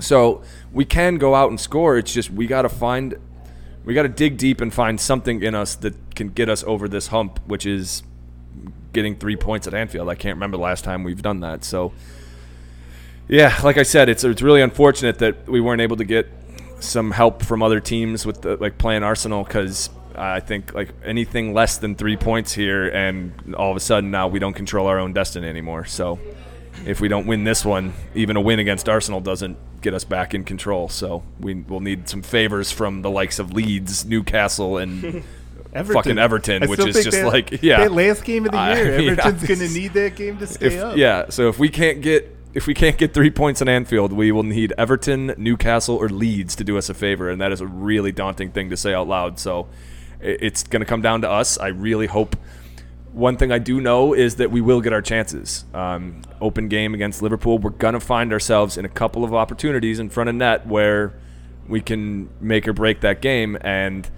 So 0.00 0.42
we 0.72 0.84
can 0.84 1.16
go 1.16 1.34
out 1.34 1.50
and 1.50 1.58
score. 1.60 1.96
It's 1.98 2.12
just 2.12 2.30
we 2.30 2.46
got 2.46 2.62
to 2.62 2.68
find, 2.68 3.14
we 3.84 3.94
got 3.94 4.02
to 4.02 4.08
dig 4.08 4.36
deep 4.36 4.60
and 4.60 4.72
find 4.72 5.00
something 5.00 5.42
in 5.42 5.54
us 5.54 5.74
that 5.76 6.14
can 6.14 6.28
get 6.28 6.48
us 6.48 6.64
over 6.64 6.88
this 6.88 7.08
hump, 7.08 7.40
which 7.46 7.66
is 7.66 8.02
getting 8.92 9.16
three 9.16 9.36
points 9.36 9.66
at 9.66 9.74
Anfield. 9.74 10.08
I 10.08 10.14
can't 10.14 10.36
remember 10.36 10.56
the 10.56 10.62
last 10.62 10.84
time 10.84 11.04
we've 11.04 11.22
done 11.22 11.40
that. 11.40 11.64
So, 11.64 11.92
yeah, 13.30 13.58
like 13.64 13.78
I 13.78 13.82
said, 13.84 14.08
it's 14.08 14.24
it's 14.24 14.42
really 14.42 14.60
unfortunate 14.62 15.18
that 15.20 15.48
we 15.48 15.60
weren't 15.60 15.80
able 15.80 15.96
to 15.96 16.04
get 16.04 16.26
some 16.80 17.10
help 17.10 17.42
from 17.42 17.62
other 17.62 17.78
teams 17.80 18.26
with 18.26 18.42
the, 18.42 18.56
like 18.56 18.76
playing 18.78 19.02
Arsenal 19.02 19.44
because. 19.44 19.90
I 20.12 20.40
think 20.40 20.74
like 20.74 20.92
anything 21.04 21.54
less 21.54 21.78
than 21.78 21.94
three 21.94 22.16
points 22.16 22.52
here, 22.52 22.88
and 22.88 23.54
all 23.54 23.70
of 23.70 23.76
a 23.76 23.80
sudden 23.80 24.10
now 24.10 24.26
we 24.26 24.38
don't 24.40 24.52
control 24.54 24.88
our 24.88 24.98
own 24.98 25.12
destiny 25.14 25.46
anymore. 25.48 25.84
So, 25.86 26.18
if 26.84 27.00
we 27.00 27.06
don't 27.08 27.26
win 27.26 27.44
this 27.44 27.64
one, 27.64 27.94
even 28.14 28.36
a 28.36 28.40
win 28.40 28.58
against 28.58 28.88
Arsenal 28.88 29.20
doesn't 29.20 29.56
get 29.80 29.94
us 29.94 30.02
back 30.04 30.34
in 30.34 30.42
control. 30.44 30.88
So 30.88 31.22
we 31.38 31.54
will 31.54 31.80
need 31.80 32.08
some 32.08 32.22
favors 32.22 32.72
from 32.72 33.02
the 33.02 33.08
likes 33.08 33.38
of 33.38 33.52
Leeds, 33.54 34.04
Newcastle, 34.04 34.78
and 34.78 35.04
Everton. 35.72 35.94
fucking 36.02 36.18
Everton, 36.18 36.64
I 36.64 36.66
which 36.66 36.80
is 36.80 37.04
just 37.04 37.12
that- 37.12 37.26
like 37.26 37.62
yeah, 37.62 37.78
That 37.84 37.92
last 37.92 38.24
game 38.24 38.44
of 38.44 38.50
the 38.50 38.58
I 38.58 38.74
year, 38.74 38.98
mean, 38.98 39.10
Everton's 39.10 39.46
going 39.46 39.60
to 39.60 39.68
need 39.68 39.92
that 39.94 40.16
game 40.16 40.38
to 40.38 40.46
stay 40.48 40.66
if, 40.74 40.82
up. 40.82 40.96
yeah. 40.96 41.30
So 41.30 41.48
if 41.48 41.58
we 41.58 41.68
can't 41.68 42.02
get 42.02 42.36
if 42.52 42.66
we 42.66 42.74
can't 42.74 42.98
get 42.98 43.14
three 43.14 43.30
points 43.30 43.62
in 43.62 43.68
Anfield, 43.68 44.12
we 44.12 44.32
will 44.32 44.42
need 44.42 44.72
Everton, 44.76 45.34
Newcastle, 45.36 45.96
or 45.96 46.08
Leeds 46.08 46.56
to 46.56 46.64
do 46.64 46.76
us 46.76 46.88
a 46.88 46.94
favor, 46.94 47.30
and 47.30 47.40
that 47.40 47.52
is 47.52 47.60
a 47.60 47.66
really 47.66 48.10
daunting 48.12 48.50
thing 48.50 48.70
to 48.70 48.76
say 48.76 48.92
out 48.92 49.06
loud. 49.06 49.38
So 49.38 49.68
it's 50.20 50.64
going 50.64 50.80
to 50.80 50.86
come 50.86 51.00
down 51.00 51.20
to 51.22 51.30
us. 51.30 51.58
I 51.58 51.68
really 51.68 52.06
hope. 52.06 52.36
One 53.12 53.36
thing 53.36 53.50
I 53.50 53.58
do 53.58 53.80
know 53.80 54.14
is 54.14 54.36
that 54.36 54.50
we 54.50 54.60
will 54.60 54.80
get 54.80 54.92
our 54.92 55.02
chances. 55.02 55.64
Um, 55.74 56.22
open 56.40 56.68
game 56.68 56.94
against 56.94 57.22
Liverpool, 57.22 57.58
we're 57.58 57.70
going 57.70 57.94
to 57.94 58.00
find 58.00 58.32
ourselves 58.32 58.76
in 58.76 58.84
a 58.84 58.88
couple 58.88 59.24
of 59.24 59.34
opportunities 59.34 59.98
in 59.98 60.10
front 60.10 60.28
of 60.28 60.36
net 60.36 60.66
where 60.66 61.14
we 61.68 61.80
can 61.80 62.30
make 62.40 62.66
or 62.66 62.72
break 62.72 63.00
that 63.00 63.20
game, 63.20 63.56
and 63.60 64.08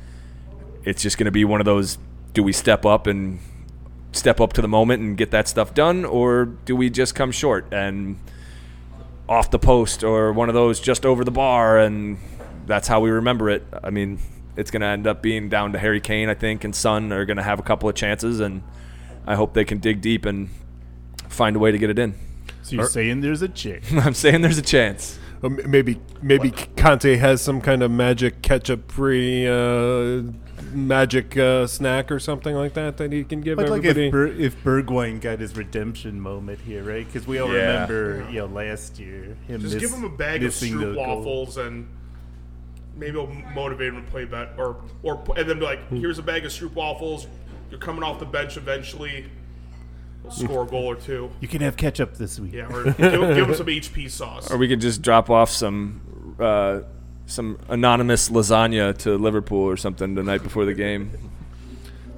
it's 0.85 1.03
just 1.03 1.19
going 1.19 1.27
to 1.27 1.31
be 1.31 1.45
one 1.45 1.61
of 1.61 1.65
those: 1.67 1.99
do 2.33 2.43
we 2.43 2.53
step 2.53 2.87
up 2.87 3.07
and 3.07 3.41
step 4.13 4.41
up 4.41 4.53
to 4.53 4.63
the 4.63 4.69
moment 4.69 5.03
and 5.03 5.17
get 5.17 5.31
that 5.31 5.49
stuff 5.49 5.75
done, 5.75 6.05
or 6.05 6.45
do 6.45 6.77
we 6.77 6.91
just 6.91 7.15
come 7.15 7.33
short 7.33 7.67
and 7.73 8.19
off 9.29 9.51
the 9.51 9.59
post 9.59 10.05
or 10.05 10.33
one 10.33 10.49
of 10.49 10.55
those 10.55 10.81
just 10.81 11.07
over 11.07 11.25
the 11.25 11.31
bar 11.31 11.79
and 11.79 12.19
that's 12.67 12.89
how 12.89 13.01
we 13.01 13.11
remember 13.11 13.49
it? 13.51 13.67
I 13.83 13.91
mean, 13.91 14.19
it's 14.57 14.71
going 14.71 14.83
to 14.83 14.87
end 14.87 15.07
up 15.07 15.23
being 15.23 15.49
down 15.49 15.73
to 15.73 15.79
Harry 15.79 16.01
Kane, 16.01 16.29
I 16.29 16.35
think, 16.35 16.65
and 16.65 16.75
Son 16.75 17.13
are 17.13 17.25
going 17.25 17.39
to 17.39 17.43
have 17.43 17.59
a 17.59 17.63
couple 17.63 17.89
of 17.89 17.95
chances, 17.95 18.41
and 18.41 18.63
I 19.27 19.35
hope 19.35 19.55
they 19.55 19.65
can 19.65 19.79
dig 19.79 20.01
deep 20.01 20.27
and 20.27 20.51
find 21.29 21.57
a 21.57 21.59
way 21.59 21.73
to 21.73 21.79
get 21.79 21.91
it 21.91 21.99
in. 21.99 22.15
So 22.63 22.77
you're 22.77 22.87
saying 22.87 23.23
there's 23.23 23.43
a 23.43 23.49
chance? 23.49 23.91
I'm 23.93 24.15
saying 24.15 24.43
there's 24.43 24.59
a 24.59 24.63
chance. 24.63 25.19
M- 25.43 25.59
maybe 25.67 25.99
maybe 26.21 26.51
Conte 26.51 27.17
has 27.17 27.41
some 27.43 27.61
kind 27.61 27.83
of 27.83 27.91
magic 27.91 28.43
ketchup-free 28.43 29.49
uh, 29.49 30.23
magic 30.73 31.37
uh, 31.37 31.67
snack 31.67 32.11
or 32.11 32.19
something 32.19 32.55
like 32.55 32.75
that 32.75 32.97
that 32.99 33.13
he 33.13 33.25
can 33.25 33.41
give 33.41 33.57
But 33.57 33.69
like 33.69 33.85
everybody. 33.85 34.07
if 34.07 34.13
Ber- 34.13 34.27
if 34.27 34.65
Bergwijn 34.65 35.21
got 35.21 35.39
his 35.39 35.57
redemption 35.57 36.21
moment 36.21 36.61
here, 36.61 36.83
right? 36.83 37.07
Because 37.07 37.27
we 37.27 37.39
all 37.39 37.49
Yeah. 37.53 37.83
remember, 37.85 38.27
you 38.31 38.41
know, 38.41 38.47
last 38.47 38.99
year 38.99 39.37
him 39.47 39.61
Just 39.61 39.75
miss- 39.75 39.83
give 39.83 39.93
him 39.93 40.05
a 40.05 40.09
bag 40.09 40.37
of 40.43 40.49
missing 40.49 40.75
stroop 40.75 40.81
the 40.81 40.95
goal. 40.95 41.17
waffles 41.17 41.57
and 41.57 41.87
maybe 42.97 43.11
it'll 43.19 43.27
motivate 43.55 43.89
him 43.93 44.05
to 44.05 44.11
play 44.11 44.25
better, 44.25 44.51
or 44.59 44.77
or 45.03 45.23
and 45.37 45.49
then 45.49 45.59
be 45.59 45.65
like, 45.65 45.89
here's 45.91 46.19
a 46.19 46.23
bag 46.23 46.45
of 46.45 46.51
stroop 46.53 46.75
waffles. 46.75 47.27
You're 47.71 47.81
coming 47.81 48.03
off 48.03 48.19
the 48.19 48.27
bench 48.27 48.57
eventually. 48.57 49.27
We'll 50.23 50.31
score 50.31 50.63
a 50.63 50.67
goal 50.67 50.85
or 50.85 50.95
two. 50.95 51.31
You 51.41 51.49
can 51.49 51.63
have 51.63 51.77
ketchup 51.77 52.15
this 52.17 52.39
week. 52.39 52.53
Yeah, 52.53 52.73
or 52.73 52.85
give, 52.85 52.97
give 52.99 53.49
him 53.49 53.55
some 53.55 53.67
HP 53.67 54.09
sauce. 54.11 54.51
Or 54.53 54.57
we 54.57 54.69
could 54.69 54.81
just 54.81 55.03
drop 55.03 55.31
off 55.31 55.51
some 55.51 56.37
uh, 56.39 56.81
some 57.33 57.59
anonymous 57.69 58.29
lasagna 58.29 58.97
to 58.99 59.17
Liverpool 59.17 59.61
or 59.63 59.77
something 59.77 60.15
the 60.15 60.23
night 60.23 60.43
before 60.43 60.65
the 60.65 60.75
game. 60.75 61.11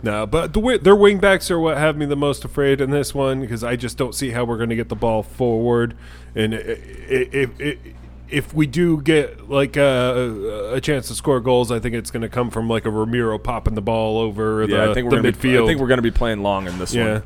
No, 0.02 0.26
but 0.26 0.52
the 0.52 0.60
wi- 0.60 0.78
their 0.78 0.94
wingbacks 0.94 1.50
are 1.50 1.58
what 1.58 1.78
have 1.78 1.96
me 1.96 2.04
the 2.04 2.16
most 2.16 2.44
afraid 2.44 2.82
in 2.82 2.90
this 2.90 3.14
one 3.14 3.40
because 3.40 3.64
I 3.64 3.76
just 3.76 3.96
don't 3.96 4.14
see 4.14 4.30
how 4.30 4.44
we're 4.44 4.58
going 4.58 4.68
to 4.68 4.76
get 4.76 4.90
the 4.90 4.94
ball 4.96 5.22
forward, 5.22 5.96
and 6.34 6.52
if 6.52 7.58
if 7.58 7.78
if 8.28 8.52
we 8.52 8.66
do 8.66 9.00
get 9.00 9.48
like 9.48 9.76
a, 9.76 10.72
a 10.74 10.80
chance 10.80 11.08
to 11.08 11.14
score 11.14 11.40
goals, 11.40 11.70
I 11.70 11.78
think 11.78 11.94
it's 11.94 12.10
going 12.10 12.22
to 12.22 12.28
come 12.28 12.50
from 12.50 12.68
like 12.68 12.84
a 12.84 12.90
Romero 12.90 13.38
popping 13.38 13.74
the 13.74 13.82
ball 13.82 14.18
over 14.18 14.62
Yeah, 14.62 14.84
the, 14.84 14.90
I 14.90 14.94
think 14.94 15.04
we're 15.10 15.22
gonna 15.22 15.32
midfield. 15.32 15.40
be, 15.42 15.58
I 15.58 15.66
think 15.66 15.80
we're 15.80 15.88
going 15.88 15.98
to 15.98 16.02
be 16.02 16.10
playing 16.10 16.42
long 16.42 16.66
in 16.66 16.78
this 16.78 16.94
yeah. 16.94 17.12
one. 17.12 17.22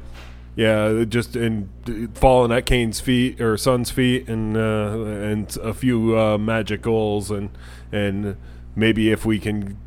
Yeah, 0.54 1.04
just 1.04 1.36
in 1.36 1.68
falling 2.14 2.50
at 2.50 2.66
Kane's 2.66 2.98
feet 3.00 3.40
or 3.40 3.56
Son's 3.56 3.92
feet, 3.92 4.28
and 4.28 4.56
uh, 4.56 5.04
and 5.04 5.56
a 5.58 5.72
few 5.72 6.18
uh, 6.18 6.36
magic 6.36 6.82
goals, 6.82 7.30
and 7.30 7.50
and 7.92 8.36
maybe 8.74 9.10
if 9.10 9.24
we 9.24 9.38
can 9.38 9.78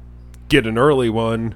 get 0.49 0.65
an 0.67 0.77
early 0.77 1.09
one, 1.09 1.55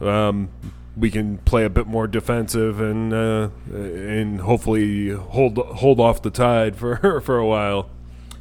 um, 0.00 0.48
we 0.96 1.10
can 1.10 1.38
play 1.38 1.64
a 1.64 1.70
bit 1.70 1.86
more 1.86 2.06
defensive 2.06 2.80
and 2.80 3.12
uh, 3.12 3.48
and 3.72 4.40
hopefully 4.40 5.10
hold 5.10 5.58
hold 5.58 6.00
off 6.00 6.22
the 6.22 6.30
tide 6.30 6.76
for 6.76 7.20
for 7.24 7.38
a 7.38 7.46
while. 7.46 7.90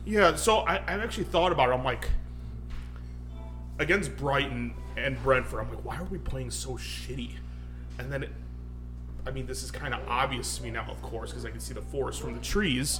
Yeah, 0.05 0.35
so 0.35 0.57
I, 0.59 0.77
I've 0.87 1.01
actually 1.01 1.23
thought 1.25 1.51
about 1.51 1.69
it. 1.69 1.73
I'm 1.73 1.83
like, 1.83 2.09
against 3.79 4.15
Brighton 4.17 4.73
and 4.97 5.21
Brentford, 5.23 5.61
I'm 5.61 5.69
like, 5.69 5.85
why 5.85 5.97
are 5.97 6.03
we 6.05 6.17
playing 6.17 6.51
so 6.51 6.71
shitty? 6.71 7.31
And 7.97 8.11
then, 8.11 8.23
it, 8.23 8.29
I 9.25 9.31
mean, 9.31 9.45
this 9.45 9.63
is 9.63 9.71
kind 9.71 9.93
of 9.93 10.01
obvious 10.07 10.57
to 10.57 10.63
me 10.63 10.71
now, 10.71 10.85
of 10.89 11.01
course, 11.01 11.29
because 11.29 11.45
I 11.45 11.51
can 11.51 11.61
see 11.61 11.73
the 11.73 11.81
forest 11.81 12.21
from 12.21 12.33
the 12.33 12.41
trees. 12.41 12.99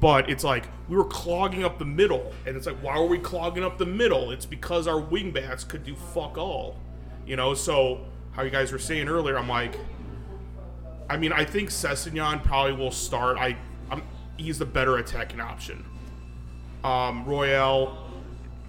But 0.00 0.28
it's 0.28 0.44
like 0.44 0.64
we 0.88 0.96
were 0.96 1.04
clogging 1.04 1.64
up 1.64 1.78
the 1.78 1.84
middle, 1.84 2.32
and 2.46 2.56
it's 2.56 2.66
like, 2.66 2.76
why 2.82 2.98
were 2.98 3.06
we 3.06 3.18
clogging 3.18 3.64
up 3.64 3.78
the 3.78 3.86
middle? 3.86 4.30
It's 4.30 4.44
because 4.46 4.86
our 4.86 5.00
wingbacks 5.00 5.66
could 5.66 5.84
do 5.84 5.94
fuck 5.96 6.36
all, 6.36 6.78
you 7.26 7.36
know. 7.36 7.54
So 7.54 8.00
how 8.32 8.42
you 8.42 8.50
guys 8.50 8.72
were 8.72 8.78
saying 8.78 9.08
earlier, 9.08 9.38
I'm 9.38 9.48
like, 9.48 9.74
I 11.08 11.16
mean, 11.16 11.32
I 11.32 11.44
think 11.44 11.70
Sessegnon 11.70 12.42
probably 12.44 12.72
will 12.74 12.90
start. 12.90 13.38
I, 13.38 13.56
I'm, 13.90 14.02
he's 14.36 14.58
the 14.58 14.66
better 14.66 14.96
attacking 14.98 15.40
option. 15.40 15.84
Um, 16.84 17.24
Royal, 17.24 17.96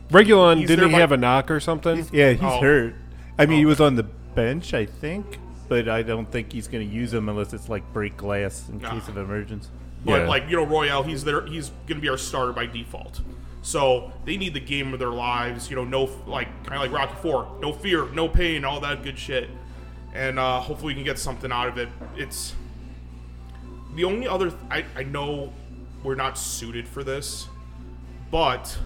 Reguilón 0.09 0.65
didn't 0.65 0.87
he 0.89 0.91
by- 0.93 0.99
have 0.99 1.11
a 1.11 1.17
knock 1.17 1.51
or 1.51 1.59
something? 1.59 2.07
Yeah, 2.11 2.31
he's 2.33 2.41
Oh. 2.41 2.61
hurt. 2.61 2.95
I 3.37 3.45
mean, 3.45 3.59
he 3.59 3.65
Oh. 3.65 3.69
was 3.69 3.81
on 3.81 3.95
the 3.95 4.03
bench, 4.03 4.73
I 4.73 4.85
think, 4.85 5.39
but 5.67 5.89
I 5.89 6.03
don't 6.03 6.31
think 6.31 6.53
he's 6.53 6.67
going 6.67 6.87
to 6.87 6.95
use 6.95 7.13
him 7.13 7.27
unless 7.27 7.53
it's 7.53 7.69
like 7.69 7.91
break 7.91 8.15
glass 8.17 8.69
in 8.69 8.79
Nah. 8.79 8.91
case 8.91 9.07
of 9.07 9.17
emergency. 9.17 9.69
But 10.07 10.21
Yeah. 10.21 10.27
like 10.27 10.49
you 10.49 10.55
know, 10.55 10.63
Royal, 10.65 11.03
he's 11.03 11.23
there. 11.23 11.45
He's 11.45 11.69
gonna 11.85 12.01
be 12.01 12.09
our 12.09 12.17
starter 12.17 12.53
by 12.53 12.65
default. 12.65 13.21
So 13.61 14.11
they 14.25 14.37
need 14.37 14.53
the 14.53 14.59
game 14.61 14.93
of 14.93 14.99
their 14.99 15.11
lives. 15.11 15.69
You 15.69 15.75
know, 15.75 15.83
no 15.83 16.09
like 16.25 16.47
kind 16.65 16.81
of 16.81 16.89
like 16.89 16.91
Rocky 16.91 17.15
Four, 17.21 17.47
no 17.61 17.71
fear, 17.73 18.07
no 18.13 18.27
pain, 18.29 18.63
all 18.65 18.79
that 18.79 19.03
good 19.03 19.19
shit. 19.19 19.49
And 20.15 20.39
uh, 20.39 20.61
hopefully 20.61 20.91
we 20.91 20.95
can 20.95 21.03
get 21.03 21.19
something 21.19 21.51
out 21.51 21.67
of 21.67 21.77
it. 21.77 21.89
It's 22.15 22.55
the 23.95 24.05
only 24.05 24.27
other. 24.27 24.51
I 24.71 24.85
I 24.95 25.03
know 25.03 25.51
we're 26.03 26.15
not 26.15 26.37
suited 26.37 26.87
for 26.87 27.03
this, 27.03 27.47
but 28.31 28.77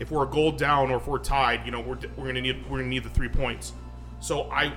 if 0.00 0.10
we're 0.10 0.24
a 0.24 0.28
goal 0.28 0.52
down 0.52 0.90
or 0.90 0.96
if 0.96 1.06
we're 1.06 1.18
tied, 1.18 1.64
you 1.64 1.70
know, 1.70 1.80
we're, 1.80 1.98
we're 2.16 2.26
gonna 2.26 2.40
need 2.40 2.64
we're 2.68 2.78
gonna 2.78 2.88
need 2.88 3.04
the 3.04 3.10
three 3.10 3.28
points. 3.28 3.72
So 4.20 4.50
I 4.50 4.72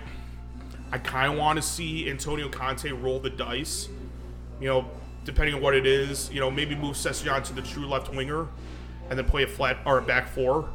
I 0.92 0.98
kind 1.00 1.32
of 1.34 1.40
want 1.40 1.58
to 1.58 1.62
see 1.64 2.10
Antonio 2.10 2.50
Conte 2.50 2.90
roll 2.92 3.20
the 3.20 3.30
dice. 3.32 3.88
You 4.60 4.68
know, 4.68 4.86
depending 5.24 5.56
on 5.56 5.62
what 5.62 5.76
it 5.76 5.86
is, 5.86 6.32
you 6.32 6.40
know, 6.40 6.50
maybe 6.50 6.76
move 6.76 6.96
Sessegnon 6.96 7.44
to 7.46 7.54
the 7.54 7.62
true 7.62 7.88
left 7.88 8.14
winger, 8.14 8.48
and 9.10 9.18
then 9.18 9.26
play 9.26 9.44
a 9.44 9.48
flat 9.48 9.78
or 9.86 9.98
a 9.98 10.02
back 10.02 10.28
four, 10.30 10.70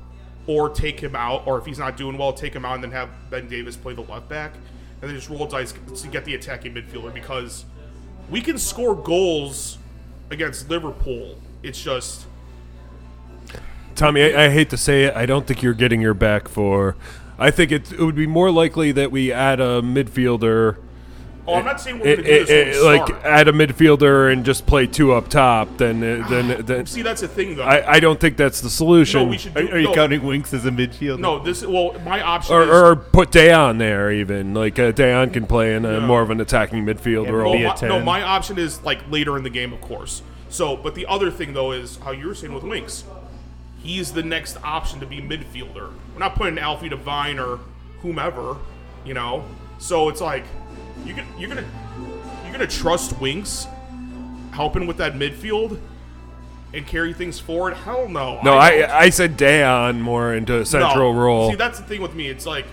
or 0.47 0.69
take 0.71 1.01
him 1.01 1.17
out, 1.17 1.47
or 1.47 1.59
if 1.59 1.67
he's 1.67 1.79
not 1.79 1.97
doing 1.97 2.17
well, 2.17 2.33
take 2.33 2.55
him 2.55 2.65
out 2.65 2.75
and 2.75 2.85
then 2.85 2.93
have 2.93 3.09
Ben 3.31 3.49
Davies 3.49 3.77
play 3.77 3.95
the 3.95 4.03
left 4.03 4.29
back, 4.29 4.55
and 5.01 5.11
then 5.11 5.15
just 5.15 5.29
roll 5.29 5.47
dice 5.47 5.73
to 5.73 6.09
get 6.09 6.25
the 6.25 6.35
attacking 6.35 6.75
midfielder 6.75 7.13
because 7.13 7.65
we 8.31 8.41
can 8.41 8.59
score 8.59 8.95
goals 8.95 9.79
against 10.31 10.69
Liverpool, 10.69 11.41
it's 11.63 11.81
just 11.81 12.27
Tommy, 13.97 14.23
I, 14.23 14.45
I 14.45 14.49
hate 14.51 14.69
to 14.71 14.77
say 14.77 15.05
it, 15.05 15.17
I 15.17 15.25
don't 15.25 15.47
think 15.47 15.63
you're 15.63 15.73
getting 15.73 16.03
your 16.03 16.15
back 16.15 16.49
for. 16.49 16.97
I 17.39 17.51
think 17.51 17.73
it, 17.73 17.93
it 17.93 18.01
would 18.01 18.15
be 18.15 18.27
more 18.27 18.51
likely 18.51 18.93
that 18.93 19.11
we 19.11 19.33
add 19.33 19.59
a 19.59 19.81
midfielder. 19.81 20.77
Oh, 21.49 21.55
I'm 21.55 21.65
not 21.65 21.81
saying 21.81 22.01
we're 22.01 22.07
eh, 22.09 22.15
going 22.17 22.25
to 22.25 22.39
do 22.39 22.45
this 22.45 22.51
eh, 22.51 22.81
when 22.83 22.95
eh, 22.95 22.99
like 22.99 23.07
start. 23.09 23.25
add 23.25 23.49
a 23.49 23.53
midfielder 23.53 24.33
and 24.33 24.45
just 24.45 24.67
play 24.67 24.87
two 24.87 25.13
up 25.13 25.29
top. 25.29 25.77
Then, 25.77 26.01
then, 26.01 26.65
then 26.67 26.87
See, 26.87 27.03
that's 27.03 27.21
the 27.21 27.29
thing, 27.29 27.57
though. 27.57 27.63
I, 27.63 27.93
I 27.95 28.01
don't 28.01 28.19
think 28.19 28.37
that's 28.37 28.61
the 28.61 28.71
solution. 28.71 29.23
no, 29.23 29.29
we 29.29 29.39
should. 29.39 29.57
Are, 29.57 29.63
Do, 29.63 29.69
are 29.73 29.79
you 29.79 29.87
no, 29.89 29.95
counting 29.95 30.23
Winks 30.25 30.53
as 30.53 30.67
a 30.67 30.71
midfielder? 30.71 31.19
No, 31.21 31.39
this. 31.39 31.65
Well, 31.65 31.99
my 32.05 32.21
option 32.21 32.55
or, 32.55 32.63
is. 32.63 32.69
or 32.69 32.97
put 32.97 33.31
Dejan 33.31 33.79
there 33.79 34.11
even. 34.11 34.55
Like 34.55 34.79
uh, 34.79 34.93
Dejan 34.93 35.33
can 35.33 35.47
play 35.47 35.75
in 35.75 35.85
a, 35.85 36.01
Yeah. 36.01 36.07
more 36.07 36.23
of 36.23 36.31
an 36.31 36.41
attacking 36.41 36.85
midfielder. 36.85 37.27
Yeah, 37.27 37.33
role. 37.33 37.55
a 37.55 37.63
well, 37.63 37.77
my, 37.81 37.89
no, 37.89 38.01
my 38.05 38.23
option 38.23 38.59
is 38.59 38.83
like 38.83 39.09
later 39.11 39.37
in 39.37 39.43
the 39.45 39.51
game, 39.51 39.73
of 39.73 39.81
course. 39.81 40.23
So, 40.49 40.77
but 40.77 40.95
the 40.95 41.07
other 41.07 41.31
thing 41.31 41.53
though 41.53 41.73
is 41.73 41.97
how 41.99 42.11
you 42.11 42.27
were 42.29 42.35
saying 42.35 42.55
with 42.55 42.65
Winks, 42.65 43.05
he's 43.83 44.13
the 44.13 44.23
next 44.23 44.57
option 44.65 45.01
to 45.01 45.07
be 45.07 45.21
midfielder. 45.21 45.93
We're 46.13 46.19
not 46.19 46.35
putting 46.35 46.59
Alfie 46.59 46.89
Devine 46.89 47.39
or 47.39 47.61
whomever, 48.01 48.57
you 49.05 49.15
know. 49.15 49.45
So 49.79 50.09
it's 50.09 50.21
like 50.21 50.45
you 51.05 51.15
can, 51.15 51.27
you're 51.39 51.49
gonna 51.49 51.65
you're 52.45 52.53
gonna 52.53 52.67
trust 52.67 53.19
Winks 53.21 53.67
helping 54.53 54.87
with 54.87 54.97
that 54.99 55.15
midfield 55.15 55.79
and 56.73 56.87
carry 56.87 57.13
things 57.13 57.39
forward. 57.39 57.75
Hell 57.75 58.09
no. 58.09 58.37
No, 58.37 58.43
don't. 58.53 58.59
I 58.59 58.99
I 58.99 59.11
said 59.11 59.37
Dejan 59.37 60.01
more 60.01 60.35
into 60.35 60.59
a 60.61 60.67
central 60.67 61.13
No. 61.13 61.19
role. 61.21 61.51
See, 61.51 61.57
that's 61.57 61.79
the 61.79 61.85
thing 61.87 62.01
with 62.03 62.15
me. 62.15 62.29
It's 62.29 62.47
like 62.47 62.67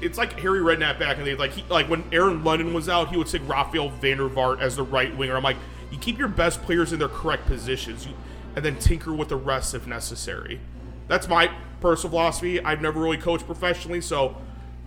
it's 0.00 0.18
like 0.18 0.38
Harry 0.40 0.60
Redknapp 0.60 0.98
back 0.98 1.18
in 1.18 1.24
the 1.24 1.30
day. 1.32 1.36
Like 1.36 1.52
he, 1.52 1.64
like 1.68 1.88
when 1.88 2.04
Aaron 2.12 2.44
Lennon 2.44 2.74
was 2.74 2.88
out, 2.88 3.08
he 3.10 3.16
would 3.16 3.26
take 3.26 3.46
Rafael 3.48 3.88
van 3.90 4.18
der 4.18 4.28
Vaart 4.28 4.60
as 4.60 4.76
the 4.76 4.82
right 4.82 5.14
winger. 5.16 5.36
I'm 5.36 5.42
like, 5.42 5.56
you 5.90 5.98
keep 5.98 6.18
your 6.18 6.28
best 6.28 6.62
players 6.62 6.92
in 6.92 6.98
their 6.98 7.08
correct 7.08 7.46
positions, 7.46 8.06
you, 8.06 8.12
and 8.56 8.64
then 8.64 8.76
tinker 8.76 9.12
with 9.12 9.28
the 9.28 9.36
rest 9.36 9.74
if 9.74 9.86
necessary. 9.86 10.60
That's 11.08 11.28
my 11.28 11.50
personal 11.80 12.10
philosophy. 12.10 12.60
I've 12.62 12.80
never 12.82 13.00
really 13.00 13.16
coached 13.18 13.46
professionally, 13.46 14.00
so 14.00 14.36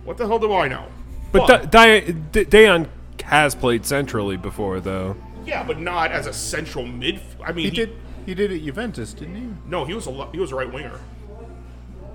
what 0.04 0.18
the 0.18 0.26
hell 0.26 0.38
do 0.38 0.52
I 0.52 0.68
know? 0.68 0.86
But 1.32 1.46
Da- 1.46 1.64
Di- 1.66 2.12
D- 2.32 2.44
Dejan 2.44 2.88
has 3.24 3.54
played 3.54 3.84
centrally 3.84 4.36
before, 4.36 4.80
though. 4.80 5.16
yeah, 5.44 5.62
but 5.62 5.78
not 5.78 6.10
as 6.10 6.26
a 6.26 6.32
central 6.32 6.86
mid. 6.86 7.20
I 7.44 7.52
mean, 7.52 7.64
he 7.66 7.70
did. 7.70 7.96
He 8.26 8.34
did 8.34 8.52
at 8.52 8.62
Juventus, 8.62 9.12
didn't 9.14 9.36
he? 9.36 9.48
No, 9.66 9.84
he 9.84 9.94
was 9.94 10.06
a 10.06 10.10
le- 10.10 10.30
he 10.32 10.38
was 10.38 10.52
a 10.52 10.54
right 10.54 10.70
winger. 10.72 10.98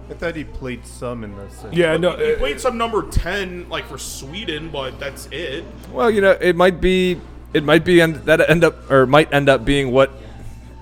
I 0.09 0.13
thought 0.15 0.35
he 0.35 0.43
played 0.43 0.85
some 0.85 1.23
in 1.23 1.35
the. 1.35 1.49
Center. 1.49 1.75
Yeah, 1.75 1.97
no. 1.97 2.15
he 2.17 2.33
uh, 2.33 2.37
played 2.37 2.59
some 2.59 2.77
number 2.77 3.03
ten 3.09 3.67
like 3.69 3.85
for 3.87 3.97
Sweden, 3.97 4.69
but 4.69 4.99
that's 4.99 5.27
it. 5.31 5.63
Well, 5.91 6.11
you 6.11 6.21
know, 6.21 6.31
it 6.31 6.55
might 6.55 6.81
be, 6.81 7.19
it 7.53 7.63
might 7.63 7.85
be, 7.85 8.01
end, 8.01 8.15
that 8.25 8.47
end 8.49 8.63
up 8.63 8.91
or 8.91 9.05
might 9.07 9.33
end 9.33 9.47
up 9.49 9.63
being 9.65 9.91
what, 9.91 10.09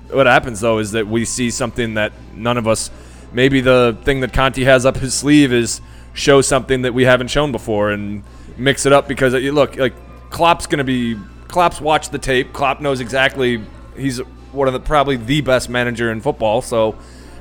what 0.10 0.26
happens 0.26 0.60
though 0.60 0.80
is 0.80 0.92
that 0.94 1.08
we 1.08 1.24
see 1.24 1.52
something 1.52 1.94
that 1.94 2.12
none 2.34 2.58
of 2.58 2.68
us, 2.68 2.90
maybe 3.32 3.62
the 3.62 3.96
thing 4.04 4.22
that 4.22 4.34
Conte 4.34 4.62
has 4.64 4.86
up 4.86 4.98
his 4.98 5.14
sleeve 5.14 5.54
is 5.54 5.80
show 6.14 6.42
something 6.42 6.82
that 6.84 6.94
we 6.94 7.04
haven't 7.06 7.28
shown 7.30 7.52
before 7.52 7.92
and 7.92 8.24
mix 8.58 8.86
it 8.86 8.94
up 8.94 9.08
because 9.08 9.34
you 9.34 9.52
look 9.52 9.76
like 9.78 9.94
Klopp's 10.30 10.68
gonna 10.68 10.84
be 10.84 11.18
Klopp's 11.48 11.82
watched 11.82 12.12
the 12.12 12.18
tape. 12.20 12.54
Klopp 12.54 12.82
knows 12.82 13.00
exactly 13.00 13.62
he's 13.96 14.20
one 14.52 14.68
of 14.68 14.74
the 14.74 14.80
probably 14.80 15.16
the 15.18 15.42
best 15.42 15.70
manager 15.70 16.12
in 16.12 16.22
football. 16.22 16.62
So. 16.62 16.96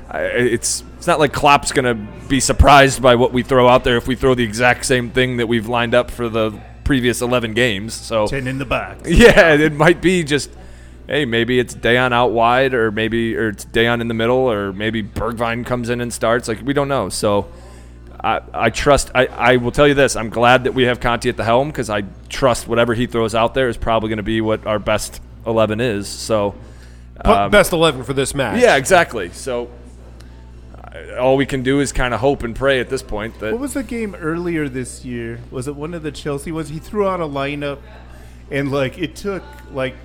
I- 0.09 0.23
It's 0.23 0.83
it's 0.97 1.07
not 1.07 1.19
like 1.19 1.31
Klopp's 1.31 1.71
gonna 1.71 1.95
be 2.27 2.39
surprised 2.41 3.01
by 3.01 3.15
what 3.15 3.31
we 3.31 3.43
throw 3.43 3.67
out 3.69 3.83
there 3.85 3.95
if 3.97 4.07
we 4.09 4.15
throw 4.15 4.35
the 4.35 4.43
exact 4.43 4.85
same 4.85 5.09
thing 5.09 5.37
that 5.37 5.47
we've 5.47 5.67
lined 5.69 5.95
up 5.95 6.11
for 6.11 6.27
the 6.27 6.51
previous 6.83 7.21
eleven 7.21 7.53
games. 7.53 7.93
So 7.93 8.27
Ten 8.27 8.45
in 8.45 8.57
the 8.57 8.65
box. 8.65 9.01
yeah, 9.09 9.53
it 9.53 9.71
might 9.73 10.01
be 10.01 10.23
just 10.25 10.49
hey, 11.07 11.23
maybe 11.23 11.59
it's 11.59 11.73
Dejan 11.73 12.11
out 12.11 12.31
wide, 12.33 12.73
or 12.73 12.91
maybe 12.91 13.37
or 13.37 13.47
it's 13.49 13.63
Dejan 13.65 14.01
in 14.01 14.09
the 14.09 14.13
middle, 14.13 14.35
or 14.51 14.73
maybe 14.73 15.01
Bergwijn 15.01 15.65
comes 15.65 15.89
in 15.89 16.01
and 16.01 16.11
starts. 16.13 16.49
Like 16.49 16.59
we 16.61 16.73
don't 16.73 16.89
know. 16.89 17.07
So 17.07 17.47
I 18.23 18.41
I 18.53 18.69
trust. 18.69 19.11
I 19.15 19.25
I 19.27 19.55
will 19.57 19.71
tell 19.71 19.87
you 19.87 19.93
this. 19.93 20.15
I'm 20.15 20.29
glad 20.29 20.65
that 20.65 20.73
we 20.73 20.83
have 20.83 20.99
Conte 20.99 21.27
at 21.27 21.37
the 21.37 21.43
helm 21.43 21.69
because 21.69 21.89
I 21.89 22.03
trust 22.29 22.67
whatever 22.67 22.93
he 22.93 23.07
throws 23.07 23.33
out 23.35 23.53
there 23.53 23.67
is 23.67 23.77
probably 23.77 24.09
going 24.09 24.17
to 24.17 24.23
be 24.23 24.41
what 24.41 24.65
our 24.65 24.79
best 24.79 25.21
eleven 25.45 25.81
is. 25.81 26.07
So. 26.07 26.55
um, 27.23 27.51
best 27.51 27.73
eleven 27.73 28.03
for 28.03 28.13
this 28.13 28.33
match. 28.33 28.61
Yeah, 28.61 28.75
exactly. 28.75 29.29
So 29.31 29.69
all 31.19 31.37
we 31.37 31.45
can 31.45 31.63
do 31.63 31.79
is 31.79 31.91
kind 31.91 32.13
of 32.13 32.19
hope 32.19 32.43
and 32.43 32.55
pray 32.55 32.79
at 32.79 32.89
this 32.89 33.01
point 33.01 33.39
that 33.39 33.51
What 33.51 33.61
was 33.61 33.73
the 33.73 33.83
game 33.83 34.15
earlier 34.15 34.67
this 34.69 35.05
year? 35.05 35.39
Was 35.49 35.67
it 35.67 35.75
one 35.75 35.93
of 35.93 36.03
the 36.03 36.11
Chelsea 36.11 36.51
ones? 36.51 36.69
He 36.69 36.79
threw 36.79 37.07
out 37.07 37.19
a 37.19 37.25
lineup, 37.25 37.79
and 38.49 38.71
like 38.71 38.97
it 38.97 39.15
took 39.15 39.43
like 39.71 39.95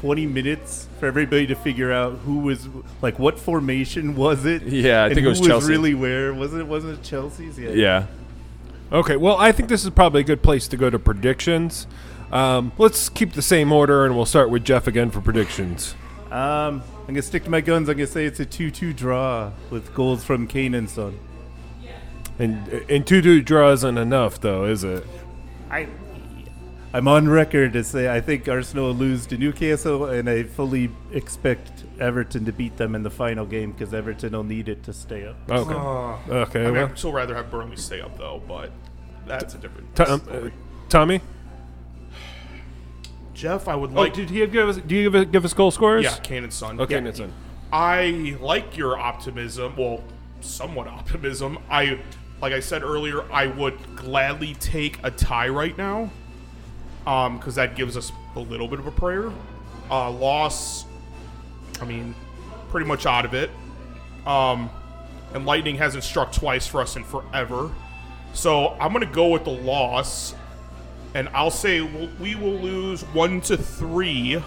20 0.00 0.26
minutes 0.26 0.88
for 0.98 1.06
everybody 1.06 1.46
to 1.46 1.54
figure 1.54 1.92
out 1.92 2.12
who 2.20 2.38
was 2.38 2.66
like 3.02 3.18
what 3.18 3.38
formation 3.38 4.16
was 4.16 4.46
it? 4.46 4.62
Yeah, 4.62 5.02
I 5.02 5.06
and 5.06 5.14
think 5.14 5.26
it 5.26 5.28
was 5.28 5.40
who 5.40 5.46
Chelsea. 5.46 5.68
really 5.68 5.94
where? 5.94 6.32
wasn't 6.32 6.62
it? 6.62 6.66
Wasn't 6.66 6.98
it 6.98 7.02
Chelsea's? 7.02 7.58
Yeah. 7.58 7.70
yeah. 7.70 8.06
Okay, 8.92 9.16
well, 9.16 9.36
I 9.36 9.52
think 9.52 9.68
this 9.68 9.84
is 9.84 9.90
probably 9.90 10.22
a 10.22 10.24
good 10.24 10.42
place 10.42 10.66
to 10.68 10.76
go 10.76 10.88
to 10.88 10.98
predictions. 10.98 11.86
Um, 12.32 12.72
let's 12.78 13.08
keep 13.10 13.34
the 13.34 13.42
same 13.42 13.72
order, 13.72 14.06
and 14.06 14.16
we'll 14.16 14.24
start 14.26 14.48
with 14.50 14.64
Jeff 14.64 14.86
again 14.86 15.10
for 15.10 15.20
predictions. 15.20 15.94
Um, 16.30 16.82
I'm 17.00 17.06
gonna 17.08 17.22
stick 17.22 17.44
to 17.44 17.50
my 17.50 17.60
guns. 17.60 17.88
I'm 17.88 17.96
gonna 17.96 18.06
say 18.06 18.24
it's 18.24 18.40
a 18.40 18.46
2-2 18.46 18.96
draw 18.96 19.50
with 19.68 19.94
goals 19.94 20.24
from 20.24 20.46
Kane 20.46 20.74
and 20.74 20.88
Son. 20.88 21.18
And 22.38 22.68
and 22.88 23.06
two 23.06 23.20
two 23.20 23.42
draw 23.42 23.70
isn't 23.72 23.98
enough, 23.98 24.40
though, 24.40 24.64
is 24.64 24.82
it? 24.82 25.04
I. 25.70 25.88
I'm 26.92 27.06
on 27.06 27.28
record 27.28 27.72
to 27.74 27.84
say 27.84 28.12
I 28.12 28.20
think 28.20 28.48
Arsenal 28.48 28.86
will 28.86 28.94
lose 28.94 29.24
to 29.26 29.38
Newcastle, 29.38 30.06
and 30.06 30.28
I 30.28 30.42
fully 30.42 30.90
expect 31.12 31.84
Everton 32.00 32.44
to 32.46 32.52
beat 32.52 32.76
them 32.78 32.96
in 32.96 33.04
the 33.04 33.10
final 33.10 33.46
game 33.46 33.70
because 33.70 33.94
Everton 33.94 34.32
will 34.32 34.42
need 34.42 34.68
it 34.68 34.82
to 34.84 34.92
stay 34.92 35.24
up. 35.26 35.36
Okay. 35.48 36.32
okay. 36.32 36.60
I 36.62 36.64
mean, 36.66 36.74
well, 36.74 36.86
I'd 36.86 36.98
still 36.98 37.12
rather 37.12 37.34
have 37.36 37.48
Burnley 37.50 37.76
stay 37.76 38.00
up 38.00 38.18
though, 38.18 38.42
but 38.48 38.72
that's 39.26 39.54
a 39.54 39.58
different. 39.58 39.94
Tom- 39.94 40.20
story. 40.20 40.48
uh, 40.48 40.88
Tommy. 40.88 41.20
Jeff, 43.34 43.68
I 43.68 43.76
would 43.76 43.90
Oh, 43.92 44.02
like. 44.02 44.12
did 44.14 44.28
he 44.28 44.44
give 44.48 44.68
us? 44.68 44.76
Do 44.78 44.94
you 44.94 45.04
give, 45.10 45.14
us- 45.14 45.26
give 45.30 45.44
us 45.44 45.54
goal 45.54 45.70
scorers? 45.70 46.04
yeah, 46.04 46.16
Kane 46.16 46.42
and 46.44 46.52
Son. 46.52 46.80
Okay, 46.80 46.94
Yeah. 46.96 47.00
that's 47.02 47.20
it. 47.20 47.30
I 47.72 48.36
like 48.40 48.76
your 48.76 48.98
optimism. 48.98 49.74
Well, 49.76 50.02
somewhat 50.40 50.88
optimism. 50.98 51.58
I, 51.70 52.00
like 52.42 52.52
I 52.52 52.60
said 52.60 52.82
earlier, 52.82 53.30
I 53.32 53.46
would 53.46 53.78
gladly 53.96 54.54
take 54.54 54.98
a 55.04 55.10
tie 55.12 55.48
right 55.48 55.78
now, 55.78 56.10
um, 57.06 57.38
because 57.38 57.54
that 57.54 57.76
gives 57.76 57.96
us 57.96 58.12
a 58.36 58.40
little 58.40 58.68
bit 58.68 58.78
of 58.78 58.86
a 58.86 58.90
prayer. 58.90 59.32
Uh, 59.90 60.10
loss. 60.10 60.84
I 61.80 61.84
mean, 61.84 62.14
pretty 62.68 62.86
much 62.86 63.06
out 63.06 63.24
of 63.24 63.34
it. 63.34 63.50
Um, 64.26 64.70
and 65.34 65.46
lightning 65.46 65.76
hasn't 65.76 66.04
struck 66.04 66.32
twice 66.32 66.66
for 66.66 66.80
us 66.80 66.96
in 66.96 67.04
forever. 67.04 67.70
So 68.32 68.76
I'm 68.80 68.92
gonna 68.92 69.06
go 69.06 69.28
with 69.28 69.44
the 69.44 69.50
loss, 69.50 70.34
and 71.14 71.28
I'll 71.30 71.50
say 71.50 71.80
we 71.80 72.34
will 72.34 72.58
lose 72.58 73.02
one 73.02 73.40
to 73.42 73.56
three. 73.56 74.42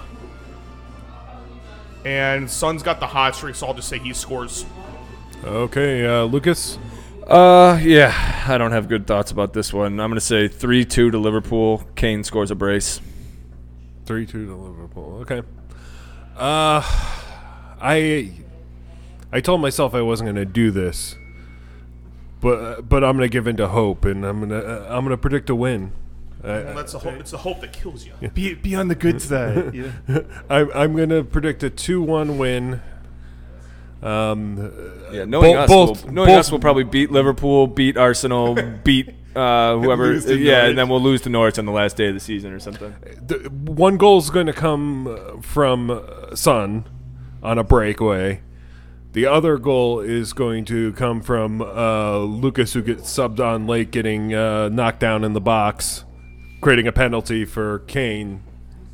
And 2.05 2.49
Son's 2.49 2.83
got 2.83 2.99
the 2.99 3.07
hot 3.07 3.35
streak, 3.35 3.55
so 3.55 3.67
I'll 3.67 3.73
just 3.73 3.87
say 3.87 3.97
he 3.97 4.13
scores. 4.13 4.65
Okay, 5.43 6.05
uh, 6.05 6.23
Lucas. 6.23 6.77
Uh, 7.27 7.79
yeah, 7.81 8.43
I 8.47 8.57
don't 8.57 8.71
have 8.71 8.87
good 8.87 9.07
thoughts 9.07 9.31
about 9.31 9.53
this 9.53 9.71
one. 9.73 9.99
I'm 9.99 10.09
going 10.09 10.15
to 10.15 10.21
say 10.21 10.47
3 10.47 10.85
2 10.85 11.11
to 11.11 11.17
Liverpool. 11.17 11.83
Kane 11.95 12.23
scores 12.23 12.51
a 12.51 12.55
brace. 12.55 12.99
Three 14.05 14.25
two 14.25 14.45
to 14.45 14.55
Liverpool. 14.55 15.19
Okay. 15.21 15.43
Uh, 16.35 16.81
I 17.81 18.31
I 19.31 19.39
told 19.39 19.61
myself 19.61 19.95
I 19.95 20.01
wasn't 20.01 20.27
going 20.27 20.35
to 20.35 20.45
do 20.45 20.71
this, 20.71 21.15
but 22.41 22.81
but 22.81 23.03
I'm 23.03 23.15
going 23.15 23.29
to 23.29 23.31
give 23.31 23.47
in 23.47 23.55
to 23.57 23.69
hope, 23.69 24.03
and 24.03 24.25
I'm 24.25 24.41
gonna 24.41 24.59
uh, 24.59 24.87
I'm 24.89 25.05
going 25.05 25.11
to 25.11 25.17
predict 25.17 25.49
a 25.49 25.55
win. 25.55 25.93
Well, 26.43 26.75
that's 26.75 26.91
the 26.91 26.99
hope. 26.99 27.13
It's 27.13 27.31
the 27.31 27.37
hope 27.37 27.61
that 27.61 27.71
kills 27.71 28.05
you. 28.05 28.11
Be, 28.33 28.53
be 28.55 28.75
on 28.75 28.89
the 28.89 28.95
good 28.95 29.21
side. 29.21 29.73
Yeah. 29.73 29.91
I'm 30.49 30.69
I'm 30.75 30.93
going 30.93 31.07
to 31.09 31.23
predict 31.23 31.63
a 31.63 31.69
two 31.69 32.01
one 32.01 32.37
win. 32.37 32.81
Um, 34.03 34.71
Yeah, 35.11 35.25
knowing, 35.25 35.53
Bo- 35.55 35.59
us, 35.59 35.67
both- 35.69 36.03
we'll, 36.05 36.13
knowing 36.13 36.29
both- 36.29 36.39
us, 36.39 36.51
we'll 36.51 36.59
probably 36.59 36.83
beat 36.83 37.11
Liverpool, 37.11 37.67
beat 37.67 37.97
Arsenal, 37.97 38.55
beat 38.83 39.09
uh, 39.35 39.77
whoever. 39.77 40.07
lose 40.07 40.25
yeah, 40.25 40.35
Norwich. 40.35 40.69
and 40.69 40.77
then 40.77 40.89
we'll 40.89 41.01
lose 41.01 41.21
to 41.21 41.29
Norwich 41.29 41.57
on 41.57 41.65
the 41.65 41.71
last 41.71 41.97
day 41.97 42.07
of 42.07 42.13
the 42.13 42.19
season 42.19 42.51
or 42.51 42.59
something. 42.59 42.93
the, 43.25 43.49
one 43.65 43.97
goal 43.97 44.17
is 44.19 44.29
going 44.29 44.45
to 44.47 44.53
come 44.53 45.07
uh, 45.07 45.41
from 45.41 45.89
uh, 45.89 46.35
Son 46.35 46.85
on 47.41 47.57
a 47.57 47.63
breakaway. 47.63 48.41
The 49.13 49.25
other 49.27 49.57
goal 49.57 49.99
is 49.99 50.33
going 50.33 50.65
to 50.65 50.91
come 50.93 51.21
from 51.21 51.61
uh, 51.61 52.17
Lucas, 52.19 52.73
who 52.73 52.81
gets 52.81 53.03
subbed 53.03 53.39
on 53.39 53.67
late, 53.67 53.91
getting 53.91 54.33
uh, 54.33 54.69
knocked 54.69 54.99
down 54.99 55.23
in 55.23 55.33
the 55.33 55.41
box, 55.41 56.03
creating 56.61 56.87
a 56.87 56.91
penalty 56.91 57.45
for 57.45 57.79
Kane 57.79 58.41
Very 58.41 58.52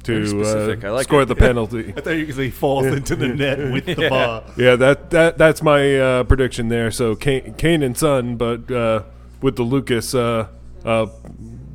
to 0.10 0.42
uh, 0.84 0.88
I 0.88 0.90
like 0.92 1.04
score 1.06 1.22
it. 1.22 1.26
the 1.26 1.36
penalty. 1.36 1.94
I 1.96 2.02
thought 2.02 2.12
you 2.12 2.26
could 2.26 2.36
say 2.36 2.50
falls 2.50 2.86
into 2.88 3.16
the 3.16 3.28
net 3.28 3.58
with 3.72 3.86
the 3.86 3.96
Yeah. 4.02 4.10
ball. 4.10 4.44
yeah, 4.58 4.76
that, 4.76 5.10
that 5.12 5.38
that's 5.38 5.62
my 5.62 5.98
uh, 6.00 6.24
prediction 6.24 6.68
there. 6.70 6.92
So 6.92 7.16
Kane, 7.16 7.54
Kane 7.56 7.84
and 7.84 7.98
Son, 7.98 8.36
but 8.38 8.70
uh, 8.72 9.04
with 9.42 9.56
the 9.56 9.64
Lucas 9.64 10.14
uh, 10.16 10.48
uh, 10.86 11.08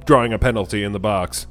drawing 0.04 0.32
a 0.32 0.38
penalty 0.38 0.82
in 0.84 0.92
the 0.92 1.00
box. 1.00 1.46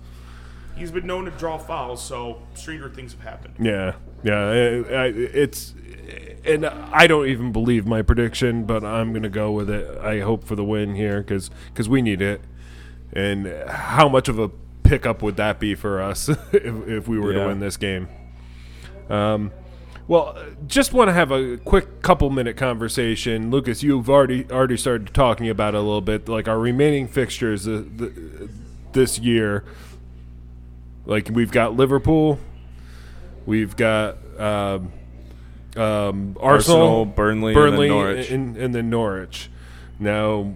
He's 0.75 0.91
been 0.91 1.05
known 1.05 1.25
to 1.25 1.31
draw 1.31 1.57
fouls, 1.57 2.03
so 2.03 2.41
stranger 2.55 2.89
things 2.89 3.13
have 3.13 3.21
happened. 3.21 3.55
Yeah. 3.59 3.93
Yeah, 4.23 4.39
I, 4.39 4.93
I, 4.93 5.05
it's 5.07 5.73
and 6.45 6.65
I 6.65 7.07
don't 7.07 7.27
even 7.27 7.51
believe 7.51 7.85
my 7.85 8.01
prediction, 8.01 8.65
but 8.65 8.83
I'm 8.83 9.13
gonna 9.13 9.29
go 9.29 9.51
with 9.51 9.69
it. 9.69 9.97
I 9.99 10.19
hope 10.21 10.43
for 10.43 10.55
the 10.55 10.63
win 10.63 10.95
here 10.95 11.21
because 11.21 11.49
we 11.89 12.01
need 12.01 12.21
it. 12.21 12.41
And 13.13 13.47
how 13.69 14.09
much 14.09 14.27
of 14.29 14.39
a 14.39 14.49
pickup 14.93 15.23
would 15.23 15.37
that 15.37 15.59
be 15.59 15.73
for 15.73 15.99
us 15.99 16.29
if, 16.51 16.87
if 16.87 17.07
we 17.07 17.17
were 17.19 17.33
to 17.33 17.47
win 17.47 17.59
this 17.59 17.77
game? 17.77 18.07
Um, 19.09 19.51
well, 20.07 20.37
just 20.67 20.93
want 20.93 21.07
to 21.07 21.13
have 21.13 21.31
a 21.31 21.57
quick 21.57 22.03
couple 22.03 22.29
minute 22.29 22.57
conversation, 22.57 23.49
Lucas. 23.49 23.81
You've 23.81 24.09
already 24.09 24.45
already 24.51 24.77
started 24.77 25.11
talking 25.13 25.49
about 25.49 25.73
it 25.73 25.77
a 25.77 25.81
little 25.81 26.01
bit, 26.01 26.29
like 26.29 26.47
our 26.47 26.59
remaining 26.59 27.07
fixtures 27.07 27.67
uh, 27.67 27.83
th- 27.97 28.11
this 28.91 29.17
year. 29.17 29.63
Like 31.05 31.29
we've 31.31 31.51
got 31.51 31.75
Liverpool, 31.75 32.37
we've 33.45 33.75
got 33.75 34.17
um, 34.39 34.91
um, 35.75 36.37
Arsenal, 36.39 36.41
Arsenal, 36.41 37.05
Burnley, 37.05 37.53
and 37.53 37.61
then 37.61 37.71
Burnley, 37.71 37.89
Norwich. 37.89 38.29
and, 38.29 38.57
and 38.57 38.75
then 38.75 38.89
Norwich. 38.89 39.49
Now, 39.99 40.53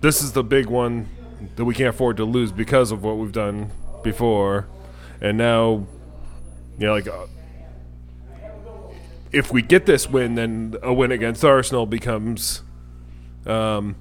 this 0.00 0.22
is 0.22 0.32
the 0.32 0.44
big 0.44 0.66
one 0.66 1.08
that 1.56 1.64
we 1.64 1.74
can't 1.74 1.88
afford 1.88 2.16
to 2.18 2.24
lose 2.24 2.52
because 2.52 2.92
of 2.92 3.02
what 3.02 3.16
we've 3.16 3.32
done 3.32 3.70
before, 4.02 4.68
and 5.20 5.38
now, 5.38 5.86
you 6.78 6.86
know, 6.86 6.92
like. 6.92 7.06
Uh, 7.06 7.26
if 9.32 9.50
we 9.50 9.62
get 9.62 9.86
this 9.86 10.08
win, 10.08 10.34
then 10.34 10.76
a 10.82 10.92
win 10.92 11.10
against 11.10 11.42
Arsenal 11.42 11.86
becomes, 11.86 12.62
um, 13.46 13.96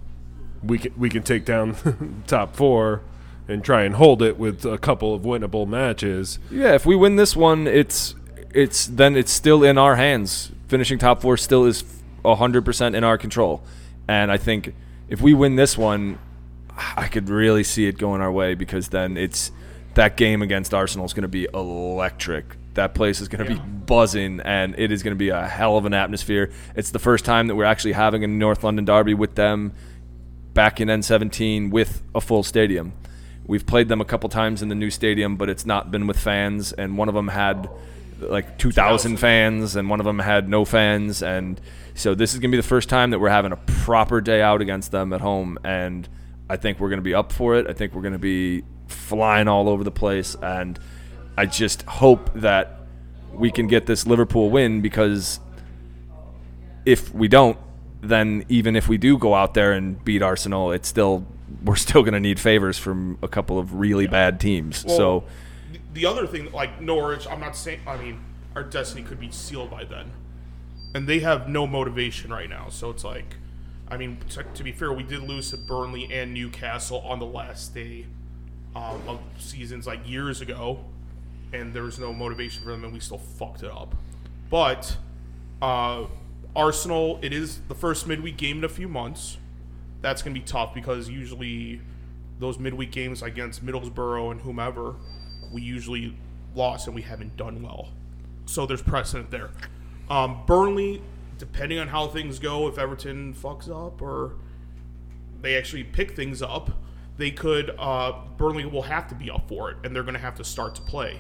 we 0.61 0.77
can 0.77 0.93
we 0.97 1.09
can 1.09 1.23
take 1.23 1.45
down 1.45 2.23
top 2.27 2.55
four, 2.55 3.01
and 3.47 3.63
try 3.63 3.83
and 3.83 3.95
hold 3.95 4.21
it 4.21 4.37
with 4.37 4.65
a 4.65 4.77
couple 4.77 5.13
of 5.13 5.23
winnable 5.23 5.67
matches. 5.67 6.39
Yeah, 6.49 6.73
if 6.73 6.85
we 6.85 6.95
win 6.95 7.15
this 7.15 7.35
one, 7.35 7.67
it's 7.67 8.15
it's 8.53 8.85
then 8.85 9.15
it's 9.15 9.31
still 9.31 9.63
in 9.63 9.77
our 9.77 9.95
hands. 9.95 10.51
Finishing 10.67 10.97
top 10.97 11.21
four 11.21 11.37
still 11.37 11.65
is 11.65 11.83
hundred 12.23 12.63
percent 12.63 12.95
in 12.95 13.03
our 13.03 13.17
control, 13.17 13.63
and 14.07 14.31
I 14.31 14.37
think 14.37 14.73
if 15.09 15.21
we 15.21 15.33
win 15.33 15.55
this 15.55 15.77
one, 15.77 16.19
I 16.77 17.07
could 17.07 17.29
really 17.29 17.63
see 17.63 17.87
it 17.87 17.97
going 17.97 18.21
our 18.21 18.31
way 18.31 18.55
because 18.55 18.89
then 18.89 19.17
it's 19.17 19.51
that 19.93 20.17
game 20.17 20.41
against 20.41 20.73
Arsenal 20.73 21.05
is 21.05 21.13
going 21.13 21.23
to 21.23 21.27
be 21.27 21.47
electric. 21.53 22.55
That 22.75 22.95
place 22.95 23.19
is 23.19 23.27
going 23.27 23.45
to 23.45 23.55
be 23.55 23.59
buzzing, 23.59 24.39
and 24.39 24.75
it 24.77 24.91
is 24.91 25.03
going 25.03 25.13
to 25.13 25.19
be 25.19 25.29
a 25.29 25.45
hell 25.45 25.75
of 25.75 25.85
an 25.85 25.93
atmosphere. 25.93 26.51
It's 26.75 26.91
the 26.91 26.99
first 26.99 27.25
time 27.25 27.47
that 27.47 27.55
we're 27.55 27.65
actually 27.65 27.91
having 27.91 28.23
a 28.23 28.27
North 28.27 28.63
London 28.63 28.85
derby 28.85 29.13
with 29.13 29.35
them 29.35 29.73
back 30.53 30.79
in 30.79 30.87
N17 30.87 31.71
with 31.71 32.01
a 32.15 32.21
full 32.21 32.43
stadium. 32.43 32.93
We've 33.45 33.65
played 33.65 33.89
them 33.89 33.99
a 33.99 34.05
couple 34.05 34.29
times 34.29 34.61
in 34.61 34.69
the 34.69 34.75
new 34.75 34.89
stadium, 34.89 35.35
but 35.35 35.49
it's 35.49 35.65
not 35.65 35.91
been 35.91 36.07
with 36.07 36.17
fans. 36.17 36.71
And 36.71 36.97
one 36.97 37.09
of 37.09 37.15
them 37.15 37.27
had 37.27 37.69
like 38.21 38.57
2,000 38.57 39.17
fans, 39.17 39.75
and 39.75 39.89
one 39.89 39.99
of 39.99 40.05
them 40.05 40.19
had 40.19 40.47
no 40.47 40.63
fans. 40.63 41.21
And 41.21 41.59
so 41.93 42.15
this 42.15 42.33
is 42.33 42.39
going 42.39 42.51
to 42.51 42.55
be 42.55 42.61
the 42.61 42.67
first 42.67 42.87
time 42.87 43.09
that 43.09 43.19
we're 43.19 43.29
having 43.29 43.51
a 43.51 43.57
proper 43.57 44.21
day 44.21 44.41
out 44.41 44.61
against 44.61 44.91
them 44.91 45.11
at 45.11 45.19
home. 45.19 45.57
And 45.65 46.07
I 46.51 46.57
think 46.57 46.81
we're 46.81 46.89
going 46.89 46.97
to 46.97 47.03
be 47.03 47.13
up 47.13 47.31
for 47.31 47.55
it. 47.55 47.65
I 47.67 47.71
think 47.71 47.93
we're 47.93 48.01
going 48.01 48.11
to 48.11 48.19
be 48.19 48.65
flying 48.87 49.47
all 49.47 49.69
over 49.69 49.85
the 49.85 49.91
place. 49.91 50.35
And 50.41 50.77
I 51.37 51.45
just 51.45 51.83
hope 51.83 52.29
that 52.33 52.81
we 53.31 53.51
can 53.51 53.67
get 53.67 53.85
this 53.85 54.05
Liverpool 54.05 54.49
win 54.49 54.81
because 54.81 55.39
if 56.85 57.13
we 57.13 57.29
don't, 57.29 57.57
then 58.01 58.43
even 58.49 58.75
if 58.75 58.89
we 58.89 58.97
do 58.97 59.17
go 59.17 59.33
out 59.33 59.53
there 59.53 59.71
and 59.71 60.03
beat 60.03 60.21
Arsenal, 60.21 60.73
it's 60.73 60.89
still 60.89 61.25
we're 61.63 61.77
still 61.77 62.01
going 62.01 62.15
to 62.15 62.19
need 62.19 62.37
favors 62.37 62.77
from 62.77 63.17
a 63.21 63.29
couple 63.29 63.57
of 63.57 63.75
really 63.75 64.07
bad 64.07 64.41
teams. 64.41 64.83
Well, 64.83 64.97
so 64.97 65.23
the 65.93 66.05
other 66.05 66.27
thing, 66.27 66.51
like 66.51 66.81
Norwich, 66.81 67.27
I'm 67.29 67.39
not 67.39 67.55
saying. 67.55 67.79
I 67.87 67.95
mean, 67.95 68.19
our 68.55 68.63
destiny 68.63 69.03
could 69.03 69.21
be 69.21 69.31
sealed 69.31 69.71
by 69.71 69.85
then, 69.85 70.11
and 70.93 71.07
they 71.07 71.19
have 71.19 71.47
no 71.47 71.65
motivation 71.65 72.29
right 72.29 72.49
now. 72.49 72.67
So 72.67 72.89
it's 72.89 73.05
like, 73.05 73.35
I 73.91 73.97
mean, 73.97 74.17
to, 74.29 74.43
to 74.43 74.63
be 74.63 74.71
fair, 74.71 74.93
we 74.93 75.03
did 75.03 75.21
lose 75.21 75.51
to 75.51 75.57
Burnley 75.57 76.11
and 76.13 76.33
Newcastle 76.33 76.99
on 77.01 77.19
the 77.19 77.25
last 77.25 77.75
day 77.75 78.05
um, 78.73 79.01
of 79.05 79.19
seasons, 79.37 79.85
like 79.85 80.07
years 80.07 80.39
ago, 80.39 80.79
and 81.51 81.73
there 81.73 81.83
was 81.83 81.99
no 81.99 82.13
motivation 82.13 82.63
for 82.63 82.71
them, 82.71 82.85
and 82.85 82.93
we 82.93 83.01
still 83.01 83.17
fucked 83.17 83.63
it 83.63 83.69
up. 83.69 83.93
But 84.49 84.95
uh, 85.61 86.05
Arsenal, 86.55 87.19
it 87.21 87.33
is 87.33 87.59
the 87.67 87.75
first 87.75 88.07
midweek 88.07 88.37
game 88.37 88.59
in 88.59 88.63
a 88.63 88.69
few 88.69 88.87
months. 88.87 89.37
That's 89.99 90.21
going 90.21 90.33
to 90.33 90.39
be 90.39 90.45
tough 90.45 90.73
because 90.73 91.09
usually 91.09 91.81
those 92.39 92.57
midweek 92.57 92.91
games 92.91 93.21
against 93.21 93.63
Middlesbrough 93.63 94.31
and 94.31 94.41
whomever, 94.41 94.95
we 95.51 95.61
usually 95.61 96.15
lost 96.55 96.87
and 96.87 96.95
we 96.95 97.01
haven't 97.01 97.35
done 97.35 97.61
well. 97.61 97.89
So 98.45 98.65
there's 98.65 98.81
precedent 98.81 99.31
there. 99.31 99.51
Um, 100.09 100.43
Burnley, 100.47 101.01
depending 101.41 101.79
on 101.79 101.87
how 101.87 102.07
things 102.07 102.37
go, 102.37 102.67
if 102.67 102.77
Everton 102.77 103.33
fucks 103.33 103.67
up 103.67 103.99
or 103.99 104.35
they 105.41 105.57
actually 105.57 105.83
pick 105.83 106.15
things 106.15 106.43
up, 106.43 106.69
they 107.17 107.31
could. 107.31 107.71
Uh, 107.79 108.13
Burnley 108.37 108.65
will 108.65 108.83
have 108.83 109.07
to 109.07 109.15
be 109.15 109.31
up 109.31 109.47
for 109.49 109.71
it, 109.71 109.77
and 109.83 109.95
they're 109.95 110.03
going 110.03 110.13
to 110.13 110.19
have 110.19 110.35
to 110.35 110.43
start 110.43 110.75
to 110.75 110.83
play. 110.83 111.19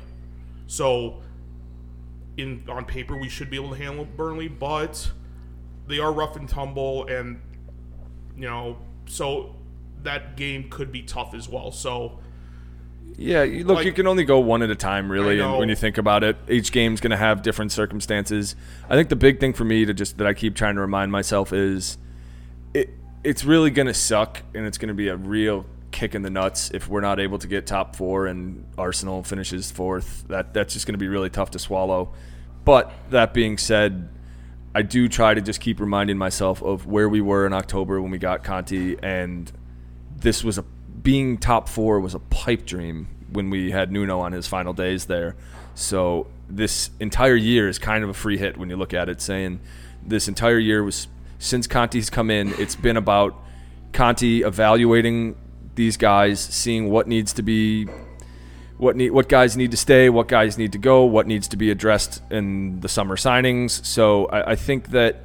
So, 0.67 1.23
in 2.37 2.63
on 2.69 2.85
paper, 2.85 3.17
we 3.17 3.29
should 3.29 3.49
be 3.49 3.55
able 3.55 3.71
to 3.71 3.75
handle 3.75 4.05
Burnley, 4.05 4.47
but 4.47 5.11
they 5.87 5.97
are 5.97 6.13
rough 6.13 6.35
and 6.35 6.47
tumble, 6.47 7.07
and 7.07 7.41
you 8.35 8.47
know, 8.47 8.77
so 9.07 9.55
that 10.03 10.37
game 10.37 10.69
could 10.69 10.91
be 10.91 11.01
tough 11.01 11.33
as 11.33 11.49
well. 11.49 11.71
So, 11.71 12.19
yeah, 13.17 13.43
you, 13.43 13.63
look, 13.63 13.77
like- 13.77 13.85
you 13.85 13.93
can 13.93 14.07
only 14.07 14.23
go 14.23 14.39
one 14.39 14.61
at 14.61 14.69
a 14.71 14.75
time, 14.75 15.11
really. 15.11 15.39
And 15.39 15.57
when 15.57 15.69
you 15.69 15.75
think 15.75 15.97
about 15.97 16.23
it, 16.23 16.37
each 16.49 16.71
game's 16.71 16.99
going 17.01 17.11
to 17.11 17.17
have 17.17 17.41
different 17.41 17.71
circumstances. 17.71 18.55
I 18.89 18.95
think 18.95 19.09
the 19.09 19.15
big 19.15 19.39
thing 19.39 19.53
for 19.53 19.63
me 19.63 19.85
to 19.85 19.93
just 19.93 20.17
that 20.17 20.27
I 20.27 20.33
keep 20.33 20.55
trying 20.55 20.75
to 20.75 20.81
remind 20.81 21.11
myself 21.11 21.53
is 21.53 21.97
it 22.73 22.89
it's 23.23 23.43
really 23.43 23.69
going 23.69 23.87
to 23.87 23.93
suck, 23.93 24.41
and 24.55 24.65
it's 24.65 24.77
going 24.77 24.87
to 24.87 24.93
be 24.95 25.07
a 25.09 25.15
real 25.15 25.65
kick 25.91 26.15
in 26.15 26.21
the 26.21 26.29
nuts 26.29 26.71
if 26.73 26.87
we're 26.87 27.01
not 27.01 27.19
able 27.19 27.37
to 27.37 27.47
get 27.47 27.67
top 27.67 27.95
four 27.97 28.25
and 28.25 28.65
Arsenal 28.77 29.23
finishes 29.23 29.69
fourth. 29.69 30.25
That 30.29 30.53
that's 30.53 30.73
just 30.73 30.85
going 30.87 30.93
to 30.93 30.99
be 30.99 31.07
really 31.07 31.29
tough 31.29 31.51
to 31.51 31.59
swallow. 31.59 32.13
But 32.63 32.91
that 33.09 33.33
being 33.33 33.57
said, 33.57 34.09
I 34.73 34.83
do 34.83 35.09
try 35.09 35.33
to 35.33 35.41
just 35.41 35.59
keep 35.59 35.79
reminding 35.79 36.17
myself 36.17 36.63
of 36.63 36.85
where 36.87 37.09
we 37.09 37.21
were 37.21 37.45
in 37.45 37.53
October 37.53 38.01
when 38.01 38.09
we 38.11 38.17
got 38.17 38.43
Conte, 38.43 38.95
and 39.03 39.51
this 40.15 40.43
was 40.43 40.57
a 40.57 40.65
being 41.03 41.37
top 41.37 41.67
four 41.67 41.99
was 41.99 42.13
a 42.13 42.19
pipe 42.19 42.65
dream 42.65 43.07
when 43.31 43.49
we 43.49 43.71
had 43.71 43.91
Nuno 43.91 44.19
on 44.19 44.31
his 44.31 44.47
final 44.47 44.73
days 44.73 45.05
there. 45.05 45.35
So 45.73 46.27
this 46.49 46.89
entire 46.99 47.35
year 47.35 47.67
is 47.67 47.79
kind 47.79 48.03
of 48.03 48.09
a 48.09 48.13
free 48.13 48.37
hit 48.37 48.57
when 48.57 48.69
you 48.69 48.75
look 48.75 48.93
at 48.93 49.09
it, 49.09 49.21
saying 49.21 49.61
this 50.05 50.27
entire 50.27 50.59
year 50.59 50.83
was 50.83 51.07
since 51.39 51.65
Conte's 51.65 52.09
come 52.09 52.29
in, 52.29 52.53
it's 52.59 52.75
been 52.75 52.97
about 52.97 53.35
Conte 53.93 54.41
evaluating 54.41 55.35
these 55.75 55.97
guys, 55.97 56.39
seeing 56.39 56.89
what 56.89 57.07
needs 57.07 57.33
to 57.33 57.41
be 57.41 57.87
what 58.77 58.95
need, 58.95 59.11
what 59.11 59.29
guys 59.29 59.55
need 59.55 59.71
to 59.71 59.77
stay, 59.77 60.09
what 60.09 60.27
guys 60.27 60.57
need 60.57 60.71
to 60.71 60.77
go, 60.77 61.03
what 61.03 61.27
needs 61.27 61.47
to 61.49 61.57
be 61.57 61.71
addressed 61.71 62.21
in 62.31 62.79
the 62.79 62.89
summer 62.89 63.15
signings. 63.15 63.85
So 63.85 64.25
I, 64.25 64.51
I 64.51 64.55
think 64.55 64.89
that 64.89 65.23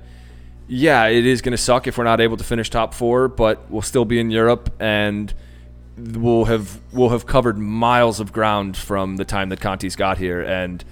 yeah, 0.69 1.07
it 1.07 1.25
is 1.25 1.43
going 1.43 1.53
to 1.53 1.59
suck 1.59 1.87
if 1.87 1.97
we're 1.97 2.05
not 2.05 2.21
able 2.21 2.37
to 2.37 2.45
finish 2.45 2.71
top 2.71 2.93
four, 2.93 3.29
but 3.29 3.71
we'll 3.71 3.83
still 3.83 4.05
be 4.05 4.19
in 4.19 4.31
Europe 4.31 4.75
and 4.81 5.33
we'll 5.97 6.45
have 6.45 6.81
we'll 6.93 7.09
have 7.09 7.27
covered 7.27 7.59
miles 7.59 8.21
of 8.21 8.33
ground 8.33 8.77
from 8.77 9.17
the 9.17 9.25
time 9.25 9.49
that 9.49 9.61
Conte's 9.61 9.97
got 9.97 10.19
here 10.19 10.43
and 10.43 10.85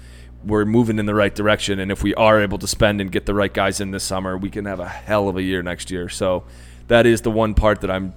we're 0.43 0.65
moving 0.65 0.99
in 0.99 1.05
the 1.05 1.15
right 1.15 1.33
direction 1.33 1.79
and 1.79 1.91
if 1.91 2.03
we 2.03 2.13
are 2.15 2.41
able 2.41 2.57
to 2.57 2.67
spend 2.67 3.01
and 3.01 3.11
get 3.11 3.25
the 3.25 3.33
right 3.33 3.53
guys 3.53 3.79
in 3.79 3.91
this 3.91 4.03
summer, 4.03 4.37
we 4.37 4.49
can 4.49 4.65
have 4.65 4.79
a 4.79 4.87
hell 4.87 5.27
of 5.27 5.37
a 5.37 5.41
year 5.41 5.63
next 5.63 5.89
year. 5.89 6.07
So 6.07 6.43
that 6.87 7.05
is 7.05 7.21
the 7.21 7.31
one 7.31 7.55
part 7.55 7.81
that 7.81 7.89
I'm 7.89 8.13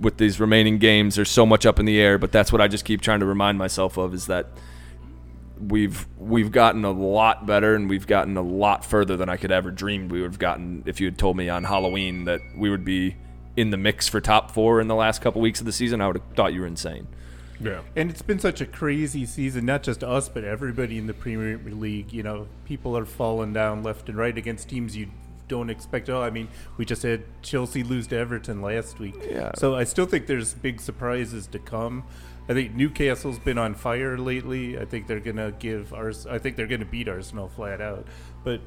with 0.00 0.16
these 0.16 0.40
remaining 0.40 0.78
games. 0.78 1.14
There's 1.14 1.30
so 1.30 1.46
much 1.46 1.64
up 1.66 1.78
in 1.78 1.86
the 1.86 2.00
air, 2.00 2.18
but 2.18 2.32
that's 2.32 2.50
what 2.50 2.60
I 2.60 2.66
just 2.66 2.84
keep 2.84 3.00
trying 3.00 3.20
to 3.20 3.26
remind 3.26 3.58
myself 3.58 3.96
of 3.96 4.12
is 4.12 4.26
that 4.26 4.46
we've 5.60 6.06
we've 6.18 6.50
gotten 6.50 6.84
a 6.84 6.90
lot 6.90 7.46
better 7.46 7.76
and 7.76 7.88
we've 7.88 8.06
gotten 8.06 8.36
a 8.36 8.42
lot 8.42 8.84
further 8.84 9.16
than 9.16 9.28
I 9.28 9.36
could 9.36 9.52
ever 9.52 9.70
dreamed 9.70 10.10
we 10.10 10.20
would 10.20 10.32
have 10.32 10.38
gotten 10.40 10.82
if 10.86 11.00
you 11.00 11.06
had 11.06 11.18
told 11.18 11.36
me 11.36 11.48
on 11.48 11.62
Halloween 11.62 12.24
that 12.24 12.40
we 12.56 12.68
would 12.68 12.84
be 12.84 13.16
in 13.56 13.70
the 13.70 13.76
mix 13.76 14.08
for 14.08 14.20
top 14.20 14.50
four 14.50 14.80
in 14.80 14.88
the 14.88 14.94
last 14.94 15.20
couple 15.20 15.40
weeks 15.40 15.60
of 15.60 15.66
the 15.66 15.72
season. 15.72 16.00
I 16.00 16.06
would 16.06 16.16
have 16.16 16.34
thought 16.34 16.52
you 16.52 16.60
were 16.60 16.66
insane. 16.66 17.06
Yeah. 17.60 17.82
And 17.94 18.10
it's 18.10 18.22
been 18.22 18.38
such 18.38 18.60
a 18.60 18.66
crazy 18.66 19.24
season, 19.24 19.66
not 19.66 19.82
just 19.82 20.02
us, 20.02 20.28
but 20.28 20.44
everybody 20.44 20.98
in 20.98 21.06
the 21.06 21.14
Premier 21.14 21.58
League. 21.58 22.12
You 22.12 22.22
know, 22.22 22.48
people 22.64 22.96
are 22.96 23.04
falling 23.04 23.52
down 23.52 23.82
left 23.82 24.08
and 24.08 24.18
right 24.18 24.36
against 24.36 24.68
teams 24.68 24.96
you 24.96 25.08
don't 25.48 25.70
expect. 25.70 26.08
Oh, 26.08 26.22
I 26.22 26.30
mean, 26.30 26.48
we 26.76 26.84
just 26.84 27.02
had 27.02 27.22
Chelsea 27.42 27.82
lose 27.82 28.06
to 28.08 28.16
Everton 28.16 28.62
last 28.62 28.98
week. 28.98 29.14
Yeah. 29.28 29.52
So 29.56 29.76
I 29.76 29.84
still 29.84 30.06
think 30.06 30.26
there's 30.26 30.54
big 30.54 30.80
surprises 30.80 31.46
to 31.48 31.58
come. 31.58 32.04
I 32.48 32.54
think 32.54 32.74
Newcastle's 32.74 33.38
been 33.38 33.58
on 33.58 33.74
fire 33.74 34.18
lately. 34.18 34.78
I 34.78 34.84
think 34.84 35.06
they're 35.06 35.20
gonna 35.20 35.52
give 35.52 35.92
Ars. 35.92 36.26
I 36.26 36.38
think 36.38 36.56
they're 36.56 36.66
gonna 36.66 36.84
beat 36.84 37.08
Arsenal 37.08 37.48
flat 37.48 37.80
out. 37.80 38.06
But 38.42 38.60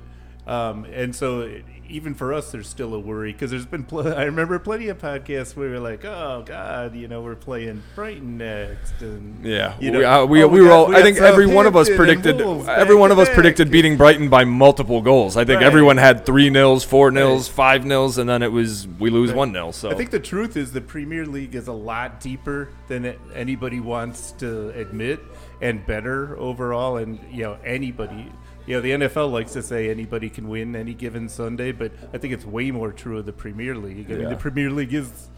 Um, 0.47 0.85
and 0.85 1.15
so 1.15 1.41
it- 1.41 1.65
even 1.87 2.15
for 2.15 2.33
us, 2.33 2.51
there's 2.51 2.67
still 2.67 2.95
a 2.95 2.99
worry 2.99 3.31
because 3.31 3.51
there's 3.51 3.67
been. 3.67 3.83
Pl- 3.83 4.07
I 4.17 4.23
remember 4.23 4.57
plenty 4.57 4.87
of 4.87 4.97
podcasts 4.97 5.55
where 5.55 5.67
we 5.67 5.73
were 5.75 5.79
like, 5.79 6.03
"Oh 6.03 6.43
God, 6.43 6.95
you 6.95 7.07
know, 7.07 7.21
we're 7.21 7.35
playing 7.35 7.83
Brighton 7.93 8.37
next," 8.39 8.99
and 9.03 9.45
Yeah, 9.45 9.75
you 9.79 9.91
we, 9.91 10.03
uh, 10.03 10.25
we, 10.25 10.43
"Oh, 10.43 10.47
we 10.47 10.61
were 10.61 10.67
got- 10.69 10.73
all. 10.73 10.87
we 10.87 10.95
I 10.95 11.03
think 11.03 11.19
every 11.19 11.45
one 11.45 11.67
of 11.67 11.75
us 11.75 11.87
predicted. 11.95 12.41
Every 12.41 12.95
one 12.95 13.11
of 13.11 13.19
us 13.19 13.27
back-to-back." 13.27 13.35
predicted 13.35 13.69
beating 13.71 13.97
Brighton 13.97 14.29
by 14.29 14.45
multiple 14.45 14.99
goals. 15.01 15.37
I 15.37 15.45
think 15.45 15.57
Right. 15.57 15.65
everyone 15.67 15.97
had 15.97 16.25
three 16.25 16.49
nils, 16.49 16.83
four 16.83 17.11
nils, 17.11 17.47
five 17.47 17.85
nils, 17.85 18.17
and 18.17 18.27
then 18.27 18.41
it 18.41 18.51
was 18.51 18.87
we 18.99 19.11
lose 19.11 19.31
one 19.31 19.51
nil. 19.51 19.71
So 19.71 19.91
I 19.91 19.93
think 19.93 20.09
the 20.09 20.19
truth 20.19 20.57
is 20.57 20.71
the 20.71 20.81
Premier 20.81 21.27
League 21.27 21.53
is 21.53 21.67
a 21.67 21.71
lot 21.73 22.19
deeper 22.19 22.69
than 22.87 23.13
anybody 23.35 23.79
wants 23.79 24.31
to 24.39 24.69
admit, 24.69 25.19
and 25.61 25.85
better 25.85 26.35
overall. 26.39 26.97
And 26.97 27.19
you 27.31 27.43
know, 27.43 27.57
anybody, 27.63 28.31
you 28.65 28.75
know, 28.75 28.81
the 28.81 28.91
NFL 28.91 29.31
likes 29.31 29.53
to 29.53 29.61
say 29.63 29.89
anybody 29.89 30.29
can 30.29 30.47
win 30.47 30.75
any 30.75 30.93
given 30.93 31.29
Sunday, 31.29 31.71
but 31.71 31.91
I 32.13 32.17
think 32.17 32.33
it's 32.33 32.45
way 32.45 32.71
more 32.71 32.91
true 32.91 33.17
of 33.19 33.25
the 33.25 33.33
Premier 33.33 33.75
League. 33.75 34.07
I 34.09 34.13
mean, 34.13 34.21
Yeah. 34.23 34.29
the 34.29 34.35
Premier 34.37 34.69
League 34.71 34.93
is, 34.93 35.29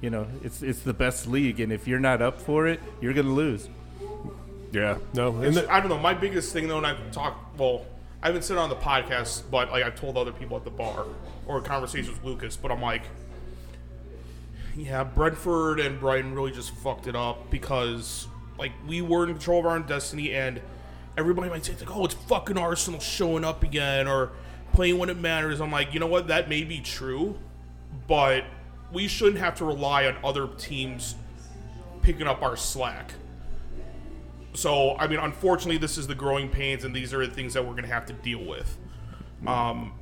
you 0.00 0.10
know, 0.10 0.26
it's 0.42 0.62
it's 0.62 0.80
the 0.80 0.94
best 0.94 1.26
league, 1.28 1.60
and 1.60 1.72
if 1.72 1.86
you're 1.86 2.00
not 2.00 2.20
up 2.20 2.40
for 2.40 2.66
it, 2.66 2.80
you're 3.00 3.12
going 3.14 3.26
to 3.26 3.32
lose. 3.32 3.68
Yeah, 4.72 4.98
no, 5.14 5.36
and 5.36 5.54
the- 5.54 5.72
I 5.72 5.78
don't 5.80 5.88
know. 5.88 5.98
My 5.98 6.14
biggest 6.14 6.52
thing 6.52 6.66
though, 6.68 6.78
and 6.78 6.86
I've 6.86 7.12
talked. 7.12 7.58
Well, 7.58 7.84
I 8.22 8.26
haven't 8.26 8.42
said 8.42 8.56
it 8.56 8.60
on 8.60 8.70
the 8.70 8.76
podcast, 8.76 9.44
but 9.50 9.70
like 9.70 9.84
I've 9.84 9.94
told 9.94 10.16
other 10.16 10.32
people 10.32 10.56
at 10.56 10.64
the 10.64 10.70
bar 10.70 11.04
or 11.46 11.60
conversations 11.60 12.08
with 12.10 12.24
Lucas. 12.24 12.56
But 12.56 12.72
I'm 12.72 12.82
like, 12.82 13.02
yeah, 14.76 15.04
Brentford 15.04 15.78
and 15.78 16.00
Brighton 16.00 16.34
really 16.34 16.50
just 16.50 16.74
fucked 16.76 17.06
it 17.06 17.14
up 17.14 17.50
because 17.50 18.26
like 18.58 18.72
we 18.88 19.00
were 19.00 19.24
in 19.24 19.30
control 19.34 19.60
of 19.60 19.66
our 19.66 19.76
own 19.76 19.86
destiny, 19.86 20.32
and 20.32 20.60
everybody 21.16 21.48
might 21.48 21.64
say 21.64 21.72
it's 21.72 21.82
like, 21.84 21.96
oh, 21.96 22.04
it's 22.04 22.14
fucking 22.14 22.58
Arsenal 22.58 23.00
showing 23.00 23.44
up 23.44 23.62
again 23.62 24.08
or 24.08 24.32
playing 24.72 24.98
when 24.98 25.08
it 25.08 25.18
matters. 25.18 25.60
I'm 25.60 25.70
like, 25.70 25.94
you 25.94 26.00
know 26.00 26.06
what? 26.06 26.28
That 26.28 26.48
may 26.48 26.64
be 26.64 26.80
true, 26.80 27.38
but 28.06 28.44
we 28.92 29.08
shouldn't 29.08 29.38
have 29.38 29.54
to 29.56 29.64
rely 29.64 30.06
on 30.06 30.16
other 30.24 30.48
teams 30.58 31.14
picking 32.02 32.26
up 32.26 32.42
our 32.42 32.56
slack. 32.56 33.12
So, 34.54 34.96
I 34.96 35.08
mean, 35.08 35.18
unfortunately, 35.18 35.78
this 35.78 35.98
is 35.98 36.06
the 36.06 36.14
growing 36.14 36.48
pains, 36.48 36.84
and 36.84 36.94
these 36.94 37.12
are 37.12 37.26
the 37.26 37.32
things 37.32 37.54
that 37.54 37.64
we're 37.64 37.72
going 37.72 37.84
to 37.84 37.92
have 37.92 38.06
to 38.06 38.12
deal 38.12 38.44
with. 38.44 38.76
Um, 39.46 39.94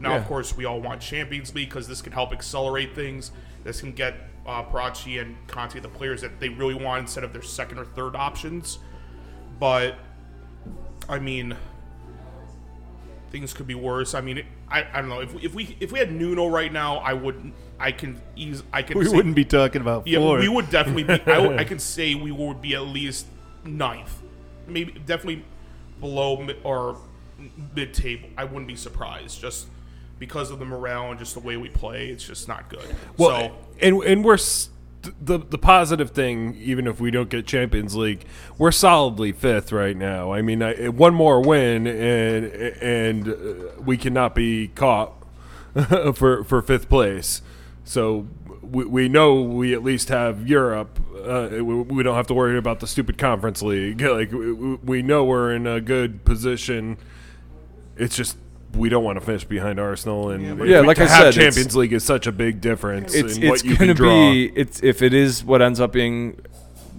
now, 0.00 0.16
of 0.16 0.26
course, 0.26 0.56
we 0.56 0.64
all 0.64 0.80
want 0.80 1.00
Champions 1.00 1.54
League 1.54 1.68
because 1.68 1.86
this 1.86 2.02
can 2.02 2.12
help 2.12 2.32
accelerate 2.32 2.94
things. 2.94 3.30
This 3.62 3.80
can 3.80 3.92
get 3.92 4.14
uh, 4.46 4.64
Paratici 4.64 5.20
and 5.20 5.36
Conte 5.46 5.78
the 5.78 5.88
players 5.88 6.20
that 6.22 6.40
they 6.40 6.48
really 6.48 6.74
want 6.74 7.02
instead 7.02 7.24
of 7.24 7.32
their 7.32 7.42
second 7.42 7.78
or 7.78 7.84
third 7.84 8.16
options. 8.16 8.78
But, 9.60 9.96
I 11.08 11.18
mean, 11.18 11.56
things 13.30 13.52
could 13.52 13.66
be 13.66 13.74
worse. 13.74 14.14
I 14.14 14.20
mean, 14.20 14.38
it, 14.38 14.46
I, 14.68 14.86
I 14.92 15.00
don't 15.00 15.08
know 15.08 15.20
if 15.20 15.34
we, 15.34 15.42
if 15.42 15.54
we 15.54 15.76
if 15.80 15.92
we 15.92 15.98
had 15.98 16.12
Nuno 16.12 16.46
right 16.48 16.72
now, 16.72 16.96
I 16.98 17.12
wouldn't. 17.12 17.54
I 17.78 17.92
can 17.92 18.20
ease. 18.36 18.62
I 18.72 18.82
can. 18.82 18.98
We 18.98 19.04
say- 19.06 19.16
wouldn't 19.16 19.34
be 19.36 19.44
talking 19.44 19.80
about 19.80 20.06
yeah, 20.06 20.18
four. 20.18 20.38
we 20.38 20.48
would 20.48 20.70
definitely 20.70 21.04
be. 21.04 21.20
I, 21.26 21.38
would- 21.38 21.58
I 21.58 21.64
can 21.64 21.78
say 21.80 22.14
we 22.14 22.30
would 22.32 22.62
be 22.62 22.74
at 22.74 22.82
least 22.82 23.26
ninth, 23.64 24.22
maybe 24.66 24.92
definitely 24.92 25.44
below 26.00 26.40
mid, 26.42 26.56
or 26.64 26.98
mid 27.74 27.92
table. 27.94 28.28
I 28.36 28.44
wouldn't 28.44 28.68
be 28.68 28.76
surprised 28.76 29.40
just 29.40 29.66
because 30.18 30.50
of 30.50 30.58
the 30.60 30.64
morale 30.64 31.10
and 31.10 31.18
just 31.18 31.34
the 31.34 31.40
way 31.40 31.56
we 31.56 31.68
play. 31.68 32.08
It's 32.08 32.24
just 32.24 32.46
not 32.48 32.68
good. 32.68 32.94
well, 33.16 33.48
so 33.48 33.54
and 33.80 34.02
and 34.04 34.24
we're 34.24 34.34
s- 34.34 34.70
the 35.20 35.38
the 35.38 35.58
positive 35.58 36.10
thing, 36.10 36.56
even 36.60 36.86
if 36.86 37.00
we 37.00 37.10
don't 37.10 37.28
get 37.28 37.46
Champions 37.46 37.94
League, 37.96 38.24
we're 38.58 38.72
solidly 38.72 39.32
fifth 39.32 39.72
right 39.72 39.96
now. 39.96 40.32
I 40.32 40.42
mean, 40.42 40.62
I, 40.62 40.88
one 40.88 41.14
more 41.14 41.40
win, 41.40 41.86
and 41.86 42.46
and 42.46 43.28
uh, 43.28 43.80
we 43.82 43.96
cannot 43.96 44.34
be 44.34 44.68
caught 44.68 45.12
for 46.14 46.44
for 46.44 46.62
fifth 46.62 46.88
place. 46.88 47.42
So 47.84 48.26
we, 48.62 48.84
we 48.84 49.08
know 49.08 49.40
we 49.40 49.74
at 49.74 49.82
least 49.82 50.08
have 50.08 50.48
Europe. 50.48 50.98
Uh, 51.24 51.48
we, 51.52 51.62
we 51.62 52.02
don't 52.02 52.16
have 52.16 52.26
to 52.28 52.34
worry 52.34 52.58
about 52.58 52.80
the 52.80 52.86
stupid 52.86 53.18
conference 53.18 53.62
league. 53.62 54.02
Like 54.14 54.32
we, 54.32 54.52
we 54.52 55.02
know 55.02 55.24
we're 55.24 55.52
in 55.54 55.66
a 55.66 55.80
good 55.80 56.24
position. 56.24 56.98
It's 57.96 58.16
just 58.16 58.36
we 58.74 58.88
don't 58.88 59.04
want 59.04 59.18
to 59.18 59.24
finish 59.24 59.44
behind 59.44 59.78
Arsenal, 59.78 60.30
and 60.30 60.58
but- 60.58 60.68
Yeah, 60.68 60.80
we- 60.80 60.86
like 60.86 60.96
to 60.98 61.04
I 61.04 61.06
have 61.08 61.34
said, 61.34 61.40
Champions 61.42 61.76
League 61.76 61.92
is 61.92 62.04
such 62.04 62.26
a 62.26 62.32
big 62.32 62.60
difference. 62.60 63.14
it's 63.14 63.36
it's 63.38 63.62
going 63.62 63.94
to 63.94 64.02
be 64.02 64.52
it's 64.54 64.82
if 64.82 65.02
it 65.02 65.14
is 65.14 65.44
what 65.44 65.62
ends 65.62 65.80
up 65.80 65.92
being 65.92 66.40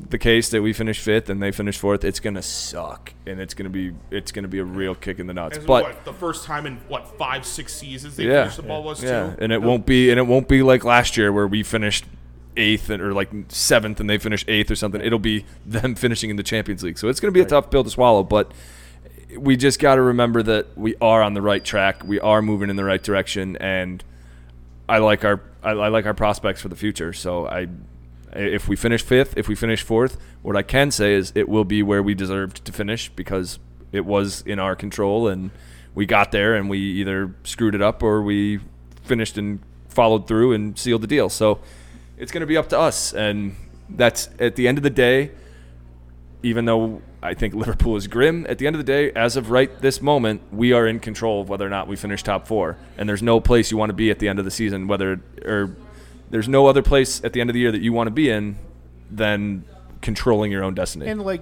the 0.09 0.17
case 0.19 0.49
that 0.49 0.61
we 0.61 0.71
finish 0.71 0.99
fifth 0.99 1.29
and 1.29 1.41
they 1.41 1.51
finish 1.51 1.77
fourth, 1.77 2.03
it's 2.03 2.19
going 2.19 2.35
to 2.35 2.41
suck 2.41 3.13
and 3.25 3.39
it's 3.39 3.53
going 3.53 3.63
to 3.63 3.69
be 3.69 3.95
it's 4.11 4.31
going 4.31 4.43
to 4.43 4.49
be 4.49 4.59
a 4.59 4.63
real 4.63 4.93
kick 4.95 5.19
in 5.19 5.27
the 5.27 5.33
nuts. 5.33 5.57
as 5.57 5.65
But 5.65 5.83
what, 5.83 6.05
the 6.05 6.13
first 6.13 6.45
time 6.45 6.65
in 6.65 6.77
what 6.87 7.17
five 7.17 7.45
six 7.45 7.73
seasons 7.73 8.15
they 8.15 8.25
yeah, 8.25 8.43
finished 8.43 8.59
above 8.59 8.85
us 8.87 9.01
yeah, 9.03 9.31
too. 9.31 9.35
and 9.39 9.51
it 9.51 9.61
won't 9.61 9.85
be 9.85 10.11
and 10.11 10.19
it 10.19 10.23
won't 10.27 10.47
be 10.47 10.61
like 10.63 10.83
last 10.83 11.17
year 11.17 11.31
where 11.33 11.47
we 11.47 11.63
finished 11.63 12.05
eighth 12.57 12.89
or 12.89 13.13
like 13.13 13.29
seventh 13.49 13.99
and 13.99 14.09
they 14.09 14.17
finished 14.17 14.47
eighth 14.47 14.69
or 14.71 14.75
something. 14.75 15.01
It'll 15.01 15.19
be 15.19 15.43
them 15.65 15.95
finishing 16.05 16.29
in 16.29 16.35
the 16.35 16.43
Champions 16.43 16.83
League. 16.83 16.97
So 16.99 17.07
it's 17.09 17.19
going 17.19 17.33
to 17.33 17.37
be 17.37 17.41
a 17.41 17.45
tough 17.45 17.69
pill 17.71 17.83
to 17.83 17.89
swallow, 17.89 18.23
but 18.23 18.51
we 19.37 19.57
just 19.57 19.79
got 19.79 19.95
to 19.95 20.01
remember 20.01 20.43
that 20.43 20.77
we 20.77 20.95
are 21.01 21.21
on 21.21 21.33
the 21.33 21.41
right 21.41 21.63
track. 21.63 22.03
We 22.03 22.19
are 22.19 22.41
moving 22.41 22.69
in 22.69 22.75
the 22.75 22.83
right 22.83 23.01
direction, 23.01 23.55
and 23.57 24.03
I 24.87 24.99
like 24.99 25.23
our 25.25 25.41
I, 25.63 25.71
I 25.71 25.87
like 25.89 26.05
our 26.05 26.13
prospects 26.13 26.61
for 26.61 26.69
the 26.69 26.75
future. 26.75 27.13
So 27.13 27.47
I, 27.47 27.67
if 28.33 28.67
we 28.67 28.75
finish 28.75 29.01
fifth, 29.01 29.37
if 29.37 29.47
we 29.47 29.55
finish 29.55 29.81
fourth, 29.81 30.17
what 30.41 30.55
I 30.55 30.61
can 30.61 30.91
say 30.91 31.13
is 31.13 31.31
it 31.35 31.49
will 31.49 31.65
be 31.65 31.81
where 31.81 32.03
we 32.03 32.13
deserved 32.13 32.65
to 32.65 32.71
finish 32.71 33.09
because 33.09 33.59
it 33.91 34.05
was 34.05 34.41
in 34.41 34.59
our 34.59 34.75
control 34.75 35.27
and 35.27 35.51
we 35.95 36.05
got 36.05 36.31
there 36.31 36.55
and 36.55 36.69
we 36.69 36.77
either 36.79 37.33
screwed 37.43 37.73
it 37.73 37.81
up 37.81 38.03
or 38.03 38.21
we 38.21 38.59
finished 39.03 39.37
and 39.37 39.59
followed 39.87 40.27
through 40.27 40.51
and 40.53 40.77
sealed 40.77 41.01
the 41.01 41.07
deal. 41.07 41.29
So 41.29 41.59
it's 42.17 42.31
going 42.31 42.41
to 42.41 42.47
be 42.47 42.57
up 42.57 42.69
to 42.69 42.79
us, 42.79 43.13
and 43.13 43.55
that's 43.89 44.29
at 44.39 44.55
the 44.55 44.67
end 44.67 44.77
of 44.77 44.83
the 44.83 44.89
day 44.89 45.31
even 46.45 46.65
though 46.65 47.01
I 47.25 47.33
think 47.33 47.53
Liverpool 47.53 47.95
is 47.95 48.07
grim, 48.07 48.45
at 48.47 48.57
the 48.57 48.67
end 48.67 48.75
of 48.75 48.79
the 48.79 48.83
day, 48.91 49.11
as 49.11 49.35
of 49.35 49.51
right 49.51 49.69
this 49.81 50.01
moment, 50.01 50.41
we 50.51 50.71
are 50.73 50.87
in 50.87 50.99
control 50.99 51.41
of 51.41 51.49
whether 51.49 51.65
or 51.65 51.69
not 51.69 51.87
we 51.87 51.95
finish 51.95 52.23
top 52.23 52.47
four. 52.47 52.77
And 52.97 53.07
there's 53.09 53.23
no 53.23 53.39
place 53.39 53.71
you 53.71 53.77
want 53.77 53.89
to 53.89 53.95
be 53.95 54.11
at 54.11 54.19
the 54.19 54.27
end 54.27 54.39
of 54.39 54.45
the 54.45 54.51
season, 54.51 54.87
whether 54.87 55.19
or 55.43 55.75
there's 56.29 56.47
no 56.47 56.67
other 56.67 56.81
place 56.81 57.23
at 57.23 57.33
the 57.33 57.41
end 57.41 57.49
of 57.49 57.53
the 57.53 57.59
year 57.59 57.71
that 57.71 57.81
you 57.81 57.93
want 57.93 58.07
to 58.07 58.11
be 58.11 58.29
in 58.29 58.57
than 59.11 59.63
controlling 60.01 60.51
your 60.51 60.63
own 60.63 60.75
destiny. 60.75 61.07
And 61.07 61.21
like, 61.23 61.41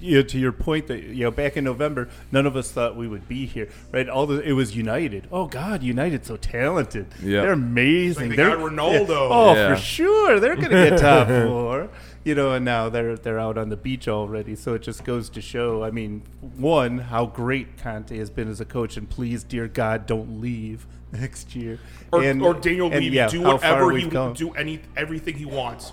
you 0.00 0.16
know, 0.16 0.22
to 0.22 0.38
your 0.38 0.52
point 0.52 0.86
that 0.86 1.02
you 1.02 1.24
know, 1.24 1.30
back 1.30 1.56
in 1.58 1.64
November, 1.64 2.08
none 2.32 2.46
of 2.46 2.56
us 2.56 2.70
thought 2.70 2.96
we 2.96 3.06
would 3.06 3.28
be 3.28 3.44
here, 3.44 3.68
right? 3.92 4.08
All 4.08 4.26
the 4.26 4.40
it 4.40 4.52
was 4.52 4.74
United. 4.74 5.28
Oh 5.30 5.46
God, 5.46 5.82
United 5.82 6.24
so 6.24 6.36
talented. 6.38 7.06
Yeah. 7.22 7.42
they're 7.42 7.52
amazing. 7.52 8.28
Like 8.28 8.36
they 8.36 8.36
they're 8.44 8.56
got 8.56 8.70
Ronaldo. 8.70 9.08
Oh, 9.10 9.28
yeah. 9.28 9.28
Oh, 9.30 9.54
Yeah. 9.54 9.74
for 9.74 9.80
sure, 9.80 10.40
they're 10.40 10.56
gonna 10.56 10.88
get 10.90 10.98
top 10.98 11.28
four. 11.46 11.90
You 12.24 12.34
know, 12.34 12.52
and 12.52 12.64
now 12.64 12.88
they're 12.88 13.16
they're 13.16 13.38
out 13.38 13.56
on 13.56 13.68
the 13.68 13.76
beach 13.76 14.08
already. 14.08 14.54
So 14.54 14.74
it 14.74 14.82
just 14.82 15.04
goes 15.04 15.30
to 15.30 15.40
show. 15.40 15.84
I 15.84 15.90
mean, 15.90 16.22
one, 16.40 16.98
how 16.98 17.26
great 17.26 17.78
Conte 17.78 18.16
has 18.16 18.30
been 18.30 18.48
as 18.48 18.60
a 18.60 18.64
coach, 18.64 18.96
and 18.96 19.08
please, 19.08 19.44
dear 19.44 19.68
God, 19.68 20.06
don't 20.06 20.40
leave 20.40 20.86
next 21.12 21.54
year. 21.54 21.78
or, 22.12 22.22
and, 22.22 22.42
or 22.42 22.54
Daniel 22.54 22.88
Levy 22.88 23.06
yeah, 23.06 23.28
do 23.28 23.42
whatever 23.42 23.90
he 23.96 24.08
do 24.08 24.50
any 24.56 24.80
everything 24.96 25.34
he 25.34 25.44
wants. 25.44 25.92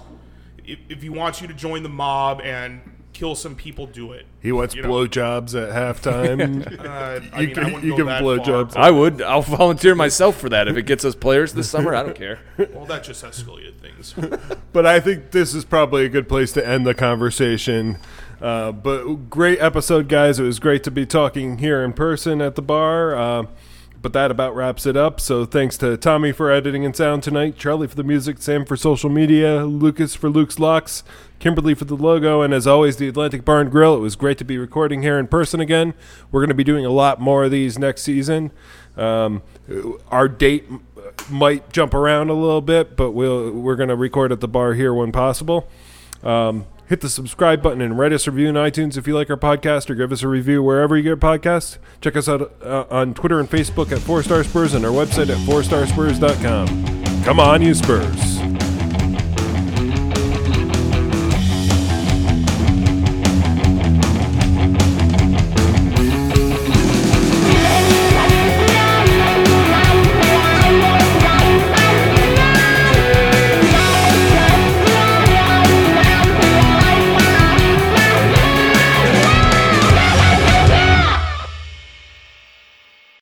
If, 0.66 0.80
if 0.90 1.02
he 1.02 1.10
wants 1.10 1.42
you 1.42 1.48
to 1.48 1.54
join 1.54 1.84
the 1.84 1.90
mob 1.90 2.42
and 2.42 2.82
kill 3.16 3.34
some 3.34 3.56
people, 3.56 3.88
do 3.88 4.12
it. 4.12 4.26
He 4.42 4.52
wants 4.52 4.76
You 4.76 4.84
know? 4.84 4.90
blowjobs 4.90 5.56
at 5.56 5.74
halftime. 5.74 6.66
Uh, 6.86 7.20
I 7.34 7.42
You 7.42 7.48
mean, 7.48 7.56
can- 7.56 7.64
I 7.64 7.66
wouldn't 7.68 7.84
you 7.84 7.92
go 7.92 7.98
give 7.98 8.08
blowjobs. 8.08 8.76
I 8.76 8.92
would. 8.92 9.22
I'll 9.22 9.42
volunteer 9.42 9.96
myself 9.96 10.38
for 10.40 10.50
that 10.50 10.68
if 10.68 10.76
it 10.78 10.84
gets 10.84 11.04
us 11.06 11.16
players 11.16 11.54
this 11.54 11.70
summer. 11.70 11.96
I 11.96 12.04
don't 12.04 12.16
care. 12.16 12.40
Well, 12.74 12.86
that 12.86 13.04
just 13.04 13.24
escalated 13.24 13.78
things. 13.80 14.14
but 14.74 14.86
I 14.86 15.00
think 15.00 15.32
this 15.32 15.54
is 15.56 15.66
probably 15.66 16.06
a 16.06 16.10
good 16.10 16.28
place 16.30 16.52
to 16.54 16.68
end 16.68 16.86
the 16.86 16.94
conversation. 16.94 17.98
Uh, 18.42 18.72
but 18.74 19.30
great 19.30 19.60
episode, 19.60 20.08
guys. 20.10 20.40
It 20.40 20.44
was 20.44 20.60
great 20.60 20.84
to 20.84 20.92
be 20.92 21.06
talking 21.06 21.58
here 21.60 21.84
in 21.84 21.94
person 21.94 22.42
at 22.42 22.56
the 22.56 22.62
bar. 22.62 23.16
Uh, 23.16 23.46
but 24.06 24.14
that 24.14 24.30
about 24.30 24.56
wraps 24.56 24.86
it 24.86 24.96
up. 24.96 25.20
So 25.20 25.46
thanks 25.46 25.80
to 25.80 25.98
Tommy 25.98 26.32
for 26.32 26.52
editing 26.52 26.86
and 26.86 26.96
sound 26.96 27.24
tonight, 27.24 27.58
Charlie 27.58 27.88
for 27.88 27.96
the 27.96 28.04
music, 28.04 28.38
Sam 28.40 28.64
for 28.64 28.78
social 28.78 29.10
media, 29.10 29.66
Lucas 29.66 30.14
for 30.14 30.30
Luke's 30.30 30.60
Locks, 30.60 31.04
Kimberly 31.40 31.74
for 31.74 31.86
the 31.86 31.96
logo, 31.96 32.44
and 32.44 32.54
as 32.54 32.68
always, 32.68 32.98
the 32.98 33.08
Atlantic 33.08 33.44
Barn 33.44 33.72
Grill. 33.72 33.96
It 33.96 34.02
was 34.02 34.16
great 34.16 34.38
to 34.38 34.44
be 34.44 34.60
recording 34.60 35.02
here 35.02 35.18
in 35.18 35.26
person 35.26 35.60
again. 35.60 35.96
We're 36.32 36.42
going 36.42 36.50
to 36.50 36.54
be 36.54 36.64
doing 36.64 36.86
a 36.86 36.92
lot 36.92 37.20
more 37.20 37.46
of 37.46 37.50
these 37.50 37.80
next 37.80 38.04
season. 38.04 38.52
Um, 38.96 39.42
our 40.10 40.28
date 40.28 40.66
might 41.28 41.74
jump 41.74 41.96
around 41.96 42.30
a 42.30 42.36
little 42.36 42.62
bit, 42.62 42.96
but 42.96 43.14
we'll 43.14 43.54
we're 43.54 43.76
going 43.76 43.90
to 43.90 43.96
record 43.96 44.32
at 44.32 44.40
the 44.40 44.48
bar 44.48 44.76
here 44.76 44.94
when 44.94 45.12
possible. 45.12 45.68
Um, 46.22 46.68
hit 46.88 47.02
the 47.02 47.10
subscribe 47.10 47.62
button 47.62 47.82
and 47.82 47.98
write 47.98 48.14
us 48.14 48.28
a 48.28 48.32
review 48.32 48.50
in 48.50 48.56
iTunes 48.56 48.98
if 48.98 49.08
you 49.08 49.16
like 49.16 49.30
our 49.30 49.38
podcast, 49.38 49.90
or 49.90 49.96
give 49.96 50.12
us 50.12 50.24
a 50.24 50.28
review 50.28 50.62
wherever 50.64 50.96
you 50.98 51.04
get 51.04 51.20
podcasts. 51.20 51.78
Check 52.02 52.16
us 52.16 52.30
out 52.30 52.54
uh, 52.62 52.86
on 52.90 53.14
Twitter 53.14 53.40
and 53.40 53.50
Facebook 53.50 53.92
at 53.92 54.00
Four 54.00 54.24
Star 54.24 54.44
Spurs 54.44 54.74
and 54.74 54.86
our 54.86 54.92
website 54.92 55.30
at 55.30 55.38
fourstarsspurs.com. 55.48 57.24
Come 57.24 57.40
on, 57.40 57.62
you 57.62 57.74
Spurs! 57.74 58.55